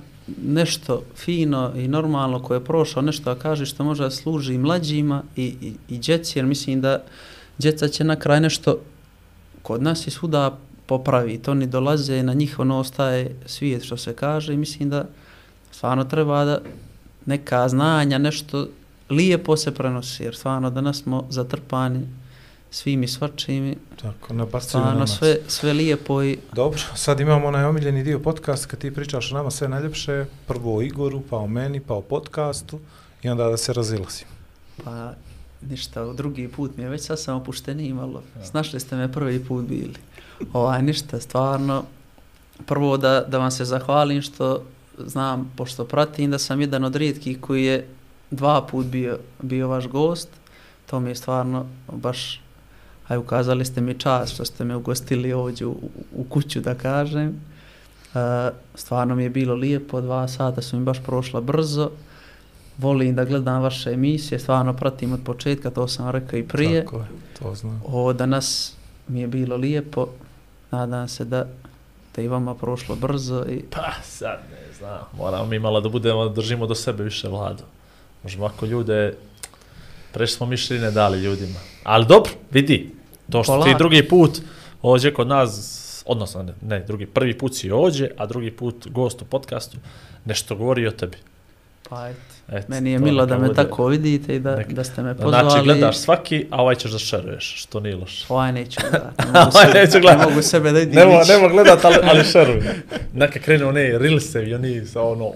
nešto 0.44 1.02
fino 1.16 1.72
i 1.76 1.88
normalno 1.88 2.42
koje 2.42 2.56
je 2.56 2.64
prošao, 2.64 3.02
nešto 3.02 3.34
da 3.34 3.40
kaže 3.40 3.66
što 3.66 3.84
može 3.84 4.02
da 4.02 4.10
služi 4.10 4.54
i 4.54 4.58
mlađima 4.58 5.22
i, 5.36 5.44
i, 5.44 5.74
i 5.88 5.98
djeci, 5.98 6.38
jer 6.38 6.46
mislim 6.46 6.80
da 6.80 7.02
djeca 7.58 7.88
će 7.88 8.04
na 8.04 8.16
kraj 8.16 8.40
nešto 8.40 8.78
kod 9.62 9.82
nas 9.82 10.06
i 10.06 10.10
svuda 10.10 10.58
popraviti. 10.86 11.50
Oni 11.50 11.66
dolaze, 11.66 12.22
na 12.22 12.34
njih 12.34 12.58
ono 12.58 12.78
ostaje 12.78 13.36
svijet 13.46 13.84
što 13.84 13.96
se 13.96 14.14
kaže 14.14 14.54
i 14.54 14.56
mislim 14.56 14.90
da 14.90 15.04
stvarno 15.70 16.04
treba 16.04 16.44
da 16.44 16.60
neka 17.26 17.68
znanja, 17.68 18.18
nešto 18.18 18.68
lijepo 19.10 19.56
se 19.56 19.74
prenosi, 19.74 20.22
jer 20.22 20.34
stvarno 20.34 20.70
danas 20.70 21.02
smo 21.02 21.26
zatrpani 21.30 22.00
svim 22.74 23.02
i 23.02 23.09
svačim 23.09 23.74
Tako, 24.02 24.34
na 24.34 24.60
stvarno 24.60 25.06
sve, 25.06 25.38
sve 25.48 25.72
lijepo 25.72 26.22
i 26.22 26.38
Dobro, 26.52 26.80
sad 26.94 27.20
imamo 27.20 27.46
onaj 27.46 27.64
omiljeni 27.64 28.02
dio 28.02 28.18
podcasta 28.18 28.68
kad 28.68 28.78
ti 28.78 28.94
pričaš 28.94 29.32
o 29.32 29.34
nama 29.34 29.51
sve 29.51 29.68
najljepše, 29.68 30.24
prvo 30.46 30.76
o 30.76 30.82
Igoru, 30.82 31.22
pa 31.30 31.36
o 31.36 31.46
meni, 31.46 31.80
pa 31.80 31.94
o 31.94 32.01
podcastu 32.01 32.78
i 33.22 33.28
onda 33.28 33.48
da 33.48 33.56
se 33.56 33.72
razilazimo. 33.72 34.30
Pa 34.84 35.12
ništa, 35.70 36.12
drugi 36.12 36.48
put 36.48 36.76
mi 36.76 36.82
je 36.82 36.88
već 36.88 37.02
sad 37.02 37.20
sam 37.20 37.36
opušteniji 37.36 37.92
malo. 37.92 38.22
Snašli 38.44 38.80
ste 38.80 38.96
me 38.96 39.12
prvi 39.12 39.44
put 39.44 39.64
bili. 39.64 39.98
Ovaj, 40.52 40.82
ništa, 40.82 41.20
stvarno, 41.20 41.84
prvo 42.66 42.96
da, 42.96 43.24
da 43.28 43.38
vam 43.38 43.51
se 43.51 43.64
zahvalim 43.64 44.22
što 44.22 44.62
znam, 44.98 45.52
pošto 45.56 45.84
pratim 45.84 46.30
da 46.30 46.38
sam 46.38 46.60
jedan 46.60 46.84
od 46.84 46.96
rijetkih 46.96 47.40
koji 47.40 47.64
je 47.64 47.88
dva 48.30 48.66
put 48.66 48.86
bio, 48.86 49.18
bio 49.42 49.68
vaš 49.68 49.88
gost. 49.88 50.28
To 50.86 51.01
mi 51.01 51.10
je 51.10 51.14
stvarno 51.14 51.66
baš, 51.92 52.43
aj 53.09 53.18
ukazali 53.18 53.64
ste 53.64 53.81
mi 53.81 53.98
čas 53.98 54.31
što 54.31 54.44
ste 54.44 54.64
me 54.64 54.76
ugostili 54.76 55.32
ovdje 55.32 55.66
u, 55.66 55.76
u 56.16 56.24
kuću 56.28 56.60
da 56.60 56.74
kažem. 56.74 57.28
Uh, 58.14 58.20
stvarno 58.74 59.14
mi 59.14 59.22
je 59.22 59.31
bilo 59.31 59.55
lijepo, 59.55 60.01
dva 60.01 60.28
sata 60.28 60.62
su 60.62 60.78
mi 60.78 60.85
baš 60.85 61.02
prošla 61.02 61.40
brzo. 61.40 61.90
Volim 62.78 63.14
da 63.14 63.24
gledam 63.24 63.62
vaše 63.62 63.90
emisije, 63.90 64.39
stvarno 64.39 64.72
pratim 64.72 65.12
od 65.12 65.20
početka, 65.24 65.70
to 65.70 65.89
sam 65.89 66.10
rekao 66.10 66.39
i 66.39 66.48
prije. 66.48 66.85
Tako 66.85 66.97
je, 66.97 67.06
to 67.39 67.55
znam. 67.55 67.82
Ovo 67.86 68.12
danas 68.12 68.76
mi 69.09 69.20
je 69.20 69.26
bilo 69.26 69.56
lijepo, 69.56 70.09
nadam 70.70 71.09
se 71.09 71.24
da 71.24 71.47
da 72.16 72.22
i 72.22 72.28
vama 72.28 72.55
prošlo 72.55 72.97
brzo 72.97 73.44
i 73.48 73.62
Pa 73.70 73.93
sad 74.02 74.39
ne 74.51 74.72
znam, 74.78 75.01
moramo 75.16 75.47
mi 75.47 75.59
malo 75.59 75.81
da 75.81 75.89
budemo, 75.89 76.28
držimo 76.28 76.66
do 76.66 76.74
sebe 76.74 77.05
više 77.05 77.28
vladu. 77.28 77.62
Možemo 78.22 78.47
ako 78.47 78.66
ljude, 78.66 79.16
prešli 80.15 80.36
smo 80.36 80.47
mišljene 80.47 80.91
dali 80.91 81.19
ljudima. 81.20 81.59
Ali 81.85 82.07
dobro, 82.07 82.31
vidi, 82.51 82.91
to 83.31 83.43
što 83.45 83.53
ti 83.53 83.59
Polako. 83.59 83.78
drugi 83.78 84.09
put 84.09 84.41
ovdje 84.82 85.15
kod 85.15 85.27
nas, 85.27 85.81
odnosno 86.07 86.43
ne, 86.43 86.53
ne, 86.62 86.81
drugi, 86.81 87.07
prvi 87.07 87.39
put 87.39 87.55
si 87.55 87.70
ovdje, 87.70 88.11
a 88.16 88.27
drugi 88.27 88.51
put 88.51 88.86
gost 88.89 89.23
u 89.23 89.24
podcastu, 89.24 89.77
nešto 90.24 90.57
govori 90.57 90.86
o 90.86 90.91
tebi. 90.91 91.16
pa 91.89 92.09
eto. 92.09 92.19
Eto, 92.49 92.66
Meni 92.69 92.91
je 92.91 92.99
milo 92.99 93.27
da 93.27 93.39
me 93.39 93.47
bude. 93.49 93.55
tako 93.57 93.86
vidite 93.86 94.36
i 94.36 94.39
da, 94.39 94.57
Neka. 94.57 94.73
da 94.73 94.85
ste 94.85 95.03
me 95.03 95.15
pozvali. 95.15 95.51
Znači, 95.51 95.65
gledaš 95.65 95.97
svaki, 95.97 96.47
a 96.51 96.62
ovaj 96.62 96.74
ćeš 96.74 96.91
da 96.91 96.99
šeruješ, 96.99 97.55
što 97.57 97.81
nije 97.81 97.97
loše. 97.97 98.27
Ovaj 98.28 98.53
neću 98.53 98.81
gledati. 98.91 99.24
Ne 99.24 99.41
Ovaj 99.41 99.66
sebe, 99.66 99.81
neću 99.81 99.95
ne 99.95 100.01
gledat. 100.01 100.28
mogu 100.28 100.43
sebe 100.43 100.73
da 100.73 100.81
idim. 100.81 100.95
Nemo, 100.95 101.12
nemo 101.28 101.49
gledat, 101.49 101.85
ali, 101.85 101.97
ali 102.03 102.24
šeruj. 102.32 102.62
Neka 103.15 103.39
krenu 103.39 103.69
one 103.69 103.99
rilse 103.99 104.45
i 104.45 104.55
oni 104.55 104.86
sa 104.86 105.03
ono, 105.03 105.24
o, 105.24 105.32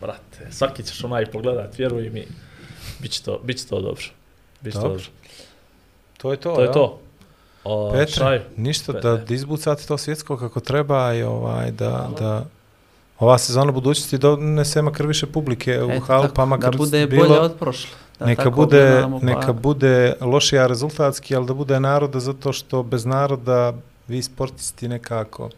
brate, 0.00 0.20
svaki 0.50 0.82
ćeš 0.82 1.04
onaj 1.04 1.26
pogledat, 1.26 1.78
vjeruj 1.78 2.10
mi, 2.10 2.24
bit 3.04 3.12
će 3.12 3.22
to, 3.22 3.40
bit 3.44 3.58
će 3.58 3.66
to 3.66 3.80
dobro. 3.80 4.02
Bit 4.60 4.72
će 4.72 4.78
to 4.78 4.82
Dobro. 4.82 4.98
dobro. 4.98 5.10
To 6.16 6.30
je 6.30 6.36
to, 6.36 6.54
To 6.54 6.60
je 6.60 6.64
jel? 6.64 6.72
to. 6.72 6.98
O, 7.64 7.90
Petre, 7.92 8.14
šaj, 8.14 8.40
ništa, 8.56 8.92
Petre. 8.92 9.10
da, 9.10 9.16
da 9.16 9.34
izbucate 9.34 9.86
to 9.86 9.98
svjetsko 9.98 10.36
kako 10.36 10.60
treba 10.60 11.14
i 11.14 11.22
ovaj, 11.22 11.70
da, 11.70 12.08
da 12.18 12.44
ova 13.18 13.38
sezona 13.38 13.72
budućnosti 13.72 14.18
donese 14.18 14.82
makar 14.82 15.06
više 15.06 15.26
publike 15.26 15.82
u 15.82 15.90
Eto 15.90 16.04
halu, 16.04 16.22
tako, 16.22 16.34
pa 16.34 16.44
makar 16.44 16.70
da 16.72 16.78
bude 16.78 17.06
bilo, 17.06 17.28
bolje 17.28 17.40
od 17.40 17.54
prošle. 17.58 17.90
Da 18.18 18.26
neka, 18.26 18.50
bude, 18.50 18.78
gledamo, 18.80 19.20
pa- 19.20 19.26
neka 19.26 19.52
bude 19.52 20.14
lošija 20.20 20.66
rezultatski, 20.66 21.36
ali 21.36 21.46
da 21.46 21.54
bude 21.54 21.80
naroda 21.80 22.20
zato 22.20 22.52
što 22.52 22.82
bez 22.82 23.04
naroda 23.04 23.72
vi 24.08 24.22
sportisti 24.22 24.88
nekako, 24.88 25.50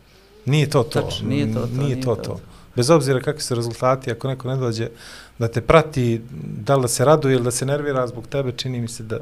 nije 0.45 0.71
to 0.71 0.83
to, 0.83 1.01
Tačno, 1.01 1.29
nije 1.29 1.55
to 1.55 1.61
to, 1.61 1.67
nije 1.67 1.85
nije 1.85 2.01
to, 2.01 2.15
to 2.15 2.23
to. 2.23 2.31
to. 2.31 2.41
Bez 2.77 2.91
obzira 2.91 3.21
kakvi 3.21 3.41
su 3.41 3.55
rezultati, 3.55 4.11
ako 4.11 4.29
neko 4.29 4.49
ne 4.49 4.57
dođe 4.57 4.89
da 5.39 5.49
te 5.49 5.61
prati, 5.61 6.23
da 6.41 6.77
li 6.77 6.83
da 6.83 6.89
se 6.89 7.05
raduje 7.05 7.35
ili 7.35 7.45
da 7.45 7.51
se 7.51 7.67
nervira 7.67 8.07
zbog 8.07 8.27
tebe, 8.27 8.53
čini 8.53 8.81
mi 8.81 8.89
se 8.89 9.03
da 9.03 9.19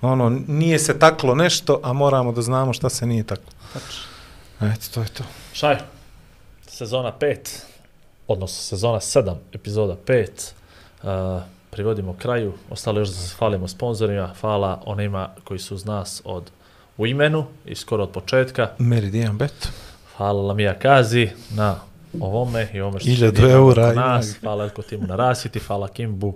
ono, 0.00 0.30
nije 0.46 0.78
se 0.78 0.98
taklo 0.98 1.34
nešto, 1.34 1.80
a 1.82 1.92
moramo 1.92 2.32
da 2.32 2.42
znamo 2.42 2.72
šta 2.72 2.88
se 2.88 3.06
nije 3.06 3.24
taklo. 3.24 3.52
Tačno. 3.72 4.04
Eto, 4.60 4.86
to 4.94 5.00
je 5.00 5.08
to. 5.08 5.24
šaj, 5.52 5.76
sezona 6.66 7.12
5, 7.20 7.36
odnosno 8.28 8.62
sezona 8.62 9.00
7, 9.00 9.34
epizoda 9.52 9.96
5, 10.06 10.28
uh, 11.02 11.42
privodimo 11.70 12.16
kraju, 12.18 12.52
ostalo 12.70 12.98
još 12.98 13.08
da 13.08 13.14
se 13.14 13.34
hvalimo 13.38 13.68
sponsorima, 13.68 14.34
hvala 14.40 14.82
onima 14.86 15.28
koji 15.44 15.58
su 15.58 15.74
uz 15.74 15.84
nas 15.84 16.22
od 16.24 16.50
u 16.96 17.06
imenu 17.06 17.46
i 17.66 17.74
skoro 17.74 18.02
od 18.02 18.10
početka, 18.10 18.70
Meridian 18.78 19.38
Bet. 19.38 19.68
Hvala 20.16 20.42
Lamija 20.42 20.78
Kazi 20.78 21.30
na 21.50 21.76
ovome 22.20 22.68
i 22.72 22.80
ovome 22.80 23.00
što 23.00 23.08
Hiljadu 23.08 23.36
dijeli 23.36 23.52
eura 23.52 23.92
i 23.92 23.96
nas. 23.96 24.36
Hvala 24.40 24.64
Elko 24.64 24.82
Timu 24.82 25.06
na 25.06 25.16
rasviti, 25.16 25.58
hvala 25.58 25.88
Kimbu 25.88 26.34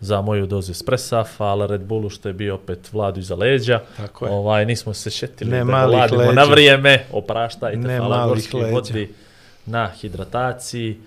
za 0.00 0.20
moju 0.20 0.46
dozu 0.46 0.72
espressa, 0.72 1.24
hvala 1.36 1.66
Red 1.66 1.80
Bullu 1.80 2.10
što 2.10 2.28
je 2.28 2.32
bio 2.32 2.54
opet 2.54 2.92
vladu 2.92 3.20
iza 3.20 3.34
leđa. 3.34 3.80
Tako 3.96 4.26
je. 4.26 4.32
Ovaj, 4.32 4.66
nismo 4.66 4.94
se 4.94 5.10
šetili 5.10 5.50
Ne 5.50 5.58
da 5.58 5.86
vladimo 5.86 6.20
leđa. 6.20 6.32
na 6.32 6.44
vrijeme, 6.44 7.04
opraštajte, 7.12 7.78
Ne 7.78 7.98
hvala 7.98 8.26
gorskoj 8.26 8.60
leđa. 8.62 8.74
vodi 8.74 9.14
na 9.66 9.90
hidrataciji. 9.90 10.98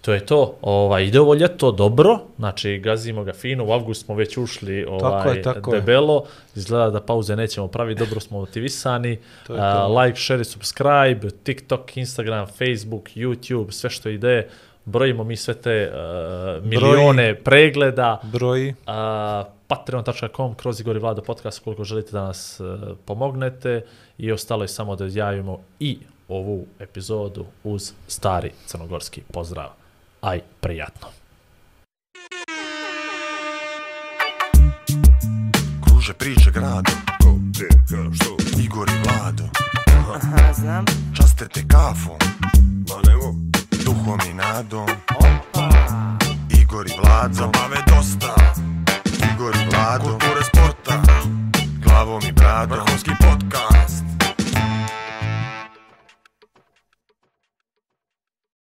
To 0.00 0.12
je 0.12 0.26
to. 0.26 0.54
Ovaj, 0.62 1.04
ide 1.04 1.20
ovo 1.20 1.34
ljeto 1.34 1.72
dobro, 1.72 2.18
znači 2.38 2.78
gazimo 2.78 3.24
ga 3.24 3.32
fino, 3.32 3.64
u 3.64 3.72
avgust 3.72 4.04
smo 4.04 4.14
već 4.14 4.36
ušli 4.36 4.84
ovaj, 4.84 5.36
je, 5.36 5.42
tako 5.42 5.74
je. 5.74 5.80
debelo, 5.80 6.24
izgleda 6.54 6.90
da 6.90 7.00
pauze 7.00 7.36
nećemo 7.36 7.68
praviti, 7.68 7.98
dobro 7.98 8.20
smo 8.20 8.38
motivisani. 8.38 9.18
To 9.46 9.56
to. 9.56 10.00
like, 10.02 10.20
share 10.20 10.40
i 10.40 10.44
subscribe, 10.44 11.30
TikTok, 11.42 11.96
Instagram, 11.96 12.46
Facebook, 12.46 13.08
YouTube, 13.14 13.70
sve 13.70 13.90
što 13.90 14.08
ide, 14.08 14.48
brojimo 14.84 15.24
mi 15.24 15.36
sve 15.36 15.54
te 15.54 15.92
uh, 15.92 16.64
milione 16.64 17.34
pregleda, 17.34 18.20
Broji. 18.22 18.74
a, 18.86 19.44
patreon.com 19.68 20.54
kroz 20.54 20.80
Igor 20.80 20.96
i 20.96 20.98
Vlado 20.98 21.22
podcast 21.22 21.64
koliko 21.64 21.84
želite 21.84 22.12
da 22.12 22.22
nas 22.22 22.60
e, 22.60 22.64
pomognete 23.04 23.84
i 24.18 24.32
ostalo 24.32 24.64
je 24.64 24.68
samo 24.68 24.96
da 24.96 25.06
izjavimo 25.06 25.60
i 25.80 25.98
ovu 26.28 26.66
epizodu 26.78 27.44
uz 27.64 27.92
stari 28.06 28.52
crnogorski 28.66 29.22
pozdrav. 29.32 29.87
Aj, 30.20 30.40
prijatno. 30.60 31.08
Kruže 35.84 36.12
priče 36.14 36.50
grado 36.50 36.92
Ko, 37.22 37.34
gdje, 37.38 37.68
ka, 37.68 38.14
što? 38.14 38.60
Igor 38.62 38.88
i 38.88 39.02
Vlado 39.04 39.44
Aha, 40.14 40.52
znam. 40.52 40.84
Časte 41.16 41.48
te 41.48 41.60
kafom 41.68 42.18
Ma 42.88 43.10
ne 43.10 43.16
mogu. 43.16 43.38
Duhom 43.84 44.18
i 44.30 44.34
nadom 44.34 44.88
Opa. 45.18 45.68
Igor 46.60 46.86
i 46.86 46.92
Vlado 47.02 47.34
Zabave 47.34 47.82
dosta 47.86 48.34
Igor 49.34 49.54
i 49.54 49.70
Vlado 49.70 50.04
Kulture 50.04 50.44
sporta 50.44 51.02
Glavom 51.84 52.22
i 52.28 52.32
bradom 52.32 52.78
Vrhunski 52.78 53.10